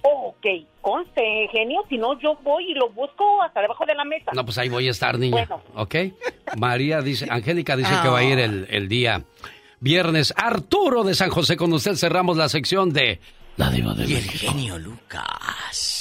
Oh, 0.04 0.36
ok. 0.38 0.46
conste, 0.82 1.50
genio, 1.52 1.84
si 1.90 1.98
no 1.98 2.18
yo 2.20 2.36
voy 2.44 2.72
y 2.72 2.74
lo 2.74 2.90
busco 2.92 3.42
hasta 3.42 3.60
debajo 3.62 3.86
de 3.86 3.94
la 3.96 4.06
mesa. 4.06 4.32
No, 4.34 4.46
pues 4.46 4.58
ahí 4.58 4.70
voy 4.70 4.88
a 4.88 4.92
estar, 4.92 5.20
niña. 5.20 5.46
Bueno. 5.46 5.62
¿Ok? 5.76 5.96
María 6.56 7.02
dice, 7.02 7.28
Angélica 7.30 7.76
dice 7.76 7.92
que 8.02 8.08
va 8.08 8.20
a 8.20 8.24
ir 8.24 8.40
el, 8.40 8.68
el 8.70 8.88
día 8.88 9.24
viernes. 9.82 10.34
Arturo 10.38 11.04
de 11.04 11.14
San 11.14 11.30
José, 11.30 11.58
con 11.58 11.74
usted 11.74 11.96
cerramos 11.96 12.38
la 12.38 12.48
sección 12.48 12.94
de 12.94 13.20
La 13.58 13.70
Diva 13.70 13.94
de 13.96 14.06
Y 14.06 14.14
el 14.16 14.24
genio 14.24 14.78
Lucas. 14.80 15.97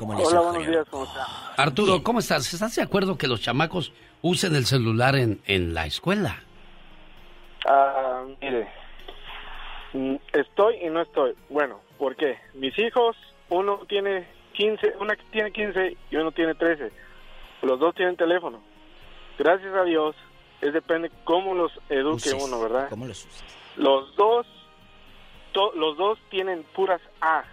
¿Cómo 0.00 0.14
le 0.14 0.24
Hola, 0.24 0.40
buenos 0.40 0.66
días, 0.66 0.86
¿cómo 0.90 1.04
está? 1.04 1.26
Arturo, 1.58 2.02
¿cómo 2.02 2.20
estás? 2.20 2.54
¿Estás 2.54 2.74
de 2.74 2.80
acuerdo 2.80 3.18
que 3.18 3.26
los 3.28 3.42
chamacos 3.42 3.92
usen 4.22 4.54
el 4.56 4.64
celular 4.64 5.14
en, 5.14 5.42
en 5.44 5.74
la 5.74 5.84
escuela? 5.84 6.42
Ah, 7.68 8.22
mire, 8.40 8.66
mm, 9.92 10.14
estoy 10.32 10.76
y 10.82 10.88
no 10.88 11.02
estoy. 11.02 11.34
Bueno, 11.50 11.80
¿por 11.98 12.16
qué? 12.16 12.38
Mis 12.54 12.78
hijos, 12.78 13.14
uno 13.50 13.80
tiene 13.90 14.26
15, 14.54 14.94
una 15.00 15.14
tiene 15.32 15.52
15 15.52 15.94
y 16.10 16.16
uno 16.16 16.32
tiene 16.32 16.54
13. 16.54 16.90
Los 17.60 17.78
dos 17.78 17.94
tienen 17.94 18.16
teléfono. 18.16 18.62
Gracias 19.38 19.74
a 19.74 19.82
Dios, 19.82 20.16
es 20.62 20.72
depende 20.72 21.10
cómo 21.24 21.54
los 21.54 21.72
eduque 21.90 22.30
Uses. 22.30 22.42
uno, 22.42 22.58
¿verdad? 22.58 22.88
¿Cómo 22.88 23.04
los 23.04 23.18
usas? 23.26 23.44
Los 23.76 24.16
dos, 24.16 24.46
to- 25.52 25.72
los 25.74 25.98
dos 25.98 26.18
tienen 26.30 26.64
puras 26.74 27.02
A 27.20 27.44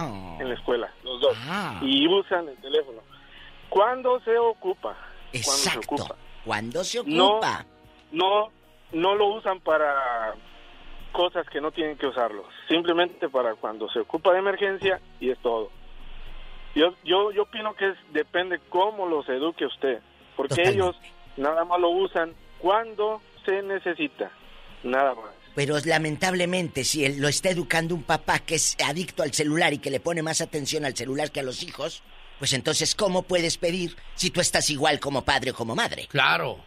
Oh. 0.00 0.36
en 0.40 0.48
la 0.48 0.54
escuela, 0.54 0.92
los 1.02 1.20
dos, 1.20 1.36
Ah. 1.48 1.78
y 1.82 2.06
usan 2.08 2.48
el 2.48 2.56
teléfono. 2.58 3.00
¿Cuándo 3.68 4.20
se 4.20 4.36
ocupa? 4.38 4.96
Cuando 5.32 5.48
se 5.52 5.68
Exacto. 5.68 5.94
ocupa. 5.94 6.16
¿Cuándo 6.44 6.84
se 6.84 7.02
No, 7.04 7.30
ocupa? 7.32 7.66
no, 8.12 8.48
no 8.92 9.14
lo 9.14 9.26
usan 9.34 9.60
para 9.60 10.34
cosas 11.12 11.46
que 11.50 11.60
no 11.60 11.70
tienen 11.72 11.96
que 11.98 12.06
usarlo. 12.06 12.44
Simplemente 12.68 13.28
para 13.28 13.54
cuando 13.56 13.88
se 13.90 14.00
ocupa 14.00 14.32
de 14.32 14.38
emergencia 14.38 15.00
y 15.20 15.30
es 15.30 15.38
todo. 15.40 15.70
Yo, 16.74 16.94
yo, 17.04 17.32
yo 17.32 17.42
opino 17.42 17.74
que 17.74 17.88
es, 17.88 17.96
depende 18.12 18.60
cómo 18.68 19.06
los 19.06 19.28
eduque 19.28 19.66
usted, 19.66 20.00
porque 20.36 20.54
Totalmente. 20.54 20.78
ellos 20.78 20.96
nada 21.36 21.64
más 21.64 21.80
lo 21.80 21.90
usan 21.90 22.34
cuando 22.58 23.20
se 23.44 23.62
necesita, 23.62 24.30
nada 24.84 25.14
más. 25.14 25.30
Pero 25.58 25.76
lamentablemente, 25.84 26.84
si 26.84 27.04
él 27.04 27.18
lo 27.18 27.26
está 27.26 27.48
educando 27.50 27.92
un 27.92 28.04
papá 28.04 28.38
que 28.38 28.54
es 28.54 28.76
adicto 28.86 29.24
al 29.24 29.34
celular 29.34 29.72
y 29.72 29.78
que 29.78 29.90
le 29.90 29.98
pone 29.98 30.22
más 30.22 30.40
atención 30.40 30.84
al 30.84 30.96
celular 30.96 31.32
que 31.32 31.40
a 31.40 31.42
los 31.42 31.64
hijos, 31.64 32.04
pues 32.38 32.52
entonces, 32.52 32.94
¿cómo 32.94 33.24
puedes 33.24 33.58
pedir 33.58 33.96
si 34.14 34.30
tú 34.30 34.40
estás 34.40 34.70
igual 34.70 35.00
como 35.00 35.24
padre 35.24 35.50
o 35.50 35.54
como 35.54 35.74
madre? 35.74 36.06
Claro. 36.06 36.64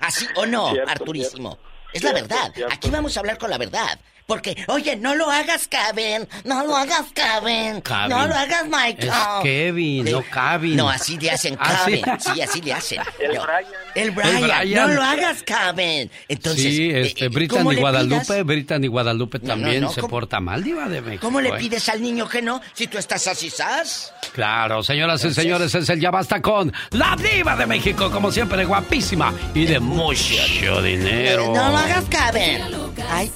¿Así 0.00 0.26
o 0.36 0.44
no, 0.44 0.70
Cierto, 0.72 0.90
Arturísimo? 0.90 1.52
cierto. 1.52 1.68
Es 1.94 2.02
la 2.02 2.12
verdad. 2.12 2.52
cierto. 2.54 2.74
Aquí 2.74 2.90
vamos 2.90 3.16
a 3.16 3.20
hablar 3.20 3.38
con 3.38 3.48
la 3.48 3.56
verdad. 3.56 3.98
Porque, 4.26 4.56
oye, 4.68 4.96
no 4.96 5.14
lo 5.14 5.30
hagas, 5.30 5.68
Kevin. 5.68 6.26
No 6.44 6.66
lo 6.66 6.76
hagas, 6.76 7.04
Kevin. 7.14 7.82
No 8.08 8.26
lo 8.26 8.34
hagas, 8.34 8.64
Michael. 8.64 9.08
Es 9.08 9.42
Kevin, 9.44 10.04
no 10.10 10.22
Kevin. 10.22 10.76
No, 10.76 10.88
así 10.90 11.16
le 11.18 11.30
hacen 11.30 11.56
¿Ah, 11.60 11.82
sí? 11.86 12.02
Kevin. 12.02 12.20
Sí, 12.20 12.40
así 12.42 12.60
le 12.62 12.72
hacen. 12.72 13.00
El 13.20 13.34
No. 13.36 13.42
Brian. 13.44 13.72
El 13.94 14.10
Brian. 14.10 14.36
El 14.36 14.44
Brian. 14.44 14.88
No 14.88 14.94
lo 14.94 15.02
hagas, 15.02 15.42
Kevin. 15.44 16.10
Entonces, 16.28 16.62
sí, 16.62 16.90
eh, 16.90 17.00
este, 17.02 17.24
eh, 17.26 17.28
Brittany 17.28 17.58
¿cómo 17.58 17.72
le 17.72 17.80
Guadalupe, 17.80 18.24
pidas- 18.24 18.44
Brittany 18.44 18.86
Guadalupe 18.88 19.38
no, 19.40 19.46
también 19.46 19.80
no, 19.82 19.92
se 19.92 20.00
¿cómo- 20.00 20.10
porta 20.10 20.40
mal, 20.40 20.64
diva 20.64 20.88
de 20.88 21.00
México. 21.02 21.24
¿Cómo 21.24 21.40
le 21.40 21.50
¿eh? 21.50 21.54
pides 21.58 21.88
al 21.88 22.02
niño 22.02 22.28
que 22.28 22.42
no 22.42 22.60
si 22.74 22.88
tú 22.88 22.98
estás 22.98 23.26
así, 23.28 23.48
¿sabes? 23.48 24.12
Claro, 24.32 24.82
señoras 24.82 25.24
y 25.24 25.32
señores, 25.32 25.72
es 25.74 25.88
el 25.88 26.00
Ya 26.00 26.10
Basta 26.10 26.42
con 26.42 26.72
la 26.90 27.14
diva 27.16 27.54
de 27.56 27.66
México, 27.66 28.10
como 28.10 28.32
siempre, 28.32 28.64
guapísima 28.64 29.32
y 29.54 29.66
de 29.66 29.78
mucho 29.78 30.82
dinero. 30.82 31.52
No 31.54 31.68
lo 31.70 31.76
hagas, 31.76 32.04
Kevin. 32.06 32.62
Ay, 33.08 33.30